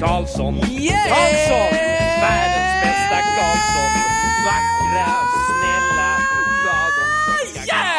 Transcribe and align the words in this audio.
Karlsson, 0.00 0.60
Karlsson, 0.60 1.72
världens 2.20 2.82
bästa 2.82 3.18
Karlsson. 3.36 3.92
Vackra, 4.44 5.06
snälla 5.46 5.46
ögon. 5.46 5.55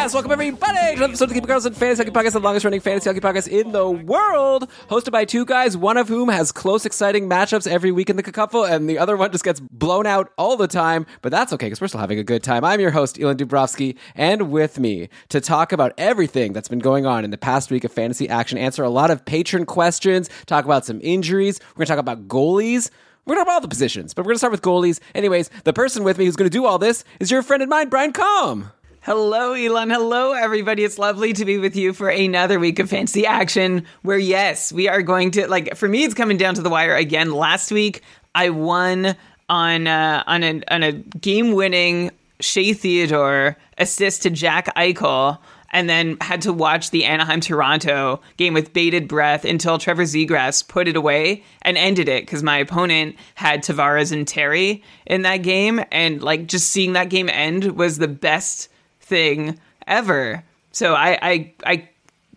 Yes! 0.08 0.14
Welcome 0.14 0.32
everybody 0.32 0.96
to 0.96 1.04
episode 1.04 1.26
of 1.26 1.30
the 1.32 1.36
Keep 1.36 1.44
It 1.44 1.48
Karlsson 1.50 1.76
Fantasy 1.76 2.02
Hockey 2.02 2.16
Podcast, 2.16 2.32
the 2.32 2.40
longest 2.40 2.64
running 2.64 2.80
fantasy 2.80 3.10
hockey 3.10 3.20
podcast 3.20 3.50
in 3.50 3.74
the 3.74 3.90
world, 3.90 4.70
hosted 4.90 5.12
by 5.12 5.26
two 5.26 5.44
guys, 5.44 5.76
one 5.76 5.98
of 5.98 6.08
whom 6.08 6.30
has 6.30 6.54
close, 6.54 6.86
exciting 6.86 7.28
matchups 7.28 7.68
every 7.68 7.92
week 7.92 8.10
in 8.10 8.16
the 8.16 8.24
Cacuffle, 8.24 8.64
and 8.64 8.90
the 8.90 8.98
other 8.98 9.18
one 9.18 9.34
just 9.34 9.44
gets 9.44 9.60
blown 9.60 10.08
out 10.08 10.32
all 10.38 10.56
the 10.56 10.66
time. 10.66 11.06
But 11.22 11.34
that's 11.34 11.52
okay 11.52 11.66
because 11.66 11.82
we're 11.82 11.90
still 11.90 12.00
having 12.00 12.20
a 12.20 12.24
good 12.24 12.42
time. 12.42 12.64
I'm 12.64 12.80
your 12.80 12.92
host, 12.92 13.20
Elon 13.20 13.36
Dubrovsky, 13.36 13.98
and 14.16 14.50
with 14.50 14.80
me 14.80 15.10
to 15.28 15.42
talk 15.42 15.74
about 15.74 15.92
everything 15.98 16.54
that's 16.54 16.70
been 16.70 16.80
going 16.80 17.06
on 17.06 17.26
in 17.26 17.32
the 17.32 17.38
past 17.38 17.70
week 17.70 17.84
of 17.84 17.92
fantasy 17.92 18.30
action, 18.30 18.58
answer 18.58 18.84
a 18.84 18.90
lot 18.90 19.12
of 19.12 19.26
patron 19.26 19.66
questions, 19.66 20.30
talk 20.46 20.64
about 20.64 20.86
some 20.86 21.02
injuries. 21.04 21.60
We're 21.72 21.80
going 21.80 21.88
to 21.88 21.92
talk 21.92 22.00
about 22.00 22.30
goalies. 22.30 22.92
We're 23.26 23.36
going 23.36 23.44
to 23.44 23.46
talk 23.46 23.48
about 23.48 23.54
all 23.56 23.62
the 23.62 23.68
positions, 23.68 24.14
but 24.14 24.22
we're 24.22 24.30
going 24.30 24.36
to 24.36 24.40
start 24.40 24.52
with 24.52 24.62
goalies. 24.62 25.02
Anyways, 25.14 25.50
the 25.66 25.74
person 25.74 26.06
with 26.06 26.18
me 26.18 26.24
who's 26.24 26.38
going 26.38 26.50
to 26.50 26.58
do 26.58 26.66
all 26.66 26.80
this 26.80 27.04
is 27.20 27.30
your 27.30 27.44
friend 27.44 27.62
and 27.62 27.70
mine, 27.70 27.90
Brian 27.90 28.14
Com. 28.14 28.72
Hello, 29.08 29.54
Elon. 29.54 29.90
Hello, 29.90 30.34
everybody. 30.34 30.84
It's 30.84 31.00
lovely 31.00 31.32
to 31.32 31.46
be 31.46 31.58
with 31.58 31.78
you 31.78 31.94
for 31.94 32.10
another 32.10 32.60
week 32.60 32.78
of 32.78 32.90
fancy 32.90 33.26
action 33.26 33.86
where, 34.02 34.18
yes, 34.18 34.74
we 34.74 34.90
are 34.90 35.02
going 35.02 35.32
to, 35.32 35.48
like, 35.48 35.78
for 35.78 35.88
me, 35.88 36.04
it's 36.04 36.14
coming 36.14 36.36
down 36.36 36.56
to 36.56 36.62
the 36.62 36.70
wire 36.70 36.94
again. 36.94 37.32
Last 37.32 37.72
week, 37.72 38.02
I 38.36 38.50
won 38.50 39.16
on, 39.48 39.88
uh, 39.88 40.26
on, 40.28 40.44
a, 40.44 40.62
on 40.68 40.84
a 40.84 40.92
game 40.92 41.54
winning 41.54 42.12
Shea 42.42 42.74
Theodore 42.74 43.56
assist 43.78 44.24
to 44.24 44.30
Jack 44.30 44.76
Eichel 44.76 45.38
and 45.72 45.90
then 45.90 46.18
had 46.20 46.42
to 46.42 46.52
watch 46.52 46.92
the 46.92 47.06
Anaheim 47.06 47.40
Toronto 47.40 48.20
game 48.36 48.54
with 48.54 48.74
bated 48.74 49.08
breath 49.08 49.46
until 49.46 49.78
Trevor 49.78 50.04
Zegras 50.04 50.68
put 50.68 50.90
it 50.90 50.98
away 50.98 51.46
and 51.62 51.78
ended 51.78 52.10
it 52.10 52.26
because 52.26 52.44
my 52.44 52.58
opponent 52.58 53.16
had 53.36 53.64
Tavares 53.64 54.12
and 54.12 54.28
Terry 54.28 54.84
in 55.06 55.22
that 55.22 55.44
game. 55.44 55.82
And 55.94 56.22
like 56.22 56.48
just 56.48 56.74
seeing 56.74 56.92
that 56.92 57.10
game 57.10 57.30
end 57.30 57.78
was 57.78 58.00
the 58.00 58.10
best 58.10 58.68
thing 59.08 59.60
ever. 59.88 60.44
So 60.72 60.94
I, 60.94 61.18
I, 61.22 61.54
I 61.66 61.90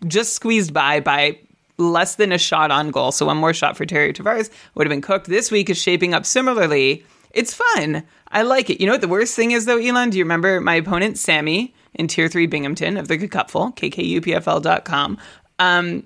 just 0.07 0.33
squeezed 0.33 0.73
by 0.73 0.99
by 0.99 1.37
less 1.77 2.15
than 2.15 2.31
a 2.31 2.37
shot 2.37 2.71
on 2.71 2.91
goal. 2.91 3.11
So 3.11 3.25
one 3.25 3.37
more 3.37 3.53
shot 3.53 3.77
for 3.77 3.85
Terry 3.85 4.13
Tavares 4.13 4.49
would 4.75 4.87
have 4.87 4.91
been 4.91 5.01
cooked. 5.01 5.27
This 5.27 5.51
week 5.51 5.69
is 5.69 5.77
shaping 5.77 6.13
up 6.13 6.25
similarly. 6.25 7.03
It's 7.31 7.53
fun. 7.53 8.03
I 8.29 8.43
like 8.43 8.69
it. 8.69 8.79
You 8.79 8.87
know 8.87 8.93
what 8.93 9.01
the 9.01 9.07
worst 9.07 9.35
thing 9.35 9.51
is 9.51 9.65
though, 9.65 9.77
Elon? 9.77 10.09
Do 10.09 10.17
you 10.17 10.23
remember 10.23 10.61
my 10.61 10.75
opponent, 10.75 11.17
Sammy, 11.17 11.73
in 11.93 12.07
Tier 12.07 12.27
3 12.27 12.47
Binghamton 12.47 12.97
of 12.97 13.07
the 13.07 13.17
Cupful, 13.27 13.75
kkupfl.com, 13.75 15.17
um, 15.59 16.03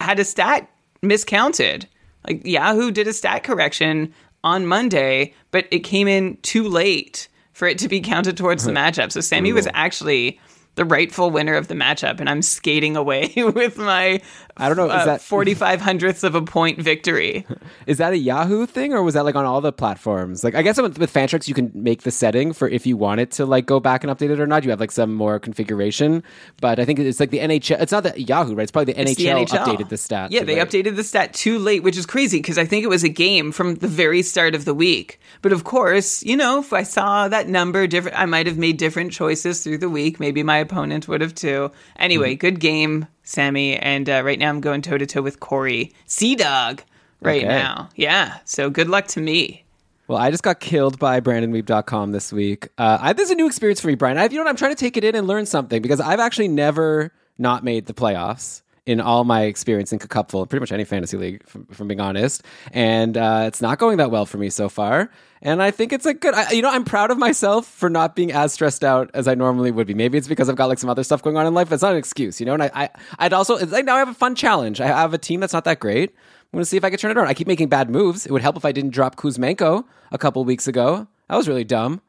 had 0.00 0.18
a 0.18 0.24
stat 0.24 0.68
miscounted. 1.02 1.86
Like 2.26 2.46
Yahoo 2.46 2.90
did 2.90 3.08
a 3.08 3.12
stat 3.12 3.42
correction 3.42 4.12
on 4.44 4.66
Monday, 4.66 5.34
but 5.50 5.66
it 5.70 5.80
came 5.80 6.08
in 6.08 6.36
too 6.38 6.68
late 6.68 7.28
for 7.62 7.68
it 7.68 7.78
to 7.78 7.86
be 7.86 8.00
counted 8.00 8.36
towards 8.36 8.64
the 8.64 8.72
matchup. 8.80 9.12
So 9.12 9.20
Sammy 9.20 9.52
was 9.52 9.68
actually 9.72 10.40
the 10.74 10.84
rightful 10.84 11.30
winner 11.30 11.54
of 11.54 11.68
the 11.68 11.74
matchup, 11.74 12.18
and 12.20 12.28
I'm 12.28 12.40
skating 12.42 12.96
away 12.96 13.32
with 13.36 13.76
my 13.78 14.20
I 14.56 14.68
don't 14.68 14.76
know, 14.76 14.86
is 14.86 14.92
uh, 14.92 15.04
that- 15.06 15.20
45 15.22 15.80
hundredths 15.80 16.22
of 16.24 16.34
a 16.34 16.42
point 16.42 16.78
victory. 16.80 17.46
Is 17.86 17.98
that 17.98 18.12
a 18.12 18.18
Yahoo 18.18 18.66
thing, 18.66 18.92
or 18.92 19.02
was 19.02 19.14
that 19.14 19.24
like 19.24 19.34
on 19.34 19.44
all 19.44 19.60
the 19.60 19.72
platforms? 19.72 20.44
Like, 20.44 20.54
I 20.54 20.62
guess 20.62 20.80
with, 20.80 20.98
with 20.98 21.12
Fantrax, 21.12 21.48
you 21.48 21.54
can 21.54 21.72
make 21.74 22.02
the 22.02 22.10
setting 22.10 22.52
for 22.52 22.68
if 22.68 22.86
you 22.86 22.96
want 22.96 23.20
it 23.20 23.30
to 23.32 23.46
like 23.46 23.66
go 23.66 23.80
back 23.80 24.04
and 24.04 24.12
update 24.16 24.30
it 24.30 24.38
or 24.38 24.46
not. 24.46 24.62
You 24.62 24.70
have 24.70 24.78
like 24.78 24.92
some 24.92 25.14
more 25.14 25.38
configuration, 25.38 26.22
but 26.60 26.78
I 26.78 26.84
think 26.84 26.98
it's 26.98 27.18
like 27.18 27.30
the 27.30 27.38
NHL. 27.38 27.80
It's 27.80 27.92
not 27.92 28.02
the 28.04 28.20
Yahoo, 28.20 28.54
right? 28.54 28.62
It's 28.62 28.70
probably 28.72 28.92
the, 28.92 29.00
It's 29.00 29.12
NHL, 29.12 29.48
the 29.48 29.56
NHL. 29.56 29.64
updated 29.64 29.88
the 29.88 29.96
stat. 29.96 30.32
Yeah, 30.32 30.44
they 30.44 30.58
like- 30.58 30.68
updated 30.68 30.96
the 30.96 31.04
stat 31.04 31.32
too 31.34 31.58
late, 31.58 31.82
which 31.82 31.96
is 31.96 32.06
crazy 32.06 32.38
because 32.38 32.58
I 32.58 32.66
think 32.66 32.84
it 32.84 32.88
was 32.88 33.04
a 33.04 33.08
game 33.08 33.52
from 33.52 33.76
the 33.76 33.88
very 33.88 34.22
start 34.22 34.54
of 34.54 34.64
the 34.64 34.74
week. 34.74 35.18
But 35.40 35.52
of 35.52 35.64
course, 35.64 36.22
you 36.22 36.36
know, 36.36 36.60
if 36.60 36.72
I 36.72 36.82
saw 36.82 37.26
that 37.28 37.48
number 37.48 37.86
different, 37.86 38.18
I 38.18 38.26
might 38.26 38.46
have 38.46 38.58
made 38.58 38.76
different 38.76 39.12
choices 39.12 39.64
through 39.64 39.78
the 39.78 39.88
week. 39.90 40.20
Maybe 40.20 40.42
my 40.42 40.61
opponent 40.62 41.06
would 41.08 41.20
have 41.20 41.34
too. 41.34 41.70
Anyway, 41.98 42.30
Mm-hmm. 42.32 42.38
good 42.38 42.60
game, 42.60 43.06
Sammy. 43.22 43.76
And 43.76 44.08
uh, 44.08 44.22
right 44.24 44.38
now 44.38 44.48
I'm 44.48 44.60
going 44.62 44.80
toe 44.80 44.96
to 44.96 45.04
toe 45.06 45.20
with 45.20 45.40
Corey 45.40 45.92
Sea 46.06 46.34
Dog 46.36 46.82
right 47.20 47.44
Okay. 47.44 47.48
now. 47.48 47.90
Yeah. 47.96 48.38
So 48.46 48.70
good 48.70 48.88
luck 48.88 49.06
to 49.08 49.20
me. 49.20 49.64
Well, 50.08 50.18
I 50.18 50.30
just 50.30 50.42
got 50.42 50.58
killed 50.60 50.98
by 50.98 51.20
BrandonWeeb.com 51.20 52.12
this 52.12 52.32
week. 52.32 52.68
Uh, 52.78 52.98
I, 53.00 53.12
this 53.12 53.26
is 53.26 53.30
a 53.30 53.34
new 53.34 53.46
experience 53.46 53.80
for 53.80 53.86
me, 53.88 53.94
Brian. 53.94 54.18
I, 54.18 54.24
you 54.24 54.30
know 54.36 54.44
what? 54.44 54.48
I'm 54.48 54.56
trying 54.56 54.72
to 54.74 54.80
take 54.80 54.96
it 54.96 55.04
in 55.04 55.14
and 55.14 55.26
learn 55.26 55.46
something 55.46 55.80
because 55.82 56.00
I've 56.00 56.20
actually 56.20 56.48
never 56.48 57.12
not 57.38 57.64
made 57.64 57.86
the 57.86 57.94
playoffs 57.94 58.62
in 58.84 59.00
all 59.00 59.24
my 59.24 59.42
experience 59.42 59.92
in 59.92 59.98
Cupful, 59.98 60.46
pretty 60.46 60.60
much 60.60 60.72
any 60.72 60.84
fantasy 60.84 61.16
league, 61.16 61.46
from, 61.46 61.66
from 61.66 61.88
being 61.88 62.00
honest. 62.00 62.42
And 62.72 63.16
uh, 63.16 63.44
it's 63.46 63.62
not 63.62 63.78
going 63.78 63.98
that 63.98 64.10
well 64.10 64.26
for 64.26 64.38
me 64.38 64.50
so 64.50 64.68
far. 64.68 65.10
And 65.40 65.62
I 65.62 65.70
think 65.70 65.92
it's 65.92 66.06
a 66.06 66.14
good, 66.14 66.34
I, 66.34 66.50
you 66.50 66.62
know, 66.62 66.70
I'm 66.70 66.84
proud 66.84 67.10
of 67.10 67.18
myself 67.18 67.66
for 67.66 67.88
not 67.88 68.16
being 68.16 68.32
as 68.32 68.52
stressed 68.52 68.84
out 68.84 69.10
as 69.14 69.28
I 69.28 69.34
normally 69.34 69.70
would 69.70 69.86
be. 69.86 69.94
Maybe 69.94 70.18
it's 70.18 70.28
because 70.28 70.48
I've 70.48 70.56
got 70.56 70.68
like 70.68 70.78
some 70.78 70.90
other 70.90 71.04
stuff 71.04 71.22
going 71.22 71.36
on 71.36 71.46
in 71.46 71.54
life. 71.54 71.68
That's 71.68 71.82
not 71.82 71.92
an 71.92 71.98
excuse, 71.98 72.40
you 72.40 72.46
know. 72.46 72.54
And 72.54 72.62
I, 72.62 72.70
I 72.74 72.90
I'd 73.18 73.32
also 73.32 73.56
it's 73.56 73.72
like 73.72 73.84
now 73.84 73.96
I 73.96 73.98
have 74.00 74.08
a 74.08 74.14
fun 74.14 74.34
challenge. 74.34 74.80
I 74.80 74.86
have 74.86 75.14
a 75.14 75.18
team 75.18 75.40
that's 75.40 75.52
not 75.52 75.64
that 75.64 75.80
great. 75.80 76.10
I'm 76.10 76.58
going 76.58 76.62
to 76.62 76.66
see 76.66 76.76
if 76.76 76.84
I 76.84 76.90
can 76.90 76.98
turn 76.98 77.10
it 77.10 77.16
around. 77.16 77.28
I 77.28 77.34
keep 77.34 77.48
making 77.48 77.68
bad 77.68 77.88
moves. 77.88 78.26
It 78.26 78.32
would 78.32 78.42
help 78.42 78.56
if 78.56 78.64
I 78.64 78.72
didn't 78.72 78.90
drop 78.90 79.16
Kuzmenko 79.16 79.84
a 80.10 80.18
couple 80.18 80.44
weeks 80.44 80.68
ago. 80.68 81.08
That 81.28 81.36
was 81.36 81.48
really 81.48 81.64
dumb. 81.64 82.02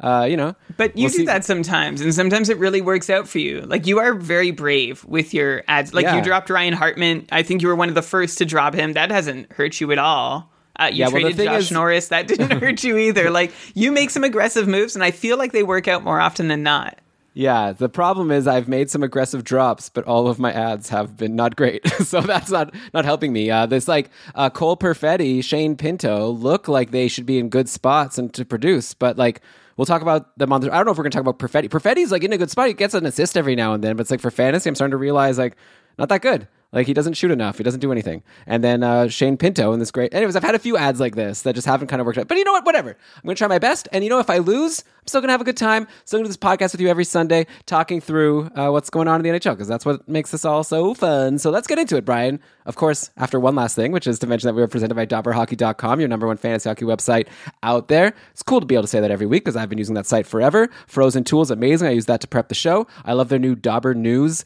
Uh, 0.00 0.26
you 0.30 0.36
know, 0.36 0.54
But 0.76 0.96
you 0.96 1.04
We'll 1.04 1.10
do 1.10 1.16
see. 1.18 1.24
that 1.24 1.44
sometimes, 1.44 2.00
and 2.00 2.14
sometimes 2.14 2.48
it 2.48 2.58
really 2.58 2.80
works 2.80 3.10
out 3.10 3.26
for 3.26 3.40
you. 3.40 3.62
Like 3.62 3.86
you 3.86 3.98
are 3.98 4.14
very 4.14 4.52
brave 4.52 5.04
with 5.04 5.34
your 5.34 5.64
ads. 5.66 5.92
Like 5.92 6.04
Yeah. 6.04 6.16
you 6.16 6.22
dropped 6.22 6.50
Ryan 6.50 6.72
Hartman. 6.74 7.26
I 7.32 7.42
think 7.42 7.62
you 7.62 7.68
were 7.68 7.74
one 7.74 7.88
of 7.88 7.96
the 7.96 8.02
first 8.02 8.38
to 8.38 8.44
drop 8.44 8.74
him. 8.74 8.92
That 8.92 9.10
hasn't 9.10 9.50
hurt 9.52 9.80
you 9.80 9.90
at 9.90 9.98
all. 9.98 10.52
Uh, 10.78 10.84
you 10.92 10.98
Yeah, 10.98 11.06
well, 11.06 11.14
the 11.14 11.20
traded 11.22 11.36
thing 11.36 11.46
Josh 11.46 11.60
is- 11.62 11.72
Norris. 11.72 12.08
That 12.08 12.28
didn't 12.28 12.60
hurt 12.60 12.84
you 12.84 12.96
either. 12.96 13.30
Like 13.30 13.50
you 13.74 13.90
make 13.90 14.10
some 14.10 14.22
aggressive 14.22 14.68
moves, 14.68 14.94
and 14.94 15.02
I 15.02 15.10
feel 15.10 15.36
like 15.36 15.50
they 15.50 15.64
work 15.64 15.88
out 15.88 16.04
more 16.04 16.20
often 16.20 16.46
than 16.46 16.62
not. 16.62 16.98
Yeah, 17.34 17.72
the 17.72 17.88
problem 17.88 18.30
is 18.32 18.46
I've 18.48 18.66
made 18.68 18.90
some 18.90 19.02
aggressive 19.04 19.42
drops, 19.44 19.88
but 19.90 20.04
all 20.04 20.26
of 20.28 20.38
my 20.40 20.52
ads 20.52 20.88
have 20.90 21.16
been 21.16 21.34
not 21.36 21.54
great, 21.56 21.86
so 22.04 22.20
that's 22.20 22.50
not 22.52 22.72
not 22.94 23.04
helping 23.04 23.32
me. 23.32 23.50
Uh, 23.50 23.66
this 23.66 23.88
like 23.88 24.10
uh, 24.36 24.48
Cole 24.50 24.76
Perfetti, 24.76 25.42
Shane 25.42 25.76
Pinto 25.76 26.28
look 26.30 26.68
like 26.68 26.92
they 26.92 27.08
should 27.08 27.26
be 27.26 27.38
in 27.40 27.48
good 27.48 27.68
spots 27.68 28.16
and 28.16 28.32
to 28.34 28.44
produce, 28.44 28.94
but 28.94 29.16
like 29.18 29.40
we'll 29.78 29.86
talk 29.86 30.02
about 30.02 30.36
them 30.38 30.52
on. 30.52 30.60
The, 30.60 30.70
I 30.70 30.76
don't 30.76 30.84
know 30.84 30.92
if 30.92 30.98
we're 30.98 31.04
gonna 31.04 31.12
talk 31.12 31.22
about 31.22 31.38
Perfetti. 31.38 31.70
Perfetti's 31.70 32.12
like 32.12 32.22
in 32.22 32.32
a 32.34 32.38
good 32.38 32.50
spot; 32.50 32.68
he 32.68 32.74
gets 32.74 32.92
an 32.92 33.06
assist 33.06 33.38
every 33.38 33.56
now 33.56 33.72
and 33.72 33.82
then, 33.82 33.96
but 33.96 34.02
it's 34.02 34.10
like 34.10 34.20
for 34.20 34.30
fantasy, 34.30 34.68
I'm 34.68 34.74
starting 34.74 34.90
to 34.90 34.98
realize 34.98 35.38
like 35.38 35.56
not 35.98 36.10
that 36.10 36.20
good. 36.20 36.46
Like 36.72 36.86
he 36.86 36.92
doesn't 36.92 37.14
shoot 37.14 37.30
enough. 37.30 37.56
He 37.56 37.64
doesn't 37.64 37.80
do 37.80 37.90
anything. 37.92 38.22
And 38.46 38.62
then 38.62 38.82
uh, 38.82 39.08
Shane 39.08 39.38
Pinto 39.38 39.72
in 39.72 39.80
this 39.80 39.90
great. 39.90 40.12
Anyways, 40.12 40.36
I've 40.36 40.42
had 40.42 40.54
a 40.54 40.58
few 40.58 40.76
ads 40.76 41.00
like 41.00 41.14
this 41.16 41.42
that 41.42 41.54
just 41.54 41.66
haven't 41.66 41.88
kind 41.88 42.00
of 42.00 42.06
worked 42.06 42.18
out. 42.18 42.28
But 42.28 42.36
you 42.36 42.44
know 42.44 42.52
what? 42.52 42.66
Whatever. 42.66 42.90
I'm 42.90 43.22
going 43.24 43.34
to 43.34 43.38
try 43.38 43.48
my 43.48 43.58
best. 43.58 43.88
And 43.90 44.04
you 44.04 44.10
know, 44.10 44.18
if 44.18 44.28
I 44.28 44.38
lose, 44.38 44.84
I'm 45.00 45.06
still 45.06 45.22
going 45.22 45.28
to 45.28 45.32
have 45.32 45.40
a 45.40 45.44
good 45.44 45.56
time. 45.56 45.88
Still 46.04 46.18
going 46.18 46.24
to 46.24 46.28
do 46.28 46.36
this 46.36 46.36
podcast 46.36 46.72
with 46.72 46.82
you 46.82 46.88
every 46.88 47.04
Sunday, 47.04 47.46
talking 47.64 48.02
through 48.02 48.50
uh, 48.54 48.68
what's 48.68 48.90
going 48.90 49.08
on 49.08 49.24
in 49.24 49.32
the 49.32 49.38
NHL 49.38 49.52
because 49.52 49.68
that's 49.68 49.86
what 49.86 50.06
makes 50.06 50.30
this 50.30 50.44
all 50.44 50.62
so 50.62 50.92
fun. 50.92 51.38
So 51.38 51.50
let's 51.50 51.66
get 51.66 51.78
into 51.78 51.96
it, 51.96 52.04
Brian. 52.04 52.38
Of 52.66 52.76
course, 52.76 53.10
after 53.16 53.40
one 53.40 53.54
last 53.54 53.74
thing, 53.74 53.90
which 53.92 54.06
is 54.06 54.18
to 54.18 54.26
mention 54.26 54.48
that 54.48 54.54
we 54.54 54.60
are 54.60 54.68
presented 54.68 54.94
by 54.94 55.06
DobberHockey.com, 55.06 56.00
your 56.00 56.08
number 56.08 56.26
one 56.26 56.36
fantasy 56.36 56.68
hockey 56.68 56.84
website 56.84 57.28
out 57.62 57.88
there. 57.88 58.12
It's 58.32 58.42
cool 58.42 58.60
to 58.60 58.66
be 58.66 58.74
able 58.74 58.82
to 58.82 58.88
say 58.88 59.00
that 59.00 59.10
every 59.10 59.26
week 59.26 59.42
because 59.42 59.56
I've 59.56 59.70
been 59.70 59.78
using 59.78 59.94
that 59.94 60.06
site 60.06 60.26
forever. 60.26 60.68
Frozen 60.86 61.24
Tools, 61.24 61.50
amazing. 61.50 61.88
I 61.88 61.92
use 61.92 62.04
that 62.06 62.20
to 62.20 62.28
prep 62.28 62.48
the 62.48 62.54
show. 62.54 62.86
I 63.06 63.14
love 63.14 63.30
their 63.30 63.38
new 63.38 63.54
Dobber 63.54 63.94
News 63.94 64.44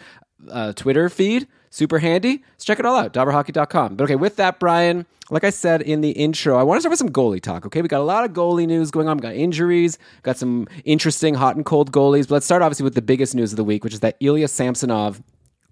uh, 0.51 0.73
Twitter 0.73 1.09
feed. 1.09 1.47
Super 1.71 1.99
handy. 1.99 2.43
Let's 2.53 2.65
check 2.65 2.79
it 2.79 2.85
all 2.85 2.97
out. 2.97 3.15
Dobberhockey.com. 3.15 3.97
But 3.97 4.05
okay, 4.05 4.17
with 4.17 4.37
that, 4.37 4.61
Brian, 4.61 5.07
like 5.31 5.43
I 5.43 5.51
said 5.51 5.81
in 5.81 6.03
the 6.03 6.11
intro, 6.11 6.59
I 6.59 6.63
want 6.63 6.77
to 6.77 6.83
start 6.83 6.91
with 6.91 6.99
some 6.99 7.09
goalie 7.11 7.41
talk. 7.41 7.65
Okay, 7.65 7.81
we 7.81 7.89
got 7.89 8.01
a 8.01 8.05
lot 8.05 8.25
of 8.25 8.33
goalie 8.33 8.67
news 8.67 8.91
going 8.91 9.09
on. 9.09 9.17
We 9.17 9.23
got 9.23 9.35
injuries, 9.35 9.99
got 10.23 10.37
some 10.37 10.69
interesting 10.85 11.35
hot 11.35 11.57
and 11.57 11.65
cold 11.65 11.91
goalies. 11.91 12.29
But 12.29 12.35
let's 12.35 12.47
start 12.47 12.61
obviously 12.61 12.85
with 12.85 12.95
the 12.95 13.03
biggest 13.03 13.35
news 13.35 13.53
of 13.53 13.57
the 13.57 13.65
week, 13.65 13.85
which 13.85 13.95
is 13.95 14.01
that 14.01 14.17
Ilya 14.21 14.49
Samsonov 14.49 15.23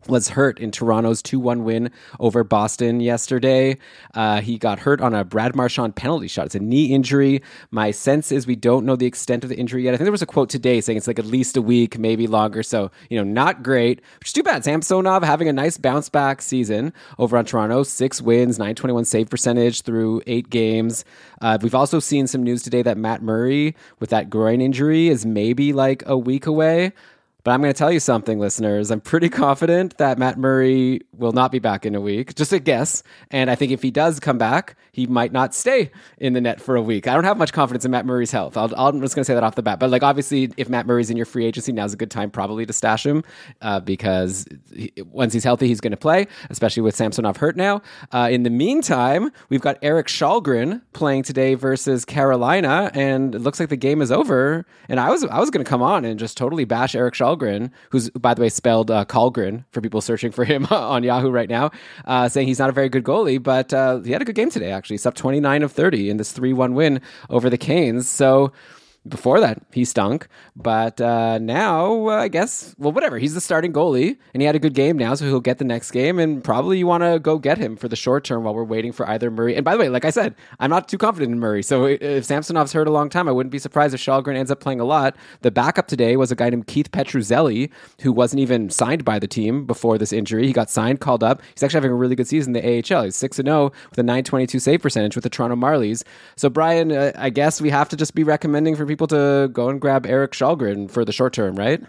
was 0.08 0.30
hurt 0.30 0.58
in 0.58 0.70
Toronto's 0.70 1.22
2 1.22 1.38
1 1.38 1.64
win 1.64 1.90
over 2.18 2.44
Boston 2.44 3.00
yesterday. 3.00 3.78
Uh, 4.14 4.40
he 4.40 4.58
got 4.58 4.78
hurt 4.78 5.00
on 5.00 5.14
a 5.14 5.24
Brad 5.24 5.54
Marchand 5.54 5.96
penalty 5.96 6.28
shot. 6.28 6.46
It's 6.46 6.54
a 6.54 6.60
knee 6.60 6.86
injury. 6.86 7.42
My 7.70 7.90
sense 7.90 8.32
is 8.32 8.46
we 8.46 8.56
don't 8.56 8.86
know 8.86 8.96
the 8.96 9.06
extent 9.06 9.44
of 9.44 9.50
the 9.50 9.56
injury 9.56 9.84
yet. 9.84 9.94
I 9.94 9.96
think 9.96 10.06
there 10.06 10.12
was 10.12 10.22
a 10.22 10.26
quote 10.26 10.48
today 10.48 10.80
saying 10.80 10.96
it's 10.96 11.06
like 11.06 11.18
at 11.18 11.26
least 11.26 11.56
a 11.56 11.62
week, 11.62 11.98
maybe 11.98 12.26
longer. 12.26 12.62
So, 12.62 12.90
you 13.08 13.18
know, 13.18 13.24
not 13.24 13.62
great, 13.62 14.00
which 14.18 14.28
is 14.28 14.32
too 14.32 14.42
bad. 14.42 14.64
Samsonov 14.64 15.22
having 15.22 15.48
a 15.48 15.52
nice 15.52 15.76
bounce 15.76 16.08
back 16.08 16.42
season 16.42 16.92
over 17.18 17.36
on 17.36 17.44
Toronto. 17.44 17.82
Six 17.82 18.22
wins, 18.22 18.58
921 18.58 19.04
save 19.04 19.28
percentage 19.30 19.82
through 19.82 20.22
eight 20.26 20.50
games. 20.50 21.04
Uh, 21.40 21.58
we've 21.60 21.74
also 21.74 22.00
seen 22.00 22.26
some 22.26 22.42
news 22.42 22.62
today 22.62 22.82
that 22.82 22.96
Matt 22.96 23.22
Murray, 23.22 23.74
with 23.98 24.10
that 24.10 24.30
groin 24.30 24.60
injury, 24.60 25.08
is 25.08 25.24
maybe 25.24 25.72
like 25.72 26.02
a 26.06 26.16
week 26.16 26.46
away. 26.46 26.92
But 27.44 27.52
I'm 27.52 27.60
going 27.60 27.72
to 27.72 27.78
tell 27.78 27.92
you 27.92 28.00
something, 28.00 28.38
listeners. 28.38 28.90
I'm 28.90 29.00
pretty 29.00 29.28
confident 29.28 29.96
that 29.98 30.18
Matt 30.18 30.38
Murray 30.38 31.00
will 31.16 31.32
not 31.32 31.52
be 31.52 31.58
back 31.58 31.86
in 31.86 31.94
a 31.94 32.00
week. 32.00 32.34
Just 32.34 32.52
a 32.52 32.58
guess. 32.58 33.02
And 33.30 33.50
I 33.50 33.54
think 33.54 33.72
if 33.72 33.82
he 33.82 33.90
does 33.90 34.20
come 34.20 34.38
back, 34.38 34.76
he 34.92 35.06
might 35.06 35.32
not 35.32 35.54
stay 35.54 35.90
in 36.18 36.32
the 36.32 36.40
net 36.40 36.60
for 36.60 36.76
a 36.76 36.82
week. 36.82 37.06
I 37.06 37.14
don't 37.14 37.24
have 37.24 37.38
much 37.38 37.52
confidence 37.52 37.84
in 37.84 37.90
Matt 37.90 38.04
Murray's 38.04 38.30
health. 38.30 38.56
i 38.56 38.64
am 38.64 39.00
just 39.00 39.14
going 39.14 39.22
to 39.22 39.24
say 39.24 39.34
that 39.34 39.42
off 39.42 39.54
the 39.54 39.62
bat. 39.62 39.78
But 39.78 39.90
like, 39.90 40.02
obviously, 40.02 40.52
if 40.56 40.68
Matt 40.68 40.86
Murray's 40.86 41.10
in 41.10 41.16
your 41.16 41.26
free 41.26 41.46
agency, 41.46 41.72
now's 41.72 41.92
a 41.92 41.96
good 41.96 42.10
time 42.10 42.30
probably 42.30 42.66
to 42.66 42.72
stash 42.72 43.06
him 43.06 43.24
uh, 43.62 43.80
because 43.80 44.46
he, 44.74 44.92
once 45.10 45.32
he's 45.32 45.44
healthy, 45.44 45.66
he's 45.66 45.80
going 45.80 45.92
to 45.92 45.96
play, 45.96 46.26
especially 46.50 46.82
with 46.82 46.94
Samsonov 46.94 47.36
hurt 47.36 47.56
now. 47.56 47.80
Uh, 48.12 48.28
in 48.30 48.42
the 48.42 48.50
meantime, 48.50 49.30
we've 49.48 49.60
got 49.60 49.78
Erik 49.82 50.08
Källgren 50.08 50.82
playing 50.92 51.22
today 51.22 51.54
versus 51.54 52.04
Carolina, 52.04 52.90
and 52.94 53.34
it 53.34 53.40
looks 53.40 53.60
like 53.60 53.68
the 53.68 53.76
game 53.76 54.02
is 54.02 54.12
over. 54.12 54.66
And 54.88 55.00
I 55.00 55.10
was 55.10 55.24
I 55.24 55.38
was 55.38 55.50
going 55.50 55.64
to 55.64 55.68
come 55.68 55.82
on 55.82 56.04
and 56.04 56.18
just 56.18 56.36
totally 56.36 56.64
bash 56.64 56.94
Erik 56.94 57.14
Källgren 57.14 57.29
Källgren, 57.30 57.70
who's 57.90 58.10
by 58.10 58.34
the 58.34 58.42
way 58.42 58.48
spelled 58.48 58.90
uh, 58.90 59.04
for 59.04 59.80
people 59.80 60.00
searching 60.00 60.32
for 60.32 60.44
him 60.44 60.66
on 60.70 61.02
Yahoo 61.02 61.30
right 61.30 61.48
now, 61.48 61.70
uh, 62.04 62.28
saying 62.28 62.46
he's 62.46 62.58
not 62.58 62.68
a 62.68 62.72
very 62.72 62.88
good 62.88 63.04
goalie, 63.04 63.42
but 63.42 63.72
uh, 63.72 64.00
he 64.00 64.12
had 64.12 64.22
a 64.22 64.24
good 64.24 64.34
game 64.34 64.50
today. 64.50 64.70
Actually, 64.70 64.94
he's 64.94 65.06
up 65.06 65.14
29 65.14 65.62
of 65.62 65.72
30 65.72 66.10
in 66.10 66.16
this 66.16 66.32
3-1 66.32 66.74
win 66.74 67.00
over 67.28 67.48
the 67.48 67.58
Canes. 67.58 68.08
So 68.08 68.52
before 69.08 69.40
that, 69.40 69.62
he 69.72 69.84
stunk. 69.84 70.28
But 70.54 71.00
uh, 71.00 71.38
now, 71.38 72.08
uh, 72.08 72.16
I 72.16 72.28
guess, 72.28 72.74
well, 72.78 72.92
whatever. 72.92 73.18
He's 73.18 73.34
the 73.34 73.40
starting 73.40 73.72
goalie, 73.72 74.18
and 74.34 74.42
he 74.42 74.46
had 74.46 74.54
a 74.54 74.58
good 74.58 74.74
game 74.74 74.98
now, 74.98 75.14
so 75.14 75.24
he'll 75.24 75.40
get 75.40 75.58
the 75.58 75.64
next 75.64 75.90
game. 75.90 76.18
And 76.18 76.44
probably 76.44 76.78
you 76.78 76.86
want 76.86 77.02
to 77.02 77.18
go 77.18 77.38
get 77.38 77.56
him 77.56 77.76
for 77.76 77.88
the 77.88 77.96
short 77.96 78.24
term 78.24 78.44
while 78.44 78.54
we're 78.54 78.64
waiting 78.64 78.92
for 78.92 79.08
either 79.08 79.30
Murray. 79.30 79.56
And 79.56 79.64
by 79.64 79.72
the 79.72 79.78
way, 79.78 79.88
like 79.88 80.04
I 80.04 80.10
said, 80.10 80.34
I'm 80.58 80.70
not 80.70 80.88
too 80.88 80.98
confident 80.98 81.32
in 81.32 81.38
Murray. 81.38 81.62
So 81.62 81.86
if 81.86 82.24
Samsonov's 82.24 82.72
hurt 82.72 82.88
a 82.88 82.92
long 82.92 83.08
time, 83.08 83.28
I 83.28 83.32
wouldn't 83.32 83.52
be 83.52 83.58
surprised 83.58 83.94
if 83.94 84.00
Källgren 84.00 84.36
ends 84.36 84.50
up 84.50 84.60
playing 84.60 84.80
a 84.80 84.84
lot. 84.84 85.16
The 85.40 85.50
backup 85.50 85.88
today 85.88 86.16
was 86.16 86.30
a 86.30 86.36
guy 86.36 86.50
named 86.50 86.66
Keith 86.66 86.90
Petruzzelli, 86.90 87.70
who 88.02 88.12
wasn't 88.12 88.40
even 88.40 88.68
signed 88.68 89.04
by 89.04 89.18
the 89.18 89.28
team 89.28 89.64
before 89.64 89.96
this 89.96 90.12
injury. 90.12 90.46
He 90.46 90.52
got 90.52 90.68
signed, 90.68 91.00
called 91.00 91.24
up. 91.24 91.40
He's 91.54 91.62
actually 91.62 91.78
having 91.78 91.92
a 91.92 91.94
really 91.94 92.16
good 92.16 92.28
season 92.28 92.54
in 92.54 92.62
the 92.62 92.94
AHL. 92.94 93.04
He's 93.04 93.16
6 93.16 93.36
0 93.36 93.72
with 93.88 93.98
a 93.98 94.02
922 94.02 94.58
save 94.58 94.82
percentage 94.82 95.14
with 95.14 95.24
the 95.24 95.30
Toronto 95.30 95.56
Marlies. 95.56 96.02
So, 96.36 96.50
Brian, 96.50 96.92
uh, 96.92 97.12
I 97.16 97.30
guess 97.30 97.60
we 97.60 97.70
have 97.70 97.88
to 97.88 97.96
just 97.96 98.14
be 98.14 98.24
recommending 98.24 98.76
for 98.76 98.84
people 98.90 98.99
to 99.08 99.50
go 99.52 99.68
and 99.68 99.80
grab 99.80 100.06
Erik 100.06 100.32
Källgren 100.32 100.90
for 100.90 101.04
the 101.04 101.12
short 101.12 101.32
term, 101.32 101.56
right? 101.56 101.82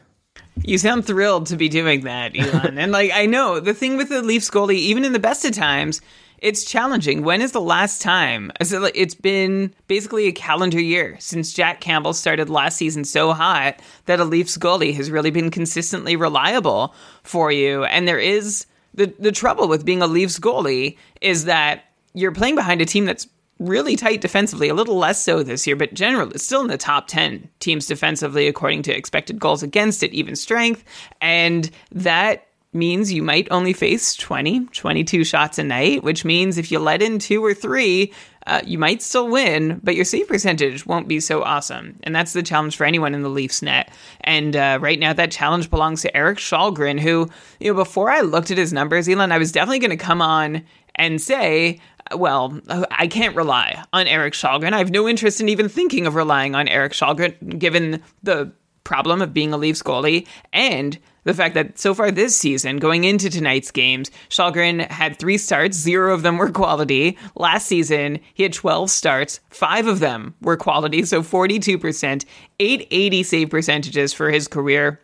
You 0.63 0.77
sound 0.77 1.05
thrilled 1.05 1.47
to 1.47 1.55
be 1.55 1.69
doing 1.69 2.01
that, 2.01 2.37
Elon. 2.37 2.77
and 2.77 2.91
like 2.91 3.11
I 3.13 3.25
know 3.25 3.59
the 3.59 3.73
thing 3.73 3.97
with 3.97 4.09
the 4.09 4.21
Leafs 4.21 4.49
goalie, 4.49 4.75
even 4.75 5.05
in 5.05 5.13
the 5.13 5.19
best 5.19 5.45
of 5.45 5.53
times, 5.53 6.01
it's 6.41 6.65
challenging. 6.65 7.23
When 7.23 7.41
is 7.41 7.51
the 7.51 7.61
last 7.61 8.01
time? 8.01 8.51
It's 8.59 9.15
been 9.15 9.73
basically 9.87 10.27
a 10.27 10.31
calendar 10.31 10.81
year 10.81 11.15
since 11.19 11.53
Jack 11.53 11.81
Campbell 11.81 12.13
started 12.13 12.49
last 12.49 12.77
season 12.77 13.05
so 13.05 13.31
hot 13.31 13.79
that 14.07 14.19
a 14.19 14.25
Leafs 14.25 14.57
goalie 14.57 14.95
has 14.95 15.11
really 15.11 15.29
been 15.29 15.51
consistently 15.51 16.15
reliable 16.15 16.95
for 17.23 17.51
you. 17.51 17.83
And 17.85 18.07
there 18.07 18.19
is 18.19 18.65
the 18.93 19.13
the 19.19 19.31
trouble 19.31 19.67
with 19.67 19.85
being 19.85 20.01
a 20.01 20.07
Leafs 20.07 20.39
goalie 20.39 20.97
is 21.21 21.45
that 21.45 21.85
you're 22.13 22.33
playing 22.33 22.55
behind 22.55 22.81
a 22.81 22.85
team 22.85 23.05
that's 23.05 23.27
really 23.61 23.95
tight 23.95 24.21
defensively, 24.21 24.69
a 24.69 24.73
little 24.73 24.97
less 24.97 25.23
so 25.23 25.43
this 25.43 25.67
year, 25.67 25.75
but 25.75 25.93
generally 25.93 26.37
still 26.37 26.61
in 26.61 26.67
the 26.67 26.77
top 26.77 27.07
10 27.07 27.47
teams 27.59 27.85
defensively 27.85 28.47
according 28.47 28.81
to 28.83 28.91
expected 28.91 29.39
goals 29.39 29.63
against 29.63 30.03
it, 30.03 30.13
even 30.13 30.35
strength. 30.35 30.83
And 31.21 31.69
that 31.91 32.47
means 32.73 33.11
you 33.11 33.21
might 33.21 33.47
only 33.51 33.73
face 33.73 34.15
20, 34.15 34.65
22 34.67 35.23
shots 35.23 35.59
a 35.59 35.63
night, 35.63 36.03
which 36.03 36.25
means 36.25 36.57
if 36.57 36.71
you 36.71 36.79
let 36.79 37.01
in 37.01 37.19
two 37.19 37.43
or 37.43 37.53
three, 37.53 38.13
uh, 38.47 38.61
you 38.65 38.79
might 38.79 39.01
still 39.01 39.27
win, 39.27 39.79
but 39.83 39.95
your 39.95 40.05
save 40.05 40.27
percentage 40.27 40.85
won't 40.85 41.07
be 41.07 41.19
so 41.19 41.43
awesome. 41.43 41.99
And 42.03 42.15
that's 42.15 42.33
the 42.33 42.41
challenge 42.41 42.75
for 42.75 42.85
anyone 42.85 43.13
in 43.13 43.21
the 43.21 43.29
Leafs 43.29 43.61
net. 43.61 43.93
And 44.21 44.55
uh, 44.55 44.79
right 44.81 44.99
now, 44.99 45.13
that 45.13 45.31
challenge 45.31 45.69
belongs 45.69 46.01
to 46.01 46.17
Erik 46.17 46.39
Källgren, 46.39 46.99
who, 46.99 47.29
you 47.59 47.71
know, 47.71 47.75
before 47.75 48.09
I 48.09 48.21
looked 48.21 48.49
at 48.49 48.57
his 48.57 48.73
numbers, 48.73 49.07
Elon, 49.07 49.31
I 49.31 49.37
was 49.37 49.51
definitely 49.51 49.79
going 49.79 49.91
to 49.91 49.97
come 49.97 50.21
on 50.21 50.63
and 50.95 51.21
say, 51.21 51.79
well, 52.15 52.59
I 52.91 53.07
can't 53.07 53.35
rely 53.35 53.83
on 53.93 54.07
Erik 54.07 54.33
Källgren. 54.33 54.73
I 54.73 54.77
have 54.79 54.91
no 54.91 55.07
interest 55.07 55.41
in 55.41 55.49
even 55.49 55.69
thinking 55.69 56.07
of 56.07 56.15
relying 56.15 56.55
on 56.55 56.67
Erik 56.67 56.93
Källgren, 56.93 57.59
given 57.59 58.01
the 58.23 58.51
problem 58.83 59.21
of 59.21 59.33
being 59.33 59.53
a 59.53 59.57
Leafs 59.57 59.83
goalie 59.83 60.27
and 60.51 60.97
the 61.23 61.33
fact 61.33 61.53
that 61.53 61.77
so 61.77 61.93
far 61.93 62.09
this 62.09 62.35
season, 62.35 62.77
going 62.77 63.03
into 63.03 63.29
tonight's 63.29 63.71
games, 63.71 64.09
Källgren 64.29 64.89
had 64.89 65.17
three 65.17 65.37
starts, 65.37 65.77
zero 65.77 66.13
of 66.13 66.23
them 66.23 66.37
were 66.37 66.49
quality. 66.49 67.17
Last 67.35 67.67
season, 67.67 68.19
he 68.33 68.43
had 68.43 68.53
12 68.53 68.89
starts, 68.89 69.39
five 69.49 69.85
of 69.85 69.99
them 69.99 70.33
were 70.41 70.57
quality, 70.57 71.05
so 71.05 71.21
42%, 71.21 72.25
880 72.59 73.23
save 73.23 73.49
percentages 73.49 74.13
for 74.13 74.31
his 74.31 74.47
career. 74.47 74.99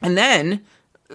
And 0.00 0.18
then 0.18 0.64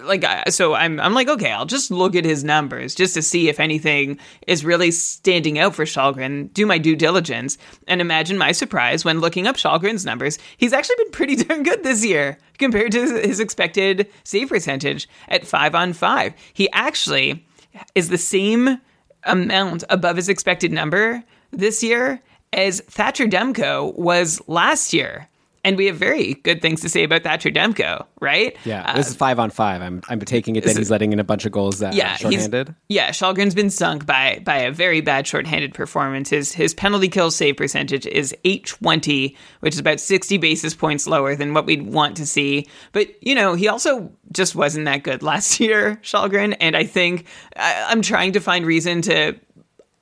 like 0.02 0.24
so 0.50 0.74
I'm 0.74 1.00
I'm 1.00 1.14
like 1.14 1.28
okay 1.28 1.50
I'll 1.50 1.66
just 1.66 1.90
look 1.90 2.14
at 2.14 2.24
his 2.24 2.44
numbers 2.44 2.94
just 2.94 3.14
to 3.14 3.22
see 3.22 3.48
if 3.48 3.60
anything 3.60 4.18
is 4.46 4.64
really 4.64 4.90
standing 4.90 5.58
out 5.58 5.74
for 5.74 5.84
Källgren 5.84 6.52
do 6.52 6.66
my 6.66 6.78
due 6.78 6.96
diligence 6.96 7.58
and 7.86 8.00
imagine 8.00 8.38
my 8.38 8.52
surprise 8.52 9.04
when 9.04 9.20
looking 9.20 9.46
up 9.46 9.56
Källgren's 9.56 10.04
numbers. 10.04 10.38
He's 10.56 10.72
actually 10.72 10.96
been 10.98 11.10
pretty 11.10 11.36
darn 11.44 11.62
good 11.62 11.82
this 11.82 12.04
year 12.04 12.38
compared 12.58 12.92
to 12.92 13.00
his 13.00 13.40
expected 13.40 14.08
save 14.24 14.48
percentage 14.48 15.08
at 15.28 15.46
5 15.46 15.74
on 15.74 15.92
5 15.92 16.34
he 16.52 16.70
actually 16.72 17.46
is 17.94 18.08
the 18.08 18.18
same 18.18 18.80
amount 19.24 19.84
above 19.90 20.16
his 20.16 20.28
expected 20.28 20.72
number 20.72 21.22
this 21.50 21.82
year 21.82 22.20
as 22.52 22.80
Thatcher 22.82 23.26
Demko 23.26 23.96
was 23.96 24.40
last 24.48 24.92
year 24.92 25.28
and 25.64 25.76
we 25.76 25.86
have 25.86 25.96
very 25.96 26.34
good 26.34 26.62
things 26.62 26.80
to 26.82 26.88
say 26.88 27.04
about 27.04 27.22
Thatcher 27.22 27.50
Demko, 27.50 28.06
right? 28.20 28.56
Yeah, 28.64 28.94
this 28.94 29.06
uh, 29.06 29.10
is 29.10 29.16
five 29.16 29.38
on 29.38 29.50
five. 29.50 29.82
I'm 29.82 30.02
I'm 30.08 30.20
taking 30.20 30.56
it 30.56 30.64
that 30.64 30.76
he's 30.76 30.90
letting 30.90 31.12
in 31.12 31.20
a 31.20 31.24
bunch 31.24 31.46
of 31.46 31.52
goals 31.52 31.78
that 31.80 31.94
yeah, 31.94 32.16
shorthanded. 32.16 32.74
Yeah, 32.88 33.10
Källgren's 33.10 33.54
been 33.54 33.70
sunk 33.70 34.06
by 34.06 34.40
by 34.44 34.58
a 34.58 34.72
very 34.72 35.00
bad 35.00 35.26
shorthanded 35.26 35.74
performance. 35.74 36.30
His 36.30 36.52
his 36.52 36.74
penalty 36.74 37.08
kill 37.08 37.30
save 37.30 37.56
percentage 37.56 38.06
is 38.06 38.34
820, 38.44 39.36
which 39.60 39.74
is 39.74 39.80
about 39.80 40.00
60 40.00 40.38
basis 40.38 40.74
points 40.74 41.06
lower 41.06 41.34
than 41.34 41.54
what 41.54 41.66
we'd 41.66 41.82
want 41.82 42.16
to 42.18 42.26
see. 42.26 42.66
But 42.92 43.08
you 43.22 43.34
know, 43.34 43.54
he 43.54 43.68
also 43.68 44.10
just 44.32 44.54
wasn't 44.54 44.84
that 44.86 45.02
good 45.02 45.22
last 45.22 45.60
year, 45.60 45.96
Källgren, 46.02 46.56
and 46.60 46.76
I 46.76 46.84
think 46.84 47.26
I, 47.56 47.86
I'm 47.88 48.02
trying 48.02 48.32
to 48.32 48.40
find 48.40 48.64
reason 48.64 49.02
to 49.02 49.38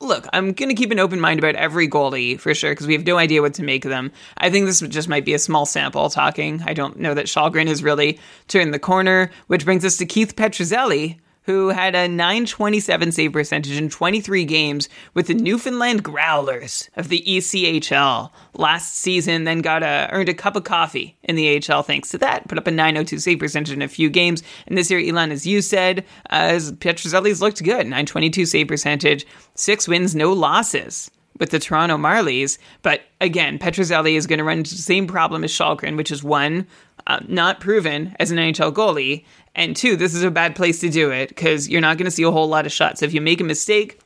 look, 0.01 0.27
I'm 0.33 0.53
going 0.53 0.69
to 0.69 0.75
keep 0.75 0.91
an 0.91 0.99
open 0.99 1.21
mind 1.21 1.39
about 1.39 1.55
every 1.55 1.89
goalie 1.89 2.39
for 2.39 2.55
sure 2.55 2.73
because 2.73 2.87
we 2.87 2.93
have 2.93 3.07
no 3.07 3.19
idea 3.19 3.43
what 3.43 3.55
to 3.55 3.63
make 3.63 3.85
of 3.85 3.91
them. 3.91 4.13
I 4.37 4.51
think 4.51 4.67
this 4.67 4.81
just 4.81 5.09
might 5.09 5.25
be 5.25 5.35
a 5.35 5.39
small 5.39 5.67
sample 5.67 6.11
talking. 6.11 6.63
I 6.67 6.75
don't 6.75 6.99
know 6.99 7.15
that 7.15 7.27
Källgren 7.27 7.69
has 7.69 7.83
really 7.83 8.19
turned 8.49 8.75
the 8.75 8.79
corner, 8.79 9.31
which 9.47 9.65
brings 9.65 9.85
us 9.85 9.97
to 9.99 10.07
Keith 10.07 10.37
Petruzzelli, 10.37 11.19
who 11.47 11.69
had 11.69 11.95
a 11.95 12.09
927 12.09 13.13
save 13.13 13.33
percentage 13.33 13.77
in 13.79 13.89
23 13.89 14.45
games 14.45 14.89
with 15.15 15.29
the 15.29 15.35
Newfoundland 15.35 16.03
Growlers 16.03 16.91
of 16.97 17.09
the 17.09 17.23
ECHL 17.27 18.31
last 18.55 18.97
season, 18.97 19.45
then 19.45 19.61
got 19.61 19.83
a 19.83 20.09
earned 20.11 20.29
a 20.29 20.35
cup 20.35 20.57
of 20.57 20.65
coffee 20.65 21.17
in 21.23 21.37
the 21.37 21.57
AHL 21.57 21.83
thanks 21.83 22.11
to 22.11 22.19
that. 22.19 22.49
Put 22.49 22.59
up 22.59 22.67
a 22.67 22.71
902 22.71 23.19
save 23.19 23.39
percentage 23.39 23.73
in 23.73 23.83
a 23.83 23.89
few 23.89 24.11
games. 24.11 24.43
And 24.67 24.77
this 24.77 24.91
year, 24.91 25.01
Elon, 25.01 25.31
as 25.31 25.47
you 25.47 25.63
said, 25.63 26.05
uh, 26.31 26.59
Petruzzelli's 26.79 27.41
looked 27.41 27.63
good. 27.63 27.87
922 27.87 28.45
save 28.45 28.69
percentage, 28.69 29.25
six 29.55 29.87
wins, 29.87 30.15
no 30.15 30.33
losses 30.33 31.11
with 31.39 31.51
the 31.51 31.59
Toronto 31.59 31.97
Marlies. 31.97 32.59
But 32.83 33.03
again, 33.21 33.59
Petruzzelli 33.59 34.15
is 34.15 34.27
going 34.27 34.39
to 34.39 34.45
run 34.45 34.59
into 34.59 34.75
the 34.75 34.83
same 34.83 35.07
problem 35.07 35.45
as 35.45 35.53
Källgren, 35.53 35.97
which 35.97 36.11
is 36.11 36.25
one, 36.25 36.67
uh, 37.07 37.21
not 37.29 37.61
proven 37.61 38.17
as 38.19 38.31
an 38.31 38.39
NHL 38.39 38.73
goalie, 38.73 39.25
and 39.57 39.75
two, 39.75 39.97
this 39.97 40.15
is 40.15 40.23
a 40.23 40.31
bad 40.31 40.55
place 40.55 40.81
to 40.81 40.91
do 40.91 41.11
it 41.11 41.31
because 41.31 41.69
you're 41.69 41.81
not 41.81 41.97
going 41.97 42.05
to 42.05 42.11
see 42.11 42.23
a 42.23 42.31
whole 42.31 42.47
lot 42.47 42.67
of 42.67 42.73
shots. 42.73 43.03
If 43.03 43.13
you 43.13 43.21
make 43.21 43.41
a 43.41 43.45
mistake, 43.45 43.99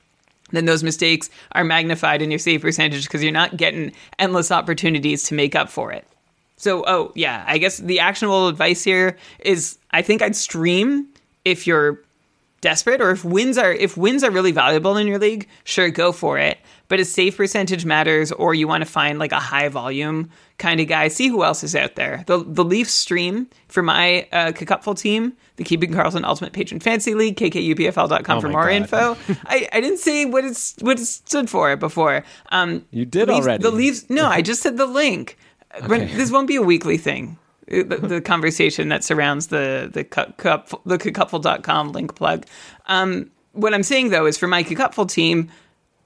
then 0.52 0.64
those 0.64 0.82
mistakes 0.82 1.28
are 1.52 1.64
magnified 1.64 2.22
in 2.22 2.30
your 2.30 2.38
save 2.38 2.62
percentage 2.62 3.04
because 3.04 3.22
you're 3.22 3.32
not 3.32 3.56
getting 3.56 3.92
endless 4.18 4.50
opportunities 4.50 5.24
to 5.24 5.34
make 5.34 5.54
up 5.54 5.68
for 5.68 5.92
it. 5.92 6.06
So, 6.56 6.84
oh, 6.86 7.12
yeah, 7.14 7.44
I 7.46 7.58
guess 7.58 7.78
the 7.78 8.00
actionable 8.00 8.46
advice 8.48 8.84
here 8.84 9.16
is 9.40 9.78
I 9.90 10.02
think 10.02 10.22
I'd 10.22 10.36
stream 10.36 11.08
if 11.44 11.66
you're 11.66 12.00
desperate 12.60 13.00
or 13.00 13.10
if 13.10 13.24
wins 13.24 13.56
are 13.58 13.72
if 13.72 13.96
wins 13.96 14.22
are 14.22 14.30
really 14.30 14.52
valuable 14.52 14.96
in 14.96 15.06
your 15.06 15.18
league, 15.18 15.48
sure 15.64 15.90
go 15.90 16.12
for 16.12 16.38
it. 16.38 16.58
But 16.88 16.98
a 17.00 17.04
save 17.04 17.36
percentage 17.36 17.84
matters 17.84 18.32
or 18.32 18.52
you 18.52 18.66
want 18.66 18.82
to 18.84 18.90
find 18.90 19.18
like 19.18 19.32
a 19.32 19.38
high 19.40 19.68
volume 19.68 20.28
kind 20.58 20.80
of 20.80 20.88
guy, 20.88 21.08
see 21.08 21.28
who 21.28 21.42
else 21.44 21.62
is 21.64 21.74
out 21.76 21.94
there. 21.94 22.24
The 22.26 22.44
the 22.44 22.64
Leafs 22.64 22.92
stream 22.92 23.48
for 23.68 23.82
my 23.82 24.26
uh 24.32 24.52
team, 24.52 25.32
the 25.56 25.64
Keeping 25.64 25.92
Karlsson 25.92 26.24
Ultimate 26.24 26.52
Patron 26.52 26.80
Fantasy 26.80 27.14
League, 27.14 27.36
kkupfl.com 27.36 28.38
Oh 28.38 28.40
for 28.40 28.48
more 28.48 28.64
God. 28.64 28.72
info. 28.72 29.16
I, 29.46 29.68
I 29.72 29.80
didn't 29.80 29.98
say 29.98 30.24
what 30.24 30.44
it's 30.44 30.74
what 30.80 30.98
it 31.00 31.04
stood 31.06 31.48
for 31.48 31.76
before. 31.76 32.24
Um 32.50 32.84
You 32.90 33.04
did 33.04 33.28
Leafs- 33.28 33.46
already. 33.46 33.62
The 33.62 33.70
Leafs 33.70 34.10
no, 34.10 34.26
I 34.26 34.42
just 34.42 34.62
said 34.62 34.76
the 34.76 34.86
link. 34.86 35.36
But 35.86 35.90
Okay. 36.02 36.14
This 36.16 36.30
won't 36.32 36.48
be 36.48 36.56
a 36.56 36.62
weekly 36.62 36.98
thing. 36.98 37.38
The, 37.70 38.20
conversation 38.24 38.88
that 38.88 39.04
surrounds 39.04 39.46
the 39.46 39.88
the 39.92 40.02
cup, 40.02 40.36
cup 40.38 40.82
the 40.84 40.98
cupful.com 40.98 41.92
link 41.92 42.16
plug. 42.16 42.44
Um, 42.86 43.30
what 43.52 43.72
I'm 43.72 43.84
saying 43.84 44.10
though 44.10 44.26
is 44.26 44.36
for 44.36 44.48
my 44.48 44.64
cupful 44.64 45.06
team, 45.06 45.50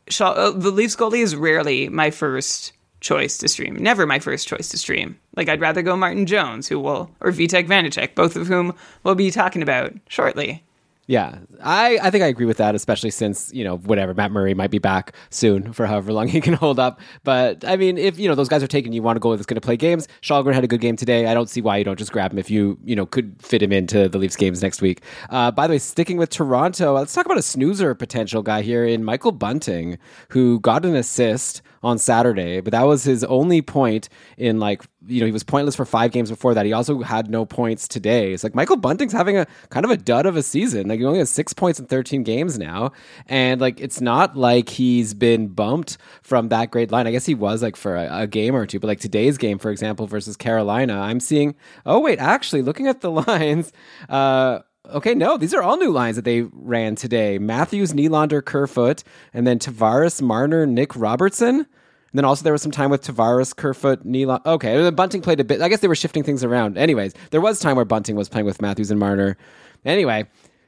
Shaw, 0.08 0.32
uh, 0.32 0.50
the 0.50 0.70
Leafs 0.70 0.94
goalie 0.94 1.22
is 1.22 1.34
rarely 1.34 1.88
my 1.88 2.10
first 2.10 2.72
choice 3.00 3.38
to 3.38 3.48
stream. 3.48 3.76
Never 3.76 4.06
my 4.06 4.18
first 4.18 4.46
choice 4.46 4.68
to 4.70 4.78
stream. 4.78 5.18
Like 5.36 5.48
I'd 5.48 5.60
rather 5.60 5.82
go 5.82 5.96
Martin 5.96 6.26
Jones, 6.26 6.68
who 6.68 6.78
will, 6.78 7.10
or 7.20 7.30
Vitek 7.32 7.66
Vanacek, 7.66 8.14
both 8.14 8.36
of 8.36 8.46
whom 8.46 8.74
we'll 9.02 9.14
be 9.14 9.30
talking 9.30 9.62
about 9.62 9.94
shortly. 10.08 10.64
Yeah, 11.06 11.38
I, 11.62 11.98
I 12.02 12.10
think 12.10 12.24
I 12.24 12.28
agree 12.28 12.46
with 12.46 12.56
that, 12.56 12.74
especially 12.74 13.10
since, 13.10 13.52
you 13.52 13.62
know, 13.62 13.76
whatever, 13.76 14.14
Matt 14.14 14.32
Murray 14.32 14.54
might 14.54 14.70
be 14.70 14.78
back 14.78 15.14
soon 15.28 15.72
for 15.74 15.86
however 15.86 16.12
long 16.12 16.28
he 16.28 16.40
can 16.40 16.54
hold 16.54 16.78
up. 16.78 16.98
But, 17.24 17.64
I 17.66 17.76
mean, 17.76 17.98
if, 17.98 18.18
you 18.18 18.26
know, 18.26 18.34
those 18.34 18.48
guys 18.48 18.62
are 18.62 18.66
taken, 18.66 18.92
you 18.92 19.02
want 19.02 19.16
to 19.16 19.20
go 19.20 19.36
that's 19.36 19.44
going 19.44 19.56
to 19.56 19.60
play 19.60 19.76
games. 19.76 20.08
Källgren 20.22 20.54
had 20.54 20.64
a 20.64 20.66
good 20.66 20.80
game 20.80 20.96
today. 20.96 21.26
I 21.26 21.34
don't 21.34 21.48
see 21.50 21.60
why 21.60 21.76
you 21.76 21.84
don't 21.84 21.98
just 21.98 22.12
grab 22.12 22.32
him 22.32 22.38
if 22.38 22.50
you, 22.50 22.78
you 22.84 22.96
know, 22.96 23.04
could 23.04 23.34
fit 23.38 23.62
him 23.62 23.72
into 23.72 24.08
the 24.08 24.16
Leafs 24.16 24.36
games 24.36 24.62
next 24.62 24.80
week. 24.80 25.02
Uh, 25.28 25.50
by 25.50 25.66
the 25.66 25.72
way, 25.72 25.78
sticking 25.78 26.16
with 26.16 26.30
Toronto, 26.30 26.94
let's 26.94 27.12
talk 27.12 27.26
about 27.26 27.38
a 27.38 27.42
snoozer 27.42 27.94
potential 27.94 28.42
guy 28.42 28.62
here 28.62 28.86
in 28.86 29.04
Michael 29.04 29.32
Bunting, 29.32 29.98
who 30.30 30.58
got 30.60 30.86
an 30.86 30.96
assist 30.96 31.60
on 31.84 31.98
Saturday, 31.98 32.60
but 32.60 32.72
that 32.72 32.82
was 32.82 33.04
his 33.04 33.22
only 33.24 33.62
point 33.62 34.08
in 34.38 34.58
like 34.58 34.82
you 35.06 35.20
know 35.20 35.26
he 35.26 35.32
was 35.32 35.44
pointless 35.44 35.76
for 35.76 35.84
five 35.84 36.10
games 36.10 36.30
before 36.30 36.54
that. 36.54 36.64
He 36.64 36.72
also 36.72 37.02
had 37.02 37.30
no 37.30 37.44
points 37.44 37.86
today. 37.86 38.32
It's 38.32 38.42
like 38.42 38.54
Michael 38.54 38.76
Bunting's 38.76 39.12
having 39.12 39.36
a 39.36 39.46
kind 39.68 39.84
of 39.84 39.90
a 39.90 39.96
dud 39.96 40.26
of 40.26 40.36
a 40.36 40.42
season. 40.42 40.88
Like 40.88 40.98
he 40.98 41.04
only 41.04 41.18
has 41.18 41.30
six 41.30 41.52
points 41.52 41.78
in 41.78 41.86
thirteen 41.86 42.22
games 42.22 42.58
now, 42.58 42.92
and 43.28 43.60
like 43.60 43.80
it's 43.80 44.00
not 44.00 44.36
like 44.36 44.68
he's 44.70 45.14
been 45.14 45.48
bumped 45.48 45.98
from 46.22 46.48
that 46.48 46.70
great 46.70 46.90
line. 46.90 47.06
I 47.06 47.12
guess 47.12 47.26
he 47.26 47.34
was 47.34 47.62
like 47.62 47.76
for 47.76 47.94
a, 47.96 48.22
a 48.22 48.26
game 48.26 48.56
or 48.56 48.66
two, 48.66 48.80
but 48.80 48.88
like 48.88 49.00
today's 49.00 49.38
game, 49.38 49.58
for 49.58 49.70
example, 49.70 50.06
versus 50.06 50.36
Carolina, 50.36 50.98
I'm 50.98 51.20
seeing. 51.20 51.54
Oh 51.84 52.00
wait, 52.00 52.18
actually, 52.18 52.62
looking 52.62 52.88
at 52.88 53.02
the 53.02 53.10
lines. 53.28 53.72
uh 54.08 54.60
Okay, 54.90 55.14
no, 55.14 55.38
these 55.38 55.54
are 55.54 55.62
all 55.62 55.78
new 55.78 55.90
lines 55.90 56.16
that 56.16 56.26
they 56.26 56.42
ran 56.42 56.94
today. 56.94 57.38
Matthews, 57.38 57.94
Nylander, 57.94 58.44
Kerfoot, 58.44 59.02
and 59.32 59.46
then 59.46 59.58
Tavares, 59.58 60.20
Marner, 60.20 60.66
Nick 60.66 60.94
Robertson. 60.94 61.56
And 61.56 61.66
then 62.12 62.26
also 62.26 62.44
there 62.44 62.52
was 62.52 62.60
some 62.60 62.70
time 62.70 62.90
with 62.90 63.02
Tavares, 63.02 63.56
Kerfoot, 63.56 64.04
Nylander. 64.04 64.44
Okay, 64.44 64.76
and 64.76 64.84
then 64.84 64.94
Bunting 64.94 65.22
played 65.22 65.40
a 65.40 65.44
bit. 65.44 65.62
I 65.62 65.70
guess 65.70 65.80
they 65.80 65.88
were 65.88 65.94
shifting 65.94 66.22
things 66.22 66.44
around. 66.44 66.76
Anyways, 66.76 67.14
there 67.30 67.40
was 67.40 67.60
time 67.60 67.76
where 67.76 67.86
Bunting 67.86 68.14
was 68.14 68.28
playing 68.28 68.44
with 68.44 68.60
Matthews 68.60 68.90
and 68.90 69.00
Marner. 69.00 69.38
Anyway, 69.86 70.26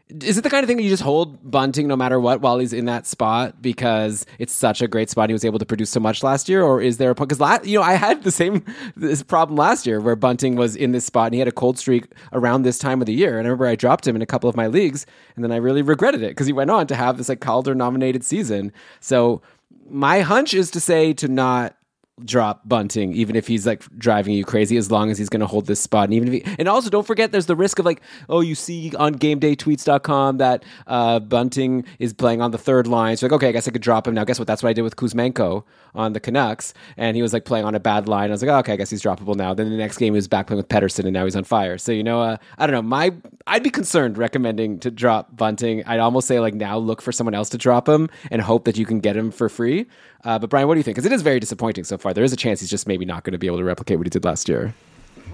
is 0.09 0.39
it 0.39 0.43
the 0.43 0.51
kind 0.51 0.63
of 0.63 0.69
thing 0.69 0.77
that 0.77 0.85
you 0.85 0.89
just 0.89 1.03
hold 1.03 1.51
Bunting 1.51 1.89
no 1.89 1.97
matter 1.97 2.21
what 2.21 2.41
while 2.41 2.59
he's 2.59 2.73
in 2.73 2.85
that 2.85 3.07
spot 3.07 3.61
because 3.61 4.25
it's 4.39 4.53
such 4.53 4.81
a 4.81 4.87
great 4.87 5.11
spot? 5.11 5.29
He 5.29 5.33
was 5.33 5.45
able 5.45 5.59
to 5.59 5.67
produce 5.67 5.91
so 5.91 5.99
much 5.99 6.23
last 6.23 6.49
year, 6.49 6.63
or 6.63 6.81
is 6.81 6.99
there 6.99 7.11
a 7.11 7.15
point? 7.15 7.29
Because 7.29 7.41
last, 7.41 7.67
you 7.67 7.79
know, 7.79 7.85
I 7.85 7.95
had 7.95 8.23
the 8.23 8.31
same 8.31 8.65
this 8.95 9.25
problem 9.25 9.57
last 9.57 9.85
year 9.85 10.01
where 10.01 10.15
Bunting 10.15 10.55
was 10.55 10.77
in 10.77 10.93
this 10.93 11.05
spot 11.05 11.27
and 11.27 11.35
he 11.35 11.41
had 11.41 11.49
a 11.49 11.53
cold 11.53 11.77
streak 11.77 12.07
around 12.33 12.63
this 12.63 12.79
time 12.79 13.01
of 13.03 13.07
the 13.07 13.15
year. 13.15 13.39
And 13.39 13.49
I 13.49 13.51
remember 13.51 13.67
I 13.67 13.75
dropped 13.75 14.07
him 14.07 14.15
in 14.15 14.23
a 14.23 14.27
couple 14.27 14.49
of 14.49 14.57
my 14.57 14.69
leagues, 14.69 15.07
and 15.35 15.45
then 15.45 15.51
I 15.51 15.57
really 15.57 15.83
regretted 15.83 16.23
it 16.23 16.31
because 16.31 16.47
he 16.47 16.53
went 16.53 16.71
on 16.71 16.87
to 16.87 16.95
have 16.95 17.19
this 17.19 17.29
like 17.29 17.41
Calder 17.41 17.75
nominated 17.75 18.25
season. 18.25 18.73
So 19.01 19.43
my 19.89 20.21
hunch 20.21 20.55
is 20.55 20.71
to 20.73 20.81
say 20.81 21.13
to 21.15 21.27
not 21.27 21.77
drop 22.25 22.67
Bunting, 22.67 23.13
even 23.13 23.37
if 23.37 23.47
he's 23.47 23.67
like 23.67 23.85
driving 23.99 24.35
you 24.35 24.45
crazy, 24.45 24.77
as 24.77 24.91
long 24.91 25.11
as 25.11 25.19
he's 25.19 25.29
going 25.29 25.41
to 25.41 25.47
hold 25.47 25.67
this 25.67 25.81
spot. 25.81 26.05
And 26.05 26.15
even 26.15 26.29
if 26.29 26.35
he, 26.35 26.57
and 26.59 26.69
also 26.69 26.89
don't 26.89 27.07
forget, 27.07 27.31
there's 27.31 27.47
the 27.47 27.57
risk 27.57 27.79
of 27.79 27.85
like, 27.85 28.01
oh, 28.29 28.41
you 28.41 28.55
see 28.55 28.93
on 28.97 29.17
GameDayTweets.com 29.17 30.39
that 30.39 30.65
uh, 30.87 31.21
Bunting 31.21 31.85
is 31.99 32.15
playing 32.15 32.41
on 32.41 32.53
the 32.53 32.59
third 32.59 32.87
line. 32.87 33.17
So 33.17 33.27
like, 33.27 33.33
okay, 33.35 33.49
I 33.49 33.53
guess 33.53 33.69
I 33.69 33.71
could 33.71 33.83
drop 33.83 34.09
him 34.09 34.15
now. 34.15 34.25
Guess 34.25 34.39
what? 34.39 34.49
That's 34.49 34.63
what 34.63 34.71
I 34.71 34.73
did 34.73 34.83
with 34.83 34.97
Kuzmenko 34.97 35.65
on 35.95 36.13
the 36.13 36.21
Canucks, 36.21 36.75
and 36.97 37.17
he 37.17 37.23
was 37.23 37.33
like 37.33 37.45
playing 37.45 37.65
on 37.65 37.75
a 37.75 37.81
bad 37.81 38.09
line. 38.09 38.31
I 38.31 38.33
was 38.33 38.43
like, 38.43 38.51
oh, 38.51 38.59
okay, 38.59 38.75
I 38.75 38.77
guess 38.77 38.91
he's 38.91 39.03
droppable 39.03 39.35
now. 39.35 39.55
Then 39.55 39.71
the 39.71 39.77
next 39.77 39.99
game 39.99 40.13
he 40.15 40.17
was 40.17 40.29
back 40.29 40.47
playing 40.47 40.59
with 40.59 40.69
Pettersson, 40.69 41.05
and 41.05 41.13
now 41.13 41.25
he's 41.25 41.37
on 41.37 41.45
fire. 41.45 41.79
So 41.79 41.93
you 41.93 42.03
know, 42.03 42.23
uh, 42.23 42.37
I 42.59 42.67
don't 42.67 42.75
know. 42.75 42.83
My 42.83 43.13
I'd 43.47 43.63
be 43.63 43.71
concerned 43.71 44.19
recommending 44.19 44.79
to 44.81 44.91
drop 44.91 45.37
Bunting. 45.37 45.85
I'd 45.85 46.01
almost 46.01 46.29
say 46.29 46.41
like 46.41 46.55
now 46.55 46.79
look 46.79 47.03
for 47.03 47.13
someone 47.13 47.35
else 47.35 47.51
to 47.51 47.59
drop 47.59 47.89
him 47.89 48.09
and 48.31 48.41
hope 48.41 48.65
that 48.65 48.77
you 48.77 48.87
can 48.87 49.01
get 49.01 49.17
him 49.17 49.31
for 49.31 49.49
free. 49.49 49.87
Uh, 50.25 50.39
but 50.39 50.51
Brian, 50.51 50.67
what 50.67 50.75
do 50.75 50.81
you 50.81 50.83
think? 50.83 50.97
Because 50.97 51.07
it 51.07 51.13
is 51.13 51.23
very 51.23 51.39
disappointing 51.39 51.85
so 51.85 51.97
far. 51.97 52.06
There 52.13 52.25
is 52.25 52.33
a 52.33 52.37
chance 52.37 52.61
he's 52.61 52.71
just 52.71 52.87
maybe 52.87 53.05
not 53.05 53.25
going 53.25 53.33
to 53.33 53.39
be 53.39 53.47
able 53.47 53.59
to 53.59 53.65
replicate 53.65 53.99
what 53.99 54.07
he 54.07 54.11
did 54.11 54.25
last 54.25 54.49
year. 54.49 54.75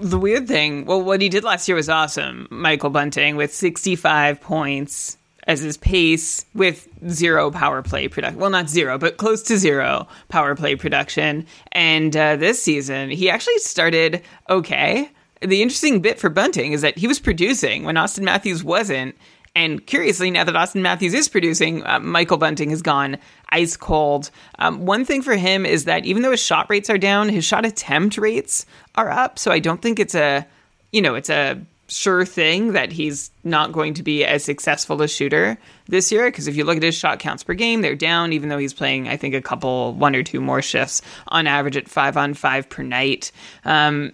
The 0.01 0.19
weird 0.19 0.49
thing, 0.49 0.87
well, 0.87 1.03
what 1.03 1.21
he 1.21 1.29
did 1.29 1.45
last 1.45 1.69
year 1.69 1.77
was 1.77 1.89
awesome. 1.89 2.49
Michael 2.51 2.91
Bunting 2.91 3.37
with 3.37 3.55
65 3.55 4.41
points 4.41 5.17
as 5.47 5.61
his 5.61 5.77
pace 5.77 6.47
with 6.55 6.89
zero 7.09 7.51
power 7.51 7.83
play 7.83 8.09
production. 8.09 8.39
Well, 8.39 8.51
not 8.51 8.69
zero, 8.69 8.99
but 8.99 9.17
close 9.17 9.43
to 9.45 9.59
zero 9.59 10.07
power 10.29 10.55
play 10.55 10.77
production. 10.77 11.47
And 11.73 12.17
uh, 12.17 12.37
this 12.37 12.63
season, 12.63 13.11
he 13.11 13.29
actually 13.29 13.59
started 13.59 14.23
okay. 14.49 15.11
The 15.41 15.63
interesting 15.63 16.01
bit 16.01 16.21
for 16.21 16.31
Bunting 16.31 16.73
is 16.73 16.83
that 16.83 16.97
he 16.97 17.09
was 17.09 17.19
producing 17.19 17.85
when 17.85 17.97
Auston 17.97 18.23
Matthews 18.23 18.63
wasn't. 18.63 19.17
And 19.55 19.87
curiously, 19.87 20.31
now 20.31 20.45
that 20.45 20.55
Auston 20.55 20.81
Matthews 20.81 21.13
is 21.13 21.29
producing, 21.29 21.85
uh, 21.85 22.01
Michael 22.01 22.39
Bunting 22.39 22.71
has 22.71 22.81
gone 22.81 23.19
ice 23.51 23.77
cold. 23.77 24.31
Um, 24.59 24.87
one 24.87 25.05
thing 25.05 25.21
for 25.21 25.35
him 25.35 25.67
is 25.67 25.85
that 25.85 26.07
even 26.07 26.23
though 26.23 26.31
his 26.31 26.41
shot 26.41 26.71
rates 26.71 26.89
are 26.89 26.97
down, 26.97 27.29
his 27.29 27.45
shot 27.45 27.67
attempt 27.67 28.17
rates 28.17 28.65
are 28.95 29.11
up. 29.11 29.39
So 29.39 29.51
I 29.51 29.59
don't 29.59 29.83
think 29.83 30.01
it's 30.01 30.15
a, 30.15 30.47
you 30.91 31.03
know, 31.03 31.15
it's 31.15 31.29
a 31.29 31.61
sure 31.89 32.25
thing 32.25 32.73
that 32.73 32.93
he's 32.93 33.31
not 33.45 33.73
going 33.73 33.93
to 33.93 34.03
be 34.03 34.25
as 34.25 34.43
successful 34.43 35.03
a 35.03 35.09
shooter 35.09 35.59
this 35.87 36.11
year. 36.11 36.31
Because 36.31 36.49
if 36.49 36.57
you 36.57 36.65
look 36.65 36.79
at 36.79 36.83
his 36.83 36.95
shot 36.95 37.19
counts 37.19 37.45
per 37.45 37.53
game, 37.53 37.83
they're 37.83 37.95
down, 37.95 38.33
even 38.33 38.49
though 38.49 38.57
he's 38.57 38.73
playing, 38.73 39.07
I 39.07 39.19
think, 39.19 39.35
a 39.35 39.43
couple, 39.43 39.93
one 39.93 40.17
or 40.17 40.23
two 40.23 40.41
more 40.41 40.63
shifts 40.63 41.03
on 41.29 41.47
average 41.47 41.77
at 41.77 41.91
five 41.91 42.17
on 42.17 42.33
five 42.33 42.71
per 42.71 42.83
night. 42.83 43.31
Um, 43.67 44.13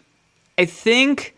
I 0.58 0.64
think. 0.64 1.36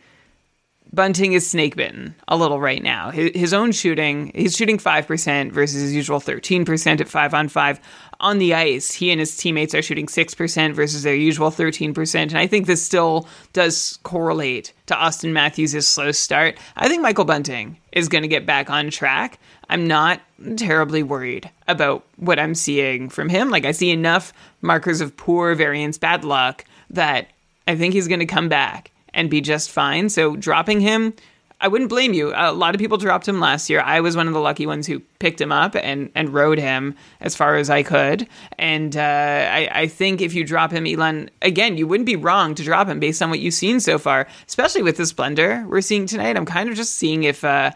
Bunting 0.92 1.34
is 1.34 1.48
snake 1.48 1.76
bitten 1.76 2.16
a 2.26 2.36
little 2.36 2.60
right 2.60 2.82
now. 2.82 3.10
His, 3.10 3.54
own 3.54 3.70
shooting, 3.70 4.32
he's 4.34 4.56
shooting 4.56 4.76
5% 4.76 5.52
versus 5.52 5.82
his 5.82 5.94
usual 5.94 6.20
13% 6.20 7.00
at 7.00 7.08
5 7.08 7.34
on 7.34 7.48
5. 7.48 7.80
On 8.18 8.38
the 8.38 8.54
ice, 8.54 8.92
he 8.92 9.12
and 9.12 9.20
his 9.20 9.36
teammates 9.36 9.72
are 9.72 9.82
shooting 9.82 10.06
6% 10.06 10.74
versus 10.74 11.04
their 11.04 11.14
usual 11.14 11.50
13%. 11.50 12.14
And 12.14 12.38
I 12.38 12.48
think 12.48 12.66
this 12.66 12.84
still 12.84 13.28
does 13.52 14.00
correlate 14.02 14.72
to 14.86 14.94
Auston 14.94 15.30
Matthews' 15.30 15.86
slow 15.86 16.10
start. 16.10 16.58
I 16.76 16.88
think 16.88 17.02
Michael 17.02 17.24
Bunting 17.24 17.78
is 17.92 18.08
going 18.08 18.22
to 18.22 18.28
get 18.28 18.44
back 18.44 18.68
on 18.68 18.90
track. 18.90 19.38
I'm 19.68 19.86
not 19.86 20.20
terribly 20.56 21.04
worried 21.04 21.48
about 21.68 22.04
what 22.16 22.40
I'm 22.40 22.56
seeing 22.56 23.08
from 23.08 23.28
him. 23.28 23.48
Like, 23.50 23.64
I 23.64 23.70
see 23.70 23.90
enough 23.90 24.32
markers 24.60 25.00
of 25.00 25.16
poor 25.16 25.54
variance, 25.54 25.98
bad 25.98 26.24
luck, 26.24 26.64
that 26.90 27.28
I 27.68 27.76
think 27.76 27.94
he's 27.94 28.08
going 28.08 28.20
to 28.20 28.26
come 28.26 28.48
back 28.48 28.90
and 29.20 29.28
be 29.28 29.42
just 29.42 29.70
fine. 29.70 30.08
So 30.08 30.34
dropping 30.34 30.80
him, 30.80 31.12
I 31.60 31.68
wouldn't 31.68 31.90
blame 31.90 32.14
you. 32.14 32.32
A 32.34 32.52
lot 32.52 32.74
of 32.74 32.78
people 32.78 32.96
dropped 32.96 33.28
him 33.28 33.38
last 33.38 33.68
year. 33.68 33.82
I 33.82 34.00
was 34.00 34.16
one 34.16 34.26
of 34.26 34.32
the 34.32 34.40
lucky 34.40 34.64
ones 34.64 34.86
who 34.86 35.00
picked 35.18 35.38
him 35.38 35.52
up 35.52 35.76
and, 35.76 36.10
and 36.14 36.30
rode 36.30 36.58
him 36.58 36.94
as 37.20 37.36
far 37.36 37.56
as 37.56 37.68
I 37.68 37.82
could. 37.82 38.26
And 38.58 38.96
uh, 38.96 39.50
I, 39.52 39.68
I 39.70 39.86
think 39.88 40.22
if 40.22 40.32
you 40.32 40.42
drop 40.42 40.70
him, 40.70 40.86
Elon, 40.86 41.28
again, 41.42 41.76
you 41.76 41.86
wouldn't 41.86 42.06
be 42.06 42.16
wrong 42.16 42.54
to 42.54 42.62
drop 42.62 42.88
him 42.88 42.98
based 42.98 43.20
on 43.20 43.28
what 43.28 43.40
you've 43.40 43.52
seen 43.52 43.78
so 43.78 43.98
far, 43.98 44.26
especially 44.48 44.82
with 44.82 44.96
the 44.96 45.04
splendor 45.04 45.66
we're 45.68 45.82
seeing 45.82 46.06
tonight. 46.06 46.38
I'm 46.38 46.46
kind 46.46 46.70
of 46.70 46.76
just 46.76 46.94
seeing 46.94 47.24
if. 47.24 47.44
Uh, 47.44 47.72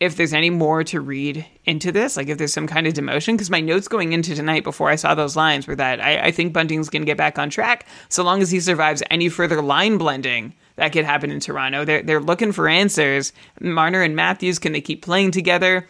if 0.00 0.16
there's 0.16 0.32
any 0.32 0.48
more 0.48 0.82
to 0.82 0.98
read 0.98 1.44
into 1.66 1.92
this, 1.92 2.16
like 2.16 2.28
if 2.28 2.38
there's 2.38 2.54
some 2.54 2.66
kind 2.66 2.86
of 2.86 2.94
demotion, 2.94 3.34
because 3.34 3.50
my 3.50 3.60
notes 3.60 3.86
going 3.86 4.14
into 4.14 4.34
tonight 4.34 4.64
before 4.64 4.88
I 4.88 4.96
saw 4.96 5.14
those 5.14 5.36
lines 5.36 5.66
were 5.66 5.76
that 5.76 6.00
I, 6.00 6.28
I 6.28 6.30
think 6.30 6.54
Bunting's 6.54 6.88
going 6.88 7.02
to 7.02 7.06
get 7.06 7.18
back 7.18 7.38
on 7.38 7.50
track 7.50 7.86
so 8.08 8.24
long 8.24 8.40
as 8.40 8.50
he 8.50 8.60
survives 8.60 9.02
any 9.10 9.28
further 9.28 9.60
line 9.60 9.98
blending 9.98 10.54
that 10.80 10.92
could 10.92 11.04
happen 11.04 11.30
in 11.30 11.40
Toronto. 11.40 11.84
They're 11.84 12.02
they're 12.02 12.20
looking 12.20 12.52
for 12.52 12.66
answers. 12.66 13.34
Marner 13.60 14.00
and 14.02 14.16
Matthews, 14.16 14.58
can 14.58 14.72
they 14.72 14.80
keep 14.80 15.02
playing 15.02 15.30
together? 15.30 15.86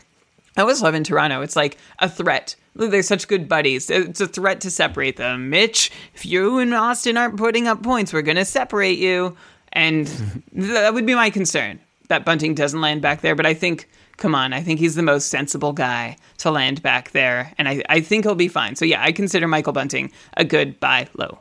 I 0.57 0.63
always 0.63 0.83
love 0.83 0.97
in 0.97 1.05
Toronto. 1.05 1.43
It's 1.43 1.55
like 1.55 1.79
a 2.01 2.09
threat. 2.09 2.57
They're 2.75 3.03
such 3.05 3.29
good 3.29 3.49
buddies. 3.49 3.89
It's 3.89 4.21
a 4.21 4.27
threat 4.27 4.61
to 4.63 4.71
separate 4.71 5.17
them. 5.17 5.49
Mitch, 5.49 5.93
if 6.15 6.27
you 6.27 6.59
and 6.59 6.73
Auston 6.73 7.17
aren't 7.17 7.37
putting 7.37 7.69
up 7.69 7.85
points, 7.85 8.13
we're 8.13 8.23
going 8.23 8.37
to 8.37 8.45
separate 8.45 8.99
you. 8.99 9.37
And 9.73 10.07
that 10.53 10.93
would 10.93 11.07
be 11.07 11.15
my 11.15 11.31
concern 11.31 11.79
that 12.09 12.25
Bunting 12.25 12.57
doesn't 12.57 12.81
land 12.81 13.01
back 13.01 13.21
there. 13.21 13.37
But 13.37 13.47
I 13.47 13.55
think, 13.55 13.89
come 14.17 14.35
on, 14.35 14.53
I 14.53 14.61
think 14.61 14.81
he's 14.81 14.97
the 14.97 15.05
most 15.05 15.29
sensible 15.29 15.73
guy 15.73 16.17
to 16.39 16.51
land 16.51 16.83
back 16.83 17.13
there. 17.13 17.53
And 17.59 17.69
I, 17.69 17.85
I 17.89 18.01
think 18.01 18.25
he'll 18.25 18.35
be 18.35 18.49
fine. 18.49 18.75
So 18.75 18.85
yeah, 18.85 19.05
I 19.05 19.13
consider 19.13 19.47
Michael 19.47 19.73
Bunting 19.73 20.11
a 20.37 20.45
good 20.45 20.81
buy 20.81 21.07
low. 21.17 21.39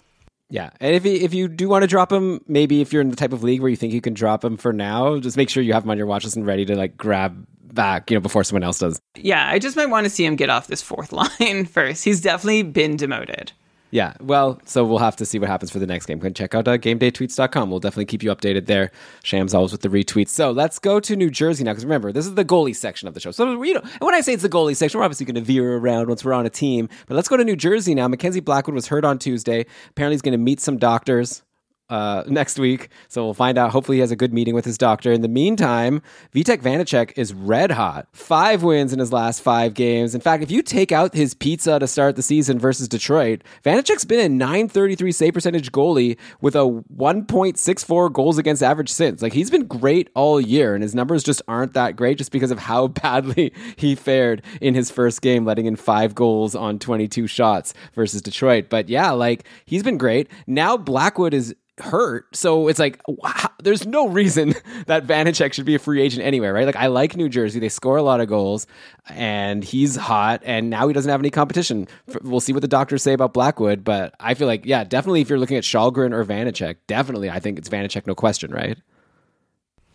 Yeah, 0.50 0.72
and 0.80 0.96
if 0.96 1.06
you, 1.06 1.14
if 1.14 1.34
you 1.34 1.48
do 1.48 1.70
want 1.70 1.84
to 1.84 1.88
drop 1.88 2.12
him, 2.12 2.42
maybe 2.48 2.82
if 2.82 2.92
you're 2.92 3.02
in 3.04 3.10
the 3.10 3.16
type 3.16 3.34
of 3.34 3.44
league 3.44 3.62
where 3.62 3.70
you 3.70 3.76
think 3.76 3.94
you 3.94 4.02
can 4.02 4.16
drop 4.16 4.44
him 4.44 4.58
for 4.58 4.74
now, 4.74 5.20
just 5.20 5.38
make 5.38 5.50
sure 5.50 5.62
you 5.62 5.74
have 5.74 5.84
him 5.84 5.92
on 5.92 5.98
your 5.98 6.08
watch 6.08 6.24
list 6.24 6.36
and 6.36 6.46
ready 6.46 6.66
to 6.66 6.76
like 6.76 6.98
grab 6.98 7.46
back, 7.74 8.10
you 8.10 8.18
know, 8.18 8.22
before 8.22 8.44
someone 8.44 8.64
else 8.64 8.80
does. 8.80 9.00
Yeah, 9.16 9.48
I 9.48 9.60
just 9.60 9.76
might 9.76 9.88
want 9.88 10.06
to 10.06 10.10
see 10.10 10.26
him 10.26 10.36
get 10.36 10.50
off 10.50 10.68
this 10.68 10.82
fourth 10.82 11.12
line 11.40 11.66
first. 11.66 12.04
He's 12.04 12.22
definitely 12.22 12.64
been 12.64 12.96
demoted. 12.96 13.52
Yeah, 13.92 14.14
well, 14.20 14.62
so 14.66 14.86
we'll 14.86 15.00
have 15.00 15.16
to 15.16 15.26
see 15.26 15.40
what 15.40 15.50
happens 15.50 15.72
for 15.72 15.80
the 15.80 15.88
next 15.88 16.06
game. 16.06 16.20
Go 16.20 16.30
check 16.30 16.54
out 16.54 16.68
uh, 16.68 16.78
GameDayTweets.com. 16.78 17.72
We'll 17.72 17.80
definitely 17.80 18.06
keep 18.06 18.22
you 18.22 18.30
updated 18.30 18.68
there. 18.68 18.92
Shams 19.24 19.54
always 19.54 19.72
with 19.72 19.82
the 19.82 19.90
retweets. 19.90 20.30
So 20.30 20.52
let's 20.52 20.78
go 20.78 21.00
to 21.00 21.16
New 21.16 21.32
Jersey 21.32 21.64
now, 21.64 21.72
because 21.72 21.86
remember, 21.86 22.12
this 22.12 22.28
is 22.28 22.36
the 22.36 22.46
goalie 22.46 22.76
section 22.76 23.08
of 23.08 23.16
the 23.16 23.20
show. 23.20 23.32
So, 23.32 23.64
you 23.64 23.74
know, 23.74 23.82
and 23.82 24.02
when 24.02 24.14
I 24.14 24.22
say 24.22 24.34
it's 24.34 24.44
the 24.44 24.50
goalie 24.50 24.76
section, 24.76 25.00
we're 25.00 25.06
obviously 25.06 25.26
going 25.26 25.36
to 25.36 25.42
veer 25.42 25.78
around 25.78 26.08
once 26.08 26.24
we're 26.24 26.34
on 26.34 26.46
a 26.46 26.52
team. 26.52 26.88
But 27.08 27.16
let's 27.16 27.28
go 27.28 27.38
to 27.38 27.44
New 27.44 27.56
Jersey 27.56 27.96
now. 27.96 28.08
Mackenzie 28.08 28.42
Blackwood 28.42 28.76
was 28.76 28.88
hurt 28.88 29.06
on 29.06 29.18
Tuesday. 29.18 29.66
Apparently, 29.90 30.14
he's 30.14 30.22
going 30.22 30.34
to 30.34 30.38
meet 30.38 30.60
some 30.60 30.78
doctors 30.78 31.42
uh, 31.90 32.24
next 32.28 32.60
week. 32.60 32.90
So 33.08 33.24
we'll 33.24 33.34
find 33.34 33.58
out. 33.58 33.72
Hopefully, 33.72 33.98
he 33.98 34.02
has 34.02 34.12
a 34.12 34.16
good 34.16 34.34
meeting 34.34 34.54
with 34.54 34.66
his 34.66 34.78
doctor. 34.78 35.12
In 35.12 35.22
the 35.22 35.28
meantime, 35.28 36.02
Vitek 36.34 36.62
Vanacek 36.62 37.14
is 37.16 37.34
red 37.34 37.72
hot. 37.72 38.08
Five 38.14 38.64
wins 38.64 38.94
in 38.94 39.00
his 39.00 39.12
last 39.12 39.42
five 39.42 39.74
games. 39.74 40.14
In 40.14 40.22
fact, 40.22 40.44
if 40.44 40.52
you 40.52 40.62
take 40.62 40.92
out 40.92 41.14
his 41.14 41.34
pizza 41.34 41.80
to 41.80 41.88
start 41.88 42.16
the 42.16 42.22
season 42.22 42.60
versus 42.60 42.88
Detroit, 42.88 43.44
Vanacek's 43.64 44.06
been 44.06 44.20
a 44.20 44.30
933 44.30 45.12
save 45.12 45.34
percentage 45.34 45.72
goalie 45.72 46.18
with 46.42 46.56
a 46.56 46.60
1.64 46.60 48.14
goals 48.14 48.38
against 48.38 48.64
average 48.64 48.90
since. 48.90 49.22
Like, 49.22 49.34
he's 49.34 49.50
been 49.50 49.66
great 49.66 50.10
all 50.16 50.40
year, 50.40 50.74
and 50.74 50.84
his 50.84 50.96
numbers 50.96 51.24
just 51.24 51.42
aren't 51.48 51.74
that 51.74 51.96
great 51.96 52.18
just 52.18 52.32
because 52.32 52.52
of 52.52 52.60
how 52.60 52.88
badly 53.00 53.54
he 53.76 53.96
fared 53.96 54.44
in 54.62 54.76
his 54.76 54.92
first 54.92 55.22
game, 55.22 55.46
letting 55.46 55.66
in 55.66 55.76
five 55.76 56.16
goals 56.16 56.56
on 56.56 56.80
22 56.80 57.28
shots 57.28 57.74
versus 57.94 58.22
Detroit. 58.22 58.68
But 58.70 58.90
yeah, 58.90 59.12
like, 59.12 59.46
he's 59.66 59.84
been 59.84 59.98
great. 59.98 60.30
Now, 60.48 60.78
Blackwood 60.78 61.34
is 61.34 61.56
hurt. 61.80 62.36
So 62.36 62.68
it's 62.68 62.80
like, 62.80 63.02
wow, 63.08 63.50
there's 63.62 63.86
no 63.86 64.08
reason 64.08 64.54
that 64.88 65.06
Vanacek 65.06 65.54
should 65.54 65.66
be 65.66 65.76
a 65.76 65.80
free 65.80 66.02
agent 66.02 66.26
anywhere, 66.26 66.54
right? 66.54 66.66
Like, 66.66 66.76
I 66.76 66.88
like 66.88 67.16
New 67.16 67.30
Jersey. 67.30 67.60
They 67.60 67.70
score 67.70 67.98
a 67.98 68.04
lot 68.04 68.22
of 68.22 68.28
goals, 68.28 68.68
and 69.10 69.64
he's 69.64 69.96
hot, 69.96 70.42
and 70.46 70.70
now 70.70 70.88
he 70.88 70.94
doesn't 70.94 71.10
have 71.10 71.22
any 71.22 71.30
competition. 71.30 71.88
We'll 72.22 72.40
see 72.40 72.54
what 72.54 72.62
the 72.62 72.68
doctors 72.68 73.04
say 73.04 73.14
about 73.14 73.34
Blackwood, 73.34 73.84
but 73.84 74.14
I 74.20 74.34
feel 74.34 74.48
like, 74.48 74.66
yeah, 74.66 74.84
definitely 74.84 75.22
if 75.22 75.30
you're 75.30 75.40
looking 75.40 75.58
at 75.58 75.64
Kallgren 75.64 76.14
or 76.14 76.24
Vanacek, 76.26 76.78
definitely 76.88 77.30
I 77.30 77.40
think 77.40 77.58
it's 77.58 77.70
Vanacek, 77.70 78.08
no 78.08 78.16
question, 78.16 78.52
right? 78.52 78.78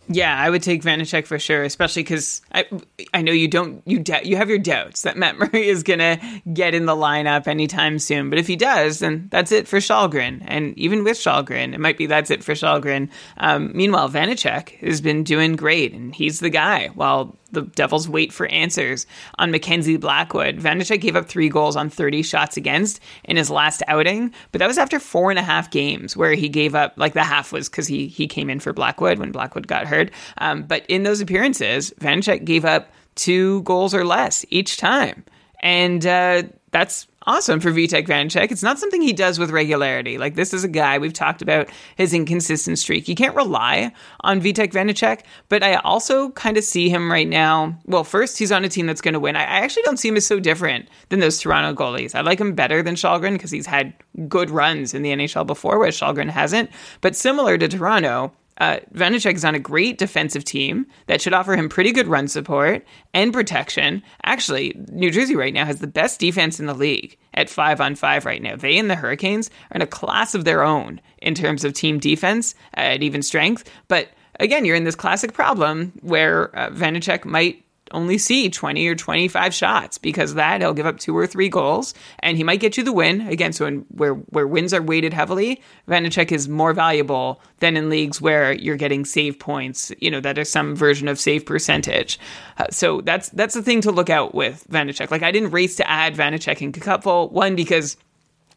Yeah, 0.09 0.39
I 0.39 0.51
would 0.51 0.63
take 0.63 0.83
Vanacek 0.83 1.27
for 1.27 1.39
sure, 1.39 1.63
especially 1.63 2.03
because 2.03 2.43
I 2.53 2.67
I 3.15 3.23
know 3.23 3.33
you 3.33 3.49
don't 3.49 3.83
you 3.87 3.99
doubt 3.99 4.27
you 4.27 4.37
have 4.37 4.51
your 4.51 4.59
doubts 4.59 5.03
that 5.03 5.17
Matt 5.25 5.39
Murray 5.39 5.69
is 5.69 5.83
gonna 5.83 6.21
get 6.53 6.75
in 6.75 6.87
the 6.87 6.95
lineup 6.95 7.47
anytime 7.47 7.99
soon. 7.99 8.29
But 8.31 8.39
if 8.39 8.47
he 8.47 8.57
does, 8.57 8.99
then 8.99 9.29
that's 9.31 9.53
it 9.53 9.67
for 9.67 9.79
Kallgren. 9.79 10.43
And 10.47 10.77
even 10.79 11.05
with 11.05 11.17
Kallgren, 11.17 11.75
it 11.75 11.81
might 11.81 11.97
be 11.97 12.07
that's 12.07 12.31
it 12.31 12.45
for 12.45 12.53
Kallgren. 12.53 13.09
Um, 13.39 13.73
meanwhile, 13.75 14.11
Vanacek 14.11 14.71
has 14.81 15.01
been 15.01 15.25
doing 15.25 15.57
great, 15.57 15.93
and 15.95 16.15
he's 16.15 16.41
the 16.41 16.51
guy. 16.51 16.89
While 16.89 17.37
the 17.55 17.63
Devils 17.63 18.09
wait 18.09 18.33
for 18.33 18.47
answers 18.47 19.07
on 19.39 19.51
Mackenzie 19.51 19.97
Blackwood. 19.97 20.57
Vanacek 20.57 21.01
gave 21.01 21.17
up 21.17 21.27
three 21.27 21.49
goals 21.49 21.77
on 21.77 21.89
30 21.89 22.23
shots 22.23 22.57
against 22.57 23.01
in 23.25 23.37
his 23.37 23.51
last 23.51 23.83
outing, 23.89 24.33
but 24.53 24.59
that 24.59 24.67
was 24.67 24.79
after 24.79 25.01
four 25.01 25.31
and 25.31 25.39
a 25.39 25.43
half 25.43 25.71
games 25.71 26.17
where 26.17 26.35
he 26.35 26.49
gave 26.49 26.75
up, 26.75 26.93
like 26.97 27.15
the 27.15 27.25
half 27.25 27.53
was 27.53 27.69
because 27.69 27.87
he, 27.87 28.07
he 28.07 28.27
came 28.27 28.51
in 28.51 28.61
for 28.61 28.73
Blackwood 28.73 29.19
when 29.19 29.33
Blackwood 29.33 29.67
got 29.67 29.87
hurt. 29.87 30.11
Um, 30.39 30.63
but 30.63 30.85
in 30.89 31.03
those 31.05 31.21
appearances, 31.21 31.93
Vanacek 32.01 32.45
gave 32.45 32.65
up 32.65 32.91
two 33.15 33.63
goals 33.63 33.95
or 33.95 34.05
less 34.05 34.45
each 34.51 34.77
time. 34.77 35.25
And 35.61 36.05
uh, 36.05 36.43
that's 36.75 37.07
awesome 37.25 37.61
for 37.61 37.71
Vitek 37.71 38.09
Vanacek. 38.09 38.51
It's 38.51 38.63
not 38.63 38.81
something 38.81 39.01
he 39.01 39.13
does 39.13 39.39
with 39.39 39.51
regularity. 39.51 40.19
Like 40.19 40.35
this 40.35 40.53
is 40.53 40.65
a 40.65 40.69
guy 40.69 40.99
we've 40.99 41.13
talked 41.13 41.41
about 41.41 41.71
his 41.95 42.13
inconsistent 42.13 42.81
streak. 42.81 43.07
You 43.07 43.15
can't 43.15 43.37
rely 43.37 43.93
on 44.23 44.41
Vitek 44.41 44.73
Vanacek, 44.73 45.21
but 45.49 45.63
I 45.63 45.77
also 45.77 46.31
kind 46.31 46.57
of 46.57 46.65
see 46.65 46.89
him 46.89 47.13
right 47.13 47.29
now. 47.29 47.79
Well, 47.87 48.03
first 48.03 48.41
he's 48.41 48.51
on 48.51 48.65
a 48.65 48.69
team 48.69 48.87
that's 48.87 49.01
going 49.01 49.15
to 49.15 49.21
win. 49.21 49.37
I 49.37 49.45
actually 49.45 49.85
don't 49.85 49.99
see 49.99 50.09
him 50.09 50.17
as 50.17 50.27
so 50.27 50.41
different 50.41 50.89
than 51.11 51.21
those 51.21 51.39
Toronto 51.39 51.81
goalies. 51.81 52.13
I 52.13 52.23
like 52.23 52.41
him 52.41 52.57
better 52.57 52.83
than 52.83 52.97
Kallgren 52.97 53.35
because 53.35 53.53
he's 53.53 53.67
had 53.67 53.95
good 54.27 54.51
runs 54.51 54.95
in 54.95 55.03
the 55.03 55.13
NHL 55.13 55.47
before, 55.47 55.79
whereas 55.79 56.01
Kallgren 56.01 56.29
hasn't. 56.29 56.71
But 57.01 57.15
similar 57.15 57.57
to 57.57 57.69
Toronto, 57.69 58.33
uh, 58.59 58.79
is 58.95 59.45
on 59.45 59.55
a 59.55 59.59
great 59.59 59.99
defensive 59.99 60.45
team 60.45 60.87
that 61.07 61.21
should 61.21 61.33
offer 61.33 61.57
him 61.57 61.69
pretty 61.69 61.93
good 61.93 62.07
run 62.07 62.29
support 62.29 62.85
and 63.13 63.33
protection. 63.33 64.03
Actually, 64.25 64.75
New 64.93 65.11
Jersey 65.11 65.35
right 65.35 65.55
now 65.55 65.65
has 65.65 65.81
the 65.81 65.87
best 65.87 66.21
defense 66.21 66.61
in 66.61 66.67
the 66.67 66.75
league 66.75 67.17
at 67.35 67.51
five 67.51 67.81
on 67.81 67.95
five 67.95 68.25
right 68.25 68.43
now. 68.43 68.57
They 68.57 68.79
and 68.79 68.91
the 68.91 68.95
Hurricanes 68.95 69.51
are 69.71 69.77
in 69.77 69.83
a 69.83 69.87
class 69.87 70.35
of 70.35 70.45
their 70.45 70.63
own 70.63 71.01
in 71.19 71.35
terms 71.35 71.65
of 71.65 71.73
team 71.73 71.99
defense 71.99 72.55
at 72.75 73.03
even 73.03 73.23
strength. 73.23 73.69
But 73.89 74.09
again, 74.41 74.65
you're 74.65 74.77
in 74.77 74.85
this 74.85 74.95
classic 74.95 75.33
problem 75.33 75.93
where 76.03 76.57
uh, 76.57 76.71
Vanacek 76.71 77.25
might 77.25 77.64
only 77.95 78.19
see 78.19 78.51
20 78.51 78.87
or 78.87 78.95
25 78.95 79.55
shots 79.55 79.99
because 79.99 80.35
that 80.35 80.61
he'll 80.61 80.75
give 80.75 80.87
up 80.87 80.99
two 80.99 81.17
or 81.17 81.27
three 81.27 81.49
goals 81.49 81.95
and 82.19 82.37
he 82.37 82.45
might 82.45 82.61
get 82.61 82.77
you 82.77 82.85
the 82.85 82.93
win. 82.93 83.23
Again 83.29 83.53
so 83.53 83.67
in, 83.67 83.87
where 83.89 84.15
where 84.15 84.47
wins 84.47 84.75
are 84.75 84.83
weighted 84.83 85.13
heavily 85.13 85.61
Vanacek 85.89 86.33
is 86.33 86.49
more 86.49 86.73
valuable 86.73 87.41
than 87.61 87.77
in 87.77 87.89
leagues 87.89 88.21
where 88.21 88.53
you're 88.53 88.77
getting 88.77 89.05
save 89.05 89.39
points 89.39 89.93
you 90.01 90.11
know 90.11 90.21
that 90.21 90.39
is 90.39 90.51
some 90.51 90.77
version 90.77 91.09
of 91.09 91.19
save 91.19 91.47
percentage. 91.47 92.19
Uh, 92.59 92.67
so 92.71 93.01
that's 93.01 93.29
that's 93.31 93.55
the 93.55 93.63
thing 93.63 93.81
to 93.81 93.91
look 93.91 94.11
out 94.11 94.35
with 94.35 94.67
Vanacek. 94.71 95.11
Like 95.11 95.23
I 95.23 95.33
didn't 95.33 95.51
race 95.51 95.77
to 95.77 95.89
add 95.89 96.15
Vanacek 96.15 96.61
and 96.61 96.75
Cupful 96.75 97.31
one 97.31 97.57
because 97.57 97.97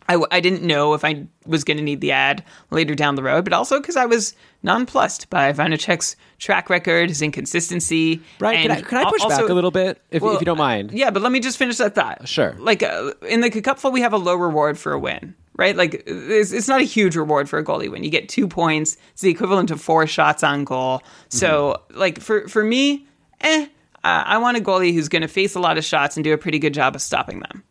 I, 0.10 0.24
I 0.32 0.39
didn't 0.39 0.63
know 0.63 0.93
if 0.93 1.04
I 1.04 1.26
was 1.46 1.63
going 1.63 1.78
to 1.78 1.84
need 1.84 2.02
the 2.02 2.12
ad 2.12 2.43
later 2.72 2.96
down 2.96 3.15
the 3.15 3.24
road, 3.24 3.43
but 3.43 3.54
also 3.54 3.80
because 3.80 3.96
I 3.96 4.06
was 4.06 4.34
nonplussed 4.63 5.30
by 5.30 5.52
Vanacek's 5.52 6.15
track 6.39 6.70
record, 6.70 7.10
his 7.10 7.22
inconsistency. 7.22 8.22
Right. 8.39 8.62
Can 8.62 8.72
I, 8.72 8.82
can 8.82 8.98
I 9.06 9.10
push 9.10 9.22
also, 9.22 9.41
back 9.41 9.50
a 9.50 9.54
little 9.54 9.72
bit, 9.72 10.02
if, 10.12 10.22
well, 10.22 10.36
if 10.36 10.41
you 10.41 10.46
don't 10.46 10.58
mind? 10.58 10.91
Yeah, 10.91 11.12
but 11.12 11.22
let 11.22 11.32
me 11.32 11.39
just 11.39 11.58
finish 11.58 11.78
that 11.78 11.96
thought. 11.96 12.28
Sure. 12.28 12.56
Like 12.60 12.84
uh, 12.84 13.13
in 13.28 13.41
the 13.41 13.50
cupful, 13.50 13.91
we 13.91 14.02
have 14.02 14.13
a 14.13 14.17
low 14.17 14.36
reward 14.36 14.78
for 14.78 14.93
a 14.93 15.00
win, 15.00 15.36
right? 15.56 15.76
Like 15.76 16.04
it's, 16.06 16.52
it's, 16.52 16.67
not 16.67 16.80
a 16.80 16.86
huge 16.86 17.15
reward 17.15 17.50
for 17.50 17.60
a 17.60 17.63
goalie 17.63 17.91
win. 17.91 18.04
You 18.04 18.10
get 18.10 18.30
two 18.30 18.48
points. 18.48 18.98
It's 19.12 19.22
the 19.22 19.30
equivalent 19.30 19.72
of 19.72 19.82
four 19.82 20.08
shots 20.08 20.43
on 20.43 20.63
goal. 20.63 21.02
So, 21.30 21.82
mm-hmm. 21.89 22.00
like 22.00 22.20
for 22.20 22.48
for 22.48 22.63
me, 22.63 23.08
eh, 23.41 23.67
uh, 24.04 24.24
I 24.26 24.38
want 24.38 24.56
a 24.56 24.62
goalie 24.62 24.93
who's 24.93 25.10
going 25.10 25.24
to 25.24 25.28
face 25.28 25.56
a 25.56 25.60
lot 25.60 25.78
of 25.78 25.84
shots 25.84 26.15
and 26.15 26.24
do 26.24 26.34
a 26.34 26.38
pretty 26.38 26.60
good 26.60 26.74
job 26.74 26.96
of 26.96 27.02
stopping 27.02 27.41
them. 27.41 27.63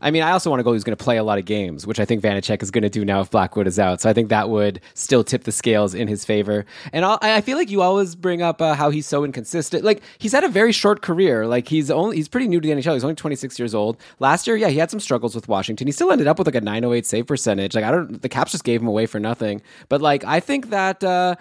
I 0.00 0.10
mean, 0.10 0.22
I 0.22 0.32
also 0.32 0.50
want 0.50 0.60
to 0.60 0.64
go 0.64 0.72
who's 0.72 0.84
going 0.84 0.96
to 0.96 1.02
play 1.02 1.16
a 1.16 1.24
lot 1.24 1.38
of 1.38 1.44
games, 1.44 1.86
which 1.86 1.98
I 2.00 2.04
think 2.04 2.22
Vanacek 2.22 2.62
is 2.62 2.70
going 2.70 2.82
to 2.82 2.90
do 2.90 3.04
now 3.04 3.20
if 3.20 3.30
Blackwood 3.30 3.66
is 3.66 3.78
out. 3.78 4.00
So 4.00 4.10
I 4.10 4.12
think 4.12 4.28
that 4.28 4.48
would 4.48 4.80
still 4.94 5.24
tip 5.24 5.44
the 5.44 5.52
scales 5.52 5.94
in 5.94 6.08
his 6.08 6.24
favor. 6.24 6.64
And 6.92 7.04
I'll, 7.04 7.18
i 7.20 7.40
feel 7.40 7.56
like 7.56 7.70
you 7.70 7.82
always 7.82 8.14
bring 8.14 8.42
up 8.42 8.60
uh, 8.60 8.74
how 8.74 8.90
he's 8.90 9.06
so 9.06 9.24
inconsistent. 9.24 9.84
Like 9.84 10.02
he's 10.18 10.32
had 10.32 10.44
a 10.44 10.48
very 10.48 10.72
short 10.72 11.02
career. 11.02 11.46
Like 11.46 11.68
he's 11.68 11.90
only 11.90 12.16
he's 12.16 12.28
pretty 12.28 12.48
new 12.48 12.60
to 12.60 12.66
the 12.66 12.74
NHL. 12.74 12.94
He's 12.94 13.04
only 13.04 13.16
26 13.16 13.58
years 13.58 13.74
old. 13.74 13.96
Last 14.18 14.46
year, 14.46 14.56
yeah, 14.56 14.68
he 14.68 14.78
had 14.78 14.90
some 14.90 15.00
struggles 15.00 15.34
with 15.34 15.48
Washington. 15.48 15.86
He 15.86 15.92
still 15.92 16.12
ended 16.12 16.26
up 16.26 16.38
with 16.38 16.46
like 16.46 16.54
a 16.54 16.60
908 16.60 17.06
save 17.06 17.26
percentage. 17.26 17.74
Like 17.74 17.84
I 17.84 17.90
don't, 17.90 18.22
the 18.22 18.28
Caps 18.28 18.52
just 18.52 18.64
gave 18.64 18.80
him 18.80 18.88
away 18.88 19.06
for 19.06 19.18
nothing. 19.18 19.62
But 19.88 20.00
like 20.00 20.24
I 20.24 20.40
think 20.40 20.70
that 20.70 21.02
uh, 21.02 21.36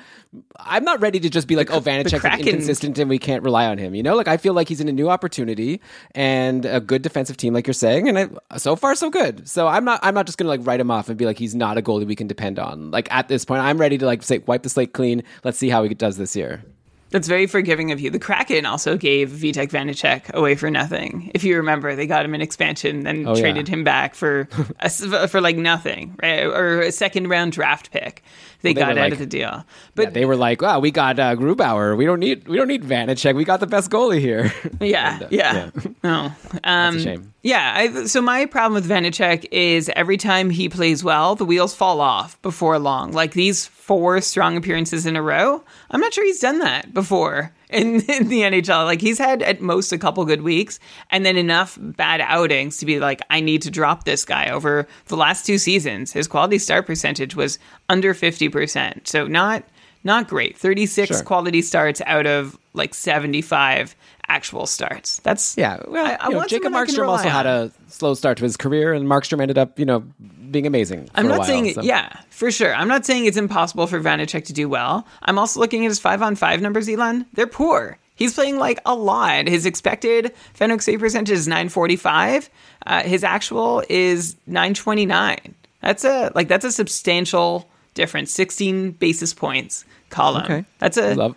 I'm 0.60 0.84
not 0.84 1.02
ready 1.02 1.20
to 1.20 1.30
just 1.30 1.48
be 1.48 1.56
like, 1.56 1.72
oh, 1.72 1.80
Vanacek's 1.80 2.26
inconsistent 2.40 2.98
and 2.98 3.10
we 3.10 3.20
can't 3.20 3.44
rely 3.44 3.68
on 3.68 3.78
him. 3.78 3.96
You 3.96 4.04
know, 4.04 4.16
like 4.16 4.28
I 4.28 4.38
feel 4.38 4.54
like 4.54 4.68
he's 4.68 4.82
in 4.82 4.88
a 4.88 4.94
new 4.94 5.10
opportunity 5.10 5.82
and 6.16 6.66
a 6.66 6.80
good 6.80 7.02
defensive 7.02 7.38
team, 7.38 7.54
like 7.54 7.68
you're 7.68 7.74
saying. 7.74 8.10
And 8.10 8.18
I, 8.18 8.30
so 8.56 8.76
far, 8.76 8.96
so 8.96 9.10
good. 9.10 9.48
So 9.48 9.68
I'm 9.68 9.84
not, 9.84 10.00
I'm 10.04 10.14
not 10.14 10.26
just 10.26 10.38
gonna 10.38 10.50
like 10.50 10.66
write 10.66 10.80
him 10.80 10.92
off 10.92 11.10
and 11.10 11.18
be 11.18 11.26
like, 11.26 11.38
he's 11.38 11.56
not 11.56 11.78
a 11.78 11.82
goalie 11.82 12.08
we 12.08 12.16
can 12.16 12.28
depend 12.28 12.60
on. 12.60 12.92
Like 12.92 13.12
at 13.14 13.28
this 13.28 13.44
point, 13.44 13.62
I'm 13.62 13.78
ready 13.78 13.98
to 13.98 14.06
like 14.06 14.24
say, 14.24 14.40
wipe 14.40 14.64
the 14.64 14.70
slate 14.70 14.94
clean. 14.94 15.24
Let's 15.44 15.58
see 15.58 15.70
how 15.70 15.84
he 15.84 15.94
does 15.94 16.18
this 16.18 16.36
year. 16.36 16.64
That's 17.10 17.28
very 17.28 17.48
forgiving 17.48 17.92
of 17.94 18.02
you. 18.02 18.10
The 18.10 18.20
Kraken 18.20 18.66
also 18.66 18.98
gave 18.98 19.30
Vitek 19.30 19.70
Vanacek 19.70 20.30
away 20.34 20.56
for 20.56 20.70
nothing. 20.70 21.32
If 21.34 21.46
you 21.46 21.56
remember, 21.56 21.96
they 21.96 22.06
got 22.06 22.26
him 22.26 22.36
in 22.36 22.42
expansion, 22.42 23.04
then 23.04 23.26
oh, 23.26 23.34
traded 23.34 23.70
yeah. 23.70 23.76
him 23.76 23.84
back 23.86 24.14
for 24.14 24.50
a, 24.82 25.28
for 25.28 25.40
like 25.40 25.56
nothing, 25.56 26.18
right? 26.22 26.44
Or 26.44 26.82
a 26.82 26.92
second 26.92 27.30
round 27.30 27.54
draft 27.54 27.92
pick 27.92 28.24
they, 28.62 28.70
well, 28.70 28.74
they 28.74 28.94
got 28.94 28.98
out 28.98 29.04
like, 29.04 29.14
of 29.14 29.20
the 29.20 29.26
deal. 29.26 29.66
But 29.96 30.04
yeah, 30.04 30.10
they 30.12 30.26
were 30.26 30.36
like, 30.36 30.62
"Wow, 30.62 30.80
we 30.80 30.92
got 30.92 31.20
uh, 31.20 31.36
Grubauer. 31.36 31.96
We 31.96 32.06
don't 32.06 32.20
need 32.20 32.48
we 32.48 32.58
don't 32.58 32.68
need 32.68 32.84
Vanacek. 32.84 33.36
We 33.36 33.46
got 33.46 33.60
the 33.60 33.68
best 33.68 33.92
goalie 33.92 34.20
here." 34.20 34.52
Yeah, 34.82 35.14
and, 35.22 35.24
uh, 35.24 35.28
yeah. 35.30 35.54
yeah. 35.54 35.92
No, 36.04 36.12
um, 36.20 36.34
that's 36.64 36.96
a 36.96 37.00
shame. 37.02 37.34
Yeah. 37.48 37.74
I, 37.78 38.04
so 38.08 38.22
my 38.22 38.46
problem 38.46 38.74
with 38.74 38.90
Vanacek 38.92 39.46
is 39.54 39.90
every 39.96 40.18
time 40.18 40.50
he 40.50 40.68
plays 40.68 41.02
well, 41.02 41.34
the 41.34 41.46
wheels 41.46 41.74
fall 41.74 42.02
off 42.02 42.42
before 42.42 42.78
long. 42.78 43.14
Like 43.14 43.32
these 43.32 43.66
four 43.68 44.20
strong 44.20 44.58
appearances 44.58 45.06
in 45.06 45.16
a 45.16 45.22
row, 45.22 45.64
I'm 45.90 46.02
not 46.02 46.14
sure 46.14 46.26
he's 46.26 46.42
done 46.42 46.60
that 46.60 46.94
before 46.94 47.54
in, 47.70 48.02
in 48.10 48.28
the 48.28 48.42
NHL. 48.42 48.84
Like 48.84 49.00
he's 49.00 49.18
had 49.18 49.42
at 49.42 49.62
most 49.62 49.94
a 49.94 49.98
couple 49.98 50.26
good 50.26 50.42
weeks 50.42 50.78
and 51.10 51.26
then 51.26 51.38
enough 51.38 51.78
bad 51.80 52.20
outings 52.20 52.80
to 52.80 52.86
be 52.86 53.00
like, 53.00 53.22
I 53.30 53.40
need 53.40 53.62
to 53.62 53.72
drop 53.72 54.04
this 54.04 54.26
guy 54.26 54.50
over 54.50 54.86
the 55.06 55.16
last 55.16 55.46
two 55.46 55.58
seasons. 55.58 56.12
His 56.12 56.28
quality 56.28 56.58
start 56.58 56.86
percentage 56.86 57.38
was 57.38 57.60
under 57.88 58.14
50%. 58.14 59.08
So 59.08 59.26
not 59.26 59.64
not 60.04 60.28
great. 60.28 60.58
36 60.58 61.08
sure. 61.08 61.24
quality 61.24 61.62
starts 61.62 62.02
out 62.06 62.26
of 62.26 62.58
like 62.74 62.94
75 62.94 63.96
actual 64.30 64.66
starts. 64.66 65.20
That's 65.20 65.58
Yeah, 65.58 65.78
well, 65.88 66.06
I- 66.06 66.18
I 66.20 66.30
you 66.30 66.36
know, 66.36 66.46
Jacob 66.46 66.74
Markstrom 66.74 67.08
also 67.08 67.24
rely 67.24 67.28
had 67.28 67.46
a 67.46 67.72
slow 67.88 68.14
start 68.14 68.38
to 68.40 68.44
his 68.44 68.58
career, 68.58 68.94
and 68.94 69.08
Markstrom 69.08 69.42
ended 69.42 69.58
up, 69.58 69.80
you 69.80 69.86
know, 69.86 70.04
being 70.52 70.68
amazing. 70.68 71.10
I'm 71.16 71.28
not 71.28 71.40
while, 71.40 71.48
saying, 71.48 71.74
so- 71.74 71.82
yeah, 71.82 72.10
for 72.30 72.52
sure. 72.52 72.74
I'm 72.76 72.88
not 72.88 73.06
saying 73.06 73.26
it's 73.26 73.38
impossible 73.38 73.88
for 73.88 74.00
Vanacek 74.02 74.46
to 74.46 74.54
do 74.54 74.68
well. 74.70 75.06
I'm 75.24 75.38
also 75.40 75.60
looking 75.60 75.86
at 75.86 75.90
his 75.90 76.00
five 76.00 76.22
on 76.22 76.36
five 76.36 76.62
numbers, 76.62 76.88
Elon. 76.90 77.26
They're 77.34 77.48
poor. 77.48 77.98
He's 78.16 78.34
playing 78.34 78.58
like 78.58 78.80
a 78.86 78.96
lot. 78.96 79.48
His 79.48 79.66
expected 79.68 80.34
Fenwick 80.56 80.82
save 80.82 81.00
percentage 81.00 81.30
is 81.32 81.48
945. 81.48 82.50
Uh, 82.86 83.04
his 83.04 83.24
actual 83.24 83.84
is 83.90 84.36
929. 84.48 85.54
That's 85.82 86.04
a 86.04 86.32
like 86.34 86.48
that's 86.48 86.66
a 86.66 86.72
substantial 86.72 87.70
difference. 87.94 88.32
16 88.32 88.92
basis 88.92 89.34
points 89.36 89.86
column. 90.10 90.44
Okay. 90.46 90.66
That's 90.80 90.98
a 90.98 91.14
Love- 91.14 91.36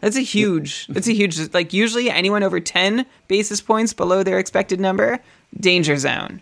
that's 0.00 0.16
a 0.16 0.20
huge. 0.22 0.86
That's 0.88 1.08
a 1.08 1.12
huge. 1.14 1.52
Like 1.52 1.72
usually, 1.72 2.10
anyone 2.10 2.42
over 2.42 2.60
10 2.60 3.06
basis 3.28 3.60
points 3.60 3.92
below 3.92 4.22
their 4.22 4.38
expected 4.38 4.80
number, 4.80 5.18
danger 5.58 5.96
zone. 5.96 6.40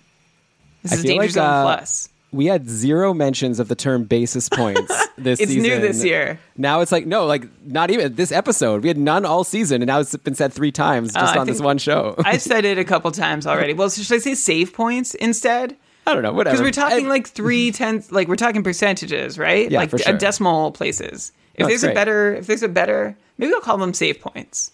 This 0.82 0.92
I 0.92 0.94
is 0.96 1.02
danger 1.02 1.22
like, 1.22 1.30
zone 1.30 1.44
uh, 1.44 1.62
plus. 1.64 2.08
We 2.30 2.44
had 2.46 2.68
zero 2.68 3.14
mentions 3.14 3.58
of 3.58 3.68
the 3.68 3.74
term 3.74 4.04
basis 4.04 4.50
points 4.50 4.92
this 5.18 5.40
It's 5.40 5.50
season. 5.50 5.62
new 5.62 5.80
this 5.80 6.04
year. 6.04 6.38
Now 6.58 6.80
it's 6.80 6.92
like 6.92 7.06
no, 7.06 7.24
like 7.24 7.44
not 7.66 7.90
even 7.90 8.14
this 8.16 8.30
episode. 8.32 8.82
We 8.82 8.88
had 8.88 8.98
none 8.98 9.24
all 9.24 9.44
season, 9.44 9.80
and 9.80 9.87
now 9.88 10.00
it's 10.00 10.14
been 10.16 10.34
said 10.34 10.52
three 10.52 10.70
times 10.70 11.14
just 11.14 11.34
I 11.37 11.38
on 11.40 11.46
this 11.46 11.61
one 11.61 11.78
show. 11.78 12.14
I've 12.24 12.42
said 12.42 12.66
it 12.66 12.76
a 12.76 12.84
couple 12.84 13.11
times 13.12 13.46
already. 13.46 13.72
Well, 13.72 13.88
should 13.88 14.14
I 14.14 14.18
say 14.18 14.34
save 14.34 14.74
points 14.74 15.14
instead? 15.14 15.74
I 16.06 16.12
don't 16.14 16.22
know, 16.22 16.32
whatever. 16.32 16.54
Because 16.56 16.64
we're 16.66 16.70
talking 16.88 17.06
I- 17.06 17.08
like 17.08 17.28
three 17.28 17.70
tenths, 17.72 18.12
like 18.12 18.28
we're 18.28 18.37
talking 18.37 18.62
percentages, 18.62 19.38
right? 19.38 19.70
Yeah, 19.70 19.78
like 19.78 19.90
for 19.90 19.98
sure. 19.98 20.16
decimal 20.18 20.70
places. 20.72 21.32
If 21.54 21.61
No, 21.61 21.68
there's 21.68 21.84
a 21.84 21.92
better, 21.92 22.34
if 22.34 22.46
there's 22.46 22.62
a 22.62 22.68
better, 22.68 23.16
maybe 23.38 23.53
I'll 23.55 23.61
call 23.61 23.79
them 23.79 23.94
save 23.94 24.20
points. 24.20 24.72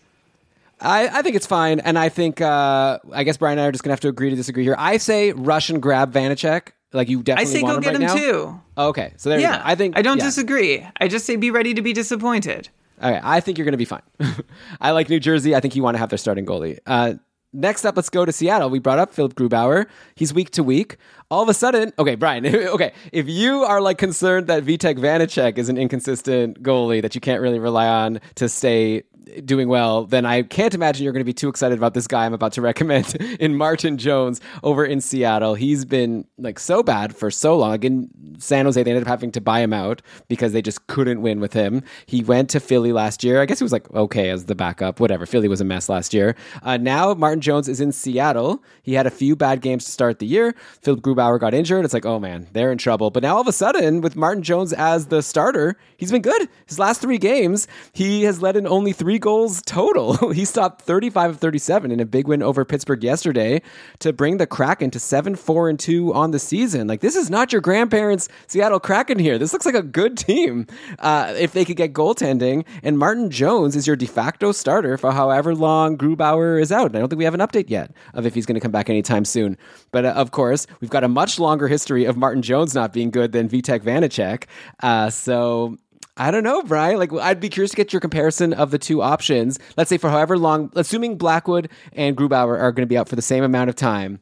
I, 0.80 1.08
I 1.08 1.22
think 1.22 1.36
it's 1.36 1.46
fine, 1.46 1.80
and 1.80 1.96
I 1.98 2.08
think 2.08 2.40
uh, 2.40 2.98
I 3.12 3.22
guess 3.24 3.36
Brian 3.36 3.58
and 3.58 3.64
I 3.64 3.68
are 3.68 3.72
just 3.72 3.84
gonna 3.84 3.92
have 3.92 4.00
to 4.00 4.08
agree 4.08 4.30
to 4.30 4.36
disagree 4.36 4.64
here. 4.64 4.74
I 4.76 4.96
say 4.96 5.32
rush 5.32 5.70
and 5.70 5.80
grab 5.80 6.12
Vanacek. 6.12 6.68
Like 6.92 7.08
you 7.08 7.22
definitely. 7.22 7.50
I 7.50 7.54
say 7.54 7.62
want 7.62 7.72
go 7.72 7.76
him 7.76 7.82
get 7.94 8.00
right 8.02 8.10
him 8.10 8.24
now? 8.24 8.32
too. 8.32 8.60
Okay, 8.78 9.12
so 9.16 9.28
there 9.28 9.38
you 9.38 9.44
Yeah, 9.44 9.58
go. 9.58 9.62
I 9.66 9.74
think 9.74 9.96
I 9.96 10.02
don't 10.02 10.18
yeah. 10.18 10.24
disagree. 10.24 10.86
I 11.00 11.08
just 11.08 11.26
say 11.26 11.36
be 11.36 11.50
ready 11.50 11.74
to 11.74 11.82
be 11.82 11.92
disappointed. 11.92 12.68
Okay, 13.02 13.20
I 13.22 13.40
think 13.40 13.58
you're 13.58 13.64
going 13.64 13.72
to 13.72 13.78
be 13.78 13.84
fine. 13.84 14.02
I 14.80 14.92
like 14.92 15.08
New 15.08 15.18
Jersey. 15.18 15.56
I 15.56 15.60
think 15.60 15.74
you 15.74 15.82
want 15.82 15.94
to 15.96 15.98
have 15.98 16.08
their 16.10 16.18
starting 16.18 16.46
goalie. 16.46 16.78
Uh, 16.86 17.14
next 17.54 17.84
up, 17.84 17.96
let's 17.96 18.10
go 18.10 18.24
to 18.24 18.32
Seattle. 18.32 18.68
We 18.68 18.78
brought 18.78 18.98
up 18.98 19.14
Philip 19.14 19.34
Grubauer. 19.34 19.86
He's 20.14 20.34
week 20.34 20.50
to 20.50 20.62
week. 20.62 20.96
All 21.30 21.42
of 21.42 21.48
a 21.48 21.54
sudden, 21.54 21.92
okay, 21.98 22.16
Brian. 22.16 22.46
okay, 22.46 22.92
if 23.12 23.28
you 23.28 23.62
are 23.64 23.80
like 23.80 23.98
concerned 23.98 24.48
that 24.48 24.64
Vitek 24.64 24.98
Vanacek 24.98 25.56
is 25.56 25.68
an 25.68 25.78
inconsistent 25.78 26.62
goalie 26.62 27.00
that 27.00 27.14
you 27.14 27.20
can't 27.20 27.40
really 27.40 27.58
rely 27.58 27.86
on 27.86 28.20
to 28.34 28.48
stay 28.48 29.04
doing 29.44 29.68
well, 29.68 30.04
then 30.04 30.26
I 30.26 30.42
can't 30.42 30.74
imagine 30.74 31.04
you're 31.04 31.12
going 31.12 31.20
to 31.20 31.24
be 31.24 31.32
too 31.32 31.48
excited 31.48 31.78
about 31.78 31.94
this 31.94 32.06
guy 32.06 32.26
I'm 32.26 32.34
about 32.34 32.52
to 32.54 32.62
recommend 32.62 33.14
in 33.40 33.56
Martin 33.56 33.98
Jones 33.98 34.40
over 34.62 34.84
in 34.84 35.00
Seattle. 35.00 35.54
He's 35.54 35.84
been 35.84 36.26
like 36.38 36.58
so 36.58 36.82
bad 36.82 37.16
for 37.16 37.30
so 37.30 37.56
long. 37.56 37.70
Like 37.70 37.84
in 37.84 38.10
San 38.38 38.64
Jose, 38.64 38.82
they 38.82 38.90
ended 38.90 39.04
up 39.04 39.08
having 39.08 39.32
to 39.32 39.40
buy 39.40 39.60
him 39.60 39.72
out 39.72 40.02
because 40.28 40.52
they 40.52 40.62
just 40.62 40.86
couldn't 40.86 41.22
win 41.22 41.40
with 41.40 41.52
him. 41.52 41.82
He 42.06 42.22
went 42.22 42.50
to 42.50 42.60
Philly 42.60 42.92
last 42.92 43.24
year. 43.24 43.40
I 43.40 43.46
guess 43.46 43.58
he 43.58 43.64
was 43.64 43.72
like 43.72 43.90
okay 43.92 44.30
as 44.30 44.46
the 44.46 44.54
backup. 44.54 45.00
Whatever. 45.00 45.26
Philly 45.26 45.48
was 45.48 45.60
a 45.60 45.64
mess 45.64 45.88
last 45.88 46.14
year. 46.14 46.36
Uh, 46.62 46.76
now 46.76 47.14
Martin 47.14 47.40
Jones 47.40 47.68
is 47.68 47.80
in 47.80 47.92
Seattle. 47.92 48.62
He 48.82 48.94
had 48.94 49.06
a 49.06 49.10
few 49.10 49.36
bad 49.36 49.60
games 49.60 49.84
to 49.84 49.90
start 49.90 50.18
the 50.18 50.26
year. 50.26 50.54
Philip 50.82 51.00
Grubauer 51.00 51.40
got 51.40 51.54
injured. 51.54 51.84
It's 51.84 51.94
like 51.94 52.06
oh 52.06 52.18
man, 52.18 52.46
they're 52.52 52.72
in 52.72 52.78
trouble. 52.78 53.10
But 53.10 53.22
now 53.22 53.36
all 53.36 53.40
of 53.40 53.48
a 53.48 53.52
sudden, 53.52 54.00
with 54.00 54.16
Martin 54.16 54.42
Jones 54.42 54.72
as 54.72 55.06
the 55.06 55.22
starter, 55.22 55.76
he's 55.96 56.12
been 56.12 56.22
good. 56.22 56.48
His 56.66 56.78
last 56.78 57.00
three 57.00 57.18
games, 57.18 57.66
he 57.92 58.24
has 58.24 58.42
led 58.42 58.56
in 58.56 58.66
only 58.66 58.92
three 58.92 59.13
goals 59.18 59.62
total. 59.62 60.30
he 60.32 60.44
stopped 60.44 60.82
35 60.82 61.30
of 61.30 61.38
37 61.38 61.90
in 61.90 62.00
a 62.00 62.04
big 62.04 62.28
win 62.28 62.42
over 62.42 62.64
Pittsburgh 62.64 63.02
yesterday 63.02 63.62
to 64.00 64.12
bring 64.12 64.38
the 64.38 64.46
Kraken 64.46 64.90
to 64.90 65.00
7 65.00 65.34
4 65.34 65.68
and 65.68 65.78
2 65.78 66.14
on 66.14 66.30
the 66.30 66.38
season. 66.38 66.86
Like, 66.86 67.00
this 67.00 67.16
is 67.16 67.30
not 67.30 67.52
your 67.52 67.60
grandparents' 67.60 68.28
Seattle 68.46 68.80
Kraken 68.80 69.18
here. 69.18 69.38
This 69.38 69.52
looks 69.52 69.66
like 69.66 69.74
a 69.74 69.82
good 69.82 70.16
team 70.16 70.66
uh, 70.98 71.34
if 71.36 71.52
they 71.52 71.64
could 71.64 71.76
get 71.76 71.92
goaltending. 71.92 72.64
And 72.82 72.98
Martin 72.98 73.30
Jones 73.30 73.76
is 73.76 73.86
your 73.86 73.96
de 73.96 74.06
facto 74.06 74.52
starter 74.52 74.96
for 74.98 75.12
however 75.12 75.54
long 75.54 75.96
Grubauer 75.96 76.60
is 76.60 76.72
out. 76.72 76.86
And 76.86 76.96
I 76.96 77.00
don't 77.00 77.08
think 77.08 77.18
we 77.18 77.24
have 77.24 77.34
an 77.34 77.40
update 77.40 77.70
yet 77.70 77.92
of 78.14 78.26
if 78.26 78.34
he's 78.34 78.46
going 78.46 78.54
to 78.54 78.60
come 78.60 78.72
back 78.72 78.90
anytime 78.90 79.24
soon. 79.24 79.56
But 79.90 80.04
uh, 80.04 80.10
of 80.10 80.30
course, 80.30 80.66
we've 80.80 80.90
got 80.90 81.04
a 81.04 81.08
much 81.08 81.38
longer 81.38 81.68
history 81.68 82.04
of 82.04 82.16
Martin 82.16 82.42
Jones 82.42 82.74
not 82.74 82.92
being 82.92 83.10
good 83.10 83.32
than 83.32 83.48
Vitek 83.48 83.80
Vanacek. 83.80 84.44
Uh, 84.82 85.10
so 85.10 85.76
I 86.16 86.30
don't 86.30 86.44
know, 86.44 86.62
Brian. 86.62 86.98
Like, 86.98 87.12
I'd 87.12 87.40
be 87.40 87.48
curious 87.48 87.72
to 87.72 87.76
get 87.76 87.92
your 87.92 88.00
comparison 88.00 88.52
of 88.52 88.70
the 88.70 88.78
two 88.78 89.02
options. 89.02 89.58
Let's 89.76 89.90
say 89.90 89.98
for 89.98 90.10
however 90.10 90.38
long, 90.38 90.70
assuming 90.76 91.18
Blackwood 91.18 91.68
and 91.92 92.16
Grubauer 92.16 92.56
are 92.58 92.70
going 92.70 92.86
to 92.86 92.86
be 92.86 92.96
out 92.96 93.08
for 93.08 93.16
the 93.16 93.22
same 93.22 93.42
amount 93.42 93.68
of 93.68 93.74
time. 93.74 94.20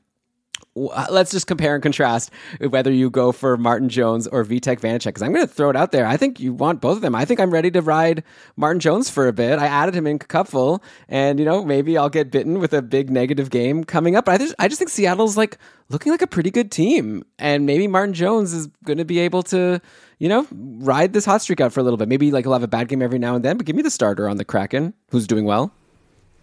Uh, 0.77 1.07
Let's 1.11 1.31
just 1.31 1.47
compare 1.47 1.75
and 1.75 1.83
contrast 1.83 2.31
whether 2.61 2.91
you 2.91 3.11
go 3.11 3.33
for 3.33 3.57
Martin 3.57 3.89
Jones 3.89 4.27
or 4.27 4.45
Vitek 4.45 4.81
Vanacek. 4.81 5.05
Because 5.07 5.23
I'm 5.23 5.33
going 5.33 5.47
to 5.47 5.53
throw 5.53 5.71
it 5.71 5.77
out 5.77 5.93
there. 5.93 6.07
I 6.07 6.17
think 6.17 6.41
you 6.41 6.53
want 6.53 6.81
both 6.81 6.97
of 6.97 7.03
them. 7.03 7.15
I 7.15 7.25
think 7.25 7.41
I'm 7.41 7.51
ready 7.51 7.71
to 7.71 7.83
ride 7.83 8.23
Martin 8.57 8.81
Jones 8.81 9.11
for 9.11 9.29
a 9.29 9.33
bit. 9.33 9.59
I 9.59 9.67
added 9.67 9.95
him 9.95 10.07
in 10.07 10.19
Cupful, 10.19 10.83
and 11.09 11.39
you 11.39 11.45
know 11.45 11.65
maybe 11.65 11.97
I'll 11.99 12.09
get 12.09 12.31
bitten 12.31 12.59
with 12.59 12.73
a 12.73 12.83
big 12.83 13.11
negative 13.11 13.51
game 13.51 13.85
coming 13.85 14.17
up. 14.17 14.25
But 14.25 14.33
I 14.33 14.39
just, 14.39 14.55
I 14.59 14.69
just 14.69 14.79
think 14.79 14.91
Seattle's 14.91 15.37
like 15.37 15.59
looking 15.89 16.13
like 16.13 16.23
a 16.23 16.27
pretty 16.27 16.51
good 16.51 16.71
team, 16.71 17.25
and 17.39 17.67
maybe 17.67 17.87
Martin 17.87 18.15
Jones 18.15 18.53
is 18.53 18.69
going 18.85 18.99
to 18.99 19.05
be 19.05 19.19
able 19.19 19.43
to 19.45 19.81
you 20.19 20.29
know, 20.29 20.47
ride 20.53 21.13
this 21.13 21.25
hot 21.25 21.43
streak 21.43 21.61
out 21.61 21.73
for 21.73 21.81
a 21.81 21.83
little 21.83 21.97
bit. 21.97 22.07
Maybe 22.07 22.31
like 22.31 22.45
he'll 22.45 22.53
have 22.53 22.63
a 22.63 22.69
bad 22.69 22.87
game 22.87 23.03
every 23.03 23.19
now 23.19 23.35
and 23.35 23.45
then, 23.45 23.57
but 23.57 23.67
give 23.67 23.75
me 23.75 23.83
the 23.83 23.91
starter 23.91 24.29
on 24.29 24.37
the 24.37 24.45
Kraken 24.45 24.95
who's 25.11 25.27
doing 25.27 25.45
well. 25.47 25.73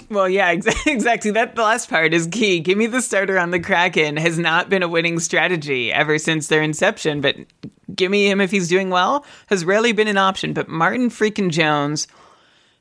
Well, 0.10 0.28
yeah, 0.28 0.48
ex- 0.50 0.67
exactly. 0.88 1.32
That 1.32 1.56
the 1.56 1.62
last 1.62 1.89
part 1.89 2.13
is 2.13 2.28
key. 2.28 2.60
Give 2.60 2.78
me 2.78 2.88
the 2.88 3.02
starter 3.02 3.38
on 3.38 3.52
the 3.52 3.60
Kraken 3.60 4.17
has 4.17 4.39
not 4.39 4.69
been 4.69 4.84
a 4.84 4.88
winning 4.88 5.19
strategy 5.19 5.91
ever 5.91 6.17
since 6.17 6.48
their 6.48 6.62
inception, 6.62 7.22
but 7.22 7.36
give 7.95 8.12
me 8.12 8.30
him 8.30 8.41
if 8.41 8.52
he's 8.52 8.67
doing 8.67 8.89
well 8.89 9.26
has 9.48 9.65
rarely 9.65 9.91
been 9.91 10.08
an 10.08 10.17
option. 10.17 10.54
But 10.54 10.67
Martin 10.67 11.10
freaking 11.10 11.52
Jones, 11.52 12.08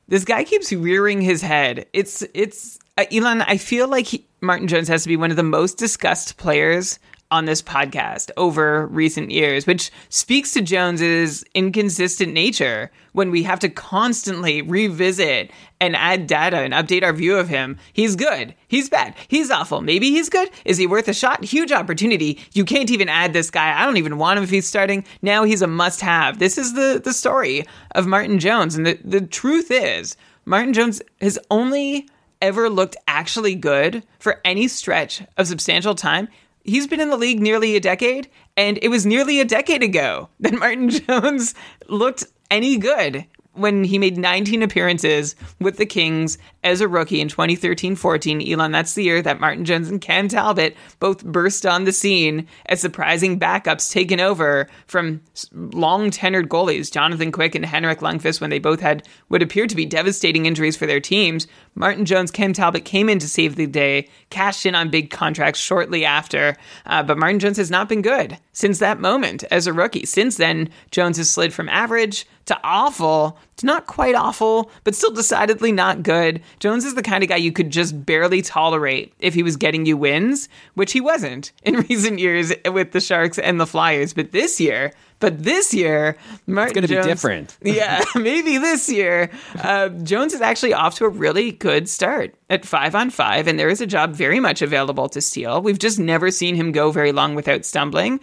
this 0.07 0.25
guy 0.25 0.43
keeps 0.43 0.73
rearing 0.73 1.21
his 1.21 1.41
head. 1.41 1.85
It's 1.93 2.23
it's 2.33 2.79
uh, 2.97 3.05
Elon. 3.11 3.41
I 3.41 3.57
feel 3.57 3.87
like 3.87 4.07
he, 4.07 4.25
Martin 4.41 4.67
Jones 4.67 4.87
has 4.87 5.03
to 5.03 5.09
be 5.09 5.17
one 5.17 5.31
of 5.31 5.37
the 5.37 5.43
most 5.43 5.77
discussed 5.77 6.37
players 6.37 6.97
on 7.31 7.45
this 7.45 7.61
podcast 7.61 8.31
over 8.37 8.87
recent 8.87 9.29
years, 9.29 9.67
which 9.67 9.91
speaks 10.09 10.51
to 10.53 10.61
Jones's 10.61 11.43
inconsistent 11.53 12.33
nature 12.33 12.91
when 13.13 13.29
we 13.29 13.43
have 13.43 13.59
to 13.59 13.69
constantly 13.69 14.61
revisit 14.61 15.51
and 15.79 15.95
add 15.95 16.25
data 16.25 16.57
and 16.57 16.73
update 16.73 17.03
our 17.03 17.13
view 17.13 17.37
of 17.37 17.47
him. 17.47 17.77
He's 17.93 18.15
good. 18.15 18.55
He's 18.67 18.89
bad. 18.89 19.15
He's 19.27 19.51
awful. 19.51 19.81
Maybe 19.81 20.09
he's 20.09 20.29
good. 20.29 20.49
Is 20.65 20.77
he 20.77 20.87
worth 20.87 21.07
a 21.07 21.13
shot? 21.13 21.43
Huge 21.43 21.71
opportunity. 21.71 22.39
You 22.53 22.65
can't 22.65 22.89
even 22.89 23.09
add 23.09 23.33
this 23.33 23.51
guy. 23.51 23.79
I 23.79 23.85
don't 23.85 23.97
even 23.97 24.17
want 24.17 24.37
him 24.37 24.43
if 24.43 24.49
he's 24.49 24.67
starting. 24.67 25.05
Now 25.21 25.43
he's 25.43 25.61
a 25.61 25.67
must 25.67 26.01
have. 26.01 26.39
This 26.39 26.57
is 26.57 26.73
the, 26.73 26.99
the 27.03 27.13
story 27.13 27.65
of 27.93 28.07
Martin 28.07 28.39
Jones. 28.39 28.75
And 28.75 28.85
the, 28.85 28.99
the 29.03 29.21
truth 29.21 29.69
is, 29.69 30.17
Martin 30.45 30.73
Jones 30.73 31.01
has 31.21 31.37
only 31.51 32.09
ever 32.41 32.69
looked 32.69 32.95
actually 33.07 33.53
good 33.53 34.03
for 34.17 34.41
any 34.43 34.67
stretch 34.67 35.21
of 35.37 35.47
substantial 35.47 35.93
time 35.93 36.27
he's 36.63 36.87
been 36.87 36.99
in 36.99 37.09
the 37.09 37.17
league 37.17 37.39
nearly 37.39 37.75
a 37.75 37.79
decade, 37.79 38.29
and 38.57 38.79
it 38.81 38.89
was 38.89 39.05
nearly 39.05 39.39
a 39.39 39.45
decade 39.45 39.83
ago 39.83 40.29
that 40.39 40.57
Martin 40.57 40.89
Jones 40.89 41.55
looked 41.87 42.25
any 42.51 42.77
good 42.77 43.25
when 43.53 43.83
he 43.83 43.97
made 43.97 44.17
19 44.17 44.61
appearances 44.63 45.35
with 45.59 45.77
the 45.77 45.85
Kings 45.85 46.37
as 46.63 46.81
a 46.81 46.87
rookie 46.87 47.19
in 47.19 47.27
2013-14. 47.27 48.49
Elon, 48.49 48.71
that's 48.71 48.93
the 48.93 49.03
year 49.03 49.21
that 49.21 49.39
Martin 49.39 49.65
Jones 49.65 49.89
and 49.89 49.99
Cam 49.99 50.27
Talbot 50.27 50.75
both 50.99 51.25
burst 51.25 51.65
on 51.65 51.83
the 51.83 51.91
scene 51.91 52.47
as 52.67 52.79
surprising 52.79 53.39
backups 53.39 53.91
taken 53.91 54.19
over 54.19 54.69
from 54.87 55.21
long-tenured 55.51 56.47
goalies, 56.47 56.91
Jonathan 56.91 57.31
Quick 57.31 57.55
and 57.55 57.65
Henrik 57.65 57.99
Lundqvist, 57.99 58.39
when 58.39 58.49
they 58.49 58.59
both 58.59 58.79
had 58.79 59.07
what 59.27 59.41
appeared 59.41 59.69
to 59.69 59.75
be 59.75 59.85
devastating 59.85 60.45
injuries 60.45 60.77
for 60.77 60.85
their 60.85 61.01
teams. 61.01 61.47
Martin 61.79 62.03
Jones, 62.03 62.29
Cam 62.29 62.51
Talbot 62.51 62.83
came 62.83 63.07
in 63.07 63.19
to 63.19 63.27
save 63.27 63.55
the 63.55 63.65
day, 63.65 64.09
cashed 64.29 64.65
in 64.65 64.75
on 64.75 64.89
big 64.89 65.09
contracts 65.09 65.61
shortly 65.61 66.03
after, 66.03 66.57
uh, 66.85 67.01
but 67.01 67.17
Martin 67.17 67.39
Jones 67.39 67.55
has 67.55 67.71
not 67.71 67.87
been 67.87 68.01
good 68.01 68.37
since 68.51 68.79
that 68.79 68.99
moment 68.99 69.45
as 69.49 69.65
a 69.65 69.71
rookie. 69.71 70.05
Since 70.05 70.35
then, 70.35 70.69
Jones 70.91 71.15
has 71.15 71.29
slid 71.29 71.53
from 71.53 71.69
average 71.69 72.27
to 72.47 72.59
awful 72.65 73.39
to 73.57 73.65
not 73.65 73.87
quite 73.87 74.15
awful, 74.15 74.69
but 74.83 74.93
still 74.93 75.11
decidedly 75.11 75.71
not 75.71 76.03
good. 76.03 76.41
Jones 76.59 76.83
is 76.83 76.95
the 76.95 77.01
kind 77.01 77.23
of 77.23 77.29
guy 77.29 77.37
you 77.37 77.53
could 77.53 77.69
just 77.69 78.05
barely 78.05 78.41
tolerate 78.41 79.13
if 79.19 79.33
he 79.33 79.43
was 79.43 79.55
getting 79.55 79.85
you 79.85 79.95
wins, 79.95 80.49
which 80.73 80.91
he 80.91 80.99
wasn't 80.99 81.53
in 81.63 81.75
recent 81.89 82.19
years 82.19 82.51
with 82.65 82.91
the 82.91 82.99
Sharks 82.99 83.39
and 83.39 83.59
the 83.59 83.67
Flyers. 83.67 84.13
But 84.13 84.31
this 84.31 84.59
year, 84.59 84.91
but 85.19 85.43
this 85.43 85.73
year, 85.73 86.17
Martin 86.47 86.75
gonna 86.75 86.87
be 86.87 87.07
different. 87.07 87.57
yeah, 87.63 88.03
maybe 88.15 88.57
this 88.57 88.89
year, 88.89 89.29
uh, 89.61 89.89
Jones 89.89 90.33
is 90.33 90.41
actually 90.41 90.73
off 90.73 90.95
to 90.95 91.05
a 91.05 91.09
really 91.09 91.51
good 91.51 91.89
start 91.89 92.35
at 92.49 92.65
five 92.65 92.95
on 92.95 93.09
five, 93.09 93.47
and 93.47 93.59
there 93.59 93.69
is 93.69 93.81
a 93.81 93.87
job 93.87 94.13
very 94.13 94.39
much 94.39 94.61
available 94.61 95.09
to 95.09 95.21
steal. 95.21 95.61
We've 95.61 95.79
just 95.79 95.99
never 95.99 96.31
seen 96.31 96.55
him 96.55 96.71
go 96.71 96.91
very 96.91 97.11
long 97.11 97.35
without 97.35 97.65
stumbling. 97.65 98.19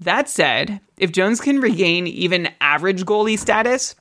That 0.00 0.28
said, 0.28 0.80
if 0.96 1.12
Jones 1.12 1.40
can 1.40 1.60
regain 1.60 2.06
even 2.06 2.50
average 2.60 3.04
goalie 3.04 3.38
status 3.38 3.94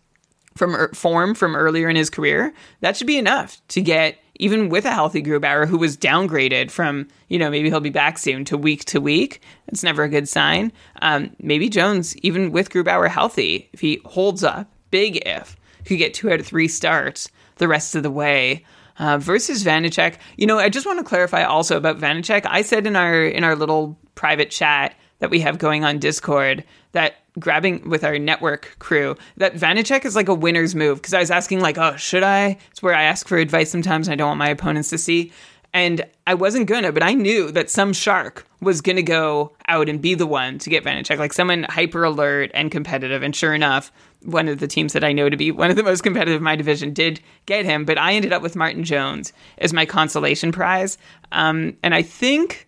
from 0.55 0.75
er- 0.75 0.93
form 0.93 1.35
from 1.35 1.55
earlier 1.55 1.89
in 1.89 1.95
his 1.95 2.09
career, 2.09 2.53
that 2.81 2.97
should 2.97 3.07
be 3.07 3.17
enough 3.17 3.61
to 3.69 3.81
get 3.81 4.17
even 4.39 4.69
with 4.69 4.85
a 4.85 4.93
healthy 4.93 5.21
Grubauer 5.21 5.67
who 5.67 5.77
was 5.77 5.97
downgraded 5.97 6.71
from, 6.71 7.07
you 7.27 7.37
know, 7.37 7.49
maybe 7.49 7.69
he'll 7.69 7.79
be 7.79 7.89
back 7.89 8.17
soon 8.17 8.45
to 8.45 8.57
week 8.57 8.85
to 8.85 8.99
week. 8.99 9.41
It's 9.67 9.83
never 9.83 10.03
a 10.03 10.09
good 10.09 10.27
sign. 10.27 10.71
Um, 11.01 11.35
maybe 11.39 11.69
Jones, 11.69 12.17
even 12.17 12.51
with 12.51 12.69
Grubauer 12.69 13.09
healthy, 13.09 13.69
if 13.73 13.81
he 13.81 14.01
holds 14.05 14.43
up, 14.43 14.71
big 14.91 15.17
if, 15.27 15.55
could 15.85 15.97
get 15.97 16.13
two 16.13 16.31
out 16.31 16.39
of 16.39 16.45
three 16.45 16.67
starts 16.67 17.29
the 17.57 17.67
rest 17.67 17.95
of 17.95 18.03
the 18.03 18.11
way. 18.11 18.65
Uh, 18.97 19.17
versus 19.17 19.63
Vanecek, 19.63 20.17
you 20.35 20.45
know, 20.45 20.59
I 20.59 20.67
just 20.67 20.85
want 20.85 20.99
to 20.99 21.05
clarify 21.05 21.43
also 21.43 21.77
about 21.77 21.99
Vanecek. 21.99 22.45
I 22.45 22.63
said 22.63 22.85
in 22.85 22.97
our 22.97 23.23
in 23.23 23.45
our 23.45 23.55
little 23.55 23.97
private 24.15 24.49
chat 24.49 24.93
that 25.19 25.29
we 25.29 25.39
have 25.39 25.57
going 25.57 25.85
on 25.85 25.99
Discord 25.99 26.65
that 26.91 27.15
grabbing 27.37 27.87
with 27.89 28.03
our 28.03 28.17
network 28.17 28.75
crew 28.79 29.15
that 29.37 29.55
Vanecek 29.55 30.05
is 30.05 30.15
like 30.15 30.27
a 30.27 30.33
winner's 30.33 30.75
move 30.75 30.97
because 30.97 31.13
I 31.13 31.19
was 31.19 31.31
asking 31.31 31.59
like, 31.59 31.77
oh, 31.77 31.95
should 31.95 32.23
I? 32.23 32.57
It's 32.71 32.81
where 32.81 32.95
I 32.95 33.03
ask 33.03 33.27
for 33.27 33.37
advice 33.37 33.69
sometimes 33.69 34.07
and 34.07 34.13
I 34.13 34.15
don't 34.15 34.29
want 34.29 34.39
my 34.39 34.49
opponents 34.49 34.89
to 34.89 34.97
see. 34.97 35.31
And 35.73 36.03
I 36.25 36.33
wasn't 36.33 36.67
gonna, 36.67 36.91
but 36.91 37.03
I 37.03 37.13
knew 37.13 37.51
that 37.51 37.69
some 37.69 37.93
shark 37.93 38.47
was 38.59 38.81
gonna 38.81 39.03
go 39.03 39.55
out 39.67 39.87
and 39.87 40.01
be 40.01 40.15
the 40.15 40.25
one 40.25 40.57
to 40.59 40.69
get 40.69 40.83
Vanecek, 40.83 41.19
like 41.19 41.33
someone 41.33 41.63
hyper 41.69 42.03
alert 42.03 42.49
and 42.53 42.71
competitive. 42.71 43.21
And 43.21 43.35
sure 43.35 43.53
enough, 43.53 43.91
one 44.23 44.47
of 44.47 44.59
the 44.59 44.67
teams 44.67 44.93
that 44.93 45.03
I 45.03 45.13
know 45.13 45.29
to 45.29 45.37
be 45.37 45.51
one 45.51 45.69
of 45.69 45.75
the 45.75 45.83
most 45.83 46.01
competitive 46.01 46.37
in 46.37 46.43
my 46.43 46.55
division 46.55 46.93
did 46.93 47.21
get 47.45 47.65
him. 47.65 47.85
But 47.85 47.99
I 47.99 48.13
ended 48.13 48.33
up 48.33 48.41
with 48.41 48.55
Martin 48.55 48.83
Jones 48.83 49.31
as 49.59 49.71
my 49.71 49.85
consolation 49.85 50.51
prize. 50.51 50.97
Um, 51.31 51.77
and 51.83 51.93
I 51.93 52.01
think 52.01 52.67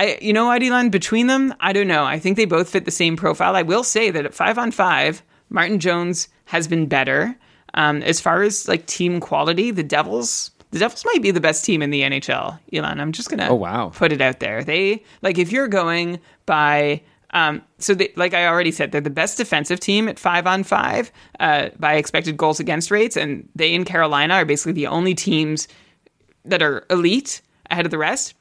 I, 0.00 0.18
you 0.22 0.32
know 0.32 0.46
what, 0.46 0.62
Elon, 0.62 0.88
between 0.88 1.26
them, 1.26 1.52
I 1.60 1.74
don't 1.74 1.86
know. 1.86 2.06
I 2.06 2.18
think 2.18 2.38
they 2.38 2.46
both 2.46 2.70
fit 2.70 2.86
the 2.86 2.90
same 2.90 3.18
profile. 3.18 3.54
I 3.54 3.60
will 3.60 3.84
say 3.84 4.10
that 4.10 4.24
at 4.24 4.32
five 4.32 4.56
on 4.56 4.70
five, 4.70 5.22
Martin 5.50 5.78
Jones 5.78 6.26
has 6.46 6.66
been 6.66 6.86
better. 6.86 7.36
Um, 7.74 8.00
as 8.02 8.18
far 8.18 8.42
as 8.42 8.66
like 8.66 8.86
team 8.86 9.20
quality, 9.20 9.70
the 9.70 9.82
Devils, 9.82 10.52
the 10.70 10.78
Devils 10.78 11.04
might 11.04 11.20
be 11.20 11.32
the 11.32 11.40
best 11.40 11.66
team 11.66 11.82
in 11.82 11.90
the 11.90 12.00
NHL. 12.00 12.58
Elon, 12.72 12.98
I'm 12.98 13.12
just 13.12 13.28
gonna 13.28 13.48
oh, 13.50 13.54
wow. 13.54 13.90
put 13.94 14.10
it 14.10 14.22
out 14.22 14.40
there. 14.40 14.64
They 14.64 15.04
like 15.20 15.36
if 15.36 15.52
you're 15.52 15.68
going 15.68 16.18
by 16.46 17.02
um, 17.32 17.60
so 17.76 17.94
they, 17.94 18.10
like 18.16 18.32
I 18.32 18.46
already 18.46 18.72
said, 18.72 18.92
they're 18.92 19.02
the 19.02 19.10
best 19.10 19.36
defensive 19.36 19.80
team 19.80 20.08
at 20.08 20.18
five 20.18 20.46
on 20.46 20.64
five 20.64 21.12
uh, 21.40 21.68
by 21.78 21.96
expected 21.96 22.38
goals 22.38 22.58
against 22.58 22.90
rates, 22.90 23.18
and 23.18 23.46
they 23.54 23.74
in 23.74 23.84
Carolina 23.84 24.34
are 24.34 24.46
basically 24.46 24.72
the 24.72 24.86
only 24.86 25.14
teams 25.14 25.68
that 26.46 26.62
are 26.62 26.86
elite 26.88 27.42
ahead 27.70 27.84
of 27.84 27.90
the 27.90 27.98
rest. 27.98 28.34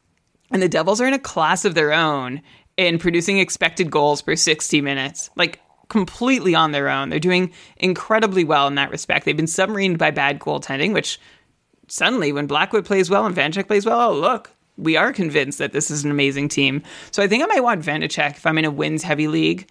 And 0.51 0.61
the 0.61 0.69
Devils 0.69 0.99
are 1.01 1.07
in 1.07 1.13
a 1.13 1.19
class 1.19 1.65
of 1.65 1.75
their 1.75 1.93
own 1.93 2.41
in 2.77 2.97
producing 2.97 3.39
expected 3.39 3.91
goals 3.91 4.21
per 4.21 4.35
60 4.35 4.81
minutes. 4.81 5.29
Like 5.35 5.59
completely 5.89 6.55
on 6.55 6.71
their 6.71 6.87
own. 6.87 7.09
They're 7.09 7.19
doing 7.19 7.51
incredibly 7.77 8.43
well 8.43 8.67
in 8.67 8.75
that 8.75 8.91
respect. 8.91 9.25
They've 9.25 9.35
been 9.35 9.45
submarined 9.45 9.97
by 9.97 10.11
bad 10.11 10.39
goaltending, 10.39 10.93
which 10.93 11.19
suddenly 11.87 12.31
when 12.31 12.47
Blackwood 12.47 12.85
plays 12.85 13.09
well 13.09 13.25
and 13.25 13.35
Vanecek 13.35 13.67
plays 13.67 13.85
well, 13.85 14.11
oh 14.11 14.13
look, 14.13 14.51
we 14.77 14.95
are 14.95 15.11
convinced 15.11 15.57
that 15.57 15.73
this 15.73 15.91
is 15.91 16.05
an 16.05 16.11
amazing 16.11 16.47
team. 16.47 16.83
So 17.11 17.21
I 17.21 17.27
think 17.27 17.43
I 17.43 17.47
might 17.47 17.63
want 17.63 17.83
Vanecek 17.83 18.37
if 18.37 18.45
I'm 18.45 18.57
in 18.57 18.65
a 18.65 18.71
wins 18.71 19.03
heavy 19.03 19.27
league. 19.27 19.67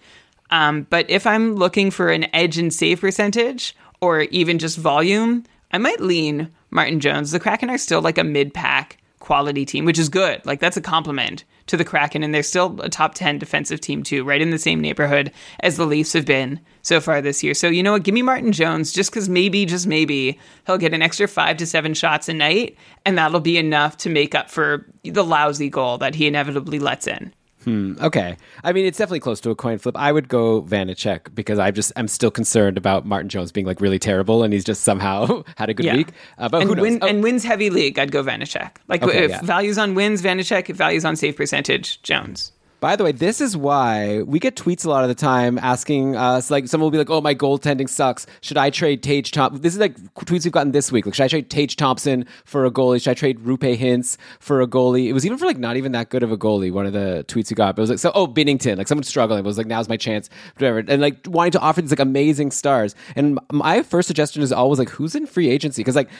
Um, 0.50 0.86
but 0.90 1.08
if 1.08 1.26
I'm 1.26 1.54
looking 1.54 1.90
for 1.90 2.10
an 2.10 2.26
edge 2.34 2.58
in 2.58 2.70
save 2.70 3.00
percentage 3.00 3.76
or 4.00 4.22
even 4.22 4.58
just 4.58 4.76
volume, 4.76 5.44
I 5.72 5.78
might 5.78 6.00
lean 6.00 6.50
Martin 6.70 7.00
Jones. 7.00 7.30
The 7.30 7.40
Kraken 7.40 7.70
are 7.70 7.78
still 7.78 8.02
like 8.02 8.18
a 8.18 8.24
mid 8.24 8.52
pack 8.52 8.98
quality 9.28 9.66
team, 9.66 9.84
which 9.84 9.98
is 9.98 10.08
good. 10.08 10.40
Like 10.46 10.58
that's 10.58 10.78
a 10.78 10.80
compliment 10.80 11.44
to 11.66 11.76
the 11.76 11.84
Kraken, 11.84 12.22
and 12.22 12.34
they're 12.34 12.42
still 12.42 12.80
a 12.80 12.88
top 12.88 13.12
10 13.12 13.38
defensive 13.38 13.78
team, 13.78 14.02
too, 14.02 14.24
right 14.24 14.40
in 14.40 14.48
the 14.48 14.58
same 14.58 14.80
neighborhood 14.80 15.30
as 15.60 15.76
the 15.76 15.84
Leafs 15.84 16.14
have 16.14 16.24
been 16.24 16.58
so 16.80 16.98
far 16.98 17.20
this 17.20 17.42
year. 17.42 17.52
So, 17.52 17.68
you 17.68 17.82
know 17.82 17.92
what? 17.92 18.04
Give 18.04 18.14
me 18.14 18.22
Martin 18.22 18.52
Jones 18.52 18.90
just 18.90 19.10
because 19.10 19.28
maybe, 19.28 19.66
just 19.66 19.86
maybe, 19.86 20.38
he'll 20.66 20.78
get 20.78 20.94
an 20.94 21.02
extra 21.02 21.28
five 21.28 21.58
to 21.58 21.66
seven 21.66 21.92
shots 21.92 22.30
a 22.30 22.32
night, 22.32 22.78
and 23.04 23.18
that'll 23.18 23.40
be 23.40 23.58
enough 23.58 23.98
to 23.98 24.08
make 24.08 24.34
up 24.34 24.48
for 24.48 24.86
the 25.04 25.22
lousy 25.22 25.68
goal 25.68 25.98
that 25.98 26.14
he 26.14 26.26
inevitably 26.26 26.78
lets 26.78 27.06
in. 27.06 27.34
Hmm, 27.64 27.94
okay. 28.01 28.37
I 28.62 28.73
mean, 28.73 28.87
it's 28.87 28.97
definitely 28.99 29.21
close 29.21 29.40
to 29.40 29.51
a 29.51 29.55
coin 29.55 29.79
flip. 29.79 29.97
I 29.97 30.12
would 30.12 30.29
go 30.29 30.62
Vanacek 30.62 31.35
because 31.35 31.59
I 31.59 31.71
just 31.71 31.92
I'm 31.97 32.09
still 32.09 32.31
concerned 32.31 32.79
about 32.79 33.05
Martin 33.05 33.29
Jones 33.29 33.51
being 33.53 33.66
like 33.66 33.81
really 33.81 33.99
terrible, 33.99 34.42
and 34.42 34.53
he's 34.53 34.64
just 34.64 34.83
somehow 34.85 35.42
had 35.57 35.68
a 35.68 35.75
good 35.75 35.87
Yeah. 35.87 35.97
week. 35.97 36.09
Uh, 36.38 36.49
but 36.49 36.62
and, 36.62 36.71
who 36.71 36.77
knows? 36.77 36.83
win, 36.83 36.99
Oh, 37.03 37.07
and 37.09 37.23
wins 37.23 37.44
heavy 37.44 37.68
league, 37.71 37.99
I'd 37.99 38.12
go 38.12 38.23
Vanacek. 38.23 38.77
Like 38.87 39.03
Okay, 39.03 39.25
if 39.25 39.31
yeah. 39.31 39.42
values 39.42 39.77
on 39.79 39.94
wins, 39.94 40.23
Vanacek. 40.23 40.71
If 40.71 40.77
values 40.77 41.05
on 41.05 41.16
save 41.16 41.37
percentage, 41.37 42.01
Jones. 42.03 42.53
By 42.80 42.94
the 42.94 43.02
way, 43.02 43.10
this 43.10 43.40
is 43.40 43.56
why 43.56 44.22
we 44.22 44.38
get 44.38 44.54
tweets 44.54 44.86
a 44.86 44.88
lot 44.88 45.02
of 45.02 45.08
the 45.08 45.14
time 45.14 45.58
asking 45.58 46.14
us, 46.14 46.48
like, 46.48 46.68
someone 46.68 46.86
will 46.86 46.92
be 46.92 46.98
like, 46.98 47.10
"Oh, 47.10 47.20
my 47.20 47.34
goaltending 47.34 47.88
sucks. 47.88 48.24
Should 48.40 48.56
I 48.56 48.70
trade 48.70 49.02
Tage 49.02 49.32
Thompson?" 49.32 49.62
This 49.62 49.74
is 49.74 49.80
like 49.80 49.96
tweets 50.14 50.44
we've 50.44 50.52
gotten 50.52 50.70
this 50.70 50.92
week. 50.92 51.04
Like, 51.04 51.14
should 51.16 51.24
I 51.24 51.28
trade 51.28 51.50
Tage 51.50 51.74
Thompson 51.74 52.24
for 52.44 52.64
a 52.64 52.70
goalie? 52.70 53.02
Should 53.02 53.10
I 53.10 53.14
trade 53.14 53.40
Rupe 53.40 53.62
Hintz 53.62 54.16
for 54.38 54.60
a 54.60 54.66
goalie? 54.68 55.08
It 55.08 55.12
was 55.12 55.26
even 55.26 55.38
for 55.38 55.46
like 55.46 55.58
not 55.58 55.76
even 55.76 55.90
that 55.92 56.08
good 56.10 56.22
of 56.22 56.30
a 56.30 56.36
goalie. 56.36 56.70
One 56.70 56.86
of 56.86 56.92
the 56.92 57.24
tweets 57.26 57.50
we 57.50 57.54
got, 57.56 57.74
but 57.74 57.80
it 57.80 57.84
was 57.84 57.90
like, 57.90 57.98
"So, 57.98 58.12
oh, 58.14 58.28
Binnington, 58.28 58.78
like 58.78 58.86
someone's 58.86 59.08
struggling." 59.08 59.40
It 59.40 59.44
was 59.44 59.58
like, 59.58 59.66
"Now's 59.66 59.88
my 59.88 59.96
chance," 59.96 60.30
whatever, 60.54 60.78
and 60.78 61.02
like 61.02 61.26
wanting 61.26 61.52
to 61.52 61.60
offer 61.60 61.80
these 61.80 61.90
like 61.90 61.98
amazing 61.98 62.52
stars. 62.52 62.94
And 63.16 63.40
my 63.50 63.82
first 63.82 64.06
suggestion 64.06 64.40
is 64.40 64.52
always 64.52 64.78
like, 64.78 64.90
"Who's 64.90 65.16
in 65.16 65.26
free 65.26 65.50
agency?" 65.50 65.82
Because 65.82 65.96
like, 65.96 66.10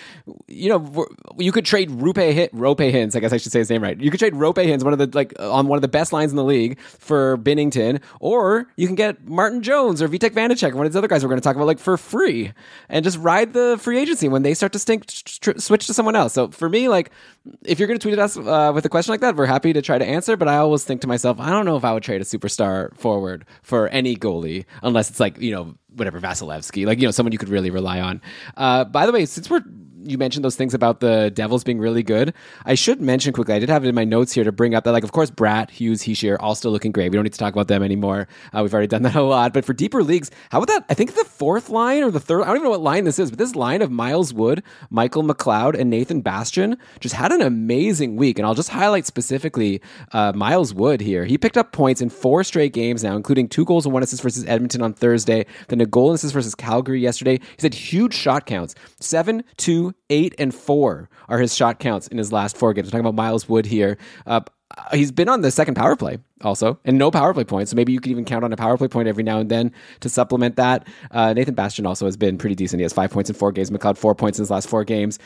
you 0.49 0.69
know, 0.69 1.07
you 1.39 1.53
could 1.53 1.65
trade 1.65 1.91
Rupe 1.93 2.17
Hint, 2.17 2.51
Rope 2.53 2.81
Hintz. 2.81 3.15
I 3.15 3.21
guess 3.21 3.33
I 3.33 3.37
should 3.37 3.53
say 3.53 3.61
his 3.61 3.71
name 3.71 3.81
right. 3.81 4.01
You 4.01 4.11
could 4.11 4.19
trade 4.19 4.35
Rope 4.35 4.57
Hintz, 4.57 4.83
one 4.83 4.93
of 4.93 4.99
the 4.99 5.09
like 5.17 5.39
on 5.39 5.69
one 5.69 5.77
of 5.77 5.83
the 5.83 5.89
best 5.89 6.13
lines 6.13 6.33
in 6.33 6.37
the 6.37 6.48
league 6.49 6.81
for 6.81 7.39
Binnington, 7.39 8.03
or 8.19 8.67
you 8.77 8.87
can 8.87 8.97
get 8.97 9.29
Martin 9.29 9.63
Jones 9.63 10.03
or 10.03 10.09
Vitek 10.09 10.31
Vanacek, 10.31 10.73
one 10.75 10.85
of 10.87 10.93
these 10.93 10.97
other 10.97 11.07
guys 11.07 11.23
we're 11.23 11.29
going 11.29 11.41
to 11.41 11.45
talk 11.45 11.55
about, 11.55 11.67
like 11.67 11.79
for 11.79 11.97
free, 11.97 12.53
and 12.89 13.05
just 13.05 13.19
ride 13.19 13.53
the 13.53 13.79
free 13.81 13.99
agency 13.99 14.29
when 14.29 14.43
they 14.43 14.55
start 14.55 14.73
to 14.73 14.79
stink. 14.79 15.07
Tr- 15.07 15.59
switch 15.59 15.87
to 15.87 15.95
someone 15.95 16.17
else. 16.17 16.33
So 16.33 16.49
for 16.49 16.69
me, 16.69 16.89
like 16.89 17.11
if 17.65 17.79
you're 17.79 17.89
going 17.89 17.99
to 17.99 18.03
tweet 18.03 18.15
at 18.15 18.19
us 18.19 18.37
uh, 18.37 18.73
with 18.75 18.85
a 18.85 18.89
question 18.89 19.13
like 19.13 19.21
that, 19.21 19.37
we're 19.37 19.47
happy 19.47 19.73
to 19.73 19.83
try 19.83 19.99
to 19.99 20.05
answer. 20.05 20.37
But 20.37 20.49
I 20.49 20.57
always 20.57 20.85
think 20.85 21.01
to 21.03 21.07
myself, 21.07 21.39
I 21.39 21.51
don't 21.51 21.65
know 21.65 21.77
if 21.77 21.85
I 21.85 21.93
would 21.93 22.03
trade 22.03 22.21
a 22.21 22.25
superstar 22.25 22.97
forward 22.97 23.45
for 23.63 23.89
any 23.89 24.17
goalie 24.17 24.65
unless 24.83 25.11
it's 25.11 25.21
like 25.21 25.39
you 25.39 25.53
know 25.53 25.75
whatever 25.95 26.21
Vasilevskiy, 26.21 26.87
like 26.87 27.01
you 27.01 27.07
know 27.07 27.11
someone 27.11 27.33
you 27.33 27.39
could 27.39 27.49
really 27.49 27.71
rely 27.71 28.01
on. 28.01 28.21
Uh, 28.57 28.85
by 28.85 29.07
the 29.07 29.13
way, 29.13 29.25
since 29.27 29.51
we're 29.51 29.65
you 30.05 30.19
mentioned 30.19 30.45
those 30.45 30.57
things 30.57 30.75
about 30.75 31.01
the 31.01 31.31
Devils 31.35 31.65
being 31.65 31.79
really 31.79 32.03
good. 32.03 32.35
I 32.65 32.75
should 32.75 33.01
mention 33.01 33.33
quickly. 33.33 33.55
I 33.55 33.59
did 33.59 33.69
have 33.69 33.85
it 33.85 33.89
in 33.89 33.95
my 33.95 34.05
notes 34.05 34.33
here 34.33 34.45
to 34.45 34.53
bring 34.53 34.75
up 34.75 34.85
that, 34.85 34.93
like, 34.93 35.05
of 35.05 35.13
course, 35.13 35.31
Bratt, 35.31 35.71
Hughes, 35.71 36.03
Hischier, 36.03 36.37
all 36.41 36.55
still 36.55 36.71
looking 36.71 36.93
great. 36.93 37.11
We 37.11 37.17
don't 37.17 37.25
need 37.25 37.33
to 37.33 37.39
talk 37.39 37.53
about 37.53 37.69
them 37.69 37.83
anymore. 37.83 38.29
Uh, 38.53 38.63
we've 38.63 38.73
already 38.73 38.87
done 38.87 39.03
that 39.03 39.17
a 39.17 39.23
lot. 39.23 39.53
But 39.53 39.65
for 39.65 39.73
deeper 39.73 40.03
leagues, 40.03 40.31
how 40.51 40.59
about 40.59 40.69
that? 40.69 40.85
I 40.89 40.95
think 40.95 41.15
the 41.15 41.25
fourth 41.25 41.71
line 41.71 42.03
or 42.03 42.11
the 42.11 42.21
third. 42.21 42.43
I 42.43 42.47
don't 42.47 42.57
even 42.57 42.65
know 42.65 42.71
what 42.71 42.81
line 42.81 43.05
this 43.05 43.19
is, 43.19 43.31
but 43.31 43.39
this 43.39 43.55
line 43.55 43.83
of 43.83 43.91
Miles 43.91 44.33
Wood, 44.33 44.63
Michael 44.91 45.23
McLeod, 45.23 45.79
and 45.79 45.91
Nathan 45.91 46.21
Bastian 46.21 46.77
just 47.01 47.15
had 47.15 47.33
an 47.33 47.43
amazing 47.43 48.17
week. 48.17 48.39
And 48.39 48.47
I'll 48.47 48.55
just 48.55 48.71
highlight 48.71 49.07
specifically 49.07 49.81
uh, 50.13 50.33
Miles 50.35 50.75
Wood 50.75 51.01
here. 51.01 51.25
He 51.25 51.39
picked 51.39 51.57
up 51.57 51.73
points 51.73 52.01
in 52.01 52.09
four 52.09 52.45
straight 52.45 52.73
games 52.73 53.03
now, 53.03 53.17
including 53.17 53.49
two 53.49 53.65
goals 53.65 53.85
and 53.87 53.93
one 53.93 54.03
assist 54.03 54.23
versus 54.23 54.45
Edmonton 54.47 54.83
on 54.83 54.93
Thursday, 54.93 55.47
then 55.69 55.81
a 55.81 55.87
goal 55.87 56.11
and 56.11 56.17
assist 56.17 56.35
versus 56.35 56.55
Calgary 56.55 57.01
yesterday. 57.01 57.41
He's 57.57 57.63
had 57.63 57.75
huge 57.75 58.15
shot 58.15 58.47
counts 58.47 58.75
seven, 59.01 59.45
eight, 60.11 60.35
and 60.39 60.55
four 60.55 61.09
are 61.29 61.39
his 61.39 61.55
shot 61.55 61.79
counts 61.79 62.09
in 62.09 62.19
his 62.19 62.33
last 62.33 62.57
four 62.57 62.73
games. 62.73 62.87
We're 62.87 62.93
talking 62.93 63.07
about 63.07 63.15
Miles 63.15 63.49
Wood 63.49 63.67
here. 63.67 63.99
Uh, 64.27 64.41
he's 64.93 65.11
been 65.11 65.29
on 65.29 65.41
the 65.41 65.51
second 65.51 65.75
power 65.75 65.97
play 65.97 66.19
also, 66.43 66.79
and 66.85 66.99
no 66.99 67.11
power 67.11 67.33
play 67.35 67.45
points. 67.45 67.71
So 67.71 67.77
maybe 67.77 67.93
you 67.93 68.01
could 68.01 68.11
even 68.11 68.25
count 68.25 68.45
on 68.45 68.53
a 68.53 68.57
power 68.57 68.77
play 68.77 68.89
point 68.89 69.09
every 69.09 69.23
now 69.23 69.39
and 69.39 69.51
then 69.51 69.73
to 70.01 70.09
supplement 70.09 70.57
that. 70.57 70.87
Uh, 71.11 71.33
Nathan 71.33 71.55
Bastian 71.55 71.87
also 71.87 72.05
has 72.05 72.17
been 72.17 72.39
pretty 72.39 72.55
decent. 72.55 72.81
He 72.81 72.83
has 72.85 72.93
five 72.93 73.11
points 73.11 73.31
in 73.31 73.37
four 73.37 73.53
games. 73.53 73.71
McLeod 73.71 73.97
four 73.97 74.15
points 74.15 74.39
in 74.39 74.43
his 74.43 74.51
last 74.51 74.69
four 74.69 74.85
games. 74.85 75.19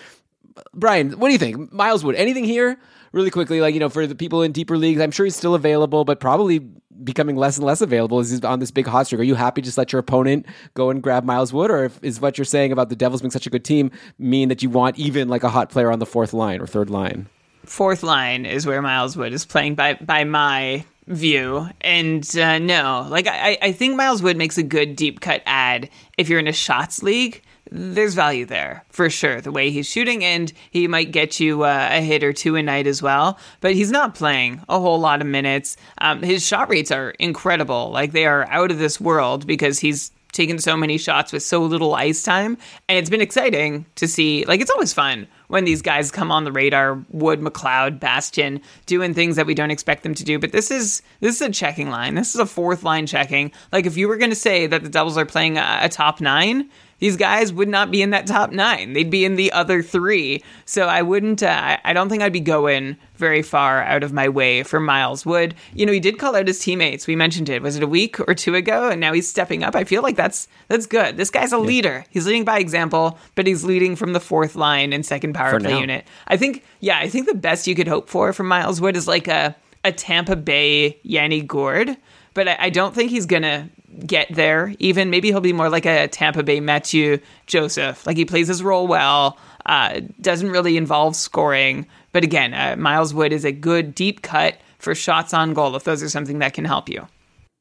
Brian, 0.75 1.13
what 1.19 1.29
do 1.29 1.33
you 1.33 1.39
think? 1.39 1.73
Miles 1.73 2.05
Wood, 2.05 2.15
anything 2.17 2.45
here? 2.45 2.79
Really 3.13 3.31
quickly, 3.31 3.61
like, 3.61 3.75
you 3.75 3.81
know, 3.81 3.89
for 3.89 4.07
the 4.07 4.15
people 4.15 4.43
in 4.43 4.53
deeper 4.53 4.79
leagues, 4.79 5.01
I'm 5.01 5.11
sure 5.11 5.27
he's 5.27 5.37
still 5.37 5.55
available, 5.55 6.05
but 6.05 6.19
probably 6.19 6.61
becoming 7.05 7.37
less 7.37 7.59
and 7.59 7.67
less 7.67 7.81
available 7.81 8.21
as 8.21 8.31
he's 8.31 8.43
on 8.43 8.59
this 8.59 8.71
big 8.71 8.87
hot 8.87 9.07
streak. 9.07 9.21
Are 9.21 9.25
you 9.25 9.35
happy 9.35 9.61
just 9.61 9.77
let 9.77 9.93
your 9.93 10.01
opponent 10.01 10.47
go 10.75 10.89
and 10.89 11.03
grab 11.03 11.25
Miles 11.25 11.53
Wood? 11.53 11.71
Or 11.71 11.85
if, 11.85 12.03
is 12.03 12.21
what 12.21 12.39
you're 12.39 12.45
saying 12.45 12.73
about 12.73 12.89
the 12.89 12.97
Devils 12.97 13.21
being 13.21 13.31
such 13.31 13.47
a 13.47 13.51
good 13.51 13.65
team 13.65 13.91
mean 14.19 14.49
that 14.49 14.63
you 14.63 14.71
want 14.71 14.99
even 14.99 15.29
like 15.29 15.43
a 15.43 15.51
hot 15.51 15.69
player 15.69 15.91
on 15.91 15.99
the 15.99 16.07
fourth 16.07 16.33
line 16.33 16.61
or 16.61 16.67
third 16.67 16.89
line? 16.91 17.29
fourth 17.65 18.03
line 18.03 18.45
is 18.47 18.67
where 18.67 18.83
Miles 18.83 19.17
Wood 19.17 19.33
is 19.33 19.45
playing 19.45 19.75
by 19.75 19.95
by 19.95 20.25
my 20.25 20.85
view. 21.07 21.69
And 21.81 22.37
uh, 22.37 22.59
no, 22.59 23.07
like 23.11 23.27
I, 23.27 23.59
I 23.61 23.73
think 23.73 23.97
Miles 23.97 24.23
Wood 24.23 24.37
makes 24.37 24.59
a 24.59 24.63
good 24.63 24.97
deep 24.97 25.21
cut 25.21 25.43
ad 25.47 25.89
if 26.19 26.29
you're 26.29 26.39
in 26.39 26.49
a 26.49 26.53
shots 26.53 27.03
league. 27.03 27.43
There's 27.75 28.15
value 28.15 28.45
there 28.45 28.85
for 28.91 29.09
sure. 29.09 29.41
The 29.41 29.51
way 29.51 29.71
he's 29.71 29.89
shooting, 29.89 30.23
and 30.23 30.53
he 30.71 30.87
might 30.89 31.11
get 31.11 31.41
you 31.41 31.63
uh, 31.63 31.89
a 31.91 32.03
hit 32.03 32.23
or 32.23 32.33
two 32.33 32.57
a 32.57 32.63
night 32.63 32.87
as 32.87 33.01
well. 33.01 33.39
But 33.61 33.75
he's 33.75 33.91
not 33.91 34.15
playing 34.15 34.61
a 34.69 34.79
whole 34.79 35.01
lot 35.01 35.23
of 35.23 35.27
minutes. 35.27 35.79
Um, 35.99 36.23
his 36.23 36.47
shot 36.47 36.69
rates 36.69 36.91
are 36.91 37.11
incredible. 37.19 37.91
Like 37.91 38.13
they 38.13 38.27
are 38.27 38.47
out 38.51 38.71
of 38.71 38.79
this 38.79 39.01
world 39.01 39.47
because 39.47 39.79
he's 39.79 40.13
taken 40.33 40.59
so 40.59 40.77
many 40.77 40.99
shots 40.99 41.33
with 41.33 41.43
so 41.43 41.63
little 41.63 41.95
ice 41.95 42.23
time. 42.23 42.59
And 42.89 42.99
it's 42.99 43.11
been 43.11 43.21
exciting 43.21 43.87
to 43.97 44.09
see. 44.09 44.45
Like, 44.47 44.61
it's 44.61 44.71
always 44.71 44.93
fun 44.93 45.29
when 45.49 45.65
these 45.65 45.83
guys 45.83 46.11
come 46.11 46.33
on 46.33 46.45
the 46.45 46.53
radar 46.53 47.03
Wood, 47.11 47.41
McLeod, 47.41 48.01
Bastian, 48.01 48.61
doing 48.87 49.15
things 49.15 49.37
that 49.37 49.47
we 49.47 49.55
don't 49.55 49.71
expect 49.71 50.03
them 50.03 50.15
to 50.15 50.25
do. 50.25 50.39
But 50.39 50.53
this 50.53 50.71
is 50.71 51.03
this 51.21 51.37
is 51.37 51.43
a 51.43 51.51
checking 51.51 51.91
line. 51.91 52.15
This 52.15 52.35
is 52.35 52.41
a 52.41 52.47
fourth 52.47 52.83
line 52.83 53.07
checking. 53.07 53.53
Like, 53.71 53.87
if 53.87 53.97
you 53.97 54.09
were 54.09 54.17
going 54.17 54.31
to 54.31 54.37
say 54.37 54.67
that 54.67 54.83
the 54.83 54.89
Devils 54.89 55.19
are 55.19 55.27
playing 55.27 55.59
a, 55.59 55.81
a 55.83 55.89
top 55.89 56.21
nine, 56.21 56.71
these 57.03 57.17
guys 57.17 57.53
would 57.53 57.69
not 57.69 57.91
be 57.91 58.01
in 58.01 58.11
that 58.11 58.29
top 58.29 58.53
nine. 58.53 58.93
They'd 58.93 59.11
be 59.11 59.25
in 59.25 59.35
the 59.35 59.51
other 59.51 59.83
three. 59.83 60.41
So 60.67 60.87
I 60.87 61.03
wouldn't, 61.03 61.43
uh, 61.43 61.77
I 61.83 61.93
don't 61.93 62.09
think 62.09 62.23
I'd 62.23 62.33
be 62.33 62.39
going 62.39 62.97
very 63.17 63.43
far 63.43 63.83
out 63.83 64.05
of 64.05 64.13
my 64.13 64.29
way 64.29 64.63
for 64.63 64.79
Miles 64.79 65.27
Wood. 65.27 65.57
You 65.75 65.85
know, 65.85 65.91
he 65.91 65.99
did 65.99 66.21
call 66.21 66.37
out 66.37 66.47
his 66.47 66.61
teammates. 66.61 67.09
We 67.09 67.17
mentioned 67.17 67.49
it. 67.49 67.61
Was 67.61 67.77
it 67.77 67.83
a 67.83 67.89
week 67.89 68.21
or 68.21 68.37
two 68.37 68.55
ago? 68.55 68.89
And 68.89 69.01
now 69.01 69.13
he's 69.13 69.29
stepping 69.29 69.65
up. 69.65 69.75
I 69.75 69.83
feel 69.83 70.01
like 70.01 70.15
that's 70.15 70.47
that's 70.69 70.87
good. 70.87 71.17
This 71.17 71.29
guy's 71.29 71.53
a 71.53 71.57
yeah. 71.57 71.63
leader. 71.63 72.05
He's 72.09 72.25
leading 72.25 72.45
by 72.45 72.61
example, 72.61 73.19
but 73.35 73.49
he's 73.49 73.65
leading 73.65 73.97
from 73.97 74.13
the 74.13 74.21
fourth 74.21 74.55
line 74.55 74.93
and 74.93 75.05
second 75.05 75.33
power 75.33 75.51
for 75.51 75.59
play 75.59 75.73
now. 75.73 75.81
unit. 75.81 76.07
I 76.29 76.37
think, 76.37 76.63
yeah, 76.79 76.99
I 77.01 77.09
think 77.09 77.27
the 77.27 77.35
best 77.35 77.67
you 77.67 77.75
could 77.75 77.89
hope 77.89 78.09
for 78.09 78.33
from 78.33 78.47
Miles 78.47 78.81
Wood 78.81 78.97
is 78.97 79.09
like 79.09 79.27
a 79.27 79.57
a 79.83 79.91
Tampa 79.91 80.37
Bay 80.37 81.01
Yanni 81.03 81.43
Gourde, 81.43 81.97
but 82.33 82.47
I, 82.47 82.57
I 82.61 82.71
don't 82.71 82.95
think 82.95 83.11
he's 83.11 83.27
gonna 83.27 83.71
get 84.07 84.29
there. 84.31 84.75
Even 84.79 85.11
maybe 85.11 85.29
he'll 85.29 85.41
be 85.41 85.53
more 85.53 85.69
like 85.69 85.87
a 85.87 86.09
Tampa 86.09 86.43
Bay 86.43 86.61
Mathieu 86.61 87.19
Joseph. 87.47 88.07
Like 88.07 88.17
he 88.17 88.25
plays 88.25 88.49
his 88.49 88.63
role 88.63 88.87
well, 88.87 89.39
uh, 89.67 90.01
doesn't 90.21 90.51
really 90.51 90.77
involve 90.77 91.17
scoring. 91.17 91.87
But 92.13 92.25
again, 92.25 92.55
uh, 92.55 92.77
Miles 92.77 93.15
Wood 93.15 93.33
is 93.33 93.45
a 93.45 93.53
good 93.53 93.95
deep 93.95 94.23
cut 94.23 94.57
for 94.79 94.95
shots 94.95 95.33
on 95.33 95.55
goal 95.55 95.77
if 95.77 95.85
those 95.85 96.03
are 96.03 96.09
something 96.09 96.41
that 96.41 96.55
can 96.55 96.65
help 96.65 96.89
you. 96.89 97.07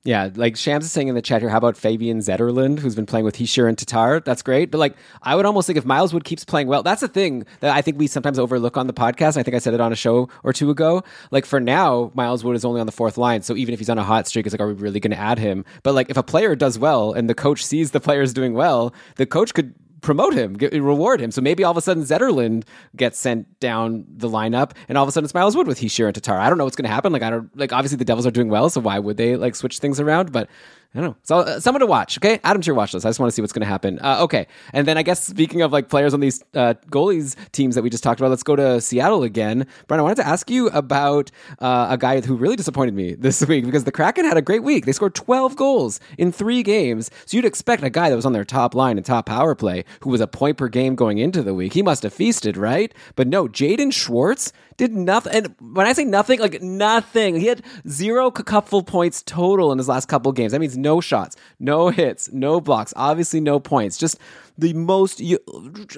Yeah, 0.04 0.30
like 0.34 0.58
Shams 0.58 0.84
is 0.86 0.92
saying 0.92 1.10
in 1.10 1.16
the 1.16 1.22
chat 1.22 1.42
here, 1.42 1.50
how 1.52 1.60
about 1.60 1.78
Fabian 1.78 2.20
Zetterlund, 2.20 2.80
who's 2.80 2.96
been 2.96 3.06
playing 3.06 3.24
with 3.24 3.38
Hischier 3.38 3.68
and 3.68 3.78
Tatar? 3.78 4.20
That's 4.20 4.42
great. 4.42 4.72
But 4.72 4.80
like, 4.80 4.96
I 5.22 5.36
would 5.36 5.46
almost 5.46 5.68
think 5.68 5.78
if 5.78 5.86
Miles 5.86 6.12
Wood 6.12 6.24
keeps 6.24 6.44
playing 6.44 6.68
well, 6.68 6.82
that's 6.82 7.02
the 7.02 7.08
thing 7.08 7.46
that 7.60 7.76
I 7.76 7.84
think 7.84 8.00
we 8.00 8.08
sometimes 8.08 8.40
overlook 8.40 8.78
on 8.78 8.88
the 8.88 8.94
podcast. 8.94 9.38
I 9.38 9.44
think 9.44 9.54
I 9.54 9.60
said 9.60 9.76
it 9.76 9.80
on 9.80 9.92
a 9.92 9.96
show 9.96 10.28
or 10.44 10.54
two 10.54 10.72
ago. 10.72 11.04
Like 11.30 11.46
for 11.46 11.60
now, 11.60 12.12
Miles 12.16 12.44
Wood 12.44 12.56
is 12.56 12.66
only 12.66 12.80
on 12.80 12.88
the 12.88 12.92
fourth 12.92 13.16
line. 13.20 13.44
So 13.44 13.56
even 13.56 13.74
if 13.74 13.80
he's 13.80 13.92
on 13.92 14.00
a 14.00 14.04
hot 14.04 14.28
streak, 14.28 14.48
it's 14.48 14.54
like, 14.54 14.62
are 14.62 14.68
we 14.68 14.74
really 14.74 15.00
going 15.00 15.12
to 15.12 15.20
add 15.20 15.38
him? 15.38 15.66
But 15.84 15.94
like, 15.94 16.10
if 16.10 16.18
a 16.18 16.24
player 16.24 16.56
does 16.56 16.80
well 16.80 17.14
and 17.14 17.30
the 17.30 17.36
coach 17.36 17.64
sees 17.64 17.92
the 17.92 18.00
players 18.00 18.34
doing 18.34 18.56
well, 18.56 18.96
the 19.18 19.28
coach 19.28 19.54
could 19.54 19.76
promote 20.02 20.34
him, 20.34 20.54
get, 20.54 20.74
reward 20.74 21.22
him. 21.22 21.32
So 21.32 21.42
maybe 21.42 21.64
all 21.64 21.72
of 21.72 21.78
a 21.78 21.82
sudden 21.82 22.04
Zetterlund 22.04 22.64
gets 22.96 23.20
sent 23.20 23.60
down 23.60 24.06
the 24.08 24.28
lineup, 24.28 24.72
and 24.90 24.98
all 24.98 25.04
of 25.04 25.10
a 25.10 25.12
sudden 25.12 25.26
it's 25.26 25.34
Miles 25.34 25.56
Wood 25.56 25.68
with 25.68 25.80
Hischier 25.80 26.06
and 26.06 26.16
Tatar. 26.16 26.38
I 26.38 26.50
don't 26.50 26.58
know 26.58 26.64
what's 26.64 26.76
going 26.76 26.88
to 26.88 26.94
happen. 26.94 27.14
Like 27.14 27.22
I 27.22 27.30
don't 27.30 27.56
like 27.58 27.72
obviously 27.72 27.98
the 27.98 28.06
Devils 28.06 28.26
are 28.26 28.32
doing 28.32 28.50
well, 28.50 28.70
so 28.70 28.82
why 28.82 29.00
would 29.00 29.18
they 29.18 29.36
like 29.36 29.56
switch 29.56 29.80
things 29.80 30.00
around? 30.00 30.32
But 30.32 30.50
I 30.94 31.00
don't 31.00 31.12
know. 31.12 31.16
So 31.24 31.38
uh, 31.38 31.60
someone 31.62 31.80
to 31.80 31.86
watch. 31.86 32.18
Okay, 32.18 32.42
Adam 32.44 32.62
to 32.62 32.66
your 32.66 32.76
watch 32.76 32.94
list. 32.94 33.06
I 33.06 33.10
just 33.10 33.20
want 33.20 33.30
to 33.32 33.36
see 33.36 33.42
what's 33.42 33.54
going 33.54 33.62
to 33.62 33.68
happen. 33.68 33.98
Uh, 34.00 34.24
okay, 34.24 34.48
and 34.74 34.86
then 34.86 34.98
I 34.98 35.04
guess 35.04 35.24
speaking 35.24 35.62
of 35.62 35.72
like 35.72 35.88
players 35.88 36.14
on 36.14 36.20
these 36.20 36.44
uh, 36.54 36.74
goalies 36.90 37.38
teams 37.54 37.76
that 37.76 37.82
we 37.82 37.90
just 37.90 38.04
talked 38.04 38.20
about, 38.20 38.30
let's 38.30 38.44
go 38.44 38.58
to 38.58 38.82
Seattle 38.82 39.24
again. 39.24 39.68
Brian, 39.88 40.00
I 40.00 40.04
wanted 40.04 40.16
to 40.16 40.28
ask 40.28 40.50
you 40.50 40.68
about 40.70 41.32
uh, 41.60 41.88
a 41.92 41.98
guy 41.98 42.20
who 42.20 42.36
really 42.36 42.58
disappointed 42.58 42.94
me 42.94 43.14
this 43.14 43.42
week 43.48 43.64
because 43.64 43.86
the 43.86 43.92
Kraken 43.92 44.26
had 44.26 44.36
a 44.36 44.42
great 44.42 44.64
week. 44.64 44.86
They 44.86 44.92
scored 44.92 45.16
12 45.16 45.56
goals 45.56 46.02
in 46.18 46.34
three 46.34 46.62
games. 46.62 47.10
So 47.26 47.38
you'd 47.38 47.46
expect 47.46 47.84
a 47.84 47.90
guy 47.90 48.10
that 48.10 48.16
was 48.18 48.26
on 48.26 48.34
their 48.34 48.46
top 48.46 48.76
line 48.76 48.98
and 48.98 49.06
top 49.06 49.28
power 49.28 49.56
play, 49.56 49.86
who 50.02 50.10
was 50.10 50.20
a 50.20 50.28
point 50.28 50.58
per 50.58 50.68
game 50.68 50.96
going 50.96 51.20
into 51.20 51.42
the 51.42 51.54
week. 51.54 51.72
He 51.72 51.84
must 51.84 52.04
have 52.04 52.14
feasted, 52.14 52.58
right? 52.58 52.94
But 53.16 53.30
no, 53.30 53.48
Jaden 53.48 53.94
Schwartz 53.94 54.52
did 54.78 54.94
nothing. 54.94 55.34
And 55.34 55.56
when 55.76 55.88
I 55.88 55.94
say 55.94 56.04
nothing, 56.04 56.40
like 56.40 56.62
nothing, 56.62 57.36
he 57.40 57.48
had 57.48 57.64
zero 57.88 58.32
cupful 58.32 58.84
points 58.84 59.24
total 59.24 59.72
in 59.72 59.78
his 59.78 59.88
last 59.88 60.08
couple 60.08 60.32
games. 60.32 60.52
That 60.52 60.60
means 60.60 60.78
no 60.78 61.02
shots, 61.02 61.36
no 61.60 61.90
hits, 61.90 62.32
no 62.32 62.62
blocks, 62.62 62.94
obviously 62.96 63.40
no 63.40 63.60
points. 63.60 63.98
Just 63.98 64.18
the 64.58 64.74
most. 64.74 65.20
You, 65.20 65.40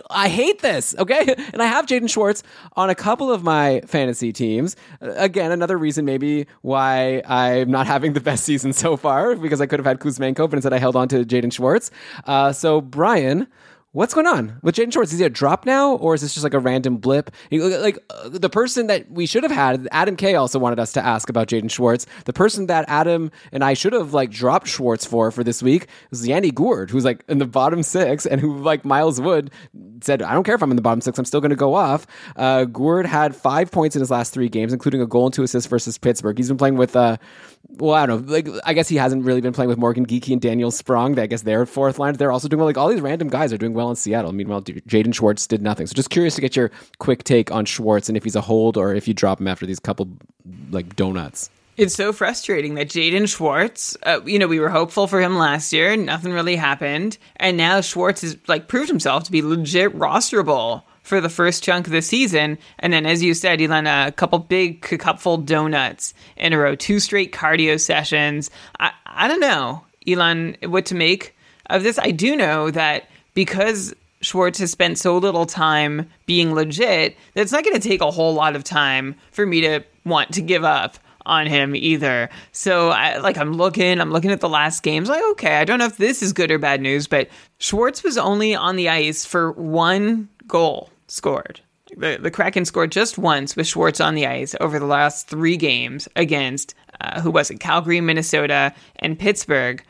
I 0.10 0.30
hate 0.30 0.62
this. 0.62 0.96
Okay, 0.98 1.36
and 1.54 1.62
I 1.62 1.66
have 1.66 1.86
Jaden 1.86 2.10
Schwartz 2.10 2.44
on 2.76 2.90
a 2.90 2.96
couple 2.96 3.32
of 3.32 3.44
my 3.44 3.82
fantasy 3.86 4.32
teams. 4.32 4.76
Again, 5.02 5.52
another 5.52 5.78
reason 5.78 6.06
maybe 6.06 6.48
why 6.62 7.22
I'm 7.26 7.70
not 7.70 7.88
having 7.88 8.14
the 8.14 8.22
best 8.22 8.44
season 8.44 8.74
so 8.74 8.98
far 8.98 9.36
because 9.36 9.62
I 9.62 9.66
could 9.66 9.80
have 9.80 9.86
had 9.86 10.00
Kuzmenko, 10.00 10.50
but 10.50 10.54
instead 10.54 10.74
I 10.74 10.80
held 10.80 10.96
on 10.96 11.08
to 11.10 11.24
Jaden 11.26 11.54
Schwartz. 11.54 11.92
Uh, 12.26 12.52
so 12.52 12.82
Brian. 12.82 13.48
What's 13.94 14.16
going 14.16 14.26
on 14.26 14.58
with 14.64 14.74
Jaden 14.74 14.92
Schwartz? 14.92 15.14
Is 15.14 15.20
he 15.20 15.26
a 15.26 15.30
drop 15.30 15.68
now, 15.68 15.94
or 15.98 16.16
is 16.16 16.22
this 16.22 16.34
just 16.34 16.44
like 16.44 16.56
a 16.56 16.60
random 16.60 16.98
blip? 16.98 17.30
Like 17.52 18.00
uh, 18.10 18.28
the 18.28 18.50
person 18.50 18.88
that 18.88 19.12
we 19.12 19.28
should 19.28 19.44
have 19.44 19.52
had, 19.52 19.88
Adam 19.92 20.16
K 20.16 20.34
also 20.34 20.58
wanted 20.58 20.80
us 20.80 20.94
to 20.94 21.06
ask 21.06 21.30
about 21.30 21.48
Jaden 21.48 21.70
Schwartz. 21.70 22.08
The 22.26 22.34
person 22.34 22.66
that 22.66 22.86
Adam 22.88 23.30
and 23.52 23.64
I 23.64 23.76
should 23.76 23.94
have 23.94 24.12
like 24.12 24.32
dropped 24.32 24.68
Schwartz 24.68 25.06
for 25.06 25.30
for 25.30 25.44
this 25.44 25.62
week 25.62 25.86
was 26.10 26.28
Yanni 26.28 26.50
Gourde, 26.50 26.90
who's 26.90 27.06
like 27.06 27.24
in 27.28 27.38
the 27.38 27.46
bottom 27.46 27.84
six, 27.84 28.26
and 28.26 28.42
who 28.42 28.58
like 28.58 28.84
Miles 28.84 29.22
Wood 29.22 29.52
said, 30.02 30.24
I 30.24 30.34
don't 30.34 30.44
care 30.44 30.56
if 30.56 30.64
I'm 30.64 30.72
in 30.72 30.76
the 30.76 30.82
bottom 30.82 31.02
six, 31.02 31.20
I'm 31.20 31.26
still 31.26 31.40
going 31.40 31.52
to 31.52 31.56
go 31.56 31.76
off. 31.76 32.08
Uh, 32.36 32.66
Gourde 32.66 33.06
had 33.06 33.36
five 33.36 33.70
points 33.70 33.96
in 33.96 34.00
his 34.00 34.10
last 34.10 34.34
three 34.34 34.50
games, 34.50 34.74
including 34.74 35.02
a 35.04 35.06
goal 35.06 35.26
and 35.26 35.34
two 35.36 35.44
assists 35.44 35.70
versus 35.70 36.00
Pittsburgh. 36.00 36.36
He's 36.36 36.48
been 36.48 36.58
playing 36.58 36.78
with. 36.78 36.96
Uh, 36.96 37.18
well, 37.78 37.94
I 37.96 38.06
don't 38.06 38.28
know. 38.28 38.32
Like, 38.32 38.48
I 38.66 38.74
guess 38.74 38.88
he 38.88 38.96
hasn't 38.96 39.26
really 39.26 39.42
been 39.42 39.54
playing 39.54 39.70
with 39.70 39.78
Morgan 39.78 40.06
Geekie 40.06 40.32
and 40.32 40.42
Daniel 40.42 40.72
Sprong. 40.72 41.18
I 41.18 41.28
guess 41.28 41.42
they're 41.42 41.66
fourth 41.66 42.00
line. 42.00 42.14
They're 42.14 42.32
also 42.32 42.48
doing 42.48 42.60
well. 42.60 42.68
Like 42.68 42.78
all 42.78 42.90
these 42.90 43.02
random 43.02 43.30
guys 43.30 43.52
are 43.52 43.58
doing 43.58 43.74
well 43.74 43.90
in 43.90 43.96
Seattle. 43.96 44.32
Meanwhile, 44.32 44.62
Jaden 44.64 45.14
Schwartz 45.14 45.48
did 45.48 45.62
nothing. 45.62 45.88
So 45.88 45.94
just 45.94 46.10
curious 46.10 46.36
to 46.36 46.42
get 46.42 46.56
your 46.56 46.72
quick 47.00 47.24
take 47.24 47.52
on 47.52 47.66
Schwartz 47.66 48.10
and 48.10 48.18
if 48.18 48.24
he's 48.24 48.36
a 48.36 48.42
hold 48.42 48.78
or 48.78 48.94
if 48.94 49.08
you 49.08 49.14
drop 49.14 49.40
him 49.40 49.48
after 49.48 49.66
these 49.66 49.80
couple 49.80 50.08
like 50.72 50.96
donuts. 50.96 51.50
It's 51.76 51.96
so 51.96 52.14
frustrating 52.14 52.76
that 52.76 52.90
Jaden 52.90 53.28
Schwartz, 53.28 53.98
uh, 54.04 54.20
you 54.26 54.38
know, 54.38 54.48
we 54.48 54.60
were 54.60 54.70
hopeful 54.70 55.08
for 55.08 55.20
him 55.20 55.38
last 55.38 55.74
year. 55.74 55.96
Nothing 55.98 56.32
really 56.32 56.56
happened. 56.56 57.18
And 57.38 57.58
now 57.58 57.82
Schwartz 57.82 58.22
has 58.22 58.38
like 58.48 58.68
proved 58.68 58.90
himself 58.90 59.24
to 59.24 59.32
be 59.32 59.42
legit 59.42 59.98
rosterable 59.98 60.84
for 61.04 61.22
the 61.22 61.30
first 61.30 61.64
chunk 61.64 61.86
of 61.86 61.94
the 61.94 62.02
season. 62.02 62.58
And 62.80 62.92
then, 62.92 63.06
as 63.06 63.22
you 63.22 63.34
said, 63.34 63.62
ran 63.62 63.88
a 63.88 64.12
couple 64.12 64.40
big 64.40 64.82
cupful 64.82 65.38
donuts 65.38 66.14
in 66.36 66.54
a 66.54 66.58
row, 66.58 66.76
two 66.76 67.00
straight 67.00 67.32
cardio 67.32 67.80
sessions. 67.80 68.50
I, 68.80 68.92
I 69.06 69.28
don't 69.28 69.40
know, 69.42 69.84
Elon, 70.08 70.58
what 70.64 70.86
to 70.88 70.96
make 70.96 71.36
of 71.70 71.84
this. 71.84 72.00
I 72.00 72.12
do 72.12 72.36
know 72.36 72.72
that 72.72 73.10
because 73.34 73.94
Schwartz 74.22 74.60
has 74.60 74.72
spent 74.72 74.98
so 74.98 75.18
little 75.18 75.46
time 75.46 76.10
being 76.26 76.54
legit, 76.56 77.18
that 77.34 77.42
it's 77.42 77.52
not 77.52 77.64
going 77.64 77.80
to 77.80 77.88
take 77.88 78.02
a 78.02 78.12
whole 78.12 78.34
lot 78.34 78.56
of 78.56 78.64
time 78.64 79.16
for 79.32 79.46
me 79.46 79.62
to 79.62 79.82
want 80.06 80.34
to 80.34 80.42
give 80.42 80.64
up 80.64 80.98
on 81.26 81.48
him 81.48 81.76
either. 81.76 82.30
So 82.52 82.90
I 82.90 83.18
like 83.18 83.38
I'm 83.38 83.54
looking, 83.54 84.00
I'm 84.00 84.12
looking 84.12 84.32
at 84.32 84.42
the 84.42 84.50
last 84.50 84.84
games 84.84 85.08
like 85.08 85.24
okay, 85.32 85.56
I 85.56 85.66
don't 85.66 85.80
know 85.80 85.86
if 85.86 85.98
this 85.98 86.22
is 86.22 86.34
good 86.34 86.52
or 86.52 86.60
bad 86.60 86.82
news, 86.82 87.08
but 87.08 87.30
Schwartz 87.60 88.04
was 88.04 88.18
only 88.18 88.56
on 88.56 88.76
the 88.76 88.90
ice 88.90 89.26
for 89.26 89.52
one 89.54 90.28
goal 90.48 90.90
scored. 91.14 91.62
The, 91.96 92.18
the 92.20 92.32
Kraken 92.32 92.66
scored 92.66 92.92
just 92.92 93.18
once 93.18 93.56
with 93.56 93.68
Schwartz 93.68 94.02
on 94.02 94.16
the 94.16 94.26
ice 94.26 94.56
over 94.60 94.80
the 94.80 94.86
last 94.86 95.28
three 95.28 95.58
games 95.58 96.08
against, 96.16 96.74
uh, 97.02 97.22
who 97.22 97.30
was 97.30 97.52
it, 97.52 97.60
Calgary, 97.60 98.02
Minnesota, 98.02 98.74
and 98.98 99.20
Pittsburgh. 99.20 99.84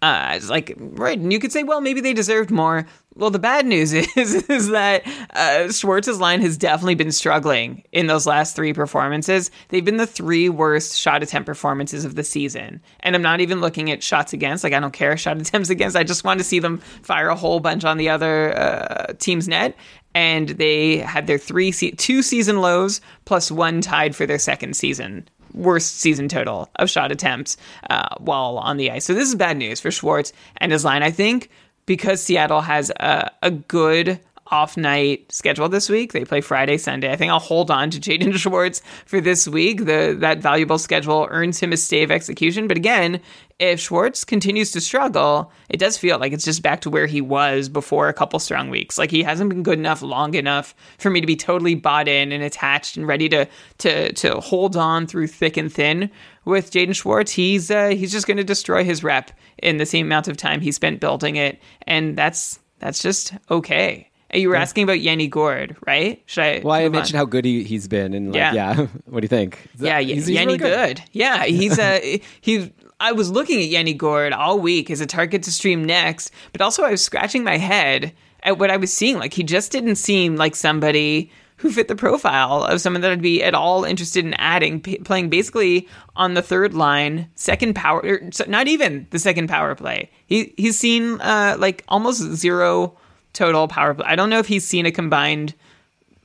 Uh, 0.00 0.34
it's 0.34 0.48
like, 0.48 0.74
right, 0.78 1.18
and 1.18 1.32
you 1.32 1.40
could 1.40 1.50
say, 1.50 1.62
well, 1.64 1.80
maybe 1.80 2.00
they 2.00 2.12
deserved 2.12 2.50
more. 2.50 2.86
Well, 3.16 3.30
the 3.30 3.40
bad 3.40 3.66
news 3.66 3.92
is 4.16 4.34
is 4.48 4.68
that 4.68 5.02
uh, 5.30 5.72
Schwartz's 5.72 6.20
line 6.20 6.40
has 6.40 6.56
definitely 6.56 6.94
been 6.94 7.10
struggling 7.10 7.82
in 7.90 8.06
those 8.06 8.26
last 8.26 8.54
three 8.54 8.72
performances. 8.72 9.50
They've 9.70 9.84
been 9.84 9.96
the 9.96 10.06
three 10.06 10.48
worst 10.48 10.96
shot 10.96 11.24
attempt 11.24 11.46
performances 11.46 12.04
of 12.04 12.14
the 12.14 12.22
season, 12.22 12.80
and 13.00 13.16
I'm 13.16 13.22
not 13.22 13.40
even 13.40 13.60
looking 13.60 13.90
at 13.90 14.04
shots 14.04 14.32
against. 14.32 14.62
Like 14.62 14.72
I 14.72 14.78
don't 14.78 14.92
care 14.92 15.16
shot 15.16 15.36
attempts 15.40 15.68
against. 15.68 15.96
I 15.96 16.04
just 16.04 16.22
want 16.22 16.38
to 16.38 16.44
see 16.44 16.60
them 16.60 16.78
fire 17.02 17.28
a 17.28 17.34
whole 17.34 17.58
bunch 17.58 17.84
on 17.84 17.96
the 17.96 18.08
other 18.08 18.56
uh, 18.56 19.14
team's 19.18 19.48
net, 19.48 19.74
and 20.18 20.48
they 20.48 20.96
had 20.96 21.28
their 21.28 21.38
three 21.38 21.70
se- 21.70 21.92
two 21.92 22.22
season 22.22 22.60
lows 22.60 23.00
plus 23.24 23.52
one 23.52 23.80
tied 23.80 24.16
for 24.16 24.26
their 24.26 24.38
second 24.38 24.74
season 24.74 25.28
worst 25.54 25.98
season 26.00 26.28
total 26.28 26.68
of 26.76 26.90
shot 26.90 27.12
attempts 27.12 27.56
uh, 27.88 28.16
while 28.18 28.58
on 28.58 28.78
the 28.78 28.90
ice. 28.90 29.04
So 29.04 29.14
this 29.14 29.28
is 29.28 29.36
bad 29.36 29.56
news 29.56 29.80
for 29.80 29.92
Schwartz 29.92 30.32
and 30.56 30.72
his 30.72 30.84
line. 30.84 31.04
I 31.04 31.12
think 31.12 31.50
because 31.86 32.20
Seattle 32.20 32.60
has 32.60 32.90
a, 32.90 33.30
a 33.42 33.52
good 33.52 34.20
off 34.50 34.76
night 34.76 35.30
schedule 35.30 35.68
this 35.68 35.88
week. 35.88 36.12
They 36.12 36.24
play 36.24 36.40
Friday, 36.40 36.78
Sunday. 36.78 37.12
I 37.12 37.16
think 37.16 37.30
I'll 37.30 37.38
hold 37.38 37.70
on 37.70 37.90
to 37.90 38.00
Jaden 38.00 38.34
Schwartz 38.38 38.82
for 39.06 39.20
this 39.20 39.46
week. 39.46 39.84
The 39.84 40.16
that 40.20 40.38
valuable 40.38 40.78
schedule 40.78 41.26
earns 41.30 41.60
him 41.60 41.72
a 41.72 41.76
stay 41.76 42.02
of 42.02 42.10
execution. 42.10 42.68
But 42.68 42.76
again, 42.76 43.20
if 43.58 43.80
Schwartz 43.80 44.24
continues 44.24 44.70
to 44.72 44.80
struggle, 44.80 45.52
it 45.68 45.78
does 45.78 45.98
feel 45.98 46.18
like 46.18 46.32
it's 46.32 46.44
just 46.44 46.62
back 46.62 46.80
to 46.82 46.90
where 46.90 47.06
he 47.06 47.20
was 47.20 47.68
before 47.68 48.08
a 48.08 48.14
couple 48.14 48.38
strong 48.38 48.70
weeks. 48.70 48.98
Like 48.98 49.10
he 49.10 49.22
hasn't 49.22 49.50
been 49.50 49.62
good 49.62 49.78
enough 49.78 50.00
long 50.00 50.34
enough 50.34 50.74
for 50.98 51.10
me 51.10 51.20
to 51.20 51.26
be 51.26 51.36
totally 51.36 51.74
bought 51.74 52.08
in 52.08 52.30
and 52.32 52.42
attached 52.42 52.96
and 52.96 53.06
ready 53.06 53.28
to 53.30 53.48
to 53.78 54.12
to 54.12 54.40
hold 54.40 54.76
on 54.76 55.06
through 55.06 55.26
thick 55.26 55.56
and 55.56 55.72
thin 55.72 56.10
with 56.44 56.70
Jaden 56.70 56.94
Schwartz. 56.94 57.32
He's 57.32 57.70
uh, 57.70 57.88
he's 57.88 58.12
just 58.12 58.26
going 58.26 58.36
to 58.36 58.44
destroy 58.44 58.84
his 58.84 59.02
rep 59.04 59.30
in 59.58 59.76
the 59.76 59.86
same 59.86 60.06
amount 60.06 60.28
of 60.28 60.36
time 60.36 60.60
he 60.60 60.72
spent 60.72 61.00
building 61.00 61.36
it, 61.36 61.60
and 61.86 62.16
that's 62.16 62.60
that's 62.78 63.02
just 63.02 63.34
okay. 63.50 64.10
You 64.32 64.50
were 64.50 64.56
yeah. 64.56 64.62
asking 64.62 64.84
about 64.84 65.00
Yanni 65.00 65.26
Gourde, 65.26 65.74
right? 65.86 66.22
Should 66.26 66.44
I? 66.44 66.60
Well, 66.62 66.74
I 66.74 66.88
mentioned 66.90 67.16
on? 67.16 67.20
how 67.20 67.24
good 67.24 67.46
he, 67.46 67.64
he's 67.64 67.88
been, 67.88 68.12
and 68.12 68.28
like, 68.28 68.36
yeah. 68.36 68.52
yeah. 68.52 68.74
what 69.06 69.20
do 69.20 69.24
you 69.24 69.28
think? 69.28 69.66
yeah, 69.78 70.00
he's, 70.00 70.26
he's 70.26 70.30
Yanni 70.30 70.46
really 70.46 70.58
good. 70.58 70.96
good. 70.98 71.08
Yeah, 71.12 71.44
he's 71.46 71.78
a 71.78 72.16
uh, 72.16 72.18
he's 72.40 72.70
I 73.00 73.12
was 73.12 73.30
looking 73.30 73.60
at 73.60 73.68
Yanni 73.68 73.94
Gourde 73.94 74.32
all 74.32 74.58
week 74.58 74.90
as 74.90 75.00
a 75.00 75.06
target 75.06 75.44
to 75.44 75.52
stream 75.52 75.84
next, 75.84 76.30
but 76.52 76.60
also 76.60 76.84
I 76.84 76.90
was 76.90 77.02
scratching 77.02 77.44
my 77.44 77.56
head 77.56 78.12
at 78.42 78.58
what 78.58 78.70
I 78.70 78.76
was 78.76 78.92
seeing. 78.92 79.18
Like 79.18 79.32
he 79.32 79.44
just 79.44 79.72
didn't 79.72 79.96
seem 79.96 80.36
like 80.36 80.56
somebody 80.56 81.30
who 81.58 81.72
fit 81.72 81.88
the 81.88 81.96
profile 81.96 82.64
of 82.64 82.80
someone 82.80 83.02
that 83.02 83.10
I'd 83.10 83.22
be 83.22 83.42
at 83.42 83.54
all 83.54 83.84
interested 83.84 84.24
in 84.24 84.34
adding, 84.34 84.80
p- 84.80 84.98
playing 84.98 85.28
basically 85.28 85.88
on 86.14 86.34
the 86.34 86.42
third 86.42 86.72
line, 86.72 87.28
second 87.34 87.74
power, 87.74 88.00
or 88.00 88.20
not 88.46 88.68
even 88.68 89.06
the 89.10 89.18
second 89.18 89.48
power 89.48 89.74
play. 89.74 90.10
He 90.26 90.54
he's 90.56 90.78
seen 90.78 91.20
uh, 91.20 91.56
like 91.58 91.84
almost 91.88 92.20
zero 92.34 92.96
total 93.32 93.68
power 93.68 93.94
play. 93.94 94.06
I 94.06 94.16
don't 94.16 94.30
know 94.30 94.38
if 94.38 94.46
he's 94.46 94.66
seen 94.66 94.86
a 94.86 94.92
combined 94.92 95.54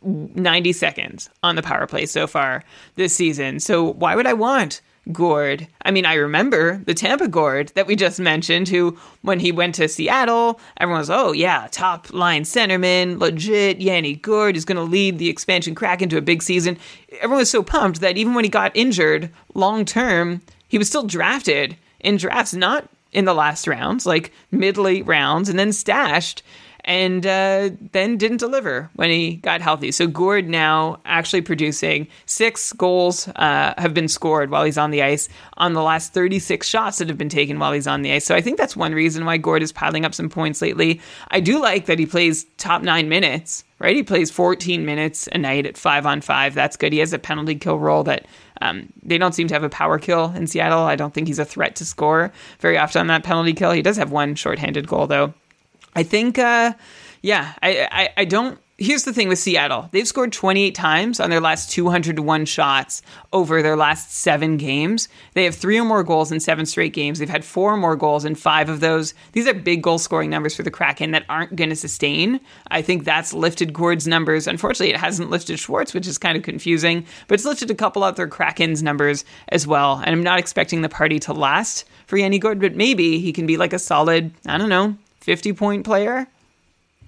90 0.03 0.73
seconds 0.73 1.29
on 1.43 1.55
the 1.55 1.61
power 1.61 1.87
play 1.87 2.05
so 2.05 2.27
far 2.27 2.63
this 2.95 3.15
season. 3.15 3.59
So 3.59 3.93
why 3.93 4.15
would 4.15 4.27
I 4.27 4.33
want 4.33 4.81
Gourde? 5.11 5.67
I 5.83 5.91
mean, 5.91 6.05
I 6.05 6.13
remember 6.15 6.77
the 6.85 6.93
Tampa 6.93 7.27
Gourde 7.27 7.69
that 7.75 7.87
we 7.87 7.95
just 7.95 8.19
mentioned, 8.19 8.69
who, 8.69 8.97
when 9.21 9.39
he 9.39 9.51
went 9.51 9.75
to 9.75 9.87
Seattle, 9.87 10.59
everyone 10.77 10.99
was, 10.99 11.09
oh, 11.09 11.33
yeah, 11.33 11.67
top 11.71 12.13
line 12.13 12.43
centerman, 12.43 13.19
legit. 13.19 13.81
Yanni 13.81 14.15
Gourde 14.15 14.57
is 14.57 14.65
going 14.65 14.77
to 14.77 14.83
lead 14.83 15.17
the 15.17 15.29
expansion 15.29 15.75
crack 15.75 16.01
into 16.01 16.17
a 16.17 16.21
big 16.21 16.41
season. 16.41 16.77
Everyone 17.19 17.39
was 17.39 17.49
so 17.49 17.63
pumped 17.63 17.99
that 17.99 18.17
even 18.17 18.33
when 18.33 18.45
he 18.45 18.49
got 18.49 18.75
injured 18.75 19.29
long 19.53 19.83
term, 19.85 20.41
he 20.67 20.77
was 20.77 20.87
still 20.87 21.03
drafted 21.03 21.77
in 21.99 22.17
drafts, 22.17 22.53
not 22.53 22.89
in 23.11 23.25
the 23.25 23.33
last 23.33 23.67
rounds, 23.67 24.05
like 24.05 24.31
mid 24.51 24.77
rounds, 24.77 25.49
and 25.49 25.59
then 25.59 25.71
stashed 25.71 26.43
and 26.85 27.25
uh, 27.25 27.69
then 27.91 28.17
didn't 28.17 28.37
deliver 28.37 28.89
when 28.95 29.09
he 29.09 29.35
got 29.35 29.61
healthy. 29.61 29.91
So 29.91 30.07
Gourde 30.07 30.49
now 30.49 30.99
actually 31.05 31.41
producing 31.41 32.07
six 32.25 32.73
goals 32.73 33.27
uh, 33.29 33.73
have 33.77 33.93
been 33.93 34.07
scored 34.07 34.49
while 34.49 34.63
he's 34.63 34.77
on 34.77 34.91
the 34.91 35.01
ice 35.01 35.29
on 35.57 35.73
the 35.73 35.81
last 35.81 36.13
36 36.13 36.67
shots 36.67 36.97
that 36.97 37.07
have 37.07 37.17
been 37.17 37.29
taken 37.29 37.59
while 37.59 37.71
he's 37.71 37.87
on 37.87 38.01
the 38.01 38.11
ice. 38.11 38.25
So 38.25 38.35
I 38.35 38.41
think 38.41 38.57
that's 38.57 38.75
one 38.75 38.93
reason 38.93 39.25
why 39.25 39.37
Gourde 39.37 39.63
is 39.63 39.71
piling 39.71 40.05
up 40.05 40.13
some 40.13 40.29
points 40.29 40.61
lately. 40.61 40.99
I 41.29 41.39
do 41.39 41.61
like 41.61 41.85
that 41.85 41.99
he 41.99 42.05
plays 42.05 42.45
top 42.57 42.81
nine 42.81 43.09
minutes. 43.09 43.63
Right, 43.79 43.97
he 43.97 44.03
plays 44.03 44.31
14 44.31 44.85
minutes 44.85 45.27
a 45.33 45.37
night 45.37 45.65
at 45.65 45.77
five 45.77 46.05
on 46.05 46.21
five. 46.21 46.53
That's 46.53 46.77
good. 46.77 46.93
He 46.93 46.99
has 46.99 47.11
a 47.11 47.19
penalty 47.19 47.55
kill 47.55 47.77
role 47.77 48.03
that 48.05 48.25
um, 48.61 48.93
they 49.01 49.17
don't 49.17 49.35
seem 49.35 49.49
to 49.49 49.53
have 49.53 49.63
a 49.63 49.69
power 49.69 49.99
kill 49.99 50.31
in 50.31 50.47
Seattle. 50.47 50.83
I 50.83 50.95
don't 50.95 51.13
think 51.13 51.27
he's 51.27 51.39
a 51.39 51.43
threat 51.43 51.75
to 51.77 51.85
score 51.85 52.31
very 52.59 52.77
often 52.77 53.01
on 53.01 53.07
that 53.07 53.23
penalty 53.23 53.51
kill. 53.51 53.71
He 53.71 53.81
does 53.81 53.97
have 53.97 54.09
one 54.09 54.35
shorthanded 54.35 54.87
goal 54.87 55.05
though. 55.07 55.33
I 55.95 56.03
think, 56.03 56.39
uh, 56.39 56.73
yeah, 57.23 57.53
I, 57.63 57.87
I, 57.91 58.09
I 58.17 58.25
don't. 58.25 58.59
Here's 58.79 59.03
the 59.03 59.13
thing 59.13 59.29
with 59.29 59.37
Seattle. 59.37 59.87
They've 59.91 60.07
scored 60.07 60.33
28 60.33 60.73
times 60.73 61.19
on 61.19 61.29
their 61.29 61.39
last 61.39 61.69
201 61.71 62.45
shots 62.45 63.03
over 63.31 63.61
their 63.61 63.77
last 63.77 64.11
seven 64.15 64.57
games. 64.57 65.07
They 65.35 65.43
have 65.43 65.53
three 65.55 65.79
or 65.79 65.85
more 65.85 66.03
goals 66.03 66.31
in 66.31 66.39
seven 66.39 66.65
straight 66.65 66.91
games. 66.91 67.19
They've 67.19 67.29
had 67.29 67.45
four 67.45 67.71
or 67.71 67.77
more 67.77 67.95
goals 67.95 68.25
in 68.25 68.33
five 68.33 68.69
of 68.69 68.79
those. 68.79 69.13
These 69.33 69.47
are 69.47 69.53
big 69.53 69.83
goal 69.83 69.99
scoring 69.99 70.31
numbers 70.31 70.55
for 70.55 70.63
the 70.63 70.71
Kraken 70.71 71.11
that 71.11 71.23
aren't 71.29 71.55
going 71.55 71.69
to 71.69 71.75
sustain. 71.75 72.39
I 72.71 72.81
think 72.81 73.05
that's 73.05 73.31
lifted 73.31 73.73
Gourde's 73.73 74.07
numbers. 74.07 74.47
Unfortunately, 74.47 74.93
it 74.93 74.99
hasn't 74.99 75.29
lifted 75.29 75.59
Schwartz, 75.59 75.93
which 75.93 76.07
is 76.07 76.17
kind 76.17 76.35
of 76.35 76.43
confusing, 76.43 77.05
but 77.27 77.35
it's 77.35 77.45
lifted 77.45 77.69
a 77.69 77.75
couple 77.75 78.03
other 78.03 78.27
Kraken's 78.27 78.81
numbers 78.81 79.23
as 79.49 79.67
well. 79.67 80.01
And 80.03 80.09
I'm 80.09 80.23
not 80.23 80.39
expecting 80.39 80.81
the 80.81 80.89
party 80.89 81.19
to 81.19 81.31
last 81.31 81.85
for 82.07 82.17
Yanni 82.17 82.39
Gourde, 82.39 82.59
but 82.59 82.75
maybe 82.75 83.19
he 83.19 83.31
can 83.31 83.45
be 83.45 83.55
like 83.55 83.71
a 83.71 83.79
solid, 83.79 84.31
I 84.47 84.57
don't 84.57 84.69
know, 84.69 84.97
50 85.23 85.53
point 85.53 85.85
player? 85.85 86.27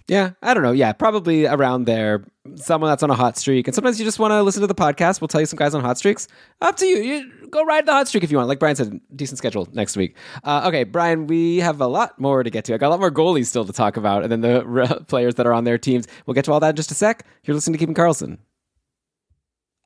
Yeah, 0.07 0.31
I 0.41 0.53
don't 0.53 0.61
know. 0.61 0.71
Yeah, 0.71 0.93
probably 0.93 1.47
around 1.47 1.85
there. 1.85 2.23
Someone 2.55 2.91
that's 2.91 3.01
on 3.01 3.09
a 3.09 3.15
hot 3.15 3.37
streak. 3.37 3.67
And 3.67 3.73
sometimes 3.73 3.99
you 3.99 4.05
just 4.05 4.19
want 4.19 4.31
to 4.31 4.43
listen 4.43 4.61
to 4.61 4.67
the 4.67 4.75
podcast. 4.75 5.19
We'll 5.19 5.27
tell 5.27 5.41
you 5.41 5.47
some 5.47 5.57
guys 5.57 5.73
on 5.73 5.81
hot 5.81 5.97
streaks. 5.97 6.27
Up 6.61 6.75
to 6.77 6.85
you. 6.85 6.97
you 6.97 7.47
go 7.47 7.63
ride 7.63 7.87
the 7.87 7.91
hot 7.91 8.07
streak 8.07 8.23
if 8.23 8.29
you 8.29 8.37
want. 8.37 8.47
Like 8.47 8.59
Brian 8.59 8.75
said, 8.75 9.01
decent 9.15 9.39
schedule 9.39 9.67
next 9.73 9.97
week. 9.97 10.15
Uh, 10.43 10.63
okay, 10.67 10.83
Brian, 10.83 11.25
we 11.25 11.57
have 11.57 11.81
a 11.81 11.87
lot 11.87 12.19
more 12.19 12.43
to 12.43 12.51
get 12.51 12.65
to. 12.65 12.75
I 12.75 12.77
got 12.77 12.89
a 12.89 12.91
lot 12.91 12.99
more 12.99 13.09
goalies 13.09 13.47
still 13.47 13.65
to 13.65 13.73
talk 13.73 13.97
about, 13.97 14.21
and 14.21 14.31
then 14.31 14.41
the 14.41 14.63
re- 14.67 14.99
players 15.07 15.35
that 15.35 15.47
are 15.47 15.53
on 15.53 15.63
their 15.63 15.79
teams. 15.79 16.07
We'll 16.27 16.35
get 16.35 16.45
to 16.45 16.51
all 16.51 16.59
that 16.59 16.69
in 16.69 16.75
just 16.75 16.91
a 16.91 16.95
sec. 16.95 17.25
You're 17.43 17.55
listening 17.55 17.73
to 17.73 17.79
Keeping 17.79 17.95
Karlsson. 17.95 18.37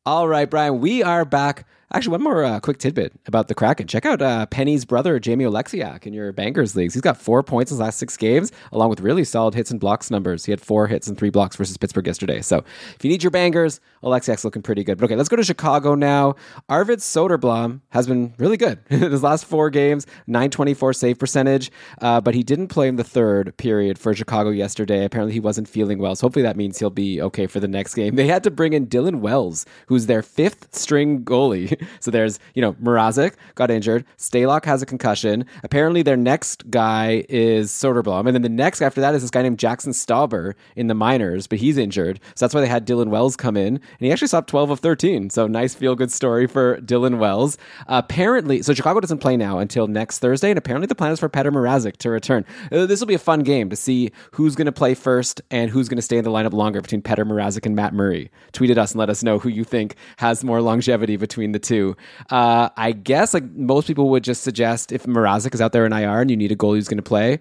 All 0.06 0.28
right, 0.28 0.50
Brian, 0.50 0.80
we 0.82 1.02
are 1.02 1.24
back 1.24 1.66
Actually, 1.92 2.12
one 2.12 2.22
more 2.22 2.44
uh, 2.44 2.60
quick 2.60 2.78
tidbit 2.78 3.14
about 3.26 3.48
the 3.48 3.56
Kraken. 3.56 3.88
Check 3.88 4.06
out 4.06 4.22
uh, 4.22 4.46
Penny's 4.46 4.86
brother, 4.86 5.20
Jamie 5.20 5.46
Oleksiak, 5.46 6.06
in 6.06 6.14
your 6.14 6.32
Bangers 6.32 6.76
leagues. 6.76 6.94
He's 6.94 7.02
got 7.02 7.18
four 7.18 7.42
points 7.42 7.72
in 7.72 7.76
his 7.76 7.80
last 7.82 7.98
six 7.98 8.16
games, 8.16 8.52
along 8.72 8.92
with 8.92 9.00
really 9.00 9.24
solid 9.24 9.56
hits 9.56 9.72
and 9.72 9.80
blocks 9.80 10.12
numbers. 10.12 10.46
He 10.46 10.52
had 10.52 10.62
four 10.62 10.86
hits 10.86 11.08
and 11.08 11.18
three 11.18 11.32
blocks 11.32 11.56
versus 11.56 11.78
Pittsburgh 11.78 12.06
yesterday. 12.06 12.42
So 12.42 12.64
if 12.96 13.04
you 13.04 13.10
need 13.10 13.24
your 13.24 13.32
Bangers, 13.32 13.80
Oleksiak's 14.04 14.46
looking 14.46 14.62
pretty 14.62 14.84
good. 14.84 15.00
But 15.00 15.06
okay, 15.06 15.16
let's 15.16 15.30
go 15.30 15.36
to 15.36 15.44
Chicago 15.44 15.96
now. 15.96 16.36
Arvid 16.70 17.00
Soderblom 17.00 17.82
has 17.90 18.06
been 18.06 18.36
really 18.38 18.58
good 18.58 18.78
in 18.92 19.12
his 19.12 19.24
last 19.24 19.46
four 19.46 19.72
games, 19.72 20.06
924 20.28 20.94
save 20.94 21.18
percentage, 21.18 21.72
uh, 22.02 22.22
but 22.22 22.36
he 22.36 22.44
didn't 22.44 22.68
play 22.68 22.88
in 22.88 22.98
the 22.98 23.04
third 23.04 23.58
period 23.58 23.98
for 23.98 24.14
Chicago 24.14 24.52
yesterday. 24.52 25.06
Apparently, 25.06 25.34
he 25.34 25.40
wasn't 25.40 25.68
feeling 25.68 25.98
well. 25.98 26.16
So 26.16 26.28
hopefully 26.28 26.44
that 26.44 26.56
means 26.56 26.78
he'll 26.78 26.92
be 26.92 27.20
okay 27.20 27.48
for 27.48 27.60
the 27.60 27.68
next 27.68 27.96
game. 27.96 28.16
They 28.16 28.28
had 28.28 28.44
to 28.44 28.52
bring 28.52 28.74
in 28.74 28.86
Dylan 28.86 29.22
Wells, 29.22 29.66
who's 29.88 30.06
their 30.06 30.22
fifth 30.22 30.76
string 30.76 31.24
goalie. 31.24 31.78
So 32.02 32.12
there's, 32.12 32.40
you 32.54 32.62
know, 32.62 32.74
Mrazek 32.74 33.34
got 33.56 33.70
injured. 33.70 34.06
Stalock 34.18 34.64
has 34.66 34.82
a 34.82 34.86
concussion. 34.86 35.46
Apparently, 35.64 36.02
their 36.02 36.16
next 36.16 36.70
guy 36.70 37.26
is 37.28 37.72
Soderblom. 37.72 38.26
And 38.26 38.34
then 38.34 38.42
the 38.42 38.50
next 38.50 38.82
after 38.82 39.02
that 39.02 39.14
is 39.16 39.22
this 39.22 39.32
guy 39.32 39.42
named 39.42 39.60
Jackson 39.60 39.92
Stauber 39.92 40.54
in 40.76 40.88
the 40.88 40.94
minors, 40.94 41.46
but 41.46 41.60
he's 41.60 41.78
injured. 41.78 42.20
So 42.36 42.46
that's 42.46 42.54
why 42.54 42.62
they 42.62 42.68
had 42.68 42.88
Dylan 42.88 43.10
Wells 43.10 43.36
come 43.36 43.58
in. 43.58 43.76
And 43.76 43.82
he 44.00 44.12
actually 44.12 44.30
stopped 44.30 44.50
12 44.50 44.72
of 44.72 44.80
13. 44.80 45.30
So 45.30 45.48
nice 45.48 45.74
feel 45.74 45.96
good 45.96 46.12
story 46.12 46.48
for 46.48 46.78
Dylan 46.82 47.18
Wells. 47.18 47.58
Apparently, 47.88 48.62
so 48.62 48.74
Chicago 48.74 49.00
doesn't 49.00 49.20
play 49.20 49.36
now 49.36 49.60
until 49.60 49.88
next 49.88 50.20
Thursday. 50.20 50.50
And 50.50 50.58
apparently, 50.58 50.88
the 50.88 50.96
plan 50.96 51.12
is 51.12 51.20
for 51.20 51.30
Petr 51.30 51.52
Mrazek 51.52 51.98
to 51.98 52.10
return. 52.10 52.46
Uh, 52.72 52.86
this 52.86 53.00
will 53.00 53.08
be 53.08 53.14
a 53.14 53.20
fun 53.20 53.42
game 53.42 53.70
to 53.70 53.76
see 53.76 54.12
who's 54.32 54.56
going 54.56 54.66
to 54.66 54.72
play 54.72 54.94
first 54.94 55.42
and 55.52 55.70
who's 55.70 55.90
going 55.90 55.98
to 55.98 56.02
stay 56.02 56.18
in 56.18 56.24
the 56.24 56.32
lineup 56.32 56.54
longer 56.54 56.82
between 56.82 57.02
Petr 57.02 57.26
Mrazek 57.26 57.66
and 57.66 57.76
Matt 57.76 57.94
Murray. 57.94 58.32
Tweet 58.52 58.70
at 58.70 58.78
us 58.78 58.92
and 58.92 59.00
let 59.00 59.10
us 59.10 59.24
know 59.24 59.40
who 59.40 59.50
you 59.50 59.64
think 59.64 59.96
has 60.18 60.44
more 60.44 60.62
longevity 60.62 61.18
between 61.18 61.52
the 61.52 61.60
two. 61.70 61.96
Uh, 62.30 62.70
I 62.76 62.92
guess 62.92 63.34
like 63.34 63.44
most 63.52 63.88
people 63.88 64.10
would 64.10 64.24
just 64.24 64.44
suggest 64.44 64.92
if 64.92 65.04
Mrazek 65.04 65.54
is 65.54 65.62
out 65.62 65.72
there 65.72 65.86
in 65.86 65.94
IR 65.94 66.22
and 66.22 66.30
you 66.30 66.38
need 66.38 66.52
a 66.52 66.56
goalie 66.56 66.76
who's 66.76 66.88
going 66.88 66.98
to 66.98 67.04
play, 67.04 67.40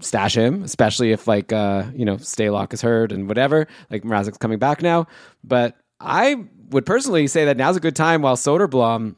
stash 0.00 0.36
him, 0.36 0.62
especially 0.62 1.12
if 1.12 1.26
like 1.26 1.52
uh, 1.52 1.84
you 1.94 2.04
know 2.04 2.16
Stalock 2.16 2.72
is 2.74 2.82
hurt 2.82 3.12
and 3.12 3.28
whatever. 3.28 3.66
Like 3.90 4.02
Mrazek's 4.02 4.38
coming 4.38 4.58
back 4.58 4.82
now, 4.82 5.06
but 5.44 5.76
I 6.00 6.44
would 6.70 6.86
personally 6.86 7.26
say 7.26 7.44
that 7.46 7.56
now's 7.56 7.76
a 7.76 7.80
good 7.80 7.96
time 7.96 8.22
while 8.22 8.36
Soderblom 8.36 9.16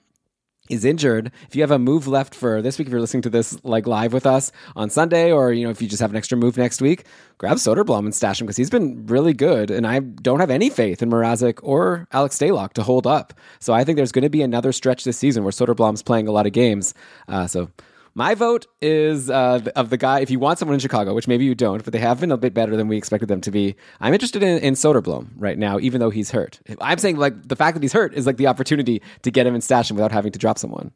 is 0.71 0.85
injured, 0.85 1.33
if 1.49 1.57
you 1.57 1.63
have 1.63 1.71
a 1.71 1.79
move 1.79 2.07
left 2.07 2.35
for 2.35 2.63
this 2.63 2.79
week, 2.79 2.87
if 2.87 2.93
you're 2.93 3.01
listening 3.01 3.23
to 3.23 3.31
this 3.31 3.59
like 3.65 3.87
live 3.87 4.13
with 4.13 4.27
us 4.27 4.53
on 4.77 4.91
Sunday, 4.91 5.33
or 5.33 5.53
you 5.53 5.65
know, 5.65 5.71
if 5.71 5.83
you 5.83 5.89
just 5.89 6.01
have 6.01 6.11
an 6.11 6.17
extra 6.17 6.39
move 6.39 6.57
next 6.57 6.81
week, 6.81 7.05
grab 7.39 7.57
Soderblom 7.57 8.01
and 8.01 8.15
stash 8.15 8.41
him 8.41 8.47
because 8.47 8.57
he's 8.57 8.71
been 8.71 9.07
really 9.07 9.35
good, 9.35 9.71
and 9.71 9.87
I 9.87 9.99
don't 9.99 10.41
have 10.41 10.51
any 10.51 10.71
faith 10.71 11.03
in 11.03 11.11
Mrazek 11.11 11.59
or 11.63 12.07
Alex 12.13 12.39
Stalock 12.39 12.75
to 12.75 12.83
hold 12.83 13.07
up. 13.07 13.35
So 13.59 13.73
I 13.73 13.85
think 13.85 13.97
there's 13.97 14.13
going 14.13 14.23
to 14.23 14.31
be 14.31 14.43
another 14.43 14.73
stretch 14.73 15.05
this 15.05 15.19
season 15.19 15.43
where 15.43 15.53
Soderblom's 15.53 16.03
playing 16.03 16.29
a 16.29 16.33
lot 16.33 16.47
of 16.47 16.53
games. 16.53 16.95
Uh, 17.29 17.47
so 17.47 17.69
my 18.15 18.35
vote 18.35 18.67
is 18.81 19.31
uh, 19.31 19.61
of 19.77 19.91
the 19.91 19.97
guy. 19.97 20.21
If 20.21 20.31
you 20.31 20.39
want 20.39 20.59
someone 20.59 20.75
in 20.75 20.81
Chicago, 20.81 21.15
which 21.15 21.29
maybe 21.29 21.45
you 21.45 21.55
don't, 21.55 21.83
but 21.83 21.93
they 21.93 21.99
have 21.99 22.21
been 22.21 22.33
a 22.33 22.37
bit 22.37 22.55
better 22.55 22.77
than 22.77 22.89
we 22.89 22.97
expected 22.97 23.29
them 23.29 23.41
to 23.43 23.51
be. 23.51 23.75
I'm 24.01 24.13
interested 24.13 24.43
in, 24.43 24.59
in 24.59 24.75
Soderblom 24.75 25.29
right 25.37 25.59
now, 25.59 25.79
even 25.79 26.01
though 26.01 26.11
he's 26.11 26.31
hurt. 26.31 26.61
I'm 26.81 26.99
saying 26.99 27.17
like 27.17 27.49
the 27.49 27.57
fact 27.57 27.75
that 27.75 27.83
he's 27.83 27.93
hurt 27.93 28.15
is 28.15 28.27
like 28.27 28.37
the 28.37 28.47
opportunity 28.47 29.03
to 29.23 29.31
get 29.31 29.47
him 29.47 29.55
and 29.55 29.65
stash 29.65 29.91
him 29.91 29.97
without 29.97 30.13
having 30.13 30.33
to 30.33 30.39
drop 30.39 30.59
someone. 30.59 30.93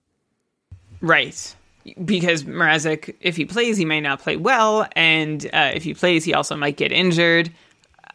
Right. 1.01 1.57
Because 2.05 2.45
Mrazek, 2.45 3.15
if 3.21 3.37
he 3.37 3.45
plays, 3.45 3.77
he 3.77 3.85
may 3.85 4.01
not 4.01 4.21
play 4.21 4.37
well, 4.37 4.89
and 4.97 5.45
uh, 5.53 5.71
if 5.73 5.85
he 5.85 5.95
plays, 5.95 6.25
he 6.25 6.35
also 6.35 6.57
might 6.57 6.77
get 6.77 6.91
injured. 6.91 7.53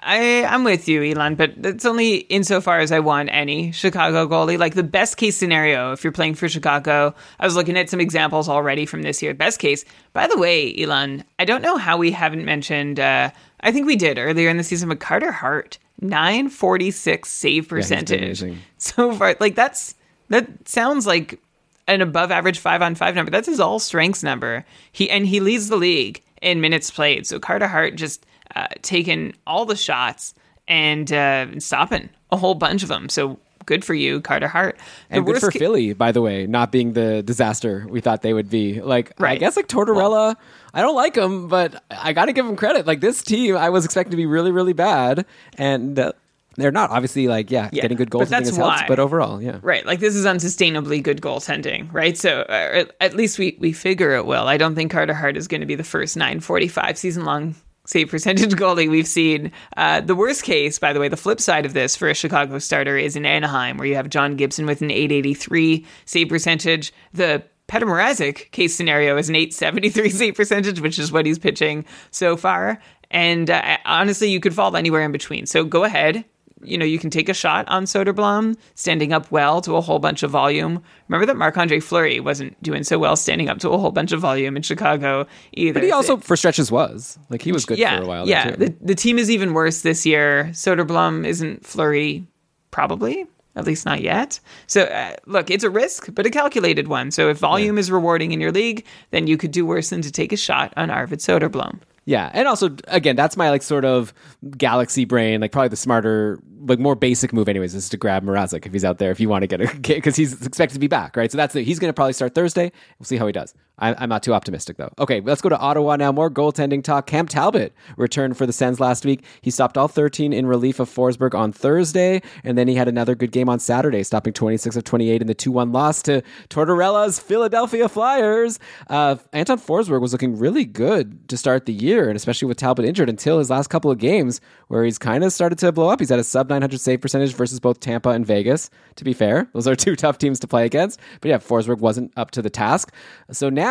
I, 0.04 0.45
I'm 0.45 0.64
with 0.64 0.88
you, 0.88 1.04
Elon, 1.04 1.36
but 1.36 1.54
it's 1.64 1.86
only 1.86 2.18
insofar 2.18 2.80
as 2.80 2.91
I 2.91 2.99
want 2.99 3.30
any 3.32 3.72
Chicago 3.72 4.28
goalie. 4.28 4.58
Like 4.58 4.74
the 4.74 4.84
best 4.84 5.18
case 5.18 5.38
scenario, 5.38 5.91
if 5.91 6.04
you're 6.04 6.12
playing 6.12 6.36
for 6.36 6.49
Chicago, 6.49 7.14
I 7.39 7.45
was 7.45 7.56
looking 7.56 7.78
at 7.78 7.89
some 7.89 8.02
examples 8.02 8.49
already 8.49 8.88
from 8.88 9.04
this 9.04 9.22
year. 9.22 9.36
Best 9.36 9.60
case, 9.60 9.86
by 10.14 10.26
the 10.26 10.38
way, 10.38 10.76
Elon, 10.76 11.24
I 11.38 11.45
don't 11.45 11.62
know 11.62 11.78
how 11.78 11.97
we 11.97 12.12
haven't 12.12 12.45
mentioned, 12.45 12.99
uh, 12.99 13.30
I 13.60 13.72
think 13.72 13.86
we 13.86 13.95
did 13.95 14.18
earlier 14.18 14.49
in 14.49 14.58
the 14.58 14.64
season, 14.64 14.89
but 14.89 14.99
Carter 14.99 15.32
Hart, 15.32 15.78
946 16.02 17.30
save 17.30 17.68
percentage. 17.68 18.41
Yeah, 18.41 18.56
so 18.78 19.14
far, 19.14 19.36
like 19.39 19.54
that's, 19.54 19.93
that 20.30 20.68
sounds 20.68 21.06
like 21.06 21.39
an 21.88 22.02
above 22.02 22.32
average 22.32 22.58
five 22.58 22.82
on 22.82 22.95
five 22.95 23.14
number. 23.14 23.30
That's 23.30 23.47
his 23.47 23.60
all 23.60 23.78
strengths 23.78 24.24
number. 24.24 24.66
He, 24.91 25.12
and 25.12 25.28
he 25.28 25.39
leads 25.39 25.70
the 25.70 25.76
league 25.76 26.24
in 26.41 26.60
minutes 26.60 26.89
played. 26.89 27.28
So 27.28 27.39
Carter 27.39 27.68
Hart 27.68 27.95
just, 27.95 28.26
uh, 28.56 28.68
taking 28.82 29.34
all 29.45 29.66
the 29.66 29.76
shots 29.76 30.34
and 30.68 31.12
uh, 31.12 31.60
stopping 31.60 32.10
a 32.32 32.38
whole 32.38 32.56
bunch 32.56 32.84
of 32.84 32.89
them. 32.89 33.10
So 33.10 33.39
good 33.66 33.84
for 33.86 33.93
you, 33.93 34.22
Carter 34.22 34.47
Hart. 34.47 34.78
The 35.10 35.18
and 35.18 35.26
good 35.26 35.39
for 35.39 35.52
ca- 35.52 35.60
Philly, 35.60 35.93
by 35.93 36.12
the 36.12 36.22
way, 36.22 36.47
not 36.47 36.72
being 36.72 36.93
the 36.93 37.22
disaster 37.24 37.86
we 37.89 38.02
thought 38.02 38.22
they 38.22 38.34
would 38.34 38.49
be. 38.49 38.82
Like, 38.82 39.14
right. 39.18 39.34
I 39.34 39.36
guess 39.38 39.56
like 39.56 39.68
Tortorella, 39.68 40.10
well, 40.10 40.38
I 40.74 40.82
don't 40.82 40.95
like 40.95 41.16
him, 41.16 41.47
but 41.47 41.84
I 41.89 42.14
got 42.14 42.26
to 42.26 42.34
give 42.34 42.45
him 42.45 42.56
credit. 42.56 42.86
Like 42.86 43.02
this 43.02 43.22
team, 43.24 43.58
I 43.58 43.70
was 43.70 43.86
expecting 43.86 44.12
to 44.12 44.18
be 44.18 44.26
really, 44.26 44.52
really 44.52 44.74
bad, 44.74 45.26
and. 45.58 45.97
Uh, 45.97 46.14
they're 46.58 46.70
not 46.70 46.89
obviously 46.89 47.30
like 47.30 47.49
yeah, 47.49 47.70
yeah 47.72 47.82
getting 47.82 47.95
good 47.95 48.10
goals. 48.10 48.30
But 48.30 48.43
that's 48.43 48.58
why. 48.58 48.76
Helps, 48.76 48.88
but 48.89 48.99
overall, 48.99 49.41
yeah, 49.41 49.60
right. 49.62 49.86
Like 49.86 50.02
this 50.02 50.16
is 50.16 50.26
unsustainably 50.26 51.02
good 51.02 51.22
goaltending, 51.22 51.91
right? 51.93 52.18
So 52.18 52.41
uh, 52.41 52.84
at 52.99 53.16
least 53.16 53.39
we 53.39 53.56
we 53.58 53.72
figure 53.72 54.12
it 54.16 54.26
will. 54.26 54.49
I 54.49 54.58
don't 54.58 54.76
think 54.76 54.91
Carter 54.91 55.14
Hart 55.14 55.38
is 55.38 55.47
going 55.47 55.62
to 55.62 55.66
be 55.66 55.76
the 55.76 55.84
first 55.86 56.18
945 56.18 56.97
season 56.97 57.24
long 57.24 57.56
save 57.86 58.09
percentage 58.09 58.51
goalie 58.55 58.89
we've 58.89 59.07
seen. 59.07 59.51
Uh, 59.77 60.01
the 60.01 60.15
worst 60.15 60.43
case, 60.43 60.79
by 60.79 60.93
the 60.93 60.99
way, 60.99 61.07
the 61.07 61.17
flip 61.17 61.39
side 61.39 61.65
of 61.65 61.73
this 61.73 61.95
for 61.95 62.09
a 62.09 62.13
Chicago 62.13 62.59
starter 62.59 62.97
is 62.97 63.15
in 63.15 63.25
Anaheim, 63.25 63.77
where 63.77 63.88
you 63.88 63.95
have 63.95 64.09
John 64.09 64.36
Gibson 64.36 64.65
with 64.65 64.82
an 64.82 64.91
883 64.91 65.86
save 66.05 66.29
percentage. 66.29 66.93
The 67.13 67.43
Petr 67.67 68.51
case 68.51 68.75
scenario 68.75 69.17
is 69.17 69.29
an 69.29 69.36
873 69.36 70.09
save 70.11 70.36
percentage, 70.36 70.82
which 70.82 70.99
is 70.99 71.11
what 71.11 71.25
he's 71.25 71.39
pitching 71.39 71.86
so 72.11 72.36
far. 72.36 72.82
And 73.09 73.49
uh, 73.49 73.77
honestly, 73.86 74.29
you 74.29 74.39
could 74.39 74.53
fall 74.53 74.75
anywhere 74.75 75.03
in 75.03 75.11
between. 75.11 75.45
So 75.45 75.63
go 75.63 75.84
ahead, 75.84 76.25
you 76.64 76.78
know, 76.78 76.86
you 76.86 76.99
can 76.99 77.09
take 77.09 77.30
a 77.30 77.34
shot 77.34 77.68
on 77.68 77.86
Soderblom 77.86 78.57
standing 78.76 79.14
up 79.14 79.32
well 79.32 79.62
to 79.62 79.76
a 79.76 79.82
whole 79.82 79.99
bunch 79.99 80.24
of 80.24 80.32
volume. 80.32 80.82
Remember 81.07 81.26
that 81.26 81.38
Marc 81.38 81.57
Andre 81.57 81.80
Fleury 81.80 82.20
wasn't 82.20 82.62
doing 82.62 82.84
so 82.84 82.99
well 82.99 83.16
standing 83.16 83.49
up 83.49 83.59
to 83.59 83.70
a 83.70 83.78
whole 83.78 83.91
bunch 83.91 84.12
of 84.12 84.20
volume 84.20 84.55
in 84.55 84.64
Chicago 84.64 85.28
either. 85.53 85.80
But 85.80 85.84
he 85.84 85.91
also, 85.91 86.18
for 86.18 86.36
stretches, 86.36 86.72
was 86.72 87.18
like 87.30 87.41
he 87.41 87.51
was 87.51 87.66
good 87.66 87.78
yeah, 87.78 87.97
for 87.97 88.03
a 88.03 88.07
while. 88.07 88.28
Yeah, 88.28 88.55
the 88.55 88.76
the 88.82 88.95
team 88.95 89.18
is 89.18 89.30
even 89.30 89.53
worse 89.53 89.82
this 89.82 90.05
year. 90.05 90.49
Soderblom 90.51 91.26
isn't 91.26 91.66
Fleury, 91.66 92.26
probably. 92.72 93.26
At 93.53 93.66
least 93.66 93.86
not 93.86 94.01
yet. 94.01 94.39
So, 94.68 94.84
uh, 94.84 95.16
look, 95.26 95.51
it's 95.51 95.66
a 95.66 95.70
risk, 95.70 96.07
but 96.14 96.26
a 96.26 96.30
calculated 96.30 96.88
one. 96.88 97.12
So, 97.12 97.30
if 97.30 97.38
volume 97.38 97.76
yeah. 97.76 97.82
is 97.82 97.91
rewarding 97.91 98.32
in 98.32 98.39
your 98.39 98.53
league, 98.53 98.86
then 99.09 99.28
you 99.28 99.36
could 99.36 99.51
do 99.51 99.66
worse 99.66 99.89
than 99.89 100.01
to 100.03 100.12
take 100.12 100.32
a 100.32 100.38
shot 100.38 100.74
on 100.78 100.89
Arvid 100.89 101.20
Soderblom. 101.20 101.82
Yeah, 102.06 102.32
and 102.34 102.47
also 102.47 102.76
again, 102.88 103.16
that's 103.16 103.38
my 103.38 103.49
like 103.49 103.62
sort 103.62 103.86
of 103.86 104.14
galaxy 104.58 105.06
brain, 105.06 105.39
like 105.41 105.52
probably 105.52 105.70
the 105.70 105.76
smarter, 105.76 106.39
like 106.66 106.80
more 106.80 106.95
basic 106.95 107.32
move, 107.32 107.47
anyways, 107.47 107.76
is 107.76 107.89
to 107.89 107.97
grab 107.97 108.24
Mrazek 108.24 108.66
if 108.66 108.74
he's 108.74 108.84
out 108.84 108.97
there 108.97 109.12
if 109.12 109.20
you 109.20 109.30
want 109.30 109.43
to 109.43 109.47
get 109.47 109.62
a 109.62 109.78
because 109.82 110.16
he's 110.16 110.45
expected 110.45 110.74
to 110.74 110.80
be 110.80 110.88
back, 110.88 111.16
right? 111.16 111.32
So 111.32 111.38
that's 111.38 111.54
the, 111.54 111.62
he's 111.62 111.78
going 111.78 111.89
to 111.89 111.93
probably 111.93 112.14
start 112.14 112.34
Thursday. 112.34 112.72
We'll 112.97 113.06
see 113.06 113.18
how 113.18 113.28
he 113.28 113.34
does. 113.34 113.54
I, 113.82 114.03
am 114.03 114.09
not 114.09 114.21
too 114.21 114.34
optimistic 114.34 114.77
though. 114.77 114.93
Okay, 114.99 115.21
let's 115.21 115.41
go 115.41 115.49
to 115.49 115.57
Ottawa 115.57 115.95
now. 115.95 116.11
More 116.11 116.29
goaltending 116.29 116.84
talk. 116.84 117.07
Cam 117.07 117.27
Talbot 117.27 117.73
returned 117.97 118.38
for 118.38 118.45
the 118.45 118.53
Sens 118.53 118.79
last 118.79 119.03
week. 119.05 119.25
He 119.41 119.49
stopped 119.49 119.77
all 119.77 119.88
13 119.88 120.32
in 120.32 120.45
relief 120.45 120.79
of 120.79 120.89
Forsberg 120.89 121.34
on 121.34 121.51
Thursday, 121.51 122.21
and 122.43 122.57
then 122.57 122.67
he 122.67 122.75
had 122.75 122.88
another 122.88 123.15
good 123.15 123.32
game 123.32 123.49
on 123.49 123.59
Saturday, 123.59 124.03
stopping 124.03 124.34
26 124.34 124.75
of 124.75 124.84
28 124.84 125.21
in 125.21 125.27
the 125.27 125.34
2-1 125.34 125.73
loss 125.73 126.03
to 126.03 126.21
Tortorella's 126.49 127.19
Philadelphia 127.19 127.89
Flyers. 127.89 128.59
Uh, 128.88 129.15
Anton 129.34 129.59
Forsberg 129.59 130.01
was 130.01 130.11
looking 130.11 130.38
really 130.38 130.63
good 130.63 131.27
to 131.29 131.36
start 131.36 131.65
the 131.65 131.73
year, 131.73 132.07
and 132.07 132.15
especially 132.15 132.47
with 132.47 132.57
Talbot 132.57 132.86
injured 132.86 133.09
until 133.09 133.39
his 133.39 133.49
last 133.49 133.69
couple 133.69 133.89
of 133.89 133.97
games, 133.97 134.41
where 134.67 134.86
he's 134.86 134.99
kind 134.99 135.23
of 135.23 135.34
started 135.34 135.57
to 135.57 135.71
blow 135.71 135.89
up. 135.89 135.99
He's 135.99 136.11
at 136.11 136.19
a 136.19 136.23
sub 136.23 136.49
900 136.49 136.79
save 136.79 137.01
percentage 137.01 137.34
versus 137.34 137.59
both 137.59 137.79
Tampa 137.79 138.09
and 138.09 138.25
Vegas. 138.25 138.69
To 138.97 139.03
be 139.03 139.13
fair, 139.13 139.49
those 139.53 139.67
are 139.67 139.75
two 139.82 139.95
tough 139.95 140.19
teams 140.19 140.39
to 140.41 140.47
play 140.47 140.65
against. 140.65 140.99
But 141.19 141.29
yeah, 141.29 141.38
Forsberg 141.38 141.79
wasn't 141.79 142.13
up 142.15 142.29
to 142.32 142.43
the 142.43 142.49
task. 142.51 142.93
So 143.32 143.49
now 143.49 143.70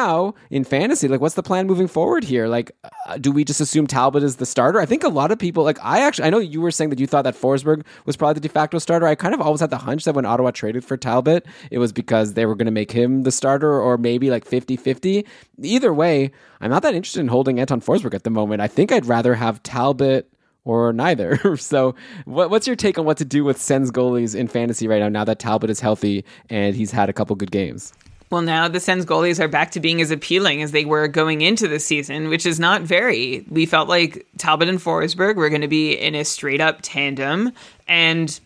in 0.50 0.64
fantasy, 0.64 1.08
like, 1.08 1.20
what's 1.20 1.34
the 1.34 1.42
plan 1.42 1.66
moving 1.66 1.86
forward 1.86 2.24
here? 2.24 2.46
Like, 2.46 2.72
uh, 3.06 3.18
do 3.18 3.32
we 3.32 3.44
just 3.44 3.60
assume 3.60 3.86
Talbot 3.86 4.22
is 4.22 4.36
the 4.36 4.46
starter? 4.46 4.80
I 4.80 4.86
think 4.86 5.04
a 5.04 5.08
lot 5.08 5.30
of 5.30 5.38
people, 5.38 5.64
like, 5.64 5.78
I 5.82 6.00
actually, 6.00 6.26
I 6.26 6.30
know 6.30 6.38
you 6.38 6.60
were 6.60 6.70
saying 6.70 6.90
that 6.90 6.98
you 6.98 7.06
thought 7.06 7.22
that 7.22 7.34
Forsberg 7.34 7.84
was 8.06 8.16
probably 8.16 8.34
the 8.34 8.40
de 8.40 8.48
facto 8.48 8.78
starter. 8.78 9.06
I 9.06 9.14
kind 9.14 9.34
of 9.34 9.40
always 9.40 9.60
had 9.60 9.70
the 9.70 9.78
hunch 9.78 10.04
that 10.04 10.14
when 10.14 10.24
Ottawa 10.24 10.50
traded 10.50 10.84
for 10.84 10.96
Talbot, 10.96 11.46
it 11.70 11.78
was 11.78 11.92
because 11.92 12.34
they 12.34 12.46
were 12.46 12.54
going 12.54 12.66
to 12.66 12.72
make 12.72 12.92
him 12.92 13.22
the 13.22 13.32
starter 13.32 13.80
or 13.80 13.98
maybe 13.98 14.30
like 14.30 14.44
50 14.44 14.76
50. 14.76 15.26
Either 15.62 15.92
way, 15.92 16.30
I'm 16.60 16.70
not 16.70 16.82
that 16.82 16.94
interested 16.94 17.20
in 17.20 17.28
holding 17.28 17.60
Anton 17.60 17.80
Forsberg 17.80 18.14
at 18.14 18.24
the 18.24 18.30
moment. 18.30 18.60
I 18.62 18.68
think 18.68 18.92
I'd 18.92 19.06
rather 19.06 19.34
have 19.34 19.62
Talbot 19.62 20.30
or 20.64 20.92
neither. 20.92 21.56
so, 21.56 21.94
what, 22.24 22.50
what's 22.50 22.66
your 22.66 22.76
take 22.76 22.98
on 22.98 23.04
what 23.04 23.16
to 23.18 23.24
do 23.24 23.44
with 23.44 23.60
Sens 23.60 23.90
goalies 23.90 24.34
in 24.34 24.48
fantasy 24.48 24.88
right 24.88 25.00
now? 25.00 25.08
Now 25.08 25.24
that 25.24 25.38
Talbot 25.38 25.70
is 25.70 25.80
healthy 25.80 26.24
and 26.48 26.74
he's 26.74 26.90
had 26.90 27.08
a 27.08 27.12
couple 27.12 27.36
good 27.36 27.50
games. 27.50 27.92
Well, 28.30 28.42
now 28.42 28.68
the 28.68 28.78
Sens 28.78 29.04
goalies 29.04 29.40
are 29.40 29.48
back 29.48 29.72
to 29.72 29.80
being 29.80 30.00
as 30.00 30.12
appealing 30.12 30.62
as 30.62 30.70
they 30.70 30.84
were 30.84 31.08
going 31.08 31.40
into 31.40 31.66
the 31.66 31.80
season, 31.80 32.28
which 32.28 32.46
is 32.46 32.60
not 32.60 32.82
very. 32.82 33.44
We 33.50 33.66
felt 33.66 33.88
like 33.88 34.24
Talbot 34.38 34.68
and 34.68 34.78
Forsberg 34.78 35.34
were 35.34 35.48
going 35.48 35.62
to 35.62 35.68
be 35.68 35.94
in 35.94 36.14
a 36.14 36.24
straight 36.24 36.60
up 36.60 36.78
tandem, 36.80 37.52
and 37.88 38.38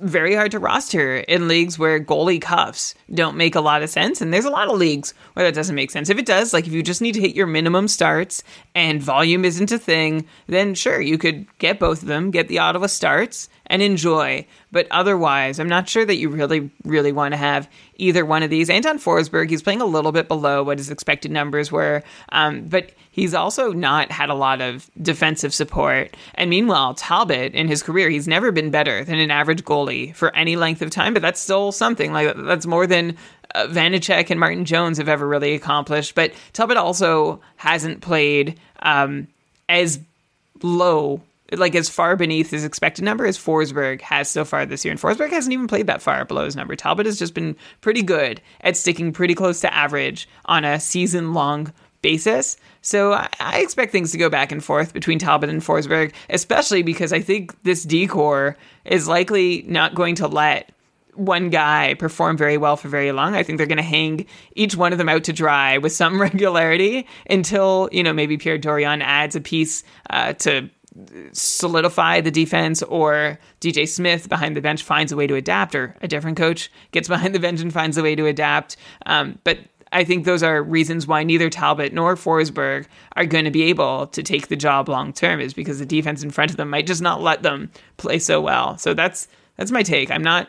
very 0.00 0.34
hard 0.34 0.50
to 0.52 0.58
roster 0.58 1.16
in 1.16 1.48
leagues 1.48 1.78
where 1.78 1.98
goalie 1.98 2.40
cuffs 2.40 2.94
don't 3.12 3.36
make 3.36 3.54
a 3.54 3.60
lot 3.60 3.82
of 3.82 3.90
sense. 3.90 4.20
And 4.20 4.32
there's 4.32 4.44
a 4.44 4.50
lot 4.50 4.68
of 4.68 4.78
leagues 4.78 5.14
where 5.32 5.44
that 5.44 5.54
doesn't 5.54 5.74
make 5.74 5.90
sense. 5.90 6.08
If 6.08 6.18
it 6.18 6.26
does, 6.26 6.52
like 6.52 6.66
if 6.66 6.72
you 6.72 6.82
just 6.82 7.00
need 7.00 7.14
to 7.14 7.20
hit 7.20 7.34
your 7.34 7.46
minimum 7.46 7.88
starts 7.88 8.42
and 8.74 9.02
volume 9.02 9.44
isn't 9.44 9.72
a 9.72 9.78
thing, 9.78 10.26
then 10.46 10.74
sure, 10.74 11.00
you 11.00 11.18
could 11.18 11.46
get 11.58 11.80
both 11.80 12.02
of 12.02 12.08
them, 12.08 12.30
get 12.30 12.48
the 12.48 12.58
Ottawa 12.58 12.86
starts 12.86 13.48
and 13.68 13.82
enjoy. 13.82 14.46
But 14.72 14.86
otherwise, 14.90 15.58
I'm 15.58 15.68
not 15.68 15.88
sure 15.88 16.04
that 16.04 16.16
you 16.16 16.28
really, 16.28 16.70
really 16.84 17.12
want 17.12 17.32
to 17.32 17.38
have 17.38 17.68
either 17.96 18.24
one 18.24 18.42
of 18.42 18.50
these. 18.50 18.70
Anton 18.70 18.98
Forsberg, 18.98 19.50
he's 19.50 19.62
playing 19.62 19.80
a 19.80 19.86
little 19.86 20.12
bit 20.12 20.28
below 20.28 20.62
what 20.62 20.78
his 20.78 20.90
expected 20.90 21.30
numbers 21.30 21.72
were, 21.72 22.02
um, 22.30 22.64
but 22.66 22.92
he's 23.10 23.34
also 23.34 23.72
not 23.72 24.10
had 24.10 24.30
a 24.30 24.34
lot 24.34 24.60
of 24.60 24.90
defensive 25.00 25.52
support. 25.52 26.16
And 26.34 26.50
meanwhile, 26.50 26.94
Talbot 26.94 27.54
in 27.54 27.68
his 27.68 27.82
career, 27.82 28.08
he's 28.10 28.28
never 28.28 28.52
been 28.52 28.70
better 28.70 29.04
than 29.04 29.18
an 29.18 29.30
average 29.30 29.64
goalie 29.64 30.14
for 30.14 30.34
any 30.36 30.56
length 30.56 30.82
of 30.82 30.90
time, 30.90 31.14
but 31.14 31.22
that's 31.22 31.40
still 31.40 31.72
something. 31.72 32.12
Like 32.12 32.36
that's 32.36 32.66
more 32.66 32.86
than 32.86 33.16
uh, 33.54 33.66
Vanecek 33.66 34.30
and 34.30 34.38
Martin 34.38 34.64
Jones 34.64 34.98
have 34.98 35.08
ever 35.08 35.26
really 35.26 35.54
accomplished. 35.54 36.14
But 36.14 36.32
Talbot 36.52 36.76
also 36.76 37.40
hasn't 37.56 38.00
played 38.02 38.58
um, 38.80 39.28
as 39.68 39.98
low 40.62 41.20
like 41.52 41.74
as 41.74 41.88
far 41.88 42.16
beneath 42.16 42.50
his 42.50 42.64
expected 42.64 43.04
number 43.04 43.24
as 43.24 43.38
Forsberg 43.38 44.00
has 44.02 44.28
so 44.28 44.44
far 44.44 44.66
this 44.66 44.84
year. 44.84 44.92
And 44.92 45.00
Forsberg 45.00 45.30
hasn't 45.30 45.52
even 45.52 45.66
played 45.66 45.86
that 45.86 46.02
far 46.02 46.24
below 46.24 46.44
his 46.44 46.56
number. 46.56 46.76
Talbot 46.76 47.06
has 47.06 47.18
just 47.18 47.34
been 47.34 47.56
pretty 47.80 48.02
good 48.02 48.40
at 48.60 48.76
sticking 48.76 49.12
pretty 49.12 49.34
close 49.34 49.60
to 49.60 49.74
average 49.74 50.28
on 50.44 50.64
a 50.64 50.78
season 50.78 51.32
long 51.32 51.72
basis. 52.02 52.56
So 52.80 53.12
I, 53.12 53.58
expect 53.58 53.92
things 53.92 54.12
to 54.12 54.18
go 54.18 54.30
back 54.30 54.52
and 54.52 54.62
forth 54.62 54.92
between 54.92 55.18
Talbot 55.18 55.50
and 55.50 55.60
Forsberg, 55.60 56.12
especially 56.30 56.82
because 56.82 57.12
I 57.12 57.20
think 57.20 57.60
this 57.64 57.82
D 57.82 58.06
corps 58.06 58.56
is 58.84 59.08
likely 59.08 59.64
not 59.66 59.94
going 59.94 60.14
to 60.16 60.28
let 60.28 60.72
one 61.14 61.50
guy 61.50 61.94
perform 61.94 62.36
very 62.36 62.56
well 62.56 62.76
for 62.76 62.88
very 62.88 63.10
long. 63.10 63.34
I 63.34 63.42
think 63.42 63.58
they're 63.58 63.66
going 63.66 63.78
to 63.78 63.82
hang 63.82 64.26
each 64.54 64.76
one 64.76 64.92
of 64.92 64.98
them 64.98 65.08
out 65.08 65.24
to 65.24 65.32
dry 65.32 65.78
with 65.78 65.92
some 65.92 66.20
regularity 66.20 67.06
until, 67.28 67.88
you 67.90 68.02
know, 68.02 68.12
maybe 68.12 68.36
Pierre 68.38 68.58
Dorion 68.58 69.02
adds 69.02 69.34
a 69.34 69.40
piece 69.40 69.82
uh, 70.10 70.34
to 70.34 70.70
solidify 71.32 72.20
the 72.20 72.30
defense 72.30 72.82
or 72.82 73.38
DJ 73.60 73.88
Smith 73.88 74.28
behind 74.28 74.56
the 74.56 74.60
bench 74.60 74.82
finds 74.82 75.12
a 75.12 75.16
way 75.16 75.26
to 75.26 75.34
adapt 75.34 75.74
or 75.74 75.94
a 76.02 76.08
different 76.08 76.36
coach 76.36 76.70
gets 76.92 77.08
behind 77.08 77.34
the 77.34 77.40
bench 77.40 77.60
and 77.60 77.72
finds 77.72 77.96
a 77.96 78.02
way 78.02 78.14
to 78.14 78.26
adapt. 78.26 78.76
Um, 79.06 79.38
but 79.44 79.58
I 79.92 80.04
think 80.04 80.24
those 80.24 80.42
are 80.42 80.62
reasons 80.62 81.06
why 81.06 81.24
neither 81.24 81.48
Talbot 81.48 81.92
nor 81.92 82.14
Forsberg 82.14 82.86
are 83.16 83.26
going 83.26 83.44
to 83.44 83.50
be 83.50 83.62
able 83.64 84.06
to 84.08 84.22
take 84.22 84.48
the 84.48 84.56
job 84.56 84.88
long 84.88 85.12
term 85.12 85.40
is 85.40 85.54
because 85.54 85.78
the 85.78 85.86
defense 85.86 86.22
in 86.22 86.30
front 86.30 86.50
of 86.50 86.56
them 86.56 86.70
might 86.70 86.86
just 86.86 87.02
not 87.02 87.22
let 87.22 87.42
them 87.42 87.70
play 87.96 88.18
so 88.18 88.40
well. 88.40 88.76
So 88.78 88.94
that's 88.94 89.28
that's 89.56 89.70
my 89.70 89.82
take. 89.82 90.10
I'm 90.10 90.22
not 90.22 90.48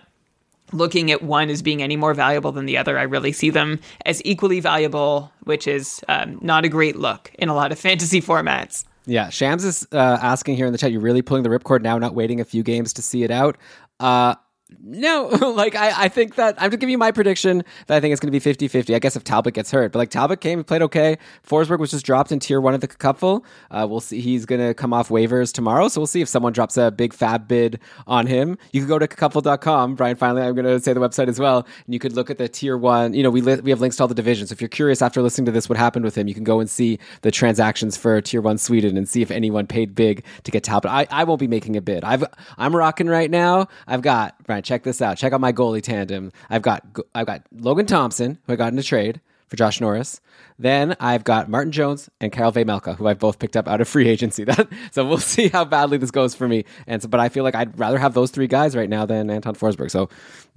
looking 0.72 1.10
at 1.12 1.24
one 1.24 1.50
as 1.50 1.62
being 1.62 1.82
any 1.82 1.96
more 1.96 2.14
valuable 2.14 2.52
than 2.52 2.66
the 2.66 2.78
other. 2.78 3.00
I 3.00 3.04
really 3.04 3.32
see 3.32 3.50
them 3.50 3.80
as 4.06 4.22
equally 4.24 4.60
valuable, 4.60 5.32
which 5.44 5.68
is 5.68 6.02
um, 6.08 6.38
not 6.42 6.66
a 6.66 6.70
great 6.70 6.96
look 6.96 7.32
in 7.40 7.50
a 7.50 7.56
lot 7.56 7.72
of 7.72 7.80
fantasy 7.88 8.22
formats. 8.22 8.86
Yeah, 9.10 9.30
Shams 9.30 9.66
is 9.66 9.88
uh, 9.92 9.98
asking 10.22 10.56
here 10.56 10.68
in 10.68 10.72
the 10.72 10.78
chat. 10.78 10.92
You're 10.92 11.02
really 11.02 11.24
pulling 11.24 11.42
the 11.42 11.50
ripcord 11.50 11.82
now, 11.82 11.98
not 11.98 12.14
waiting 12.14 12.40
a 12.40 12.46
few 12.46 12.62
games 12.62 12.94
to 12.94 13.02
see 13.02 13.24
it 13.24 13.32
out. 13.32 13.58
Uh, 14.00 14.36
no, 14.82 15.28
like 15.56 15.76
I, 15.76 16.06
I 16.06 16.10
think 16.10 16.36
that 16.36 16.56
I'm 16.62 16.70
just 16.72 16.80
giving 16.80 16.92
you 16.92 16.98
my 16.98 17.12
prediction 17.12 17.64
that 17.88 17.98
I 17.98 18.00
think 18.00 18.12
it's 18.12 18.20
going 18.20 18.28
to 18.28 18.32
be 18.32 18.40
50 18.40 18.68
50. 18.68 18.96
I 18.96 19.00
guess 19.00 19.16
if 19.16 19.24
Talbot 19.24 19.54
gets 19.54 19.72
hurt, 19.72 19.92
but 19.92 20.00
like 20.00 20.10
Talbot 20.10 20.42
came 20.42 20.60
and 20.60 20.68
played 20.68 20.82
okay. 20.84 21.18
Forsberg 21.48 21.80
was 21.80 21.92
just 21.92 22.06
dropped 22.06 22.32
in 22.32 22.40
tier 22.40 22.62
one 22.62 22.74
of 22.74 22.82
the 22.82 22.88
cupful. 22.88 23.46
Uh, 23.72 23.88
we'll 23.90 24.00
see. 24.00 24.22
He's 24.22 24.46
going 24.46 24.62
to 24.62 24.74
come 24.74 24.94
off 24.94 25.10
waivers 25.10 25.52
tomorrow. 25.52 25.88
So 25.88 26.02
we'll 26.02 26.08
see 26.08 26.22
if 26.22 26.28
someone 26.28 26.54
drops 26.54 26.78
a 26.78 26.92
big 26.92 27.14
fab 27.14 27.48
bid 27.48 27.80
on 28.08 28.28
him. 28.28 28.58
You 28.72 28.82
can 28.82 28.88
go 28.88 29.00
to 29.00 29.08
cupful.com. 29.08 29.96
Brian, 29.96 30.16
finally, 30.16 30.44
I'm 30.44 30.54
going 30.56 30.66
to 30.66 30.80
say 30.80 30.94
the 30.94 31.00
website 31.00 31.28
as 31.28 31.40
well. 31.40 31.66
And 31.86 31.94
you 31.94 32.00
could 32.00 32.14
look 32.14 32.30
at 32.30 32.38
the 32.38 32.48
tier 32.48 32.78
one. 32.78 33.14
You 33.14 33.24
know, 33.24 33.30
we, 33.30 33.42
li- 33.42 33.62
we 33.62 33.72
have 33.72 33.82
links 33.82 33.98
to 33.98 34.04
all 34.04 34.08
the 34.08 34.16
divisions. 34.16 34.52
If 34.52 34.62
you're 34.62 34.68
curious 34.68 35.02
after 35.02 35.22
listening 35.22 35.46
to 35.48 35.52
this, 35.52 35.68
what 35.68 35.78
happened 35.78 36.06
with 36.06 36.16
him, 36.16 36.28
you 36.28 36.34
can 36.34 36.44
go 36.44 36.60
and 36.60 36.70
see 36.70 37.00
the 37.22 37.32
transactions 37.32 37.98
for 37.98 38.22
tier 38.22 38.42
one 38.42 38.58
Sweden 38.58 38.98
and 38.98 39.10
see 39.10 39.22
if 39.22 39.32
anyone 39.32 39.68
paid 39.68 39.96
big 39.96 40.24
to 40.44 40.52
get 40.52 40.64
Talbot. 40.64 40.92
I, 40.92 41.08
I 41.10 41.24
won't 41.24 41.40
be 41.40 41.48
making 41.48 41.76
a 41.76 41.82
bid. 41.82 42.04
I've, 42.04 42.24
I'm 42.58 42.76
rocking 42.76 43.08
right 43.08 43.32
now. 43.32 43.68
I've 43.88 44.02
got, 44.02 44.36
Brian, 44.46 44.59
check 44.62 44.84
this 44.84 45.02
out. 45.02 45.18
Check 45.18 45.34
out 45.34 45.42
my 45.42 45.54
goalie 45.54 45.82
tandem. 45.82 46.32
I've 46.50 46.62
got 46.62 46.86
I've 47.14 47.28
got 47.28 47.44
Logan 47.52 47.86
Thompson, 47.86 48.40
who 48.46 48.54
I 48.54 48.56
got 48.56 48.74
in 48.74 48.80
a 48.80 48.84
trade 48.84 49.22
for 49.50 49.56
Josh 49.56 49.82
Norris. 49.82 50.22
Then 50.58 50.96
I've 51.00 51.24
got 51.24 51.50
Martin 51.50 51.72
Jones 51.72 52.10
and 52.20 52.32
Karel 52.32 52.52
Vejmelka, 52.52 52.96
who 52.98 53.08
I've 53.08 53.20
both 53.20 53.40
picked 53.40 53.56
up 53.56 53.68
out 53.68 53.82
of 53.82 53.88
free 53.88 54.08
agency. 54.08 54.46
That 54.50 54.68
so 54.92 55.06
we'll 55.06 55.20
see 55.20 55.50
how 55.50 55.64
badly 55.64 55.98
this 55.98 56.10
goes 56.10 56.34
for 56.34 56.48
me. 56.48 56.66
And 56.88 57.04
so, 57.04 57.08
but 57.08 57.20
I 57.20 57.30
feel 57.30 57.44
like 57.44 57.54
I'd 57.54 57.78
rather 57.78 58.00
have 58.00 58.16
those 58.16 58.32
three 58.32 58.48
guys 58.48 58.76
right 58.76 58.90
now 58.90 59.06
than 59.06 59.30
Anton 59.30 59.54
Forsberg. 59.54 59.92
So 59.92 60.10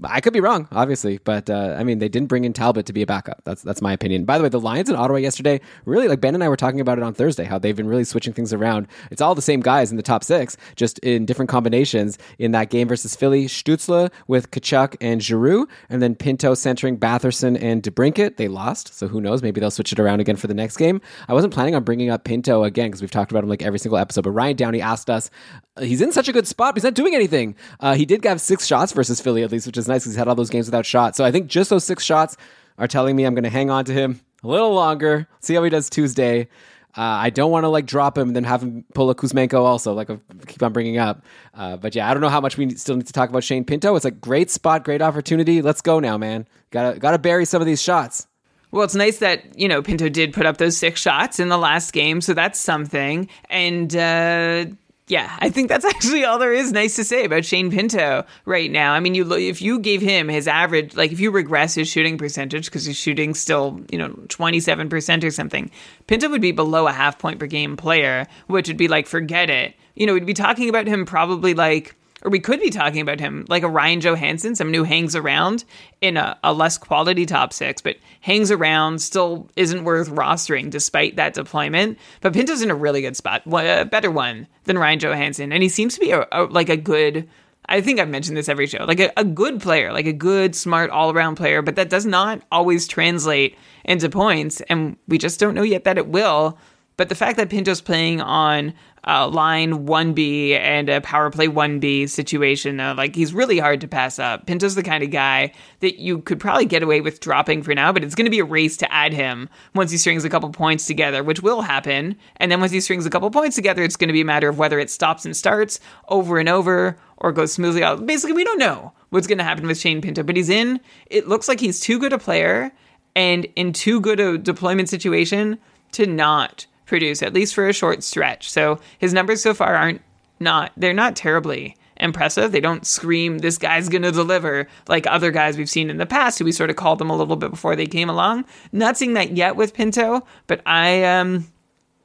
I 0.02 0.22
could 0.22 0.32
be 0.32 0.40
wrong, 0.40 0.66
obviously, 0.72 1.18
but 1.18 1.50
uh, 1.50 1.76
I 1.78 1.84
mean 1.84 1.98
they 1.98 2.08
didn't 2.08 2.28
bring 2.28 2.44
in 2.44 2.54
Talbot 2.54 2.86
to 2.86 2.92
be 2.92 3.02
a 3.02 3.06
backup. 3.06 3.42
That's 3.44 3.60
that's 3.60 3.82
my 3.82 3.92
opinion. 3.92 4.24
By 4.24 4.38
the 4.38 4.44
way, 4.44 4.48
the 4.48 4.60
Lions 4.60 4.88
in 4.88 4.96
Ottawa 4.96 5.18
yesterday 5.18 5.60
really 5.84 6.08
like 6.08 6.20
Ben 6.20 6.34
and 6.34 6.42
I 6.42 6.48
were 6.48 6.56
talking 6.56 6.80
about 6.80 6.96
it 6.96 7.04
on 7.04 7.12
Thursday 7.12 7.44
how 7.44 7.58
they've 7.58 7.76
been 7.76 7.86
really 7.86 8.04
switching 8.04 8.32
things 8.32 8.52
around. 8.52 8.86
It's 9.10 9.20
all 9.20 9.34
the 9.34 9.42
same 9.42 9.60
guys 9.60 9.90
in 9.90 9.98
the 9.98 10.02
top 10.02 10.24
six, 10.24 10.56
just 10.74 10.98
in 11.00 11.26
different 11.26 11.50
combinations. 11.50 12.18
In 12.38 12.52
that 12.52 12.70
game 12.70 12.88
versus 12.88 13.14
Philly, 13.14 13.44
Stützle 13.44 14.10
with 14.26 14.50
Tkachuk 14.50 14.96
and 15.00 15.22
Giroux, 15.22 15.68
and 15.90 16.00
then 16.00 16.14
Pinto 16.14 16.54
centering 16.54 16.98
Batherson 16.98 17.60
and 17.60 17.82
DeBrincat. 17.82 18.36
They 18.36 18.48
lost 18.48 18.81
lost. 18.82 18.98
So 18.98 19.08
who 19.08 19.20
knows? 19.20 19.42
Maybe 19.42 19.60
they'll 19.60 19.70
switch 19.70 19.92
it 19.92 20.00
around 20.00 20.20
again 20.20 20.36
for 20.36 20.46
the 20.46 20.54
next 20.54 20.76
game. 20.76 21.00
I 21.28 21.34
wasn't 21.34 21.52
planning 21.52 21.74
on 21.74 21.84
bringing 21.84 22.10
up 22.10 22.24
Pinto 22.24 22.64
again 22.64 22.88
because 22.88 23.00
we've 23.00 23.10
talked 23.10 23.30
about 23.30 23.44
him 23.44 23.50
like 23.50 23.62
every 23.62 23.78
single 23.78 23.98
episode. 23.98 24.22
But 24.22 24.30
Ryan 24.30 24.56
Downey 24.56 24.80
asked 24.80 25.10
us, 25.10 25.30
uh, 25.76 25.82
he's 25.82 26.00
in 26.00 26.12
such 26.12 26.28
a 26.28 26.32
good 26.32 26.46
spot, 26.46 26.76
he's 26.76 26.84
not 26.84 26.94
doing 26.94 27.14
anything. 27.14 27.54
Uh, 27.80 27.94
he 27.94 28.04
did 28.04 28.24
have 28.24 28.40
six 28.40 28.66
shots 28.66 28.92
versus 28.92 29.20
Philly 29.20 29.42
at 29.42 29.52
least, 29.52 29.66
which 29.66 29.76
is 29.76 29.88
nice 29.88 30.02
because 30.02 30.12
he's 30.12 30.18
had 30.18 30.28
all 30.28 30.34
those 30.34 30.50
games 30.50 30.66
without 30.66 30.86
shots. 30.86 31.16
So 31.16 31.24
I 31.24 31.30
think 31.30 31.48
just 31.48 31.70
those 31.70 31.84
six 31.84 32.04
shots 32.04 32.36
are 32.78 32.88
telling 32.88 33.16
me 33.16 33.24
I'm 33.24 33.34
going 33.34 33.44
to 33.44 33.50
hang 33.50 33.70
on 33.70 33.84
to 33.86 33.92
him 33.92 34.20
a 34.42 34.48
little 34.48 34.72
longer, 34.74 35.28
see 35.40 35.54
how 35.54 35.62
he 35.62 35.70
does 35.70 35.88
Tuesday. 35.88 36.48
Uh, 36.94 37.00
I 37.00 37.30
don't 37.30 37.50
want 37.50 37.64
to 37.64 37.68
like 37.68 37.86
drop 37.86 38.18
him 38.18 38.28
and 38.28 38.36
then 38.36 38.44
have 38.44 38.62
him 38.62 38.84
pull 38.92 39.08
a 39.08 39.14
Kuzmenko 39.14 39.60
also, 39.64 39.94
like 39.94 40.10
I 40.10 40.18
keep 40.46 40.62
on 40.62 40.74
bringing 40.74 40.98
up. 40.98 41.24
Uh, 41.54 41.78
but 41.78 41.94
yeah, 41.94 42.10
I 42.10 42.12
don't 42.12 42.20
know 42.20 42.28
how 42.28 42.40
much 42.42 42.58
we 42.58 42.74
still 42.74 42.96
need 42.96 43.06
to 43.06 43.14
talk 43.14 43.30
about 43.30 43.44
Shane 43.44 43.64
Pinto. 43.64 43.96
It's 43.96 44.04
a 44.04 44.10
great 44.10 44.50
spot, 44.50 44.84
great 44.84 45.00
opportunity. 45.00 45.62
Let's 45.62 45.80
go 45.80 46.00
now, 46.00 46.18
man. 46.18 46.46
Gotta 46.70 46.98
gotta 46.98 47.18
bury 47.18 47.46
some 47.46 47.62
of 47.62 47.66
these 47.66 47.80
shots. 47.80 48.26
Well, 48.72 48.84
it's 48.84 48.94
nice 48.94 49.18
that, 49.18 49.58
you 49.58 49.68
know, 49.68 49.82
Pinto 49.82 50.08
did 50.08 50.32
put 50.32 50.46
up 50.46 50.56
those 50.56 50.76
six 50.76 51.00
shots 51.00 51.38
in 51.38 51.48
the 51.48 51.58
last 51.58 51.92
game, 51.92 52.22
so 52.22 52.32
that's 52.32 52.58
something. 52.58 53.28
And 53.50 53.94
uh, 53.94 54.64
yeah, 55.08 55.36
I 55.40 55.50
think 55.50 55.68
that's 55.68 55.84
actually 55.94 56.24
all 56.24 56.38
there 56.38 56.54
is 56.54 56.72
nice 56.72 56.96
to 56.96 57.04
say 57.04 57.26
about 57.26 57.44
Shane 57.44 57.70
Pinto 57.70 58.24
right 58.46 58.70
now. 58.70 58.94
I 58.94 59.00
mean, 59.00 59.14
you 59.14 59.30
if 59.34 59.60
you 59.60 59.78
gave 59.78 60.00
him 60.00 60.28
his 60.28 60.48
average, 60.48 60.96
like 60.96 61.12
if 61.12 61.20
you 61.20 61.30
regress 61.30 61.74
his 61.74 61.86
shooting 61.86 62.16
percentage 62.16 62.64
because 62.64 62.86
he's 62.86 62.96
shooting 62.96 63.34
still, 63.34 63.78
you 63.90 63.98
know, 63.98 64.08
twenty 64.28 64.58
seven 64.58 64.88
percent 64.88 65.22
or 65.22 65.30
something, 65.30 65.70
Pinto 66.06 66.30
would 66.30 66.40
be 66.40 66.52
below 66.52 66.86
a 66.86 66.92
half 66.92 67.18
point 67.18 67.38
per 67.38 67.46
game 67.46 67.76
player, 67.76 68.26
which 68.46 68.68
would 68.68 68.78
be 68.78 68.88
like 68.88 69.06
forget 69.06 69.50
it. 69.50 69.74
You 69.94 70.06
know, 70.06 70.14
we'd 70.14 70.24
be 70.24 70.32
talking 70.32 70.70
about 70.70 70.86
him 70.86 71.04
probably 71.04 71.52
like 71.52 71.94
or 72.22 72.30
we 72.30 72.40
could 72.40 72.60
be 72.60 72.70
talking 72.70 73.00
about 73.00 73.20
him 73.20 73.44
like 73.48 73.62
a 73.62 73.68
Ryan 73.68 74.00
Johansen, 74.00 74.54
someone 74.56 74.74
who 74.74 74.84
hangs 74.84 75.16
around 75.16 75.64
in 76.00 76.16
a, 76.16 76.38
a, 76.44 76.52
less 76.52 76.78
quality 76.78 77.26
top 77.26 77.52
six, 77.52 77.82
but 77.82 77.96
hangs 78.20 78.50
around, 78.50 79.00
still 79.00 79.50
isn't 79.56 79.84
worth 79.84 80.08
rostering 80.08 80.70
despite 80.70 81.16
that 81.16 81.34
deployment. 81.34 81.98
But 82.20 82.32
Pinto's 82.32 82.62
in 82.62 82.70
a 82.70 82.74
really 82.74 83.02
good 83.02 83.16
spot, 83.16 83.42
a 83.46 83.84
better 83.84 84.10
one 84.10 84.46
than 84.64 84.78
Ryan 84.78 85.00
Johansen, 85.00 85.52
and 85.52 85.62
he 85.62 85.68
seems 85.68 85.94
to 85.94 86.00
be 86.00 86.12
a, 86.12 86.26
a, 86.32 86.44
like 86.44 86.68
a 86.68 86.76
good. 86.76 87.28
I 87.68 87.80
think 87.80 88.00
I've 88.00 88.08
mentioned 88.08 88.36
this 88.36 88.48
every 88.48 88.66
show, 88.66 88.84
like 88.84 89.12
a 89.16 89.24
good 89.24 89.60
player, 89.60 89.92
like 89.92 90.06
a 90.06 90.12
good, 90.12 90.56
smart, 90.56 90.90
all 90.90 91.12
around 91.12 91.36
player, 91.36 91.62
but 91.62 91.76
that 91.76 91.88
does 91.88 92.04
not 92.04 92.42
always 92.50 92.88
translate 92.88 93.56
into 93.84 94.08
points, 94.08 94.60
and 94.62 94.96
we 95.06 95.16
just 95.16 95.38
don't 95.38 95.54
know 95.54 95.62
yet 95.62 95.84
that 95.84 95.96
it 95.96 96.08
will. 96.08 96.58
But 96.96 97.08
the 97.08 97.14
fact 97.14 97.36
that 97.38 97.50
Pinto's 97.50 97.80
playing 97.80 98.20
on 98.20 98.74
uh, 99.06 99.26
line 99.28 99.86
1B 99.86 100.52
and 100.52 100.88
a 100.88 101.00
power 101.00 101.30
play 101.30 101.48
1B 101.48 102.08
situation. 102.08 102.78
Uh, 102.78 102.94
like, 102.94 103.16
he's 103.16 103.34
really 103.34 103.58
hard 103.58 103.80
to 103.80 103.88
pass 103.88 104.18
up. 104.18 104.46
Pinto's 104.46 104.74
the 104.74 104.82
kind 104.82 105.02
of 105.02 105.10
guy 105.10 105.52
that 105.80 105.98
you 105.98 106.20
could 106.20 106.38
probably 106.38 106.64
get 106.64 106.82
away 106.82 107.00
with 107.00 107.20
dropping 107.20 107.62
for 107.62 107.74
now, 107.74 107.92
but 107.92 108.04
it's 108.04 108.14
going 108.14 108.26
to 108.26 108.30
be 108.30 108.38
a 108.38 108.44
race 108.44 108.76
to 108.76 108.92
add 108.92 109.12
him 109.12 109.48
once 109.74 109.90
he 109.90 109.98
strings 109.98 110.24
a 110.24 110.30
couple 110.30 110.48
points 110.50 110.86
together, 110.86 111.22
which 111.24 111.42
will 111.42 111.62
happen. 111.62 112.16
And 112.36 112.52
then 112.52 112.60
once 112.60 112.72
he 112.72 112.80
strings 112.80 113.04
a 113.04 113.10
couple 113.10 113.30
points 113.30 113.56
together, 113.56 113.82
it's 113.82 113.96
going 113.96 114.08
to 114.08 114.14
be 114.14 114.20
a 114.20 114.26
matter 114.26 114.48
of 114.48 114.58
whether 114.58 114.78
it 114.78 114.90
stops 114.90 115.24
and 115.24 115.36
starts 115.36 115.80
over 116.08 116.38
and 116.38 116.48
over 116.48 116.96
or 117.16 117.32
goes 117.32 117.52
smoothly 117.52 117.82
out. 117.82 118.06
Basically, 118.06 118.34
we 118.34 118.44
don't 118.44 118.58
know 118.58 118.92
what's 119.10 119.26
going 119.26 119.38
to 119.38 119.44
happen 119.44 119.66
with 119.66 119.78
Shane 119.78 120.00
Pinto, 120.00 120.22
but 120.22 120.36
he's 120.36 120.48
in, 120.48 120.80
it 121.06 121.26
looks 121.26 121.48
like 121.48 121.60
he's 121.60 121.80
too 121.80 121.98
good 121.98 122.12
a 122.12 122.18
player 122.18 122.72
and 123.16 123.46
in 123.56 123.72
too 123.72 124.00
good 124.00 124.20
a 124.20 124.38
deployment 124.38 124.88
situation 124.88 125.58
to 125.92 126.06
not 126.06 126.66
produce 126.92 127.22
at 127.22 127.32
least 127.32 127.54
for 127.54 127.66
a 127.66 127.72
short 127.72 128.04
stretch. 128.04 128.50
So 128.50 128.78
his 128.98 129.14
numbers 129.14 129.42
so 129.42 129.54
far 129.54 129.74
aren't 129.74 130.02
not 130.40 130.72
they're 130.76 130.92
not 130.92 131.16
terribly 131.16 131.74
impressive. 131.96 132.52
They 132.52 132.60
don't 132.60 132.86
scream 132.86 133.38
this 133.38 133.56
guy's 133.56 133.88
going 133.88 134.02
to 134.02 134.12
deliver 134.12 134.68
like 134.88 135.06
other 135.06 135.30
guys 135.30 135.56
we've 135.56 135.70
seen 135.70 135.88
in 135.88 135.96
the 135.96 136.04
past 136.04 136.38
who 136.38 136.44
we 136.44 136.52
sort 136.52 136.68
of 136.68 136.76
called 136.76 136.98
them 136.98 137.08
a 137.08 137.16
little 137.16 137.36
bit 137.36 137.50
before 137.50 137.76
they 137.76 137.86
came 137.86 138.10
along. 138.10 138.44
Not 138.72 138.98
seeing 138.98 139.14
that 139.14 139.34
yet 139.38 139.56
with 139.56 139.72
Pinto, 139.72 140.26
but 140.46 140.60
I 140.66 141.02
um 141.04 141.50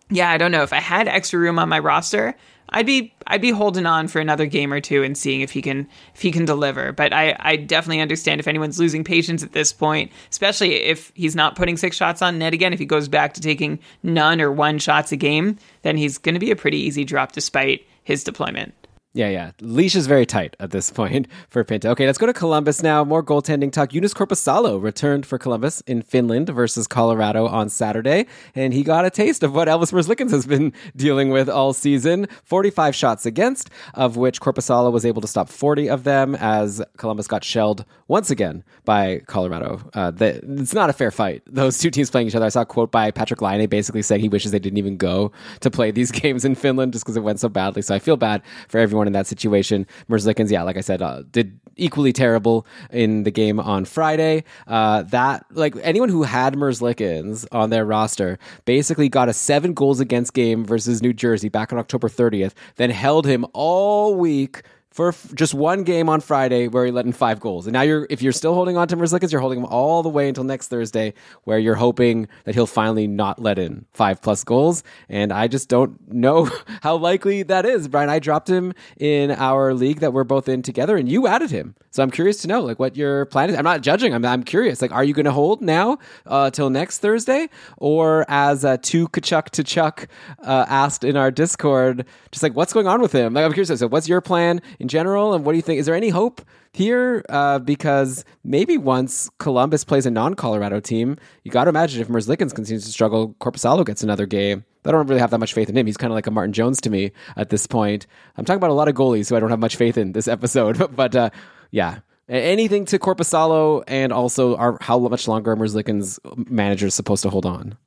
yeah, 0.09 0.31
I 0.31 0.37
don't 0.37 0.53
know 0.53 0.63
if 0.63 0.71
I 0.71 0.79
had 0.79 1.09
extra 1.09 1.37
room 1.37 1.59
on 1.59 1.67
my 1.67 1.79
roster, 1.79 2.33
I'd 2.69 2.85
be 2.85 3.13
I'd 3.27 3.41
be 3.41 3.51
holding 3.51 3.85
on 3.85 4.07
for 4.07 4.19
another 4.19 4.45
game 4.45 4.73
or 4.73 4.81
two 4.81 5.03
and 5.03 5.17
seeing 5.17 5.41
if 5.41 5.51
he 5.51 5.61
can 5.61 5.87
if 6.13 6.21
he 6.21 6.31
can 6.31 6.45
deliver. 6.45 6.91
But 6.91 7.13
I, 7.13 7.35
I 7.39 7.55
definitely 7.55 8.01
understand 8.01 8.39
if 8.39 8.47
anyone's 8.47 8.79
losing 8.79 9.03
patience 9.03 9.43
at 9.43 9.53
this 9.53 9.71
point, 9.71 10.11
especially 10.29 10.75
if 10.75 11.11
he's 11.15 11.35
not 11.35 11.55
putting 11.55 11.77
six 11.77 11.95
shots 11.95 12.21
on 12.21 12.37
net 12.37 12.53
again. 12.53 12.73
If 12.73 12.79
he 12.79 12.85
goes 12.85 13.07
back 13.07 13.33
to 13.35 13.41
taking 13.41 13.79
none 14.03 14.41
or 14.41 14.51
one 14.51 14.79
shots 14.79 15.11
a 15.11 15.17
game, 15.17 15.57
then 15.83 15.97
he's 15.97 16.17
going 16.17 16.35
to 16.35 16.39
be 16.39 16.51
a 16.51 16.55
pretty 16.55 16.77
easy 16.77 17.03
drop 17.03 17.31
despite 17.31 17.85
his 18.03 18.23
deployment. 18.23 18.73
Yeah, 19.17 19.29
yeah. 19.29 19.51
Leash 19.61 19.95
is 19.95 20.05
very 20.05 20.27
tight 20.27 20.55
at 20.59 20.69
this 20.69 20.91
point 20.99 21.27
for 21.49 21.63
Pinto. 21.63 21.89
Okay, 21.89 22.05
let's 22.05 22.19
go 22.19 22.27
to 22.27 22.33
Columbus 22.33 22.83
now. 22.83 23.03
More 23.03 23.23
goaltending 23.23 23.71
talk. 23.71 23.89
Joonas 23.89 24.13
Korpisalo 24.13 24.79
returned 24.79 25.25
for 25.25 25.39
Columbus 25.39 25.81
in 25.87 26.03
Finland 26.03 26.49
versus 26.49 26.85
Colorado 26.85 27.47
on 27.47 27.67
Saturday, 27.69 28.27
and 28.53 28.75
he 28.75 28.83
got 28.83 29.05
a 29.05 29.09
taste 29.09 29.41
of 29.41 29.55
what 29.55 29.67
Elvis 29.67 29.91
Merzlikins 29.91 30.29
has 30.29 30.45
been 30.45 30.71
dealing 30.95 31.31
with 31.31 31.49
all 31.49 31.73
season. 31.73 32.27
45 32.43 32.93
shots 32.93 33.25
against, 33.25 33.71
of 33.95 34.17
which 34.17 34.39
Korpisalo 34.39 34.91
was 34.91 35.03
able 35.03 35.23
to 35.23 35.27
stop 35.27 35.49
40 35.49 35.89
of 35.89 36.03
them 36.03 36.35
as 36.35 36.83
Columbus 36.97 37.25
got 37.25 37.43
shelled 37.43 37.85
once 38.07 38.29
again 38.29 38.63
by 38.85 39.21
Colorado. 39.25 39.81
Uh, 39.95 40.11
the, 40.11 40.39
it's 40.61 40.75
not 40.75 40.91
a 40.91 40.93
fair 40.93 41.09
fight. 41.09 41.41
Those 41.47 41.79
two 41.79 41.89
teams 41.89 42.11
playing 42.11 42.27
each 42.27 42.35
other. 42.35 42.45
I 42.45 42.49
saw 42.49 42.61
a 42.61 42.65
quote 42.67 42.91
by 42.91 43.09
Patrick 43.09 43.41
Laine 43.41 43.67
basically 43.67 44.03
saying 44.03 44.21
he 44.21 44.29
wishes 44.29 44.51
they 44.51 44.59
didn't 44.59 44.77
even 44.77 44.95
go 44.95 45.31
to 45.61 45.71
play 45.71 45.89
these 45.89 46.11
games 46.11 46.45
in 46.45 46.53
Finland 46.53 46.93
just 46.93 47.03
because 47.03 47.17
it 47.17 47.23
went 47.23 47.39
so 47.39 47.49
badly. 47.49 47.81
So 47.81 47.95
I 47.95 47.99
feel 47.99 48.15
bad 48.15 48.43
for 48.67 48.77
everyone 48.77 49.06
in 49.07 49.13
that 49.13 49.27
situation. 49.27 49.87
Merzlikins, 50.09 50.51
yeah, 50.51 50.63
like 50.63 50.77
I 50.77 50.81
said, 50.81 51.01
uh, 51.01 51.23
did 51.31 51.59
equally 51.77 52.11
terrible 52.11 52.65
in 52.91 53.23
the 53.23 53.31
game 53.31 53.59
on 53.59 53.85
Friday. 53.85 54.43
Uh, 54.67 55.03
that 55.03 55.45
like 55.51 55.75
anyone 55.81 56.09
who 56.09 56.23
had 56.23 56.55
Merzlikins 56.55 57.45
on 57.51 57.69
their 57.69 57.85
roster 57.85 58.37
basically 58.65 59.09
got 59.09 59.29
a 59.29 59.33
seven 59.33 59.73
goals 59.73 59.99
against 59.99 60.33
game 60.33 60.65
versus 60.65 61.01
New 61.01 61.13
Jersey 61.13 61.49
back 61.49 61.71
on 61.71 61.79
October 61.79 62.09
30th, 62.09 62.53
then 62.75 62.89
held 62.89 63.25
him 63.25 63.45
all 63.53 64.15
week 64.15 64.63
for 64.97 65.13
just 65.35 65.53
one 65.53 65.83
game 65.83 66.09
on 66.09 66.19
Friday 66.21 66.67
where 66.67 66.83
he 66.83 66.91
let 66.91 67.05
in 67.05 67.13
five 67.13 67.39
goals. 67.39 67.67
And 67.67 67.73
now 67.73 67.83
you're 67.83 68.07
if 68.09 68.23
you're 68.23 68.31
still 68.31 68.55
holding 68.55 68.77
on 68.77 68.87
to 68.87 68.97
Merzlikins, 68.97 69.31
you're 69.31 69.39
holding 69.39 69.59
him 69.59 69.65
all 69.65 70.01
the 70.01 70.09
way 70.09 70.27
until 70.27 70.43
next 70.43 70.69
Thursday, 70.69 71.13
where 71.43 71.59
you're 71.59 71.75
hoping 71.75 72.27
that 72.45 72.55
he'll 72.55 72.65
finally 72.65 73.05
not 73.05 73.39
let 73.39 73.59
in 73.59 73.85
five 73.93 74.23
plus 74.23 74.43
goals. 74.43 74.81
And 75.07 75.31
I 75.31 75.47
just 75.47 75.69
don't 75.69 76.11
know 76.11 76.49
how 76.81 76.95
likely 76.95 77.43
that 77.43 77.63
is. 77.63 77.87
Brian, 77.87 78.09
I 78.09 78.17
dropped 78.17 78.49
him 78.49 78.73
in 78.97 79.29
our 79.29 79.75
league 79.75 79.99
that 79.99 80.13
we're 80.13 80.23
both 80.23 80.49
in 80.49 80.63
together, 80.63 80.97
and 80.97 81.07
you 81.07 81.27
added 81.27 81.51
him. 81.51 81.75
So 81.91 82.01
I'm 82.01 82.09
curious 82.09 82.41
to 82.41 82.47
know 82.47 82.61
like 82.61 82.79
what 82.79 82.95
your 82.95 83.25
plan 83.25 83.51
is. 83.51 83.55
I'm 83.55 83.63
not 83.63 83.81
judging. 83.81 84.15
I'm 84.15 84.25
I'm 84.25 84.41
curious. 84.41 84.81
Like, 84.81 84.91
are 84.91 85.03
you 85.03 85.13
going 85.13 85.25
to 85.25 85.31
hold 85.31 85.61
now 85.61 85.99
uh, 86.25 86.49
till 86.49 86.71
next 86.71 86.99
Thursday, 86.99 87.49
or 87.77 88.25
as 88.27 88.65
uh, 88.65 88.77
two 88.81 89.07
Kachuk 89.09 89.49
to 89.51 89.63
Chuck 89.63 90.07
uh, 90.43 90.65
asked 90.67 91.03
in 91.03 91.15
our 91.15 91.29
Discord, 91.29 92.03
just 92.31 92.41
like 92.41 92.55
what's 92.55 92.73
going 92.73 92.87
on 92.87 92.99
with 92.99 93.11
him? 93.11 93.35
Like, 93.35 93.45
I'm 93.45 93.53
curious. 93.53 93.79
So, 93.79 93.87
what's 93.87 94.09
your 94.09 94.21
plan? 94.21 94.59
In 94.87 94.89
general? 94.89 95.33
And 95.33 95.43
what 95.43 95.51
do 95.51 95.57
you 95.57 95.61
think? 95.61 95.79
Is 95.79 95.85
there 95.85 95.95
any 95.95 96.09
hope 96.09 96.41
here? 96.71 97.25
Uh, 97.27 97.59
because 97.59 98.23
maybe 98.45 98.77
once 98.77 99.29
Columbus 99.37 99.83
plays 99.83 100.05
a 100.05 100.11
non-Colorado 100.11 100.79
team, 100.79 101.17
you 101.43 101.51
got 101.51 101.65
to 101.65 101.69
imagine 101.69 102.01
if 102.01 102.07
Merzlikins 102.07 102.55
continues 102.55 102.85
to 102.85 102.91
struggle, 102.91 103.35
Korpisalo 103.41 103.85
gets 103.85 104.01
another 104.01 104.25
game. 104.25 104.63
I 104.85 104.91
don't 104.91 105.07
really 105.07 105.19
have 105.19 105.31
that 105.31 105.39
much 105.39 105.53
faith 105.53 105.67
in 105.67 105.75
him. 105.75 105.85
He's 105.85 105.97
kind 105.97 106.13
of 106.13 106.15
like 106.15 106.27
a 106.27 106.31
Martin 106.31 106.53
Jones 106.53 106.79
to 106.81 106.89
me 106.89 107.11
at 107.35 107.49
this 107.49 107.67
point. 107.67 108.07
I'm 108.37 108.45
talking 108.45 108.57
about 108.57 108.69
a 108.69 108.73
lot 108.73 108.87
of 108.87 108.95
goalies 108.95 109.29
who 109.29 109.35
I 109.35 109.41
don't 109.41 109.49
have 109.49 109.59
much 109.59 109.75
faith 109.75 109.97
in 109.97 110.13
this 110.13 110.27
episode. 110.37 110.95
but, 110.95 111.13
uh, 111.13 111.29
yeah, 111.71 111.99
anything 112.29 112.85
to 112.85 112.97
Korpisalo 112.97 113.83
and 113.85 114.13
also 114.13 114.55
our, 114.55 114.77
how 114.79 114.97
much 114.99 115.27
longer 115.27 115.57
Merzlikins 115.57 116.19
manager 116.49 116.87
is 116.87 116.95
supposed 116.95 117.23
to 117.23 117.29
hold 117.29 117.45
on. 117.45 117.77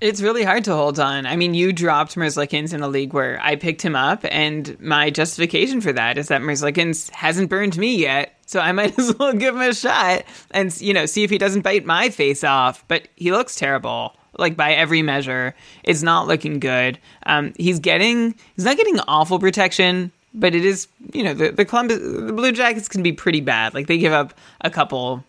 It's 0.00 0.22
really 0.22 0.44
hard 0.44 0.64
to 0.64 0.74
hold 0.74 0.98
on. 0.98 1.26
I 1.26 1.36
mean, 1.36 1.52
you 1.52 1.74
dropped 1.74 2.14
Merzlikins 2.14 2.72
in 2.72 2.80
a 2.80 2.88
league 2.88 3.12
where 3.12 3.38
I 3.42 3.56
picked 3.56 3.82
him 3.82 3.94
up, 3.94 4.24
and 4.30 4.80
my 4.80 5.10
justification 5.10 5.82
for 5.82 5.92
that 5.92 6.16
is 6.16 6.28
that 6.28 6.40
Merzlikins 6.40 7.10
hasn't 7.10 7.50
burned 7.50 7.76
me 7.76 7.96
yet, 7.96 8.34
so 8.46 8.60
I 8.60 8.72
might 8.72 8.98
as 8.98 9.14
well 9.18 9.34
give 9.34 9.54
him 9.54 9.60
a 9.60 9.74
shot 9.74 10.24
and 10.52 10.78
you 10.80 10.94
know 10.94 11.04
see 11.04 11.22
if 11.22 11.28
he 11.28 11.36
doesn't 11.36 11.62
bite 11.62 11.84
my 11.84 12.08
face 12.08 12.42
off. 12.42 12.82
But 12.88 13.08
he 13.16 13.30
looks 13.30 13.56
terrible, 13.56 14.16
like 14.38 14.56
by 14.56 14.72
every 14.72 15.02
measure. 15.02 15.54
It's 15.84 16.02
not 16.02 16.26
looking 16.26 16.60
good. 16.60 16.98
Um, 17.26 17.52
he's 17.58 17.78
getting 17.78 18.34
he's 18.56 18.64
not 18.64 18.78
getting 18.78 19.00
awful 19.00 19.38
protection, 19.38 20.12
but 20.32 20.54
it 20.54 20.64
is 20.64 20.88
you 21.12 21.24
know 21.24 21.34
the 21.34 21.50
the 21.50 21.66
Columbus 21.66 21.98
the 21.98 22.32
Blue 22.32 22.52
Jackets 22.52 22.88
can 22.88 23.02
be 23.02 23.12
pretty 23.12 23.42
bad. 23.42 23.74
Like 23.74 23.86
they 23.86 23.98
give 23.98 24.14
up 24.14 24.32
a 24.62 24.70
couple 24.70 25.24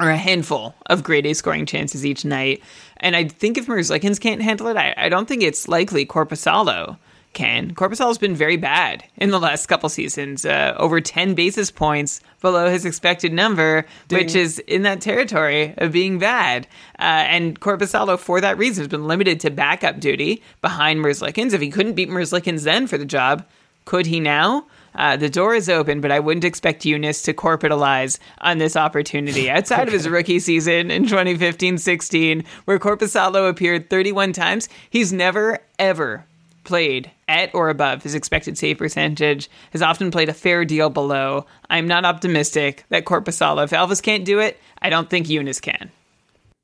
or 0.00 0.10
a 0.10 0.16
handful 0.16 0.74
of 0.86 1.02
grade 1.02 1.26
A 1.26 1.34
scoring 1.34 1.66
chances 1.66 2.04
each 2.06 2.24
night. 2.24 2.62
And 2.98 3.14
I 3.14 3.24
think 3.24 3.58
if 3.58 3.66
Merzlikins 3.66 4.20
can't 4.20 4.42
handle 4.42 4.68
it, 4.68 4.76
I, 4.76 4.94
I 4.96 5.08
don't 5.08 5.28
think 5.28 5.42
it's 5.42 5.68
likely 5.68 6.06
Korpisalo 6.06 6.96
can. 7.32 7.74
Korpisalo's 7.74 8.18
been 8.18 8.34
very 8.34 8.56
bad 8.56 9.04
in 9.16 9.30
the 9.30 9.40
last 9.40 9.66
couple 9.66 9.88
seasons, 9.88 10.44
uh, 10.44 10.74
over 10.76 11.00
10 11.00 11.34
basis 11.34 11.70
points 11.70 12.20
below 12.40 12.70
his 12.70 12.84
expected 12.84 13.32
number, 13.32 13.86
Ding. 14.08 14.18
which 14.18 14.34
is 14.34 14.58
in 14.60 14.82
that 14.82 15.00
territory 15.00 15.74
of 15.78 15.92
being 15.92 16.18
bad. 16.18 16.66
Uh, 16.98 17.24
and 17.28 17.58
Korpisalo, 17.58 18.18
for 18.18 18.40
that 18.40 18.58
reason, 18.58 18.82
has 18.82 18.88
been 18.88 19.06
limited 19.06 19.40
to 19.40 19.50
backup 19.50 20.00
duty 20.00 20.42
behind 20.60 21.00
Merzlikins. 21.00 21.52
If 21.52 21.60
he 21.60 21.70
couldn't 21.70 21.94
beat 21.94 22.10
Merzlikins 22.10 22.64
then 22.64 22.86
for 22.86 22.98
the 22.98 23.04
job, 23.06 23.46
could 23.84 24.06
he 24.06 24.20
now? 24.20 24.66
Uh, 24.94 25.16
the 25.16 25.30
door 25.30 25.54
is 25.54 25.68
open, 25.68 26.00
but 26.00 26.12
I 26.12 26.20
wouldn't 26.20 26.44
expect 26.44 26.82
Joonas 26.82 27.24
to 27.24 27.34
corporatalize 27.34 28.18
on 28.38 28.58
this 28.58 28.76
opportunity. 28.76 29.50
Outside 29.50 29.88
of 29.88 29.94
his 29.94 30.08
rookie 30.08 30.38
season 30.38 30.90
in 30.90 31.04
2015 31.04 31.78
16, 31.78 32.44
where 32.64 32.78
Korpisalo 32.78 33.48
appeared 33.48 33.90
31 33.90 34.32
times, 34.32 34.68
he's 34.90 35.12
never, 35.12 35.58
ever 35.78 36.26
played 36.64 37.10
at 37.28 37.54
or 37.54 37.70
above 37.70 38.02
his 38.02 38.14
expected 38.14 38.56
save 38.56 38.78
percentage, 38.78 39.50
has 39.72 39.82
often 39.82 40.10
played 40.10 40.28
a 40.28 40.34
fair 40.34 40.64
deal 40.64 40.90
below. 40.90 41.46
I'm 41.70 41.88
not 41.88 42.04
optimistic 42.04 42.84
that 42.90 43.04
Korpisalo, 43.04 43.64
if 43.64 43.70
Elvis 43.70 44.02
can't 44.02 44.24
do 44.24 44.38
it, 44.38 44.60
I 44.80 44.90
don't 44.90 45.10
think 45.10 45.26
Joonas 45.26 45.60
can. 45.60 45.90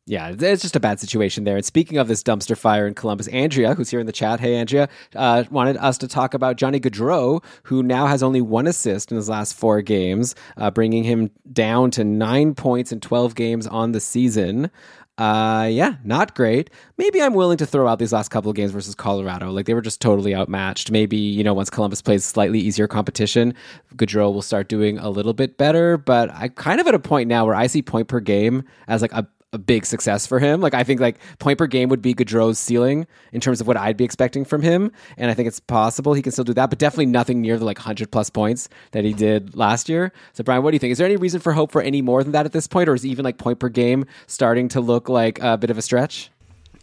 Yeah, 0.08 0.34
it's 0.38 0.62
just 0.62 0.74
a 0.74 0.80
bad 0.80 0.98
situation 1.00 1.44
there. 1.44 1.56
And 1.56 1.64
speaking 1.64 1.98
of 1.98 2.08
this 2.08 2.22
dumpster 2.22 2.56
fire 2.56 2.86
in 2.86 2.94
Columbus, 2.94 3.28
Andrea, 3.28 3.74
who's 3.74 3.90
here 3.90 4.00
in 4.00 4.06
the 4.06 4.12
chat, 4.12 4.40
hey 4.40 4.56
Andrea, 4.56 4.88
uh, 5.14 5.44
wanted 5.50 5.76
us 5.76 5.98
to 5.98 6.08
talk 6.08 6.32
about 6.32 6.56
Johnny 6.56 6.80
Gaudreau, 6.80 7.44
who 7.64 7.82
now 7.82 8.06
has 8.06 8.22
only 8.22 8.40
one 8.40 8.66
assist 8.66 9.12
in 9.12 9.16
his 9.16 9.28
last 9.28 9.52
four 9.52 9.82
games, 9.82 10.34
uh, 10.56 10.70
bringing 10.70 11.04
him 11.04 11.30
down 11.52 11.90
to 11.90 12.04
nine 12.04 12.54
points 12.54 12.90
in 12.90 13.00
12 13.00 13.34
games 13.34 13.66
on 13.66 13.92
the 13.92 14.00
season. 14.00 14.70
Uh, 15.18 15.68
yeah, 15.70 15.96
not 16.04 16.34
great. 16.34 16.70
Maybe 16.96 17.20
I'm 17.20 17.34
willing 17.34 17.58
to 17.58 17.66
throw 17.66 17.88
out 17.88 17.98
these 17.98 18.12
last 18.12 18.28
couple 18.28 18.50
of 18.50 18.56
games 18.56 18.70
versus 18.70 18.94
Colorado. 18.94 19.50
Like 19.50 19.66
they 19.66 19.74
were 19.74 19.82
just 19.82 20.00
totally 20.00 20.34
outmatched. 20.34 20.92
Maybe, 20.92 21.16
you 21.16 21.42
know, 21.42 21.52
once 21.52 21.70
Columbus 21.70 22.00
plays 22.00 22.24
slightly 22.24 22.60
easier 22.60 22.86
competition, 22.86 23.52
Gaudreau 23.96 24.32
will 24.32 24.42
start 24.42 24.68
doing 24.68 24.96
a 24.96 25.10
little 25.10 25.34
bit 25.34 25.58
better. 25.58 25.98
But 25.98 26.30
I'm 26.32 26.50
kind 26.50 26.80
of 26.80 26.86
at 26.86 26.94
a 26.94 27.00
point 27.00 27.28
now 27.28 27.44
where 27.44 27.56
I 27.56 27.66
see 27.66 27.82
point 27.82 28.06
per 28.06 28.20
game 28.20 28.62
as 28.86 29.02
like 29.02 29.12
a 29.12 29.26
a 29.52 29.58
big 29.58 29.86
success 29.86 30.26
for 30.26 30.38
him. 30.38 30.60
Like 30.60 30.74
I 30.74 30.84
think 30.84 31.00
like 31.00 31.18
point 31.38 31.58
per 31.58 31.66
game 31.66 31.88
would 31.88 32.02
be 32.02 32.14
Gaudreau's 32.14 32.58
ceiling 32.58 33.06
in 33.32 33.40
terms 33.40 33.60
of 33.60 33.66
what 33.66 33.76
I'd 33.76 33.96
be 33.96 34.04
expecting 34.04 34.44
from 34.44 34.62
him, 34.62 34.92
and 35.16 35.30
I 35.30 35.34
think 35.34 35.48
it's 35.48 35.60
possible 35.60 36.12
he 36.12 36.22
can 36.22 36.32
still 36.32 36.44
do 36.44 36.54
that, 36.54 36.70
but 36.70 36.78
definitely 36.78 37.06
nothing 37.06 37.40
near 37.40 37.58
the 37.58 37.64
like 37.64 37.78
hundred 37.78 38.10
plus 38.10 38.30
points 38.30 38.68
that 38.92 39.04
he 39.04 39.12
did 39.12 39.56
last 39.56 39.88
year. 39.88 40.12
So 40.34 40.44
Brian, 40.44 40.62
what 40.62 40.72
do 40.72 40.74
you 40.74 40.80
think? 40.80 40.92
Is 40.92 40.98
there 40.98 41.06
any 41.06 41.16
reason 41.16 41.40
for 41.40 41.52
hope 41.52 41.72
for 41.72 41.80
any 41.80 42.02
more 42.02 42.22
than 42.22 42.32
that 42.32 42.46
at 42.46 42.52
this 42.52 42.66
point, 42.66 42.88
or 42.88 42.94
is 42.94 43.06
even 43.06 43.24
like 43.24 43.38
point 43.38 43.58
per 43.58 43.68
game 43.68 44.04
starting 44.26 44.68
to 44.68 44.80
look 44.80 45.08
like 45.08 45.38
a 45.40 45.56
bit 45.56 45.70
of 45.70 45.78
a 45.78 45.82
stretch? 45.82 46.30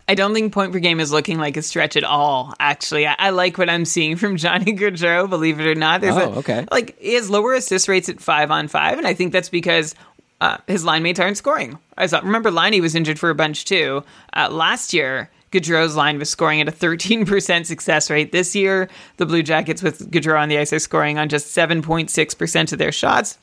I 0.07 0.13
don't 0.13 0.35
think 0.35 0.53
point 0.53 0.71
per 0.71 0.79
game 0.79 0.99
is 0.99 1.11
looking 1.11 1.39
like 1.39 1.57
a 1.57 1.63
stretch 1.63 1.95
at 1.95 2.03
all. 2.03 2.53
Actually, 2.59 3.07
I, 3.07 3.15
I 3.17 3.29
like 3.31 3.57
what 3.57 3.69
I'm 3.69 3.85
seeing 3.85 4.17
from 4.17 4.37
Johnny 4.37 4.73
Gaudreau. 4.77 5.29
Believe 5.29 5.59
it 5.59 5.65
or 5.65 5.75
not, 5.75 6.01
there's 6.01 6.15
oh, 6.15 6.33
a, 6.33 6.35
okay. 6.37 6.65
Like 6.71 6.99
he 6.99 7.15
has 7.15 7.29
lower 7.29 7.53
assist 7.53 7.87
rates 7.87 8.09
at 8.09 8.19
five 8.19 8.51
on 8.51 8.67
five, 8.67 8.97
and 8.97 9.07
I 9.07 9.13
think 9.13 9.33
that's 9.33 9.49
because 9.49 9.95
uh, 10.41 10.57
his 10.67 10.85
line 10.85 11.03
mates 11.03 11.19
aren't 11.19 11.37
scoring. 11.37 11.79
I 11.97 12.07
thought, 12.07 12.23
remember, 12.23 12.51
Laine 12.51 12.81
was 12.81 12.95
injured 12.95 13.19
for 13.19 13.29
a 13.29 13.35
bunch 13.35 13.65
too. 13.65 14.03
Uh, 14.33 14.49
last 14.51 14.93
year, 14.93 15.29
Gaudreau's 15.51 15.95
line 15.95 16.19
was 16.19 16.29
scoring 16.29 16.59
at 16.59 16.67
a 16.67 16.71
13% 16.71 17.65
success 17.65 18.09
rate. 18.09 18.31
This 18.31 18.55
year, 18.55 18.89
the 19.17 19.25
Blue 19.25 19.41
Jackets 19.41 19.81
with 19.81 20.11
Gaudreau 20.11 20.39
on 20.39 20.49
the 20.49 20.57
ice 20.57 20.73
are 20.73 20.79
scoring 20.79 21.17
on 21.17 21.29
just 21.29 21.55
7.6% 21.55 22.73
of 22.73 22.77
their 22.77 22.91
shots. 22.91 23.37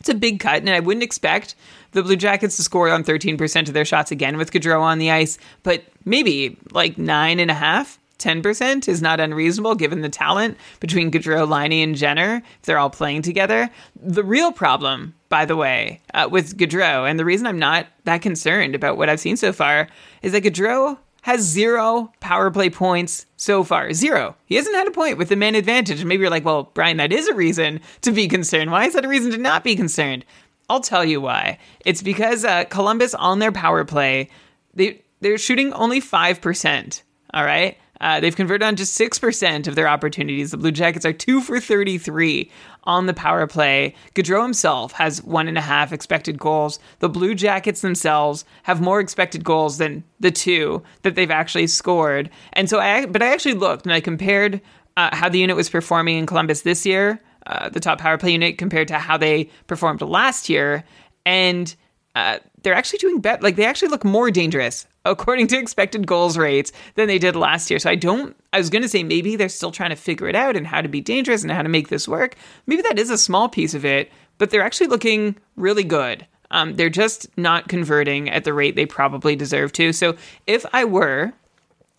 It's 0.00 0.08
a 0.08 0.14
big 0.14 0.40
cut, 0.40 0.58
and 0.58 0.70
I 0.70 0.80
wouldn't 0.80 1.04
expect 1.04 1.54
the 1.92 2.02
Blue 2.02 2.16
Jackets 2.16 2.56
to 2.56 2.62
score 2.62 2.90
on 2.90 3.04
13% 3.04 3.68
of 3.68 3.74
their 3.74 3.84
shots 3.84 4.10
again 4.10 4.36
with 4.36 4.50
Gaudreau 4.50 4.80
on 4.80 4.98
the 4.98 5.10
ice, 5.10 5.38
but 5.62 5.84
maybe 6.04 6.58
like 6.72 6.98
nine 6.98 7.40
and 7.40 7.50
a 7.50 7.54
half. 7.54 7.98
10% 8.18 8.88
is 8.88 9.02
not 9.02 9.20
unreasonable 9.20 9.74
given 9.74 10.00
the 10.00 10.08
talent 10.08 10.56
between 10.80 11.10
Gaudreau, 11.10 11.46
Laine, 11.46 11.82
and 11.82 11.94
Jenner 11.94 12.42
if 12.58 12.62
they're 12.62 12.78
all 12.78 12.88
playing 12.88 13.22
together. 13.22 13.68
The 13.94 14.24
real 14.24 14.52
problem, 14.52 15.14
by 15.28 15.44
the 15.44 15.56
way, 15.56 16.00
uh, 16.14 16.28
with 16.30 16.56
Gaudreau, 16.56 17.08
and 17.08 17.18
the 17.18 17.24
reason 17.24 17.46
I'm 17.46 17.58
not 17.58 17.86
that 18.04 18.22
concerned 18.22 18.74
about 18.74 18.96
what 18.96 19.08
I've 19.08 19.20
seen 19.20 19.36
so 19.36 19.52
far, 19.52 19.88
is 20.22 20.32
that 20.32 20.44
Gaudreau 20.44 20.98
has 21.22 21.40
zero 21.40 22.12
power 22.20 22.52
play 22.52 22.70
points 22.70 23.26
so 23.36 23.64
far. 23.64 23.92
Zero. 23.92 24.36
He 24.46 24.54
hasn't 24.54 24.76
had 24.76 24.86
a 24.86 24.92
point 24.92 25.18
with 25.18 25.28
the 25.28 25.34
man 25.34 25.56
advantage. 25.56 25.98
And 25.98 26.08
maybe 26.08 26.20
you're 26.20 26.30
like, 26.30 26.44
well, 26.44 26.70
Brian, 26.72 26.98
that 26.98 27.12
is 27.12 27.26
a 27.26 27.34
reason 27.34 27.80
to 28.02 28.12
be 28.12 28.28
concerned. 28.28 28.70
Why 28.70 28.84
is 28.84 28.94
that 28.94 29.04
a 29.04 29.08
reason 29.08 29.32
to 29.32 29.38
not 29.38 29.64
be 29.64 29.74
concerned? 29.74 30.24
I'll 30.68 30.80
tell 30.80 31.04
you 31.04 31.20
why. 31.20 31.58
It's 31.84 32.00
because 32.00 32.44
uh, 32.44 32.64
Columbus 32.64 33.12
on 33.14 33.40
their 33.40 33.50
power 33.50 33.84
play, 33.84 34.30
they 34.74 35.02
they're 35.20 35.38
shooting 35.38 35.72
only 35.72 35.98
five 35.98 36.40
percent. 36.40 37.02
All 37.34 37.44
right. 37.44 37.76
Uh, 38.00 38.20
they've 38.20 38.36
converted 38.36 38.66
on 38.66 38.76
just 38.76 38.98
6% 38.98 39.66
of 39.66 39.74
their 39.74 39.88
opportunities. 39.88 40.50
The 40.50 40.56
Blue 40.56 40.72
Jackets 40.72 41.06
are 41.06 41.12
2 41.12 41.40
for 41.40 41.60
33 41.60 42.50
on 42.84 43.06
the 43.06 43.14
power 43.14 43.46
play. 43.46 43.94
Gaudreau 44.14 44.42
himself 44.42 44.92
has 44.92 45.22
one 45.22 45.48
and 45.48 45.58
a 45.58 45.62
half 45.62 45.92
expected 45.92 46.38
goals. 46.38 46.78
The 47.00 47.08
Blue 47.08 47.34
Jackets 47.34 47.80
themselves 47.80 48.44
have 48.64 48.80
more 48.80 49.00
expected 49.00 49.44
goals 49.44 49.78
than 49.78 50.04
the 50.20 50.30
two 50.30 50.82
that 51.02 51.14
they've 51.14 51.30
actually 51.30 51.66
scored. 51.66 52.30
And 52.52 52.68
so 52.68 52.78
I, 52.78 53.06
but 53.06 53.22
I 53.22 53.32
actually 53.32 53.54
looked 53.54 53.86
and 53.86 53.92
I 53.92 54.00
compared 54.00 54.60
uh, 54.96 55.14
how 55.14 55.28
the 55.28 55.38
unit 55.38 55.56
was 55.56 55.68
performing 55.68 56.18
in 56.18 56.26
Columbus 56.26 56.62
this 56.62 56.86
year, 56.86 57.20
uh, 57.46 57.68
the 57.68 57.80
top 57.80 57.98
power 57.98 58.18
play 58.18 58.32
unit, 58.32 58.58
compared 58.58 58.88
to 58.88 58.98
how 58.98 59.16
they 59.16 59.50
performed 59.66 60.00
last 60.00 60.48
year. 60.48 60.84
And 61.24 61.74
uh, 62.14 62.38
they're 62.62 62.74
actually 62.74 62.98
doing 62.98 63.20
better. 63.20 63.42
Like 63.42 63.56
they 63.56 63.66
actually 63.66 63.88
look 63.88 64.04
more 64.04 64.30
dangerous 64.30 64.86
according 65.10 65.46
to 65.48 65.58
expected 65.58 66.06
goals 66.06 66.36
rates 66.36 66.72
than 66.94 67.08
they 67.08 67.18
did 67.18 67.36
last 67.36 67.70
year. 67.70 67.78
So 67.78 67.90
I 67.90 67.94
don't. 67.94 68.36
I 68.52 68.58
was 68.58 68.70
going 68.70 68.82
to 68.82 68.88
say 68.88 69.02
maybe 69.02 69.36
they're 69.36 69.48
still 69.48 69.72
trying 69.72 69.90
to 69.90 69.96
figure 69.96 70.28
it 70.28 70.34
out 70.34 70.56
and 70.56 70.66
how 70.66 70.80
to 70.80 70.88
be 70.88 71.00
dangerous 71.00 71.42
and 71.42 71.52
how 71.52 71.62
to 71.62 71.68
make 71.68 71.88
this 71.88 72.08
work. 72.08 72.36
Maybe 72.66 72.82
that 72.82 72.98
is 72.98 73.10
a 73.10 73.18
small 73.18 73.48
piece 73.48 73.74
of 73.74 73.84
it, 73.84 74.10
but 74.38 74.50
they're 74.50 74.62
actually 74.62 74.88
looking 74.88 75.36
really 75.56 75.84
good. 75.84 76.26
Um, 76.50 76.74
they're 76.74 76.90
just 76.90 77.26
not 77.36 77.68
converting 77.68 78.30
at 78.30 78.44
the 78.44 78.54
rate 78.54 78.76
they 78.76 78.86
probably 78.86 79.36
deserve 79.36 79.72
to. 79.72 79.92
So 79.92 80.16
if 80.46 80.64
I 80.72 80.84
were 80.84 81.32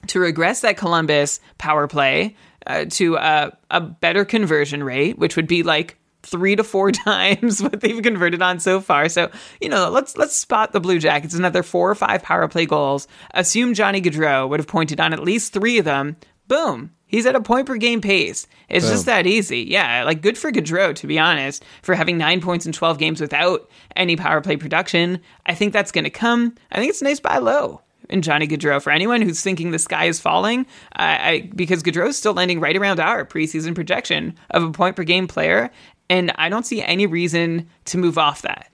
to 0.08 0.20
regress 0.20 0.62
that 0.62 0.78
Columbus 0.78 1.40
power 1.58 1.88
play 1.88 2.36
uh, 2.66 2.86
to 2.92 3.16
a, 3.16 3.58
a 3.72 3.82
better 3.82 4.26
conversion 4.26 4.84
rate, 4.84 5.18
which 5.18 5.36
would 5.36 5.48
be 5.48 5.64
like 5.64 5.98
three 6.24 6.56
to 6.56 6.64
four 6.64 6.92
times 7.06 7.62
what 7.62 7.82
they've 7.82 8.02
converted 8.02 8.42
on 8.42 8.60
so 8.60 8.82
far. 8.82 9.10
So, 9.10 9.30
you 9.62 9.70
know, 9.70 9.90
let's 9.90 10.18
let's 10.18 10.36
spot 10.36 10.72
the 10.72 10.80
Blue 10.80 11.00
Jackets 11.00 11.34
another 11.34 11.64
four 11.64 11.90
or 11.90 11.96
five 11.96 12.24
power 12.24 12.48
play 12.48 12.66
goals. 12.66 13.08
Assume 13.34 13.74
Johnny 13.74 14.02
Gaudreau 14.02 14.48
would 14.50 14.60
have 14.60 14.68
pointed 14.68 15.00
on 15.00 15.14
at 15.14 15.24
least 15.24 15.54
three 15.54 15.78
of 15.78 15.86
them. 15.86 16.18
Boom. 16.48 16.92
He's 17.08 17.26
at 17.26 17.36
a 17.36 17.42
point 17.42 17.68
per 17.68 17.78
game 17.78 18.02
pace. 18.02 18.48
It's 18.68 18.86
Boom. 18.86 18.94
just 18.94 19.06
that 19.06 19.26
easy. 19.26 19.62
Yeah, 19.62 20.04
like 20.04 20.22
good 20.22 20.38
for 20.38 20.52
Gaudreau, 20.52 20.94
to 20.96 21.08
be 21.08 21.18
honest, 21.18 21.64
for 21.82 21.96
having 21.96 22.18
nine 22.18 22.42
points 22.42 22.66
in 22.66 22.74
12 22.74 22.98
games 22.98 23.22
without 23.22 23.70
any 23.96 24.18
power 24.18 24.42
play 24.42 24.58
production. 24.58 25.22
I 25.46 25.56
think 25.56 25.72
that's 25.72 25.94
going 25.94 26.04
to 26.04 26.10
come. 26.10 26.56
I 26.72 26.78
think 26.78 26.90
it's 26.90 27.02
a 27.02 27.06
nice 27.06 27.22
buy 27.22 27.38
low 27.38 27.82
in 28.10 28.22
Johnny 28.22 28.46
Gaudreau. 28.46 28.82
For 28.82 28.92
anyone 28.92 29.22
who's 29.22 29.42
thinking 29.42 29.72
the 29.72 29.80
sky 29.80 30.06
is 30.06 30.20
falling, 30.20 30.66
I, 30.94 31.50
because 31.56 31.82
Gaudreau's 31.82 32.18
still 32.18 32.34
landing 32.34 32.60
right 32.60 32.76
around 32.76 33.00
our 33.00 33.26
preseason 33.26 33.74
projection 33.74 34.36
of 34.52 34.64
a 34.64 34.72
point 34.72 34.98
per 34.98 35.04
game 35.04 35.28
player, 35.28 35.72
and 36.10 36.32
I 36.36 36.50
don't 36.50 36.66
see 36.66 36.82
any 36.82 37.06
reason 37.06 37.68
to 37.86 37.98
move 37.98 38.18
off 38.18 38.42
that. 38.44 38.72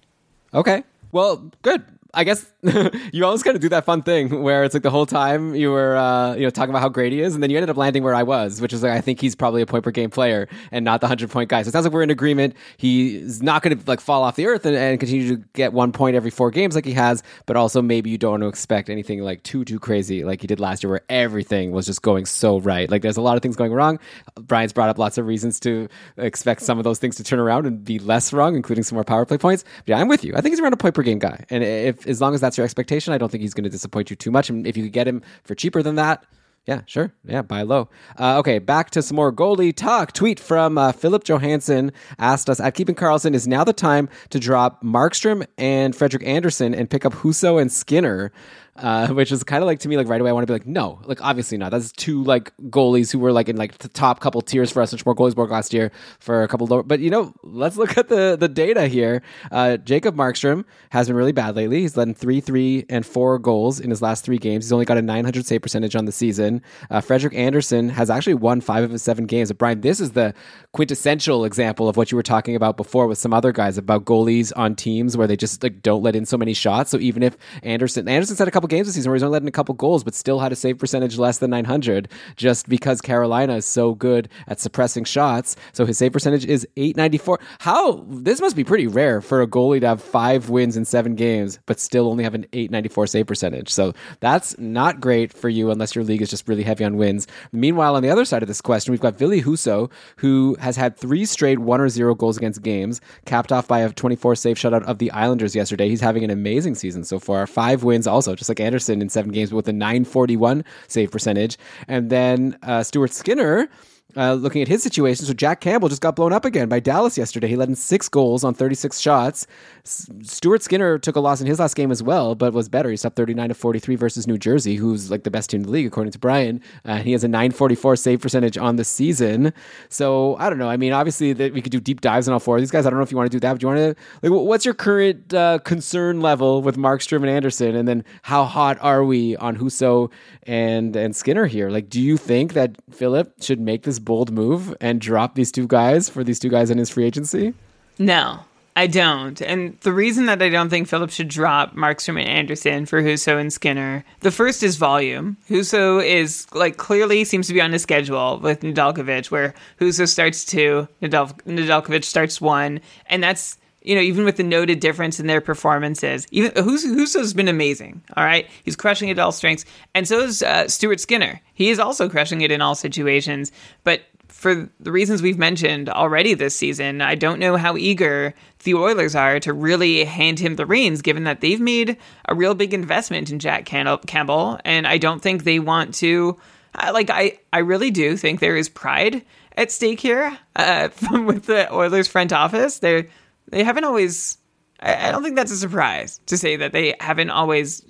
Okay. 0.54 0.84
Well, 1.12 1.52
good. 1.62 1.84
I 2.16 2.24
guess 2.24 2.46
you 3.12 3.26
always 3.26 3.42
kind 3.42 3.56
of 3.56 3.62
do 3.62 3.70
that 3.70 3.86
fun 3.86 4.04
thing 4.04 4.44
where 4.44 4.64
it's 4.64 4.76
like 4.76 4.84
the 4.84 4.92
whole 4.92 5.08
time 5.08 5.56
you 5.56 5.72
were, 5.72 5.98
uh, 5.98 6.36
you 6.36 6.44
know, 6.44 6.52
talking 6.52 6.70
about 6.70 6.82
how 6.82 6.90
great 6.90 7.12
he 7.12 7.22
is, 7.22 7.34
and 7.34 7.42
then 7.42 7.50
you 7.50 7.58
ended 7.58 7.72
up 7.72 7.78
landing 7.78 8.04
where 8.04 8.14
I 8.14 8.22
was, 8.22 8.62
which 8.62 8.72
is 8.72 8.84
like 8.84 8.92
I 8.92 9.02
think 9.02 9.20
he's 9.20 9.36
probably 9.36 9.64
a 9.64 9.66
point 9.66 9.84
per 9.84 9.90
game 9.90 10.12
player 10.12 10.48
and 10.72 10.86
not 10.86 11.02
the 11.02 11.08
hundred 11.08 11.32
point 11.32 11.50
guy. 11.50 11.64
So 11.64 11.70
it 11.70 11.72
sounds 11.72 11.86
like 11.86 11.94
we're 11.94 12.04
in 12.04 12.12
agreement. 12.12 12.56
He's 12.78 13.42
not 13.42 13.64
going 13.64 13.78
to 13.78 13.84
like 13.88 14.00
fall 14.00 14.24
off 14.24 14.36
the 14.36 14.46
earth 14.46 14.66
and, 14.66 14.76
and, 14.76 15.00
continue 15.00 15.36
to 15.36 15.44
get 15.54 15.74
one 15.74 15.92
point 15.92 16.16
every 16.16 16.30
four 16.30 16.52
games 16.52 16.76
like 16.76 16.86
he 16.86 16.94
has, 16.94 17.24
but 17.48 17.58
also 17.58 17.82
maybe 17.82 18.12
you 18.12 18.18
don't 18.20 18.32
want 18.32 18.44
to 18.44 18.48
expect 18.48 18.90
anything 18.90 19.22
like 19.22 19.42
too 19.42 19.66
too 19.66 19.80
crazy 19.80 20.24
like 20.24 20.42
he 20.42 20.48
did 20.48 20.60
last 20.60 20.84
year, 20.84 20.92
where 20.92 21.02
everything 21.10 21.72
was 21.72 21.88
just 21.88 22.04
going 22.04 22.26
so 22.26 22.60
right. 22.60 22.92
Like 22.92 23.02
there's 23.02 23.18
a 23.18 23.22
lot 23.22 23.38
of 23.38 23.42
things 23.42 23.56
going 23.56 23.74
wrong. 23.74 24.00
Brian's 24.40 24.72
brought 24.72 24.90
up 24.90 25.00
lots 25.00 25.18
of 25.18 25.26
reasons 25.26 25.60
to 25.62 25.90
expect 26.18 26.62
some 26.62 26.78
of 26.78 26.84
those 26.84 27.00
things 27.00 27.16
to 27.16 27.24
turn 27.24 27.40
around 27.40 27.66
and 27.66 27.84
be 27.84 27.98
less 27.98 28.32
wrong, 28.32 28.56
including 28.56 28.84
some 28.84 28.96
more 28.96 29.04
power 29.04 29.26
play 29.26 29.40
points. 29.40 29.64
But 29.80 29.90
yeah, 29.90 30.00
I'm 30.00 30.08
with 30.08 30.24
you. 30.24 30.34
I 30.36 30.42
think 30.42 30.54
he's 30.54 30.60
around 30.60 30.74
a 30.74 30.78
point 30.78 30.94
per 30.94 31.02
game 31.02 31.20
guy, 31.20 31.44
and 31.50 31.64
if 31.64 32.03
as 32.06 32.22
long 32.22 32.34
as 32.34 32.42
that's 32.42 32.58
your 32.58 32.66
expectation, 32.66 33.14
I 33.14 33.18
don't 33.18 33.32
think 33.32 33.42
he's 33.42 33.54
going 33.54 33.64
to 33.64 33.70
disappoint 33.70 34.10
you 34.10 34.16
too 34.16 34.32
much. 34.32 34.50
And 34.50 34.66
if 34.68 34.78
you 34.78 34.84
could 34.84 34.94
get 34.94 35.08
him 35.08 35.22
for 35.44 35.56
cheaper 35.56 35.82
than 35.82 35.96
that, 35.96 36.26
yeah, 36.66 36.82
sure. 36.86 37.14
Yeah, 37.26 37.42
buy 37.42 37.64
low. 37.64 37.90
Uh, 38.18 38.40
okay, 38.40 38.58
back 38.58 38.90
to 38.92 39.02
some 39.02 39.16
more 39.16 39.34
goalie 39.34 39.76
talk. 39.76 40.14
Tweet 40.14 40.40
from 40.40 40.78
uh, 40.78 40.94
Philip 40.94 41.26
Johansson 41.26 41.92
asked 42.20 42.50
us 42.50 42.62
at 42.62 42.74
Keeping 42.74 42.96
Karlsson 42.96 43.34
is 43.34 43.48
now 43.48 43.66
the 43.66 43.74
time 43.74 44.08
to 44.30 44.40
drop 44.40 44.82
Markstrom 44.82 45.46
and 45.58 45.94
Frederik 45.94 46.26
Andersen 46.26 46.74
and 46.74 46.90
pick 46.90 47.04
up 47.04 47.14
Husso 47.16 47.62
and 47.62 47.70
Skinner 47.70 48.32
uh, 48.76 49.08
which 49.10 49.32
is 49.32 49.44
kind 49.44 49.64
of 49.64 49.68
like 49.68 49.80
to 49.80 49.88
me 49.88 49.98
like 49.98 50.08
right 50.08 50.20
away 50.20 50.30
I 50.30 50.34
want 50.34 50.48
to 50.48 50.52
be 50.52 50.58
like 50.58 50.68
no. 50.68 51.00
Like 51.06 51.24
obviously 51.24 51.58
not. 51.58 51.72
That's 51.72 51.92
two 51.92 52.24
like 52.24 52.52
goalies 52.70 53.12
who 53.12 53.20
were 53.20 53.32
like 53.32 53.50
in 53.50 53.56
like 53.56 53.78
the 53.80 53.90
top 53.90 54.20
couple 54.20 54.42
tiers 54.42 54.72
for 54.72 54.82
us 54.82 54.92
which 54.92 55.06
more 55.06 55.16
goalies 55.16 55.36
broke 55.36 55.52
last 55.52 55.74
year 55.74 55.92
for 56.20 56.44
a 56.44 56.48
couple 56.48 56.68
lower 56.68 56.84
but 56.84 57.00
you 57.00 57.10
know 57.10 57.34
let's 57.44 57.78
look 57.78 57.98
at 57.98 58.10
the 58.10 58.36
the 58.40 58.48
data 58.48 58.88
here. 58.88 59.22
Uh, 59.52 59.78
Jacob 59.78 60.16
Markstrom 60.16 60.66
has 60.90 61.08
been 61.08 61.16
really 61.16 61.32
bad 61.32 61.56
lately. 61.56 61.82
He's 61.82 61.96
led 61.98 62.16
three 62.18 62.42
three 62.42 62.86
and 62.90 63.06
four 63.06 63.40
goals 63.40 63.80
in 63.80 63.90
his 63.90 64.02
last 64.02 64.26
three 64.26 64.38
games. 64.38 64.66
He's 64.66 64.72
only 64.72 64.86
got 64.86 64.98
a 64.98 65.02
900 65.02 65.46
save 65.46 65.62
percentage 65.62 65.96
on 65.96 66.06
the 66.06 66.12
season. 66.12 66.62
Uh, 66.90 67.02
Frederik 67.02 67.34
Andersen 67.34 67.90
has 67.90 68.10
actually 68.10 68.36
won 68.36 68.62
five 68.62 68.84
of 68.84 68.92
his 68.92 69.04
seven 69.04 69.26
games. 69.26 69.50
But 69.50 69.58
Brian 69.58 69.82
this 69.82 70.00
is 70.00 70.12
the 70.12 70.34
quintessential 70.72 71.46
example 71.46 71.88
of 71.88 71.98
what 71.98 72.12
you 72.12 72.16
were 72.16 72.24
talking 72.24 72.56
about 72.56 72.78
before 72.78 73.08
with 73.08 73.18
some 73.18 73.34
other 73.34 73.52
guys 73.52 73.78
about 73.78 74.06
goalies 74.06 74.52
on 74.56 74.76
teams 74.76 75.16
where 75.16 75.28
they 75.28 75.38
just 75.38 75.62
like 75.64 75.82
don't 75.82 76.04
let 76.04 76.16
in 76.16 76.26
so 76.26 76.38
many 76.38 76.54
shots. 76.54 76.90
So 76.90 76.98
even 76.98 77.24
if 77.24 77.38
Andersen 77.62 78.08
Andersen's 78.08 78.40
had 78.40 78.48
a 78.48 78.52
couple 78.52 78.63
couple 78.64 78.78
games 78.78 78.88
this 78.88 78.96
season 78.96 79.10
where 79.10 79.18
he's 79.18 79.24
only 79.24 79.34
letting 79.34 79.48
a 79.50 79.52
couple 79.52 79.76
goals, 79.76 80.06
but 80.06 80.16
still 80.16 80.40
had 80.40 80.54
a 80.54 80.56
save 80.56 80.78
percentage 80.78 81.18
less 81.18 81.40
than 81.40 81.50
900, 81.50 82.08
just 82.38 82.70
because 82.70 83.02
Carolina 83.02 83.58
is 83.58 83.66
so 83.66 83.94
good 83.94 84.30
at 84.48 84.58
suppressing 84.58 85.04
shots. 85.04 85.58
So 85.74 85.86
his 85.86 85.98
save 85.98 86.14
percentage 86.14 86.46
is 86.46 86.66
894. 86.78 87.42
How 87.60 88.06
this 88.08 88.40
must 88.40 88.56
be 88.56 88.64
pretty 88.64 88.88
rare 88.88 89.20
for 89.20 89.42
a 89.42 89.48
goalie 89.48 89.82
to 89.82 89.88
have 89.88 90.02
five 90.02 90.50
wins 90.50 90.78
in 90.78 90.86
seven 90.86 91.16
games, 91.16 91.60
but 91.66 91.78
still 91.78 92.08
only 92.08 92.24
have 92.24 92.36
an 92.36 92.46
894 92.54 93.08
save 93.08 93.28
percentage. 93.28 93.70
So 93.70 93.92
that's 94.22 94.58
not 94.58 95.02
great 95.02 95.34
for 95.34 95.50
you 95.50 95.70
unless 95.70 95.94
your 95.94 96.06
league 96.06 96.22
is 96.22 96.30
just 96.30 96.48
really 96.48 96.64
heavy 96.64 96.86
on 96.86 96.96
wins. 96.96 97.28
Meanwhile, 97.52 97.98
on 97.98 98.04
the 98.04 98.10
other 98.10 98.24
side 98.24 98.44
of 98.44 98.48
this 98.48 98.62
question, 98.62 98.94
we've 98.94 99.02
got 99.02 99.18
Ville 99.18 99.42
Husso, 99.42 99.92
who 100.18 100.56
has 100.62 100.78
had 100.78 100.96
three 100.96 101.26
straight 101.26 101.60
one 101.60 101.82
or 101.82 101.90
zero 101.90 102.16
goals 102.16 102.38
against 102.38 102.62
games, 102.62 103.02
capped 103.26 103.52
off 103.52 103.68
by 103.68 103.80
a 103.80 103.92
24 103.92 104.36
save 104.36 104.56
shutout 104.56 104.84
of 104.84 105.00
the 105.00 105.12
Islanders 105.12 105.54
yesterday. 105.54 105.90
He's 105.90 106.00
having 106.00 106.24
an 106.24 106.30
amazing 106.30 106.76
season 106.76 107.04
so 107.04 107.20
far. 107.20 107.46
Five 107.46 107.84
wins 107.84 108.08
also, 108.08 108.36
just 108.36 108.50
like 108.50 108.53
Andersen 108.60 109.02
in 109.02 109.10
seven 109.10 109.32
games 109.32 109.54
with 109.54 109.68
a 109.68 109.74
941 109.74 110.64
save 110.88 111.12
percentage. 111.12 111.58
And 111.88 112.10
then 112.10 112.58
uh, 112.64 112.84
Stuart 112.84 113.14
Skinner 113.14 113.70
uh, 114.16 114.34
looking 114.34 114.62
at 114.62 114.68
his 114.68 114.84
situation, 114.84 115.26
so 115.26 115.34
Jack 115.34 115.62
Campbell 115.62 115.90
just 115.90 116.02
got 116.02 116.16
blown 116.16 116.34
up 116.34 116.46
again 116.46 116.70
by 116.70 116.80
Dallas 116.80 117.18
yesterday. 117.18 117.48
He 117.48 117.56
led 117.56 117.70
in 117.70 117.76
six 117.76 118.08
goals 118.10 118.44
on 118.44 118.54
36 118.54 119.00
shots. 119.00 119.48
S- 119.86 120.10
Stuart 120.22 120.62
Skinner 120.62 121.00
took 121.00 121.16
a 121.16 121.20
loss 121.20 121.42
in 121.42 121.48
his 121.48 121.60
last 121.60 121.76
game 121.76 121.92
as 121.92 122.04
well, 122.04 122.36
but 122.36 122.54
was 122.54 122.70
better. 122.70 122.90
He 122.90 122.98
stopped 122.98 123.16
39 123.16 123.50
to 123.50 123.56
43 123.56 123.96
versus 123.96 124.28
New 124.28 124.38
Jersey, 124.38 124.76
who's 124.76 125.10
like 125.10 125.24
the 125.24 125.32
best 125.32 125.50
team 125.50 125.62
in 125.62 125.66
the 125.66 125.72
league, 125.72 125.88
according 125.88 126.12
to 126.12 126.20
Brian. 126.20 126.62
Uh, 126.86 126.98
he 126.98 127.12
has 127.14 127.24
a 127.24 127.28
944 127.28 127.96
save 127.96 128.22
percentage 128.22 128.58
on 128.58 128.76
the 128.76 128.84
season. 128.84 129.54
So 129.90 130.36
I 130.38 130.50
don't 130.50 130.60
know. 130.60 130.70
I 130.70 130.78
mean, 130.78 130.94
obviously, 130.94 131.34
that 131.34 131.54
we 131.54 131.62
could 131.62 131.72
do 131.72 131.80
deep 131.80 132.02
dives 132.02 132.28
on 132.28 132.34
all 132.34 132.40
four 132.40 132.58
of 132.58 132.62
these 132.62 132.72
guys. 132.72 132.86
I 132.86 132.90
don't 132.90 133.00
know 133.00 133.04
if 133.04 133.12
you 133.12 133.18
want 133.18 133.32
to 133.32 133.36
do 133.36 133.40
that, 133.40 133.54
but 133.54 133.60
do 133.62 133.68
you 133.68 133.74
want 133.74 133.98
to, 133.98 134.30
like, 134.30 134.46
what's 134.48 134.66
your 134.66 134.74
current 134.74 135.34
uh, 135.34 135.60
concern 135.60 136.22
level 136.22 136.62
with 136.62 136.78
Markstrom 136.78 137.18
and 137.22 137.30
Andersen? 137.30 137.76
And 137.76 137.88
then 137.88 138.04
how 138.22 138.46
hot 138.46 138.78
are 138.82 139.04
we 139.04 139.36
on 139.38 139.58
Husso 139.58 140.12
and, 140.44 140.96
and 140.96 141.16
Skinner 141.16 141.46
here? 141.46 141.70
Like, 141.70 141.90
do 141.90 142.02
you 142.02 142.18
think 142.18 142.54
that 142.54 142.76
Philip 142.92 143.34
should 143.42 143.60
make 143.60 143.84
this 143.84 144.00
bold 144.04 144.32
move 144.32 144.76
and 144.82 145.00
drop 145.00 145.36
these 145.36 145.52
two 145.52 145.68
guys 145.68 146.10
for 146.10 146.24
these 146.24 146.40
two 146.40 146.50
guys 146.50 146.70
in 146.70 146.78
his 146.78 146.90
free 146.90 147.06
agency? 147.06 147.54
No, 148.00 148.40
I 148.76 148.88
don't. 148.88 149.40
And 149.42 149.80
the 149.82 149.94
reason 149.94 150.26
that 150.26 150.42
I 150.42 150.50
don't 150.50 150.70
think 150.70 150.88
Philip 150.88 151.12
should 151.12 151.28
drop 151.28 151.76
Markstrom 151.76 152.20
and 152.20 152.28
Andersen 152.28 152.86
for 152.86 153.02
Husso 153.04 153.40
and 153.40 153.54
Skinner, 153.54 154.04
the 154.22 154.32
first 154.32 154.64
is 154.64 154.78
volume. 154.78 155.38
Husso 155.50 156.04
is 156.04 156.48
like 156.54 156.78
clearly 156.78 157.24
seems 157.24 157.48
to 157.48 157.54
be 157.54 157.62
on 157.62 157.74
a 157.74 157.80
schedule 157.80 158.40
with 158.40 158.62
Nedeljkovic, 158.62 159.30
where 159.30 159.54
Husso 159.80 160.08
starts 160.08 160.44
two, 160.44 160.88
Nedel- 161.02 161.40
Nedeljkovic 161.46 162.04
starts 162.04 162.42
one, 162.42 162.82
and 163.08 163.24
that's 163.24 163.58
you 163.84 163.96
know, 163.96 164.02
even 164.02 164.26
with 164.26 164.38
the 164.38 164.44
noted 164.44 164.80
difference 164.80 165.20
in 165.20 165.28
their 165.28 165.42
performances, 165.42 166.26
even 166.32 166.52
Husso's 166.56 167.34
been 167.34 167.48
amazing. 167.48 168.02
All 168.16 168.24
right, 168.24 168.50
he's 168.64 168.76
crushing 168.76 169.10
it 169.10 169.20
at 169.20 169.20
all 169.20 169.32
strengths, 169.32 169.66
and 169.94 170.08
so 170.08 170.22
is 170.22 170.42
uh, 170.42 170.68
Stuart 170.68 171.00
Skinner. 171.00 171.42
He 171.54 171.70
is 171.70 171.80
also 171.80 172.10
crushing 172.10 172.42
it 172.42 172.52
in 172.52 172.62
all 172.62 172.76
situations. 172.76 173.52
But 173.84 174.02
for 174.30 174.70
the 174.80 174.92
reasons 174.92 175.22
we've 175.22 175.38
mentioned 175.38 175.90
already 175.90 176.34
this 176.34 176.56
season, 176.56 177.02
I 177.02 177.16
don't 177.16 177.40
know 177.40 177.56
how 177.56 177.78
eager 177.78 178.34
the 178.64 178.74
Oilers 178.74 179.16
are 179.16 179.40
to 179.42 179.54
really 179.54 180.04
hand 180.06 180.40
him 180.40 180.56
the 180.56 180.66
reins, 180.66 181.02
given 181.02 181.26
that 181.26 181.42
they've 181.42 181.62
made 181.62 181.98
a 182.28 182.36
real 182.36 182.56
big 182.56 182.74
investment 182.74 183.32
in 183.32 183.40
Jack 183.40 183.66
Campbell, 183.66 184.60
and 184.66 184.88
I 184.88 184.98
don't 184.98 185.22
think 185.22 185.44
they 185.44 185.60
want 185.60 185.94
to. 185.96 186.38
Uh, 186.76 186.92
like, 186.94 187.10
I, 187.10 187.40
I 187.52 187.60
really 187.60 187.92
do 187.92 188.18
think 188.18 188.40
there 188.40 188.58
is 188.58 188.68
pride 188.68 189.24
at 189.56 189.72
stake 189.72 190.00
here 190.00 190.36
uh, 190.56 190.90
with 191.12 191.46
the 191.46 191.72
Oilers 191.74 192.08
front 192.08 192.34
office. 192.34 192.80
They're 192.80 193.08
they 193.50 193.64
haven't 193.64 193.84
always. 193.84 194.38
I, 194.80 195.10
I 195.10 195.12
don't 195.12 195.24
think 195.24 195.36
that's 195.36 195.52
a 195.52 195.58
surprise 195.58 196.20
to 196.28 196.38
say 196.38 196.56
that 196.58 196.74
they 196.74 196.96
haven't 197.00 197.30
always 197.30 197.84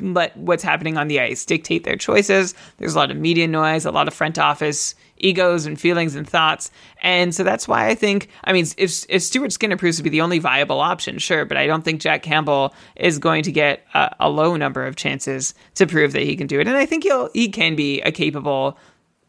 let 0.00 0.36
what's 0.36 0.62
happening 0.62 0.96
on 0.96 1.08
the 1.08 1.20
ice 1.20 1.44
dictate 1.44 1.84
their 1.84 1.96
choices. 1.96 2.54
There's 2.78 2.94
a 2.94 2.98
lot 2.98 3.10
of 3.10 3.16
media 3.16 3.48
noise, 3.48 3.86
a 3.86 3.90
lot 3.90 4.08
of 4.08 4.14
front 4.14 4.38
office 4.38 4.94
egos 5.18 5.66
and 5.66 5.80
feelings 5.80 6.14
and 6.14 6.28
thoughts. 6.28 6.70
And 7.02 7.34
so 7.34 7.42
that's 7.42 7.66
why 7.66 7.88
I 7.88 7.94
think, 7.94 8.28
I 8.44 8.52
mean, 8.52 8.66
if, 8.76 9.06
if 9.08 9.22
Stuart 9.22 9.52
Skinner 9.52 9.76
proves 9.76 9.96
to 9.96 10.02
be 10.02 10.10
the 10.10 10.20
only 10.20 10.38
viable 10.38 10.80
option, 10.80 11.18
sure, 11.18 11.44
but 11.44 11.56
I 11.56 11.66
don't 11.66 11.82
think 11.82 12.00
Jack 12.00 12.22
Campbell 12.22 12.74
is 12.96 13.18
going 13.18 13.42
to 13.44 13.52
get 13.52 13.84
a, 13.94 14.14
a 14.20 14.30
low 14.30 14.56
number 14.56 14.84
of 14.84 14.96
chances 14.96 15.54
to 15.76 15.86
prove 15.86 16.12
that 16.12 16.22
he 16.22 16.36
can 16.36 16.46
do 16.46 16.60
it. 16.60 16.68
And 16.68 16.76
I 16.76 16.86
think 16.86 17.04
he'll, 17.04 17.30
he 17.32 17.48
can 17.48 17.76
be 17.76 18.02
a 18.02 18.12
capable 18.12 18.78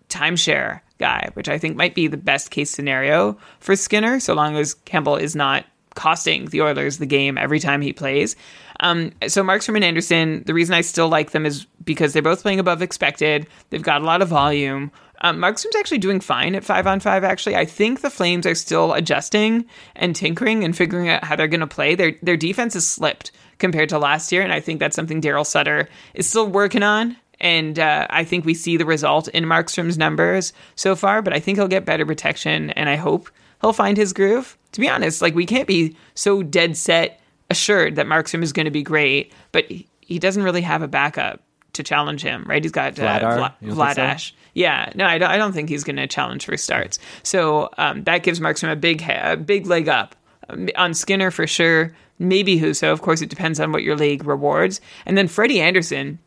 timeshare 0.09 0.81
guy, 0.97 1.29
which 1.33 1.49
I 1.49 1.57
think 1.57 1.75
might 1.75 1.95
be 1.95 2.07
the 2.07 2.17
best 2.17 2.51
case 2.51 2.69
scenario 2.69 3.37
for 3.59 3.75
Skinner, 3.75 4.19
so 4.19 4.33
long 4.33 4.57
as 4.57 4.73
Campbell 4.73 5.15
is 5.15 5.35
not 5.35 5.65
costing 5.95 6.45
the 6.45 6.61
Oilers 6.61 6.99
the 6.99 7.05
game 7.05 7.37
every 7.37 7.59
time 7.59 7.81
he 7.81 7.91
plays. 7.91 8.35
Um, 8.79 9.11
so 9.27 9.43
Markstrom 9.43 9.75
and 9.75 9.83
Andersen, 9.83 10.43
the 10.45 10.53
reason 10.53 10.75
I 10.75 10.81
still 10.81 11.09
like 11.09 11.31
them 11.31 11.45
is 11.45 11.65
because 11.83 12.13
they're 12.13 12.21
both 12.21 12.43
playing 12.43 12.59
above 12.59 12.81
expected. 12.81 13.47
They've 13.69 13.81
got 13.81 14.01
a 14.01 14.05
lot 14.05 14.21
of 14.21 14.27
volume. 14.27 14.91
Um, 15.21 15.37
Markstrom's 15.37 15.75
actually 15.75 15.97
doing 15.97 16.19
fine 16.19 16.53
at 16.53 16.63
five 16.63 16.85
on 16.85 16.99
five. 16.99 17.23
Actually, 17.23 17.55
I 17.55 17.65
think 17.65 18.01
the 18.01 18.11
Flames 18.11 18.45
are 18.45 18.53
still 18.53 18.93
adjusting 18.93 19.65
and 19.95 20.15
tinkering 20.15 20.63
and 20.63 20.77
figuring 20.77 21.09
out 21.09 21.23
how 21.23 21.35
they're 21.35 21.47
going 21.47 21.61
to 21.61 21.67
play. 21.67 21.95
Their 21.95 22.13
their 22.21 22.37
defense 22.37 22.75
has 22.75 22.87
slipped 22.87 23.31
compared 23.57 23.89
to 23.89 23.97
last 23.97 24.31
year, 24.31 24.43
and 24.43 24.53
I 24.53 24.59
think 24.59 24.79
that's 24.79 24.95
something 24.95 25.19
Daryl 25.21 25.45
Sutter 25.45 25.89
is 26.13 26.29
still 26.29 26.47
working 26.47 26.83
on. 26.83 27.17
And 27.39 27.77
uh, 27.77 28.07
I 28.09 28.23
think 28.23 28.45
we 28.45 28.53
see 28.53 28.77
the 28.77 28.85
result 28.85 29.27
in 29.29 29.45
Markstrom's 29.45 29.97
numbers 29.97 30.53
so 30.75 30.95
far, 30.95 31.21
but 31.21 31.33
I 31.33 31.39
think 31.39 31.57
he'll 31.57 31.67
get 31.67 31.85
better 31.85 32.05
protection, 32.05 32.71
and 32.71 32.89
I 32.89 32.95
hope 32.95 33.29
he'll 33.61 33.73
find 33.73 33.95
his 33.95 34.13
groove. 34.13 34.57
To 34.71 34.79
be 34.79 34.89
honest, 34.89 35.21
like 35.21 35.35
we 35.35 35.45
can't 35.45 35.67
be 35.67 35.95
so 36.15 36.43
dead 36.43 36.75
set 36.75 37.19
assured 37.49 37.95
that 37.95 38.07
Markstrom 38.07 38.43
is 38.43 38.53
going 38.53 38.65
to 38.65 38.71
be 38.71 38.83
great, 38.83 39.33
but 39.51 39.65
he 40.01 40.19
doesn't 40.19 40.43
really 40.43 40.61
have 40.61 40.81
a 40.81 40.87
backup 40.87 41.41
to 41.73 41.83
challenge 41.83 42.23
him, 42.23 42.43
right? 42.47 42.63
He's 42.63 42.71
got 42.71 42.99
uh, 42.99 43.19
Vla- 43.19 43.53
Vladash. 43.61 44.31
So? 44.31 44.35
Yeah, 44.53 44.91
no, 44.95 45.05
I 45.05 45.17
don't, 45.19 45.29
I 45.29 45.37
don't 45.37 45.53
think 45.53 45.69
he's 45.69 45.83
going 45.83 45.97
to 45.97 46.07
challenge 46.07 46.45
for 46.45 46.57
starts. 46.57 46.97
So 47.23 47.69
um, 47.77 48.03
that 48.05 48.23
gives 48.23 48.39
Markstrom 48.39 48.71
a 48.71 48.75
big, 48.75 49.03
a 49.03 49.37
big 49.37 49.67
leg 49.67 49.87
up 49.87 50.15
um, 50.49 50.69
on 50.75 50.93
Skinner 50.93 51.29
for 51.29 51.45
sure. 51.45 51.95
Maybe 52.19 52.59
Husso. 52.59 52.91
Of 52.91 53.03
course, 53.03 53.21
it 53.21 53.29
depends 53.29 53.59
on 53.59 53.71
what 53.71 53.83
your 53.83 53.95
league 53.95 54.25
rewards. 54.25 54.81
And 55.05 55.15
then 55.15 55.27
Freddie 55.27 55.61
Andersen 55.61 56.17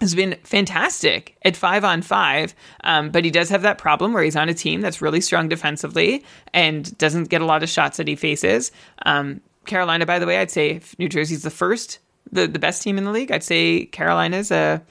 has 0.00 0.14
been 0.14 0.36
fantastic 0.42 1.36
at 1.42 1.56
five 1.56 1.84
on 1.84 2.02
five, 2.02 2.54
um, 2.84 3.10
but 3.10 3.24
he 3.24 3.30
does 3.30 3.48
have 3.48 3.62
that 3.62 3.78
problem 3.78 4.12
where 4.12 4.22
he's 4.22 4.36
on 4.36 4.48
a 4.48 4.54
team 4.54 4.80
that's 4.80 5.00
really 5.00 5.20
strong 5.20 5.48
defensively 5.48 6.24
and 6.52 6.96
doesn't 6.98 7.24
get 7.30 7.40
a 7.40 7.46
lot 7.46 7.62
of 7.62 7.68
shots 7.68 7.96
that 7.96 8.06
he 8.08 8.16
faces. 8.16 8.72
Um, 9.06 9.40
Carolina, 9.64 10.06
by 10.06 10.18
the 10.18 10.26
way, 10.26 10.38
I'd 10.38 10.50
say 10.50 10.70
if 10.72 10.98
New 10.98 11.08
Jersey's 11.08 11.42
the 11.42 11.50
first, 11.50 11.98
the, 12.30 12.46
the 12.46 12.58
best 12.58 12.82
team 12.82 12.98
in 12.98 13.04
the 13.04 13.10
league, 13.10 13.32
I'd 13.32 13.42
say 13.42 13.86
Carolina's 13.86 14.50
a 14.50 14.82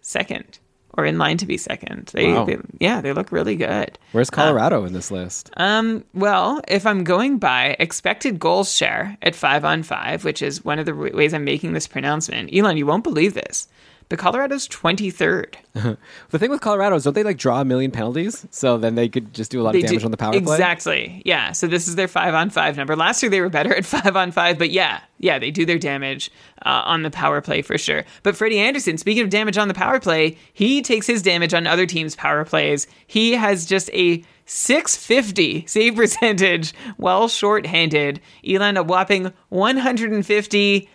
second 0.00 0.58
or 0.94 1.06
in 1.06 1.16
line 1.18 1.38
to 1.38 1.46
be 1.46 1.56
second. 1.56 2.10
They, 2.12 2.32
Wow. 2.32 2.44
they 2.44 2.58
yeah, 2.78 3.00
they 3.00 3.12
look 3.12 3.32
really 3.32 3.56
good. 3.56 3.98
Where's 4.12 4.30
Colorado 4.30 4.84
in 4.84 4.92
this 4.92 5.10
list? 5.10 5.50
Um, 5.56 6.04
well, 6.14 6.60
if 6.68 6.86
I'm 6.86 7.02
going 7.02 7.38
by 7.38 7.76
expected 7.78 8.38
goals 8.38 8.74
share 8.74 9.16
at 9.22 9.34
five 9.34 9.64
on 9.64 9.82
five, 9.82 10.24
which 10.24 10.42
is 10.42 10.64
one 10.64 10.78
of 10.78 10.86
the 10.86 10.94
ways 10.94 11.32
I'm 11.34 11.44
making 11.44 11.72
this 11.72 11.86
pronouncement, 11.86 12.50
Elon, 12.54 12.76
you 12.76 12.86
won't 12.86 13.04
believe 13.04 13.32
this, 13.34 13.68
but 14.12 14.18
Colorado's 14.18 14.68
23rd. 14.68 15.54
The 16.28 16.38
thing 16.38 16.50
with 16.50 16.60
Colorado 16.60 16.96
is 16.96 17.04
don't 17.04 17.14
they 17.14 17.22
like 17.22 17.38
draw 17.38 17.62
a 17.62 17.64
million 17.64 17.90
penalties? 17.90 18.46
So 18.50 18.76
then 18.76 18.94
they 18.94 19.08
could 19.08 19.32
just 19.32 19.50
do 19.50 19.58
a 19.58 19.62
lot 19.62 19.72
They 19.72 19.78
of 19.80 19.86
damage 19.86 20.00
do- 20.00 20.04
on 20.04 20.10
the 20.10 20.18
power 20.18 20.32
play. 20.32 20.38
Exactly. 20.38 21.22
Yeah. 21.24 21.52
So 21.52 21.66
this 21.66 21.88
is 21.88 21.94
their 21.94 22.08
five 22.08 22.34
on 22.34 22.50
five 22.50 22.76
number. 22.76 22.94
Last 22.94 23.22
year 23.22 23.30
they 23.30 23.40
were 23.40 23.48
better 23.48 23.74
at 23.74 23.86
five 23.96 24.14
on 24.14 24.32
five, 24.32 24.58
but 24.58 24.68
yeah, 24.70 25.00
yeah, 25.18 25.38
they 25.38 25.50
do 25.50 25.64
their 25.64 25.78
damage 25.78 26.30
uh, 26.66 26.82
on 26.84 27.04
the 27.04 27.10
power 27.10 27.40
play 27.40 27.62
for 27.62 27.78
sure. 27.78 28.04
But 28.22 28.36
Freddie 28.36 28.58
Andersen, 28.58 28.98
speaking 28.98 29.22
of 29.24 29.30
damage 29.30 29.56
on 29.56 29.68
the 29.68 29.72
power 29.74 29.98
play, 29.98 30.36
he 30.52 30.82
takes 30.82 31.06
his 31.06 31.22
damage 31.22 31.54
on 31.54 31.66
other 31.66 31.86
teams' 31.86 32.14
power 32.16 32.44
plays. 32.44 32.86
He 33.06 33.32
has 33.32 33.64
just 33.64 33.88
a 33.94 34.22
650 34.44 35.64
save 35.66 35.94
percentage 35.96 36.74
while 36.98 37.28
shorthanded. 37.28 38.20
Elon 38.46 38.76
a 38.76 38.82
whopping 38.82 39.32
150 39.48 40.88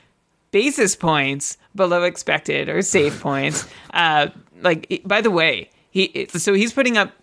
basis 0.51 0.95
points 0.95 1.57
below 1.77 2.03
expected 2.03 2.67
or 2.67 2.81
save 2.81 3.17
points. 3.21 3.65
Uh, 3.93 4.27
like, 4.61 5.01
by 5.05 5.21
the 5.21 5.31
way, 5.31 5.69
he 5.91 6.27
so 6.29 6.53
he's 6.53 6.73
putting 6.73 6.97
up 6.97 7.13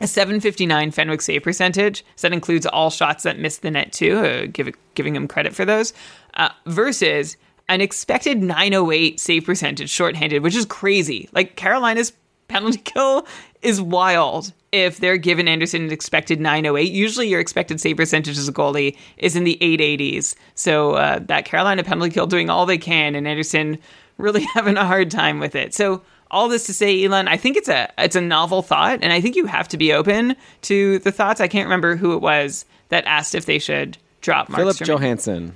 a 0.00 0.06
759 0.06 0.90
Fenwick 0.90 1.22
save 1.22 1.42
percentage. 1.42 2.04
So 2.16 2.28
that 2.28 2.34
includes 2.34 2.66
all 2.66 2.90
shots 2.90 3.22
that 3.22 3.38
missed 3.38 3.62
the 3.62 3.70
net 3.70 3.92
too. 3.92 4.18
Uh, 4.18 4.46
give, 4.52 4.68
giving 4.94 5.16
him 5.16 5.28
credit 5.28 5.54
for 5.54 5.64
those. 5.64 5.94
Uh, 6.34 6.50
versus 6.66 7.36
an 7.68 7.80
expected 7.80 8.42
908 8.42 9.18
save 9.18 9.44
percentage 9.44 9.90
shorthanded, 9.90 10.42
which 10.42 10.56
is 10.56 10.66
crazy. 10.66 11.28
Like 11.32 11.56
Carolina's 11.56 12.12
penalty 12.48 12.78
kill 12.84 13.26
is 13.64 13.80
wild. 13.80 14.52
If 14.72 14.98
they're 14.98 15.16
given 15.16 15.46
Andersen 15.46 15.84
an 15.84 15.92
expected 15.92 16.40
908, 16.40 16.92
usually 16.92 17.28
your 17.28 17.40
expected 17.40 17.80
save 17.80 17.96
percentage 17.96 18.36
as 18.36 18.48
a 18.48 18.52
goalie 18.52 18.96
is 19.16 19.36
in 19.36 19.44
the 19.44 19.56
880s. 19.60 20.34
So 20.56 20.92
uh, 20.92 21.20
that 21.26 21.44
Carolina 21.44 21.84
penalty 21.84 22.10
kill 22.12 22.26
doing 22.26 22.50
all 22.50 22.66
they 22.66 22.78
can, 22.78 23.14
and 23.14 23.26
Andersen 23.28 23.78
really 24.18 24.42
having 24.54 24.76
a 24.76 24.84
hard 24.84 25.10
time 25.10 25.40
with 25.40 25.54
it. 25.54 25.74
So 25.74 26.02
all 26.30 26.48
this 26.48 26.66
to 26.66 26.74
say, 26.74 27.04
Elon, 27.04 27.28
I 27.28 27.36
think 27.36 27.56
it's 27.56 27.68
a 27.68 27.92
it's 27.96 28.16
a 28.16 28.20
novel 28.20 28.62
thought, 28.62 28.98
and 29.02 29.12
I 29.12 29.20
think 29.20 29.36
you 29.36 29.46
have 29.46 29.68
to 29.68 29.76
be 29.76 29.92
open 29.92 30.36
to 30.62 30.98
the 31.00 31.12
thoughts. 31.12 31.40
I 31.40 31.48
can't 31.48 31.66
remember 31.66 31.96
who 31.96 32.14
it 32.14 32.20
was 32.20 32.64
that 32.88 33.04
asked 33.06 33.34
if 33.34 33.46
they 33.46 33.58
should 33.58 33.96
drop 34.20 34.52
Philip 34.52 34.76
Markstrom. 34.76 34.86
Johansson. 34.86 35.54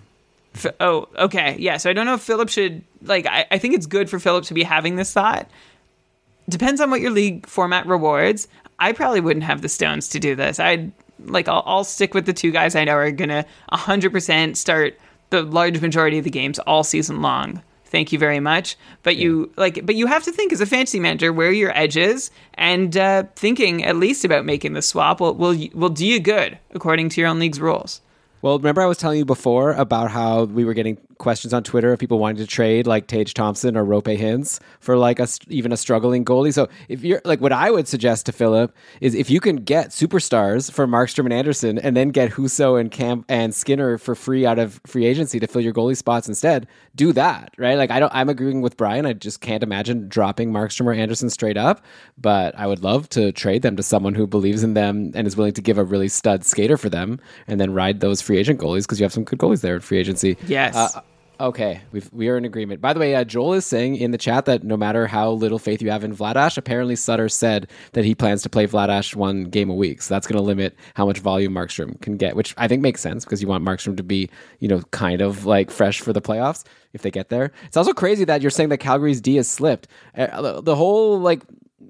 F- 0.54 0.74
oh, 0.80 1.08
okay, 1.16 1.56
yeah. 1.58 1.76
So 1.76 1.90
I 1.90 1.92
don't 1.92 2.06
know 2.06 2.14
if 2.14 2.22
Philip 2.22 2.48
should 2.48 2.82
like 3.02 3.26
I, 3.26 3.46
I 3.50 3.58
think 3.58 3.74
it's 3.74 3.86
good 3.86 4.08
for 4.08 4.18
Philip 4.18 4.44
to 4.44 4.54
be 4.54 4.62
having 4.62 4.96
this 4.96 5.12
thought. 5.12 5.50
Depends 6.48 6.80
on 6.80 6.90
what 6.90 7.00
your 7.00 7.10
league 7.10 7.46
format 7.46 7.86
rewards. 7.86 8.48
I 8.78 8.92
probably 8.92 9.20
wouldn't 9.20 9.44
have 9.44 9.62
the 9.62 9.68
stones 9.68 10.08
to 10.10 10.20
do 10.20 10.34
this. 10.34 10.58
I'd 10.58 10.92
like 11.24 11.48
I'll, 11.48 11.62
I'll 11.66 11.84
stick 11.84 12.14
with 12.14 12.26
the 12.26 12.32
two 12.32 12.50
guys 12.50 12.76
I 12.76 12.84
know 12.84 12.94
are 12.94 13.10
gonna 13.10 13.44
100% 13.72 14.56
start 14.56 14.98
the 15.30 15.42
large 15.42 15.80
majority 15.80 16.18
of 16.18 16.24
the 16.24 16.30
games 16.30 16.58
all 16.60 16.84
season 16.84 17.20
long. 17.22 17.62
Thank 17.84 18.12
you 18.12 18.18
very 18.18 18.40
much. 18.40 18.76
But 19.02 19.16
you 19.16 19.50
like, 19.56 19.84
but 19.86 19.94
you 19.94 20.06
have 20.06 20.22
to 20.24 20.32
think 20.32 20.52
as 20.52 20.60
a 20.60 20.66
fantasy 20.66 21.00
manager 21.00 21.32
where 21.32 21.50
your 21.50 21.76
edge 21.76 21.96
is, 21.96 22.30
and 22.54 22.96
uh, 22.96 23.24
thinking 23.34 23.82
at 23.82 23.96
least 23.96 24.24
about 24.24 24.44
making 24.44 24.74
the 24.74 24.82
swap 24.82 25.20
will 25.20 25.34
will 25.34 25.56
will 25.72 25.88
do 25.88 26.06
you 26.06 26.20
good 26.20 26.58
according 26.72 27.08
to 27.10 27.20
your 27.20 27.30
own 27.30 27.38
league's 27.38 27.60
rules. 27.60 28.02
Well, 28.42 28.58
remember 28.58 28.82
I 28.82 28.86
was 28.86 28.98
telling 28.98 29.18
you 29.18 29.24
before 29.24 29.72
about 29.72 30.10
how 30.10 30.44
we 30.44 30.64
were 30.64 30.74
getting 30.74 30.98
questions 31.18 31.52
on 31.52 31.62
Twitter 31.62 31.92
of 31.92 31.98
people 31.98 32.18
wanting 32.18 32.38
to 32.38 32.46
trade 32.46 32.86
like 32.86 33.06
Tage 33.06 33.34
Thompson 33.34 33.76
or 33.76 33.84
Roope 33.84 34.18
Hintz 34.18 34.60
for 34.80 34.96
like 34.96 35.20
a 35.20 35.28
even 35.48 35.72
a 35.72 35.76
struggling 35.76 36.24
goalie. 36.24 36.52
So 36.52 36.68
if 36.88 37.02
you're 37.04 37.20
like 37.24 37.40
what 37.40 37.52
I 37.52 37.70
would 37.70 37.88
suggest 37.88 38.26
to 38.26 38.32
Philip 38.32 38.74
is 39.00 39.14
if 39.14 39.30
you 39.30 39.40
can 39.40 39.56
get 39.56 39.88
superstars 39.90 40.70
for 40.70 40.86
Markstrom 40.86 41.24
and 41.24 41.32
Andersen 41.32 41.78
and 41.78 41.96
then 41.96 42.10
get 42.10 42.32
Husso 42.32 42.80
and 42.80 42.90
Camp 42.90 43.24
and 43.28 43.54
Skinner 43.54 43.98
for 43.98 44.14
free 44.14 44.46
out 44.46 44.58
of 44.58 44.80
free 44.86 45.04
agency 45.04 45.38
to 45.40 45.46
fill 45.46 45.60
your 45.60 45.72
goalie 45.72 45.96
spots 45.96 46.28
instead, 46.28 46.66
do 46.94 47.12
that, 47.12 47.52
right? 47.58 47.76
Like 47.76 47.90
I 47.90 48.00
don't 48.00 48.14
I'm 48.14 48.28
agreeing 48.28 48.62
with 48.62 48.76
Brian. 48.76 49.06
I 49.06 49.12
just 49.12 49.40
can't 49.40 49.62
imagine 49.62 50.08
dropping 50.08 50.52
Markstrom 50.52 50.86
or 50.86 50.92
Andersen 50.92 51.30
straight 51.30 51.56
up, 51.56 51.84
but 52.16 52.56
I 52.58 52.66
would 52.66 52.82
love 52.82 53.08
to 53.10 53.32
trade 53.32 53.62
them 53.62 53.76
to 53.76 53.82
someone 53.82 54.14
who 54.14 54.26
believes 54.26 54.62
in 54.62 54.74
them 54.74 55.12
and 55.14 55.26
is 55.26 55.36
willing 55.36 55.54
to 55.54 55.62
give 55.62 55.78
a 55.78 55.84
really 55.84 56.08
stud 56.08 56.44
skater 56.44 56.76
for 56.76 56.88
them 56.88 57.20
and 57.46 57.60
then 57.60 57.72
ride 57.72 58.00
those 58.00 58.20
free 58.20 58.38
agent 58.38 58.60
goalies 58.60 58.82
because 58.82 59.00
you 59.00 59.04
have 59.04 59.12
some 59.12 59.24
good 59.24 59.38
goalies 59.38 59.60
there 59.60 59.74
in 59.74 59.80
free 59.80 59.98
agency. 59.98 60.36
Yes. 60.46 60.74
Uh, 60.76 61.00
Okay, 61.40 61.82
We've, 61.92 62.12
we 62.12 62.28
are 62.28 62.36
in 62.36 62.44
agreement. 62.44 62.80
By 62.80 62.92
the 62.92 62.98
way, 62.98 63.14
uh, 63.14 63.22
Joel 63.22 63.52
is 63.52 63.64
saying 63.64 63.94
in 63.94 64.10
the 64.10 64.18
chat 64.18 64.44
that 64.46 64.64
no 64.64 64.76
matter 64.76 65.06
how 65.06 65.30
little 65.30 65.60
faith 65.60 65.80
you 65.80 65.88
have 65.88 66.02
in 66.02 66.16
Vladash, 66.16 66.58
apparently 66.58 66.96
Sutter 66.96 67.28
said 67.28 67.70
that 67.92 68.04
he 68.04 68.12
plans 68.12 68.42
to 68.42 68.48
play 68.48 68.66
Vladash 68.66 69.14
one 69.14 69.44
game 69.44 69.70
a 69.70 69.74
week. 69.74 70.02
So 70.02 70.14
that's 70.14 70.26
going 70.26 70.36
to 70.36 70.42
limit 70.42 70.74
how 70.94 71.06
much 71.06 71.20
volume 71.20 71.54
Markstrom 71.54 72.00
can 72.00 72.16
get, 72.16 72.34
which 72.34 72.54
I 72.56 72.66
think 72.66 72.82
makes 72.82 73.00
sense 73.00 73.24
because 73.24 73.40
you 73.40 73.46
want 73.46 73.64
Markstrom 73.64 73.96
to 73.98 74.02
be, 74.02 74.28
you 74.58 74.66
know, 74.66 74.82
kind 74.90 75.20
of 75.20 75.46
like 75.46 75.70
fresh 75.70 76.00
for 76.00 76.12
the 76.12 76.20
playoffs 76.20 76.64
if 76.92 77.02
they 77.02 77.10
get 77.10 77.28
there. 77.28 77.52
It's 77.66 77.76
also 77.76 77.92
crazy 77.92 78.24
that 78.24 78.42
you're 78.42 78.50
saying 78.50 78.70
that 78.70 78.78
Calgary's 78.78 79.20
D 79.20 79.36
has 79.36 79.48
slipped. 79.48 79.86
Uh, 80.16 80.60
the 80.60 80.74
whole 80.74 81.20
like 81.20 81.42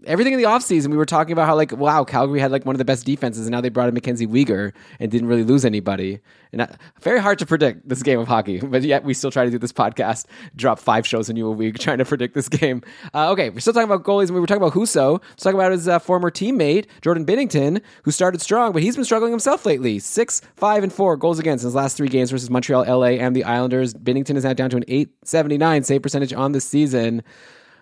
everything 0.05 0.32
in 0.32 0.39
the 0.39 0.47
offseason, 0.47 0.89
we 0.89 0.97
were 0.97 1.07
talking 1.07 1.32
about 1.32 1.47
how 1.47 1.55
like 1.55 1.72
wow, 1.72 2.05
Calgary 2.05 2.41
had 2.41 2.51
like 2.51 2.64
one 2.64 2.74
of 2.74 2.78
the 2.78 2.84
best 2.84 3.07
defenses, 3.07 3.47
and 3.47 3.53
now 3.53 3.61
they 3.61 3.68
brought 3.68 3.89
in 3.89 3.95
Mackenzie 3.95 4.26
Weegar 4.26 4.72
and 5.01 5.11
didn't 5.11 5.28
really 5.28 5.45
lose 5.45 5.64
anybody. 5.64 6.20
And 6.53 6.62
uh, 6.62 6.66
very 7.01 7.20
hard 7.20 7.39
to 7.41 7.47
predict 7.47 7.89
this 7.89 8.03
game 8.03 8.18
of 8.18 8.26
hockey, 8.26 8.61
but 8.61 8.82
yet 8.82 9.05
we 9.05 9.14
still 9.14 9.30
try 9.30 9.45
to 9.45 9.51
do 9.51 9.59
this 9.59 9.72
podcast, 9.72 10.26
drop 10.57 10.78
five 10.78 11.07
shows 11.07 11.28
in 11.28 11.36
you 11.36 11.47
a 11.47 11.51
week 11.51 11.78
trying 11.78 11.99
to 11.99 12.05
predict 12.05 12.34
this 12.34 12.49
game. 12.49 12.82
Uh, 13.14 13.30
okay, 13.32 13.51
we're 13.51 13.61
still 13.61 13.72
talking 13.72 13.91
about 13.91 14.05
goalies, 14.05 14.26
and 14.26 14.34
we 14.34 14.41
were 14.41 14.47
talking 14.47 14.62
about 14.62 14.74
Husso. 14.74 15.20
Let's 15.30 15.43
talk 15.43 15.55
about 15.55 15.72
his 15.72 15.89
uh, 15.89 15.99
former 15.99 16.30
teammate 16.30 16.86
Jordan 17.03 17.24
Binnington, 17.24 17.82
who 18.03 18.11
started 18.11 18.41
strong, 18.41 18.72
but 18.72 18.82
he's 18.82 18.97
been 18.97 19.05
struggling 19.05 19.32
himself 19.32 19.66
lately. 19.66 19.99
Six, 19.99 20.41
five, 20.57 20.82
and 20.82 20.93
four 20.93 21.16
goals 21.16 21.39
against 21.39 21.64
in 21.64 21.68
his 21.68 21.74
last 21.74 21.97
three 21.97 22.09
games 22.09 22.30
versus 22.30 22.51
Montreal, 22.51 22.84
LA, 22.84 23.18
and 23.18 23.34
the 23.34 23.45
Islanders. 23.45 23.95
Binnington 23.95 24.36
is 24.36 24.45
now 24.45 24.53
down 24.53 24.70
to 24.70 24.76
an 24.76 24.84
879 24.89 25.84
save 25.84 26.03
percentage 26.03 26.32
on 26.32 26.53
the 26.53 26.61
season 26.61 27.22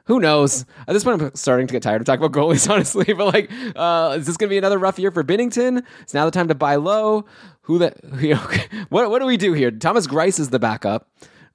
who 0.06 0.20
knows? 0.20 0.64
At 0.86 0.92
this 0.92 1.04
point, 1.04 1.20
I'm 1.20 1.34
starting 1.34 1.66
to 1.66 1.72
get 1.72 1.82
tired 1.82 2.00
of 2.00 2.06
talking 2.06 2.24
about 2.24 2.40
goalies, 2.40 2.68
honestly. 2.70 3.12
But 3.12 3.34
like, 3.34 3.50
uh, 3.74 4.16
is 4.18 4.26
this 4.26 4.36
going 4.36 4.48
to 4.48 4.52
be 4.52 4.58
another 4.58 4.78
rough 4.78 4.98
year 4.98 5.10
for 5.10 5.22
Binnington? 5.22 5.84
It's 6.02 6.14
now 6.14 6.24
the 6.24 6.30
time 6.30 6.48
to 6.48 6.54
buy 6.54 6.76
low. 6.76 7.26
Who 7.62 7.78
that? 7.78 7.98
You 8.20 8.34
know, 8.34 8.40
what 8.88 9.10
what 9.10 9.18
do 9.18 9.26
we 9.26 9.36
do 9.36 9.52
here? 9.52 9.70
Thomas 9.70 10.06
Greiss 10.06 10.40
is 10.40 10.50
the 10.50 10.58
backup. 10.58 11.08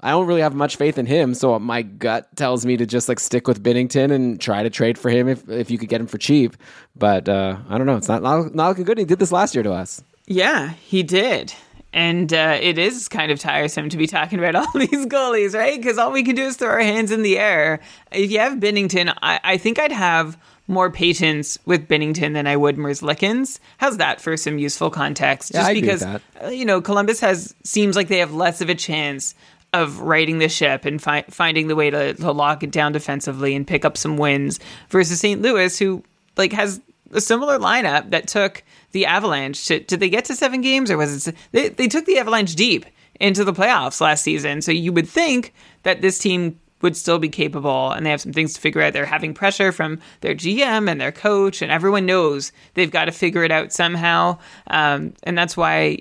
I 0.04 0.12
don't 0.12 0.26
really 0.26 0.42
have 0.42 0.56
much 0.56 0.78
faith 0.78 0.98
in 0.98 1.06
him, 1.06 1.36
so 1.36 1.58
my 1.60 1.84
gut 1.84 2.36
tells 2.36 2.66
me 2.66 2.76
to 2.78 2.88
just 2.88 3.08
like 3.08 3.20
stick 3.20 3.48
with 3.48 3.62
Binnington 3.62 4.12
and 4.12 4.42
try 4.42 4.64
to 4.64 4.70
trade 4.70 4.98
for 4.98 5.10
him 5.10 5.28
if 5.28 5.48
if 5.48 5.70
you 5.70 5.78
could 5.78 5.90
get 5.90 6.02
him 6.02 6.08
for 6.08 6.18
cheap. 6.18 6.58
But 6.96 7.30
uh, 7.30 7.58
I 7.70 7.78
don't 7.78 7.88
know. 7.88 7.98
It's 7.98 8.08
not, 8.08 8.22
not 8.24 8.56
looking 8.56 8.84
good. 8.84 8.98
He 8.98 9.06
did 9.06 9.20
this 9.20 9.32
last 9.32 9.54
year 9.56 9.64
to 9.64 9.72
us. 9.72 10.04
Yeah, 10.28 10.70
he 10.70 11.04
did. 11.04 11.54
And 11.94 12.32
uh, 12.34 12.58
it 12.62 12.78
is 12.78 13.08
kind 13.10 13.32
of 13.32 13.40
tiresome 13.40 13.90
to 13.90 13.98
be 13.98 14.08
talking 14.08 14.40
about 14.40 14.56
all 14.56 14.72
these 14.74 15.06
goalies, 15.06 15.54
right? 15.54 15.78
Because 15.78 15.98
all 15.98 16.12
we 16.12 16.24
can 16.24 16.36
do 16.36 16.44
is 16.44 16.58
throw 16.58 16.70
our 16.70 16.80
hands 16.80 17.12
in 17.12 17.22
the 17.22 17.38
air. 17.38 17.80
If 18.12 18.32
you 18.32 18.40
have 18.40 18.60
Binnington, 18.60 19.14
I, 19.22 19.40
I 19.44 19.58
think 19.58 19.80
I'd 19.80 19.92
have 19.92 20.38
more 20.68 20.90
patience 20.90 21.58
with 21.66 21.88
Binnington 21.88 22.34
than 22.34 22.48
I 22.48 22.56
would 22.56 22.78
Merzlikins. 22.78 23.60
How's 23.78 23.98
that 23.98 24.22
for 24.22 24.38
some 24.38 24.58
useful 24.58 24.90
context? 24.90 25.52
Just 25.52 25.68
yeah, 25.68 25.74
because 25.74 26.04
uh, 26.04 26.20
you 26.50 26.66
know 26.66 26.82
Columbus 26.82 27.20
has 27.20 27.54
seems 27.64 27.96
like 27.96 28.08
they 28.08 28.20
have 28.20 28.34
less 28.34 28.62
of 28.62 28.70
a 28.70 28.76
chance 28.76 29.36
of 29.74 30.00
righting 30.00 30.40
the 30.40 30.50
ship 30.50 30.86
and 30.86 31.02
fi- 31.02 31.26
finding 31.30 31.68
the 31.68 31.76
way 31.76 31.90
to, 31.90 32.14
to 32.14 32.32
lock 32.32 32.64
it 32.64 32.72
down 32.72 32.92
defensively 32.92 33.56
and 33.56 33.66
pick 33.66 33.86
up 33.86 33.98
some 33.98 34.18
wins 34.18 34.60
versus 34.90 35.20
St. 35.20 35.42
Louis, 35.42 35.78
who 35.80 36.04
like 36.38 36.54
has 36.54 36.82
a 37.12 37.22
similar 37.22 37.60
lineup 37.60 38.10
that 38.12 38.28
took 38.28 38.64
the 38.92 39.06
Avalanche 39.06 39.66
to, 39.68 39.80
did 39.80 40.00
they 40.00 40.10
get 40.10 40.26
to 40.26 40.36
seven 40.36 40.62
games 40.62 40.92
or 40.92 40.98
was 40.98 41.28
it 41.28 41.36
they, 41.52 41.70
they 41.70 41.88
took 41.88 42.06
the 42.06 42.18
Avalanche 42.18 42.56
deep 42.56 42.86
into 43.22 43.44
the 43.44 43.54
playoffs 43.54 44.02
last 44.02 44.24
season. 44.24 44.62
So 44.62 44.72
you 44.72 44.92
would 44.92 45.08
think 45.08 45.54
that 45.84 46.02
this 46.02 46.18
team 46.18 46.60
would 46.82 46.98
still 46.98 47.20
be 47.20 47.30
capable 47.30 47.92
and 47.92 48.06
they 48.06 48.10
have 48.10 48.20
some 48.20 48.34
things 48.34 48.54
to 48.54 48.62
figure 48.62 48.82
out. 48.82 48.94
They're 48.94 49.06
having 49.06 49.34
pressure 49.34 49.72
from 49.72 50.00
their 50.22 50.34
GM 50.34 50.90
and 50.90 51.00
their 51.00 51.12
coach, 51.12 51.62
and 51.62 51.72
everyone 51.72 52.08
knows 52.08 52.52
they've 52.74 52.92
got 52.92 53.06
to 53.06 53.12
figure 53.12 53.44
it 53.44 53.52
out 53.52 53.72
somehow. 53.72 54.40
Um, 54.68 55.14
and 55.24 55.38
that's 55.38 55.56
why 55.56 56.00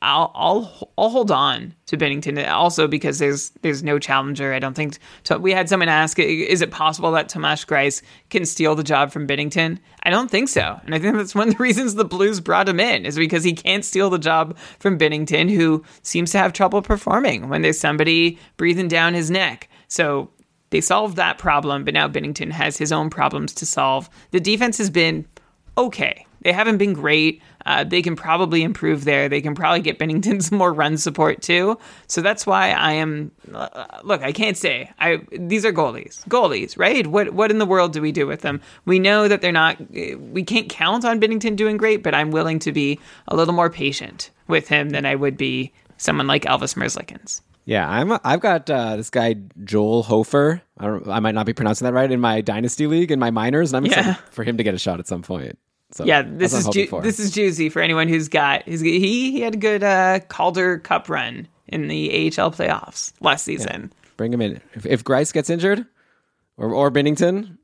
I'll 0.00 0.30
I'll 0.34 0.92
I'll 0.96 1.10
hold 1.10 1.30
on 1.30 1.74
to 1.86 1.96
Binnington 1.96 2.48
also 2.48 2.86
because 2.86 3.18
there's 3.18 3.50
there's 3.62 3.82
no 3.82 3.98
challenger. 3.98 4.52
I 4.52 4.60
don't 4.60 4.74
think 4.74 4.98
so. 5.24 5.38
We 5.38 5.52
had 5.52 5.68
someone 5.68 5.88
ask, 5.88 6.18
is 6.18 6.62
it 6.62 6.70
possible 6.70 7.10
that 7.12 7.28
Thomas 7.28 7.64
Greiss 7.64 8.02
can 8.30 8.44
steal 8.44 8.76
the 8.76 8.84
job 8.84 9.10
from 9.10 9.26
Binnington? 9.26 9.78
I 10.04 10.10
don't 10.10 10.30
think 10.30 10.48
so, 10.48 10.80
and 10.84 10.94
I 10.94 11.00
think 11.00 11.16
that's 11.16 11.34
one 11.34 11.48
of 11.48 11.56
the 11.56 11.62
reasons 11.62 11.94
the 11.94 12.04
Blues 12.04 12.40
brought 12.40 12.68
him 12.68 12.78
in 12.78 13.06
is 13.06 13.16
because 13.16 13.42
he 13.42 13.52
can't 13.52 13.84
steal 13.84 14.08
the 14.08 14.18
job 14.18 14.56
from 14.78 14.98
Binnington, 14.98 15.50
who 15.50 15.84
seems 16.02 16.30
to 16.32 16.38
have 16.38 16.52
trouble 16.52 16.80
performing 16.80 17.48
when 17.48 17.62
there's 17.62 17.80
somebody 17.80 18.38
breathing 18.56 18.88
down 18.88 19.14
his 19.14 19.30
neck. 19.30 19.68
So 19.88 20.30
they 20.70 20.80
solved 20.80 21.16
that 21.16 21.38
problem, 21.38 21.84
but 21.84 21.94
now 21.94 22.06
Binnington 22.08 22.52
has 22.52 22.76
his 22.76 22.92
own 22.92 23.10
problems 23.10 23.52
to 23.54 23.66
solve. 23.66 24.08
The 24.30 24.40
defense 24.40 24.78
has 24.78 24.90
been 24.90 25.26
okay. 25.76 26.26
They 26.48 26.52
haven't 26.52 26.78
been 26.78 26.94
great. 26.94 27.42
Uh, 27.66 27.84
they 27.84 28.00
can 28.00 28.16
probably 28.16 28.62
improve 28.62 29.04
there. 29.04 29.28
They 29.28 29.42
can 29.42 29.54
probably 29.54 29.82
get 29.82 29.98
Binnington 29.98 30.42
some 30.42 30.56
more 30.62 30.72
run 30.72 30.96
support 30.96 31.42
too. 31.42 31.78
So 32.06 32.22
that's 32.22 32.46
why 32.46 32.70
I 32.70 32.92
am. 32.92 33.32
Uh, 33.52 33.84
look, 34.02 34.22
I 34.22 34.32
can't 34.32 34.56
say 34.56 34.90
I. 34.98 35.20
These 35.30 35.66
are 35.66 35.74
goalies, 35.74 36.26
goalies, 36.26 36.78
right? 36.78 37.06
What 37.06 37.34
what 37.34 37.50
in 37.50 37.58
the 37.58 37.66
world 37.66 37.92
do 37.92 38.00
we 38.00 38.12
do 38.12 38.26
with 38.26 38.40
them? 38.40 38.62
We 38.86 38.98
know 38.98 39.28
that 39.28 39.42
they're 39.42 39.52
not. 39.52 39.76
We 39.90 40.42
can't 40.42 40.70
count 40.70 41.04
on 41.04 41.20
Binnington 41.20 41.54
doing 41.54 41.76
great, 41.76 42.02
but 42.02 42.14
I'm 42.14 42.30
willing 42.30 42.60
to 42.60 42.72
be 42.72 42.98
a 43.26 43.36
little 43.36 43.52
more 43.52 43.68
patient 43.68 44.30
with 44.46 44.68
him 44.68 44.88
than 44.88 45.04
I 45.04 45.16
would 45.16 45.36
be 45.36 45.70
someone 45.98 46.28
like 46.28 46.44
Elvis 46.44 46.76
Merzlikins. 46.76 47.42
Yeah, 47.66 47.86
I'm. 47.86 48.18
I've 48.24 48.40
got 48.40 48.70
uh, 48.70 48.96
this 48.96 49.10
guy 49.10 49.34
Joel 49.64 50.02
Hofer. 50.02 50.62
I, 50.78 50.86
I, 50.86 51.20
might 51.20 51.34
not 51.34 51.44
be 51.44 51.52
pronouncing 51.52 51.84
that 51.84 51.92
right 51.92 52.10
in 52.10 52.22
my 52.22 52.40
dynasty 52.40 52.86
league 52.86 53.10
in 53.10 53.18
my 53.18 53.30
minors, 53.30 53.74
and 53.74 53.76
I'm 53.76 53.84
excited 53.84 54.08
yeah. 54.08 54.30
for 54.30 54.44
him 54.44 54.56
to 54.56 54.62
get 54.62 54.72
a 54.72 54.78
shot 54.78 54.98
at 54.98 55.06
some 55.06 55.20
point. 55.20 55.58
So 55.90 56.04
yeah, 56.04 56.22
this 56.22 56.52
is 56.52 56.68
ju- 56.68 57.00
this 57.02 57.18
is 57.18 57.30
juicy 57.30 57.70
for 57.70 57.80
anyone 57.80 58.08
who's 58.08 58.28
got 58.28 58.64
he 58.68 59.00
he 59.32 59.40
had 59.40 59.54
a 59.54 59.58
good 59.58 59.82
uh, 59.82 60.20
Calder 60.28 60.78
Cup 60.78 61.08
run 61.08 61.48
in 61.66 61.88
the 61.88 62.10
AHL 62.10 62.50
playoffs 62.52 63.12
last 63.20 63.44
season. 63.44 63.90
Yeah. 63.92 64.10
Bring 64.16 64.32
him 64.32 64.42
in. 64.42 64.60
If, 64.74 64.84
if 64.84 65.04
Greiss 65.04 65.32
gets 65.32 65.48
injured, 65.48 65.86
or 66.56 66.74
or 66.74 66.90
Binnington, 66.90 67.56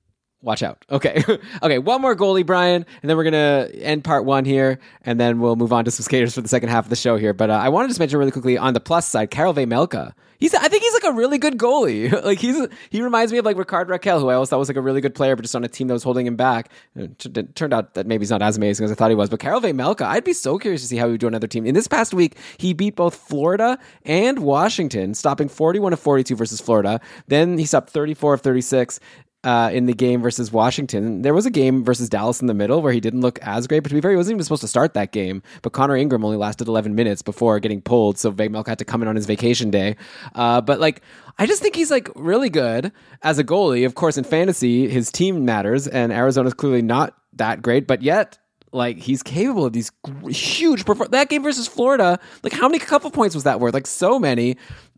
watch 0.45 0.63
out. 0.63 0.85
Okay, 0.91 1.25
okay. 1.63 1.79
One 1.79 2.01
more 2.01 2.15
goalie, 2.15 2.47
Brian, 2.47 2.87
and 3.03 3.11
then 3.11 3.17
we're 3.17 3.25
gonna 3.25 3.69
end 3.75 4.05
part 4.05 4.25
one 4.25 4.45
here, 4.45 4.79
and 5.05 5.19
then 5.19 5.41
we'll 5.41 5.57
move 5.57 5.73
on 5.73 5.85
to 5.85 5.91
some 5.91 6.05
skaters 6.05 6.35
for 6.35 6.41
the 6.41 6.49
second 6.49 6.69
half 6.69 6.85
of 6.85 6.91
the 6.91 6.97
show 6.97 7.17
here. 7.17 7.33
But 7.33 7.51
uh, 7.51 7.55
I 7.55 7.69
wanted 7.69 7.93
to 7.93 7.99
mention 7.99 8.19
really 8.19 8.31
quickly 8.31 8.59
on 8.59 8.75
the 8.75 8.81
plus 8.81 9.07
side, 9.07 9.31
Karel 9.31 9.55
Vejmelka 9.55 10.13
He's, 10.45 10.55
I 10.55 10.69
think 10.69 10.83
he's 10.83 10.93
like 10.93 11.05
a 11.05 11.13
really 11.13 11.39
good 11.39 11.57
goalie. 11.57 12.13
like 12.25 12.39
he's, 12.39 12.67
he 12.91 13.01
reminds 13.03 13.33
me 13.33 13.39
of 13.39 13.45
like 13.45 13.57
Rickard 13.57 13.89
Rakell, 13.89 14.21
who 14.21 14.29
I 14.29 14.35
always 14.35 14.51
thought 14.51 14.59
was 14.59 14.69
like 14.69 14.77
a 14.77 14.83
really 14.83 15.01
good 15.01 15.15
player, 15.15 15.37
but 15.37 15.43
just 15.43 15.57
on 15.57 15.65
a 15.65 15.69
team 15.69 15.89
that 15.89 15.95
was 15.95 16.03
holding 16.03 16.27
him 16.27 16.37
back. 16.37 16.71
It 16.95 17.55
turned 17.55 17.73
out 17.73 17.95
that 17.95 18.07
maybe 18.07 18.23
he's 18.23 18.31
not 18.31 18.43
as 18.43 18.57
amazing 18.57 18.85
as 18.85 18.93
I 18.93 18.95
thought 18.95 19.11
he 19.11 19.15
was. 19.15 19.31
But 19.31 19.41
Karel 19.41 19.61
Vejmelka, 19.61 20.03
I'd 20.03 20.25
be 20.25 20.33
so 20.33 20.59
curious 20.59 20.83
to 20.83 20.89
see 20.89 20.97
how 20.97 21.07
he 21.07 21.13
would 21.13 21.21
do 21.21 21.29
another 21.29 21.47
team. 21.47 21.65
In 21.65 21.75
this 21.75 21.89
past 21.89 22.13
week, 22.13 22.37
he 22.59 22.75
beat 22.75 22.97
both 22.97 23.15
Florida 23.15 23.79
and 24.05 24.41
Washington, 24.41 25.15
stopping 25.15 25.49
41 25.49 25.95
of 25.95 26.01
42 26.01 26.37
versus 26.37 26.61
Florida. 26.61 27.01
Then 27.29 27.57
he 27.57 27.65
stopped 27.65 27.91
34 27.91 28.35
of 28.35 28.41
36 28.41 29.01
uh, 29.45 29.71
in 29.73 29.87
the 29.87 29.93
game 29.93 30.23
versus 30.23 30.51
Washington. 30.51 31.23
There 31.23 31.35
was 31.35 31.47
a 31.47 31.51
game 31.51 31.85
versus 31.85 32.09
Dallas 32.09 32.41
in 32.41 32.47
the 32.47 32.55
middle 32.55 32.83
where 32.83 32.93
he 32.93 33.01
didn't 33.01 33.21
look 33.21 33.39
as 33.43 33.67
great, 33.67 33.81
but 33.81 33.91
to 33.91 33.95
be 33.95 34.01
fair, 34.01 34.11
he 34.11 34.17
wasn't 34.17 34.37
even 34.37 34.45
supposed 34.45 34.63
to 34.63 34.69
start 34.69 34.95
that 34.95 35.13
game. 35.13 35.43
But 35.63 35.73
Connor 35.73 35.97
Ingram 35.97 36.25
only 36.25 36.39
lasted 36.39 36.67
11 36.67 36.95
minutes 36.95 37.23
before 37.23 37.61
getting 37.61 37.83
pulled, 37.83 38.19
so 38.19 38.33
Vejmelka 38.33 38.69
had 38.69 38.79
to 38.79 38.85
come 38.85 39.03
in 39.03 39.09
on 39.09 39.17
his 39.17 39.27
vacation 39.27 39.71
day. 39.71 39.97
Uh, 40.35 40.61
but 40.61 40.81
like, 40.81 41.03
I 41.39 41.47
just 41.47 41.63
think 41.63 41.77
he's 41.77 41.91
like 41.91 42.09
really 42.17 42.49
good 42.49 42.91
as 43.23 43.39
a 43.39 43.45
goalie. 43.45 43.85
Of 43.85 43.95
course, 43.95 44.17
in 44.17 44.25
fantasy, 44.25 44.89
his 44.89 45.13
team 45.13 45.45
matters, 45.45 45.87
and 45.87 46.13
Arizona's 46.13 46.55
clearly 46.55 46.83
not 46.83 47.15
that 47.35 47.61
great, 47.61 47.87
but 47.87 48.03
yet 48.03 48.39
like 48.75 48.99
he's 48.99 49.23
capable 49.23 49.65
of 49.65 49.73
these 49.73 49.93
huge 50.29 50.85
perfor- 50.85 51.11
that 51.11 51.29
game 51.29 51.43
versus 51.43 51.69
Florida. 51.69 52.19
Like 52.43 52.53
how 52.53 52.69
many 52.69 52.81
couple 52.81 53.11
points 53.11 53.35
was 53.35 53.45
that 53.45 53.61
worth? 53.61 53.73
Like 53.73 53.87
so 53.87 54.19
many. 54.19 54.57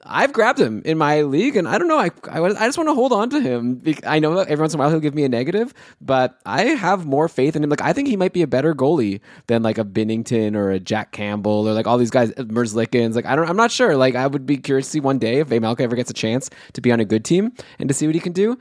I've 0.08 0.32
grabbed 0.32 0.60
him 0.60 0.82
in 0.84 0.98
my 0.98 1.22
league, 1.22 1.56
and 1.56 1.68
I 1.68 1.78
don't 1.78 1.88
know. 1.88 1.98
I 1.98 2.10
I, 2.30 2.42
I 2.42 2.66
just 2.66 2.78
want 2.78 2.88
to 2.88 2.94
hold 2.94 3.12
on 3.12 3.30
to 3.30 3.40
him. 3.40 3.82
I 4.04 4.18
know 4.18 4.38
every 4.38 4.62
once 4.62 4.74
in 4.74 4.80
a 4.80 4.82
while 4.82 4.90
he'll 4.90 5.00
give 5.00 5.14
me 5.14 5.24
a 5.24 5.28
negative, 5.28 5.74
but 6.00 6.38
I 6.46 6.62
have 6.64 7.06
more 7.06 7.28
faith 7.28 7.56
in 7.56 7.64
him. 7.64 7.70
Like 7.70 7.82
I 7.82 7.92
think 7.92 8.08
he 8.08 8.16
might 8.16 8.32
be 8.32 8.42
a 8.42 8.46
better 8.46 8.74
goalie 8.74 9.20
than 9.46 9.62
like 9.62 9.78
a 9.78 9.84
Binnington 9.84 10.54
or 10.54 10.70
a 10.70 10.80
Jack 10.80 11.12
Campbell 11.12 11.68
or 11.68 11.72
like 11.72 11.86
all 11.86 11.98
these 11.98 12.10
guys, 12.10 12.32
Merzlikins. 12.32 13.14
Like 13.14 13.26
I 13.26 13.36
don't. 13.36 13.48
I'm 13.48 13.56
not 13.56 13.70
sure. 13.70 13.96
Like 13.96 14.14
I 14.14 14.26
would 14.26 14.46
be 14.46 14.56
curious 14.56 14.86
to 14.86 14.90
see 14.92 15.00
one 15.00 15.18
day 15.18 15.40
if 15.40 15.48
Vejmelka 15.48 15.80
ever 15.80 15.96
gets 15.96 16.10
a 16.10 16.14
chance 16.14 16.50
to 16.74 16.80
be 16.80 16.92
on 16.92 17.00
a 17.00 17.04
good 17.04 17.24
team 17.24 17.52
and 17.78 17.88
to 17.88 17.94
see 17.94 18.06
what 18.06 18.14
he 18.14 18.20
can 18.20 18.32
do. 18.32 18.58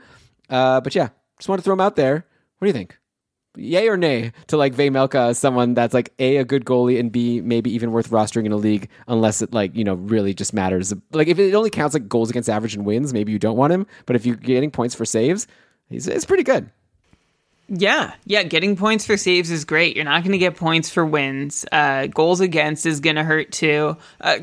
Uh, 0.50 0.80
but 0.80 0.94
yeah, 0.94 1.08
just 1.38 1.48
want 1.48 1.58
to 1.58 1.62
throw 1.62 1.74
him 1.74 1.80
out 1.80 1.96
there. 1.96 2.26
What 2.58 2.64
do 2.64 2.68
you 2.68 2.72
think? 2.72 2.98
Yay 3.56 3.88
or 3.88 3.96
nay 3.96 4.32
to 4.48 4.56
like 4.56 4.74
Vejmelka 4.74 5.30
as 5.30 5.38
someone 5.38 5.74
that's 5.74 5.94
like 5.94 6.12
a 6.18 6.38
a 6.38 6.44
good 6.44 6.64
goalie 6.64 7.00
and 7.00 7.10
b 7.10 7.40
maybe 7.40 7.72
even 7.72 7.92
worth 7.92 8.10
rostering 8.10 8.46
in 8.46 8.52
a 8.52 8.56
league 8.56 8.88
unless 9.08 9.42
it 9.42 9.52
like 9.52 9.74
you 9.76 9.84
know 9.84 9.94
really 9.94 10.34
just 10.34 10.52
matters. 10.52 10.92
Like 11.12 11.28
if 11.28 11.38
it 11.38 11.54
only 11.54 11.70
counts 11.70 11.94
like 11.94 12.08
goals 12.08 12.30
against 12.30 12.48
average 12.48 12.74
and 12.74 12.84
wins, 12.84 13.12
maybe 13.12 13.32
you 13.32 13.38
don't 13.38 13.56
want 13.56 13.72
him. 13.72 13.86
But 14.06 14.16
if 14.16 14.26
you're 14.26 14.36
getting 14.36 14.70
points 14.70 14.94
for 14.94 15.04
saves, 15.04 15.46
he's 15.88 16.06
it's 16.06 16.24
pretty 16.24 16.44
good. 16.44 16.70
Yeah, 17.68 18.14
yeah, 18.24 18.44
getting 18.44 18.76
points 18.76 19.06
for 19.06 19.16
saves 19.16 19.50
is 19.50 19.64
great. 19.64 19.96
You're 19.96 20.04
not 20.04 20.22
going 20.22 20.32
to 20.32 20.38
get 20.38 20.56
points 20.56 20.88
for 20.88 21.04
wins. 21.04 21.64
Uh, 21.72 22.06
goals 22.06 22.40
against 22.40 22.86
is 22.86 23.00
going 23.00 23.16
to 23.16 23.24
hurt 23.24 23.50
too. 23.50 23.96
Uh, 24.20 24.38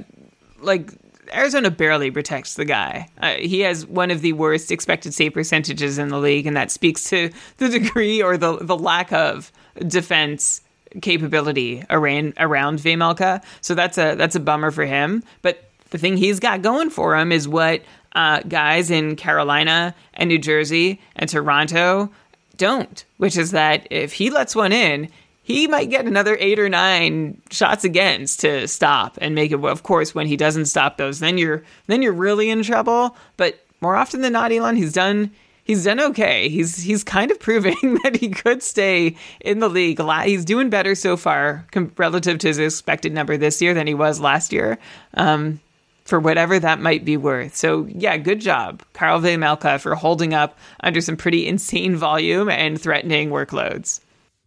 like 0.59 0.91
Arizona 1.33 1.71
barely 1.71 2.11
protects 2.11 2.55
the 2.55 2.65
guy. 2.65 3.09
Uh, 3.17 3.33
he 3.33 3.61
has 3.61 3.85
one 3.85 4.11
of 4.11 4.21
the 4.21 4.33
worst 4.33 4.71
expected 4.71 5.13
save 5.13 5.33
percentages 5.33 5.97
in 5.97 6.09
the 6.09 6.19
league, 6.19 6.45
and 6.45 6.55
that 6.55 6.71
speaks 6.71 7.09
to 7.09 7.31
the 7.57 7.69
degree 7.69 8.21
or 8.21 8.37
the 8.37 8.57
the 8.57 8.77
lack 8.77 9.11
of 9.11 9.51
defense 9.87 10.61
capability 11.01 11.83
around 11.89 12.33
around 12.37 12.79
Vejmelka. 12.79 13.43
So 13.61 13.75
that's 13.75 13.97
a 13.97 14.15
that's 14.15 14.35
a 14.35 14.39
bummer 14.39 14.71
for 14.71 14.85
him. 14.85 15.23
But 15.41 15.63
the 15.89 15.97
thing 15.97 16.17
he's 16.17 16.39
got 16.39 16.61
going 16.61 16.89
for 16.89 17.15
him 17.15 17.31
is 17.31 17.47
what 17.47 17.81
uh, 18.15 18.41
guys 18.41 18.91
in 18.91 19.15
Carolina 19.15 19.95
and 20.13 20.27
New 20.27 20.39
Jersey 20.39 21.01
and 21.15 21.29
Toronto 21.29 22.11
don't, 22.57 23.05
which 23.17 23.37
is 23.37 23.51
that 23.51 23.87
if 23.89 24.13
he 24.13 24.29
lets 24.29 24.55
one 24.55 24.71
in, 24.71 25.09
he 25.43 25.67
might 25.67 25.89
get 25.89 26.05
another 26.05 26.37
eight 26.39 26.57
or 26.57 26.69
nine 26.69 27.41
shots 27.51 27.83
against 27.83 28.39
to 28.39 28.67
stop 28.67 29.17
and 29.21 29.35
make 29.35 29.51
it. 29.51 29.63
Of 29.63 29.83
course, 29.83 30.15
when 30.15 30.25
he 30.25 30.37
doesn't 30.37 30.65
stop 30.65 30.97
those, 30.97 31.19
then 31.19 31.37
you're 31.37 31.63
then 31.87 32.01
you're 32.01 32.13
really 32.13 32.49
in 32.49 32.63
trouble. 32.63 33.15
But 33.35 33.59
more 33.81 33.95
often 33.95 34.21
than 34.21 34.33
not, 34.33 34.53
Elon, 34.53 34.77
he's 34.77 34.93
done 34.93 35.31
he's 35.65 35.83
done 35.83 35.99
okay. 35.99 36.47
He's 36.47 36.77
he's 36.77 37.03
kind 37.03 37.29
of 37.29 37.39
proving 37.41 37.99
that 38.03 38.15
he 38.15 38.29
could 38.29 38.63
stay 38.63 39.17
in 39.41 39.59
the 39.59 39.69
league. 39.69 40.01
He's 40.23 40.45
doing 40.45 40.69
better 40.69 40.95
so 40.95 41.17
far 41.17 41.65
relative 41.97 42.39
to 42.39 42.47
his 42.47 42.59
expected 42.59 43.11
number 43.11 43.35
this 43.35 43.61
year 43.61 43.73
than 43.73 43.85
he 43.85 43.93
was 43.93 44.21
last 44.21 44.53
year. 44.53 44.79
Um, 45.15 45.59
for 46.05 46.19
whatever 46.19 46.59
that 46.59 46.81
might 46.81 47.05
be 47.05 47.15
worth. 47.15 47.55
So, 47.55 47.87
yeah, 47.89 48.17
good 48.17 48.41
job, 48.41 48.83
Karel 48.93 49.21
Vejmelka, 49.21 49.79
for 49.79 49.95
holding 49.95 50.33
up 50.33 50.57
under 50.81 50.99
some 50.99 51.15
pretty 51.15 51.47
insane 51.47 51.95
volume 51.95 52.49
and 52.49 52.79
threatening 52.79 53.29
workloads. 53.29 54.01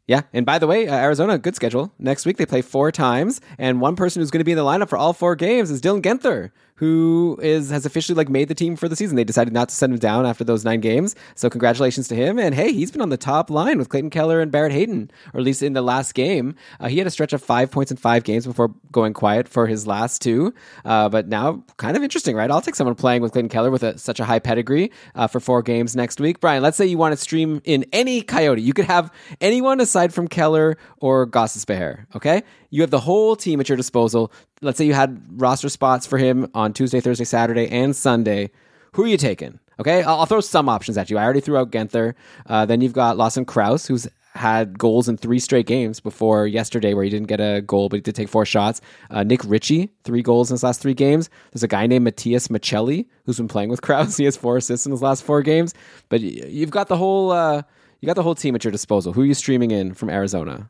Yeah, 0.06 0.22
and 0.32 0.46
by 0.46 0.60
the 0.60 0.68
way, 0.68 0.86
uh, 0.86 0.94
Arizona, 0.94 1.36
good 1.36 1.56
schedule. 1.56 1.92
Next 1.98 2.26
week 2.26 2.36
they 2.36 2.46
play 2.46 2.62
four 2.62 2.92
times, 2.92 3.40
and 3.58 3.80
one 3.80 3.96
person 3.96 4.22
who's 4.22 4.30
going 4.30 4.40
to 4.40 4.44
be 4.44 4.52
in 4.52 4.58
the 4.58 4.64
lineup 4.64 4.88
for 4.88 4.96
all 4.96 5.12
four 5.12 5.34
games 5.34 5.68
is 5.68 5.80
Dylan 5.80 6.00
Guenther, 6.00 6.52
who 6.76 7.38
is 7.42 7.70
has 7.70 7.84
officially 7.84 8.16
like 8.16 8.28
made 8.28 8.48
the 8.48 8.54
team 8.54 8.76
for 8.76 8.88
the 8.88 8.96
season. 8.96 9.16
They 9.16 9.24
decided 9.24 9.52
not 9.52 9.68
to 9.68 9.74
send 9.74 9.92
him 9.92 9.98
down 9.98 10.26
after 10.26 10.44
those 10.44 10.64
nine 10.64 10.80
games, 10.80 11.14
so 11.34 11.50
congratulations 11.50 12.08
to 12.08 12.14
him. 12.14 12.38
And 12.38 12.54
hey, 12.54 12.72
he's 12.72 12.90
been 12.90 13.00
on 13.00 13.10
the 13.10 13.16
top 13.16 13.50
line 13.50 13.78
with 13.78 13.88
Clayton 13.88 14.10
Keller 14.10 14.40
and 14.40 14.50
Barrett 14.50 14.72
Hayton, 14.72 15.10
or 15.34 15.40
at 15.40 15.44
least 15.44 15.62
in 15.62 15.72
the 15.72 15.82
last 15.82 16.14
game. 16.14 16.54
Uh, 16.80 16.88
he 16.88 16.98
had 16.98 17.06
a 17.06 17.10
stretch 17.10 17.32
of 17.32 17.42
five 17.42 17.70
points 17.70 17.90
in 17.90 17.96
five 17.96 18.24
games 18.24 18.46
before 18.46 18.74
going 18.92 19.12
quiet 19.12 19.48
for 19.48 19.66
his 19.66 19.86
last 19.86 20.22
two. 20.22 20.54
Uh, 20.84 21.08
but 21.08 21.28
now, 21.28 21.64
kind 21.76 21.96
of 21.96 22.02
interesting, 22.02 22.36
right? 22.36 22.50
I'll 22.50 22.60
take 22.60 22.74
someone 22.74 22.94
playing 22.94 23.22
with 23.22 23.32
Clayton 23.32 23.48
Keller 23.48 23.70
with 23.70 23.82
a, 23.82 23.98
such 23.98 24.20
a 24.20 24.24
high 24.24 24.38
pedigree 24.38 24.92
uh, 25.14 25.26
for 25.26 25.40
four 25.40 25.62
games 25.62 25.96
next 25.96 26.20
week. 26.20 26.40
Brian, 26.40 26.62
let's 26.62 26.76
say 26.76 26.86
you 26.86 26.98
want 26.98 27.12
to 27.12 27.16
stream 27.16 27.60
in 27.64 27.84
any 27.92 28.22
Coyote. 28.22 28.62
You 28.62 28.72
could 28.72 28.84
have 28.84 29.12
anyone 29.40 29.80
aside 29.80 30.12
from 30.12 30.28
Keller 30.28 30.76
or 30.98 31.26
Gostisbehere, 31.26 32.06
okay? 32.14 32.42
You 32.76 32.82
have 32.82 32.90
the 32.90 33.00
whole 33.00 33.36
team 33.36 33.58
at 33.58 33.70
your 33.70 33.76
disposal. 33.76 34.30
Let's 34.60 34.76
say 34.76 34.84
you 34.84 34.92
had 34.92 35.40
roster 35.40 35.70
spots 35.70 36.06
for 36.06 36.18
him 36.18 36.50
on 36.52 36.74
Tuesday, 36.74 37.00
Thursday, 37.00 37.24
Saturday, 37.24 37.70
and 37.70 37.96
Sunday. 37.96 38.50
Who 38.92 39.04
are 39.04 39.06
you 39.06 39.16
taking? 39.16 39.60
Okay, 39.80 40.02
I'll, 40.02 40.20
I'll 40.20 40.26
throw 40.26 40.42
some 40.42 40.68
options 40.68 40.98
at 40.98 41.08
you. 41.08 41.16
I 41.16 41.24
already 41.24 41.40
threw 41.40 41.56
out 41.56 41.70
Guenther. 41.70 42.12
Uh, 42.44 42.66
then 42.66 42.82
you've 42.82 42.92
got 42.92 43.16
Lawson 43.16 43.46
Crouse, 43.46 43.86
who's 43.86 44.06
had 44.34 44.78
goals 44.78 45.08
in 45.08 45.16
three 45.16 45.38
straight 45.38 45.64
games 45.64 46.00
before 46.00 46.46
yesterday, 46.46 46.92
where 46.92 47.02
he 47.02 47.08
didn't 47.08 47.28
get 47.28 47.40
a 47.40 47.62
goal, 47.62 47.88
but 47.88 47.96
he 47.96 48.00
did 48.02 48.14
take 48.14 48.28
four 48.28 48.44
shots. 48.44 48.82
Uh, 49.08 49.22
Nick 49.22 49.40
Ritchie, 49.46 49.88
three 50.04 50.20
goals 50.20 50.50
in 50.50 50.54
his 50.56 50.62
last 50.62 50.82
three 50.82 50.92
games. 50.92 51.30
There's 51.52 51.62
a 51.62 51.68
guy 51.68 51.86
named 51.86 52.04
Matias 52.04 52.48
Maccelli 52.48 53.06
who's 53.24 53.38
been 53.38 53.48
playing 53.48 53.70
with 53.70 53.80
Crouse. 53.86 54.18
He 54.18 54.26
has 54.26 54.36
four 54.36 54.58
assists 54.58 54.84
in 54.84 54.92
his 54.92 55.00
last 55.00 55.24
four 55.24 55.40
games. 55.40 55.72
But 56.10 56.20
you've 56.20 56.72
got 56.72 56.88
the 56.88 56.98
whole 56.98 57.30
uh, 57.30 57.62
you 58.02 58.06
got 58.06 58.16
the 58.16 58.22
whole 58.22 58.34
team 58.34 58.54
at 58.54 58.64
your 58.64 58.70
disposal. 58.70 59.14
Who 59.14 59.22
are 59.22 59.26
you 59.26 59.32
streaming 59.32 59.70
in 59.70 59.94
from 59.94 60.10
Arizona? 60.10 60.68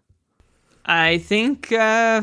I 0.86 1.18
think 1.18 1.72
uh 1.72 2.22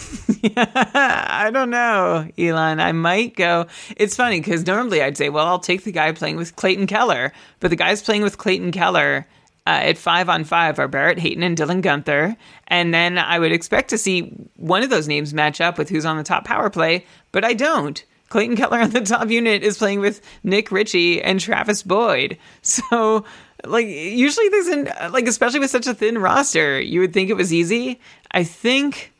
I 0.56 1.50
don't 1.52 1.70
know, 1.70 2.28
Elon. 2.38 2.80
I 2.80 2.92
might 2.92 3.36
go. 3.36 3.66
It's 3.96 4.16
funny 4.16 4.40
because 4.40 4.66
normally 4.66 5.02
I'd 5.02 5.16
say, 5.16 5.28
well, 5.28 5.46
I'll 5.46 5.58
take 5.58 5.84
the 5.84 5.92
guy 5.92 6.12
playing 6.12 6.36
with 6.36 6.56
Clayton 6.56 6.86
Keller, 6.86 7.32
but 7.60 7.68
the 7.68 7.76
guys 7.76 8.02
playing 8.02 8.22
with 8.22 8.38
Clayton 8.38 8.72
Keller 8.72 9.26
uh, 9.66 9.70
at 9.70 9.98
five 9.98 10.28
on 10.28 10.44
five 10.44 10.78
are 10.78 10.88
Barrett 10.88 11.18
Hayton 11.18 11.42
and 11.42 11.56
Dylan 11.56 11.82
Guenther, 11.82 12.36
and 12.68 12.92
then 12.92 13.18
I 13.18 13.38
would 13.38 13.52
expect 13.52 13.90
to 13.90 13.98
see 13.98 14.32
one 14.56 14.82
of 14.82 14.90
those 14.90 15.08
names 15.08 15.34
match 15.34 15.60
up 15.60 15.78
with 15.78 15.88
who's 15.88 16.04
on 16.04 16.16
the 16.16 16.24
top 16.24 16.44
power 16.44 16.70
play, 16.70 17.06
but 17.30 17.44
I 17.44 17.52
don't. 17.52 18.02
Clayton 18.28 18.56
Keller 18.56 18.80
on 18.80 18.90
the 18.90 19.02
top 19.02 19.28
unit 19.30 19.62
is 19.62 19.76
playing 19.76 20.00
with 20.00 20.22
Nick 20.42 20.72
Ritchie 20.72 21.20
and 21.20 21.38
Travis 21.38 21.82
Boyd, 21.82 22.38
so 22.62 23.24
like 23.64 23.86
usually 23.86 24.48
there's 24.48 24.68
an 24.68 25.12
like 25.12 25.26
especially 25.26 25.60
with 25.60 25.70
such 25.70 25.86
a 25.86 25.94
thin 25.94 26.18
roster, 26.18 26.80
you 26.80 27.00
would 27.00 27.12
think 27.12 27.30
it 27.30 27.34
was 27.34 27.52
easy. 27.52 28.00
I 28.30 28.44
think 28.44 29.12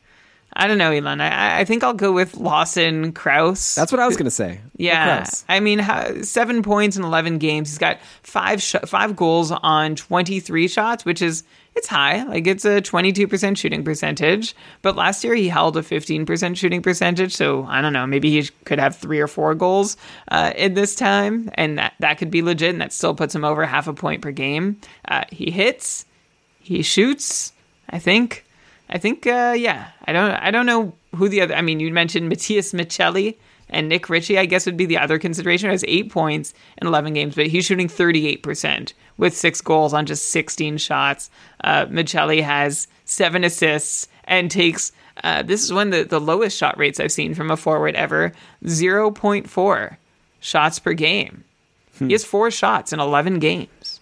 I 0.55 0.67
don't 0.67 0.77
know, 0.77 0.91
Elon. 0.91 1.19
I, 1.19 1.61
I 1.61 1.65
think 1.65 1.83
I'll 1.83 1.93
go 1.93 2.11
with 2.11 2.37
Lawson 2.37 3.11
Crouse. 3.11 3.73
That's 3.73 3.91
what 3.91 3.99
I 3.99 4.05
was 4.05 4.15
going 4.15 4.25
to 4.25 4.31
say. 4.31 4.61
Yeah, 4.77 5.25
I 5.49 5.59
mean, 5.59 5.79
how, 5.79 6.21
seven 6.21 6.61
points 6.61 6.95
in 6.95 7.03
eleven 7.03 7.39
games. 7.39 7.69
He's 7.69 7.79
got 7.79 7.99
five 8.21 8.61
sh- 8.61 8.75
five 8.85 9.15
goals 9.15 9.51
on 9.51 9.95
twenty 9.95 10.39
three 10.39 10.67
shots, 10.67 11.05
which 11.05 11.21
is 11.21 11.43
it's 11.75 11.87
high. 11.87 12.23
Like 12.23 12.47
it's 12.47 12.65
a 12.65 12.81
twenty 12.81 13.11
two 13.11 13.27
percent 13.27 13.57
shooting 13.57 13.83
percentage. 13.83 14.55
But 14.81 14.95
last 14.95 15.23
year 15.23 15.35
he 15.35 15.49
held 15.49 15.75
a 15.77 15.83
fifteen 15.83 16.25
percent 16.25 16.57
shooting 16.57 16.81
percentage. 16.81 17.33
So 17.33 17.65
I 17.65 17.81
don't 17.81 17.93
know. 17.93 18.05
Maybe 18.05 18.29
he 18.29 18.49
could 18.65 18.79
have 18.79 18.95
three 18.95 19.19
or 19.19 19.27
four 19.27 19.55
goals 19.55 19.97
uh, 20.29 20.53
in 20.55 20.73
this 20.73 20.95
time, 20.95 21.49
and 21.55 21.77
that 21.77 21.93
that 21.99 22.17
could 22.17 22.31
be 22.31 22.41
legit, 22.41 22.69
and 22.69 22.81
that 22.81 22.93
still 22.93 23.15
puts 23.15 23.33
him 23.33 23.43
over 23.43 23.65
half 23.65 23.87
a 23.87 23.93
point 23.93 24.21
per 24.21 24.31
game. 24.31 24.79
Uh, 25.07 25.23
he 25.31 25.51
hits, 25.51 26.05
he 26.59 26.81
shoots. 26.81 27.53
I 27.89 27.99
think. 27.99 28.45
I 28.89 28.97
think, 28.97 29.25
uh, 29.25 29.55
yeah. 29.57 29.89
I 30.05 30.13
don't. 30.13 30.31
I 30.31 30.51
don't 30.51 30.65
know 30.65 30.93
who 31.15 31.29
the 31.29 31.41
other. 31.41 31.55
I 31.55 31.61
mean, 31.61 31.79
you 31.79 31.91
mentioned 31.91 32.29
Matias 32.29 32.73
Maccelli 32.73 33.37
and 33.69 33.89
Nick 33.89 34.09
Ritchie. 34.09 34.37
I 34.37 34.45
guess 34.45 34.65
would 34.65 34.77
be 34.77 34.85
the 34.85 34.97
other 34.97 35.17
consideration. 35.17 35.69
Has 35.69 35.85
eight 35.87 36.11
points 36.11 36.53
in 36.79 36.87
eleven 36.87 37.13
games, 37.13 37.35
but 37.35 37.47
he's 37.47 37.65
shooting 37.65 37.87
thirty 37.87 38.27
eight 38.27 38.43
percent 38.43 38.93
with 39.17 39.35
six 39.35 39.61
goals 39.61 39.93
on 39.93 40.05
just 40.05 40.29
sixteen 40.29 40.77
shots. 40.77 41.29
Uh, 41.63 41.85
Maccelli 41.85 42.41
has 42.41 42.87
seven 43.05 43.43
assists 43.43 44.07
and 44.25 44.49
takes. 44.49 44.91
Uh, 45.23 45.43
this 45.43 45.63
is 45.63 45.71
one 45.71 45.87
of 45.87 45.93
the, 45.93 46.03
the 46.03 46.19
lowest 46.19 46.57
shot 46.57 46.77
rates 46.77 46.99
I've 46.99 47.11
seen 47.11 47.33
from 47.33 47.51
a 47.51 47.57
forward 47.57 47.95
ever. 47.95 48.31
Zero 48.67 49.11
point 49.11 49.49
four 49.49 49.97
shots 50.39 50.79
per 50.79 50.93
game. 50.93 51.43
He 51.99 52.11
has 52.11 52.25
four 52.25 52.49
shots 52.49 52.91
in 52.91 52.99
eleven 52.99 53.39
games. 53.39 53.99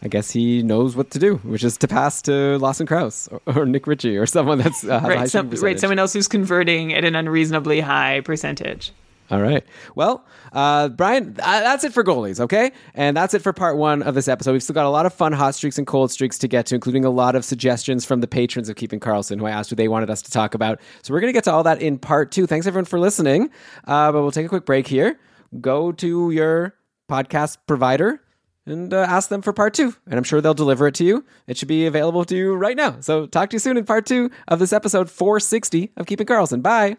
I 0.00 0.06
guess 0.06 0.30
he 0.30 0.62
knows 0.62 0.94
what 0.94 1.10
to 1.10 1.18
do, 1.18 1.38
which 1.38 1.64
is 1.64 1.76
to 1.78 1.88
pass 1.88 2.22
to 2.22 2.56
Lawson 2.58 2.86
Crouse 2.86 3.28
or, 3.28 3.40
or 3.46 3.66
Nick 3.66 3.88
Ritchie 3.88 4.16
or 4.16 4.26
someone 4.26 4.58
that's 4.58 4.84
uh, 4.84 4.86
has 4.86 4.92
a 4.92 5.00
high 5.00 5.08
Right, 5.08 5.28
some, 5.28 5.50
right, 5.50 5.80
someone 5.80 5.98
else 5.98 6.12
who's 6.12 6.28
converting 6.28 6.94
at 6.94 7.04
an 7.04 7.16
unreasonably 7.16 7.80
high 7.80 8.20
percentage. 8.20 8.92
All 9.30 9.42
right. 9.42 9.62
Well, 9.94 10.24
uh, 10.52 10.88
Brian, 10.88 11.36
uh, 11.38 11.60
that's 11.60 11.84
it 11.84 11.92
for 11.92 12.02
goalies, 12.02 12.40
okay? 12.40 12.72
And 12.94 13.14
that's 13.14 13.34
it 13.34 13.42
for 13.42 13.52
part 13.52 13.76
one 13.76 14.02
of 14.02 14.14
this 14.14 14.26
episode. 14.26 14.52
We've 14.52 14.62
still 14.62 14.74
got 14.74 14.86
a 14.86 14.90
lot 14.90 15.04
of 15.04 15.12
fun 15.12 15.32
hot 15.32 15.54
streaks 15.54 15.76
and 15.76 15.86
cold 15.86 16.10
streaks 16.10 16.38
to 16.38 16.48
get 16.48 16.64
to, 16.66 16.74
including 16.74 17.04
a 17.04 17.10
lot 17.10 17.34
of 17.34 17.44
suggestions 17.44 18.06
from 18.06 18.20
the 18.20 18.26
patrons 18.26 18.70
of 18.70 18.76
Keeping 18.76 19.00
Karlsson, 19.00 19.38
who 19.38 19.44
I 19.44 19.50
asked 19.50 19.68
who 19.68 19.76
they 19.76 19.88
wanted 19.88 20.08
us 20.08 20.22
to 20.22 20.30
talk 20.30 20.54
about. 20.54 20.80
So 21.02 21.12
we're 21.12 21.20
going 21.20 21.28
to 21.28 21.36
get 21.36 21.44
to 21.44 21.52
all 21.52 21.62
that 21.64 21.82
in 21.82 21.98
part 21.98 22.32
two. 22.32 22.46
Thanks, 22.46 22.66
everyone, 22.66 22.86
for 22.86 22.98
listening. 22.98 23.50
Uh, 23.86 24.12
but 24.12 24.22
we'll 24.22 24.30
take 24.30 24.46
a 24.46 24.50
quick 24.50 24.64
break 24.64 24.86
here. 24.86 25.20
Go 25.60 25.92
to 25.92 26.30
your 26.30 26.74
podcast 27.10 27.58
provider 27.66 28.22
and 28.64 28.92
uh, 28.92 28.98
ask 29.08 29.28
them 29.28 29.42
for 29.42 29.52
part 29.52 29.74
two. 29.74 29.94
And 30.06 30.14
I'm 30.16 30.24
sure 30.24 30.40
they'll 30.40 30.54
deliver 30.54 30.86
it 30.86 30.94
to 30.96 31.04
you. 31.04 31.24
It 31.46 31.56
should 31.56 31.68
be 31.68 31.86
available 31.86 32.24
to 32.24 32.36
you 32.36 32.54
right 32.54 32.76
now. 32.76 33.00
So 33.00 33.26
talk 33.26 33.50
to 33.50 33.54
you 33.56 33.60
soon 33.60 33.76
in 33.76 33.84
part 33.84 34.06
two 34.06 34.30
of 34.46 34.58
this 34.58 34.72
episode 34.72 35.10
460 35.10 35.92
of 35.96 36.06
Keeping 36.06 36.26
Karlsson. 36.26 36.62
Bye. 36.62 36.96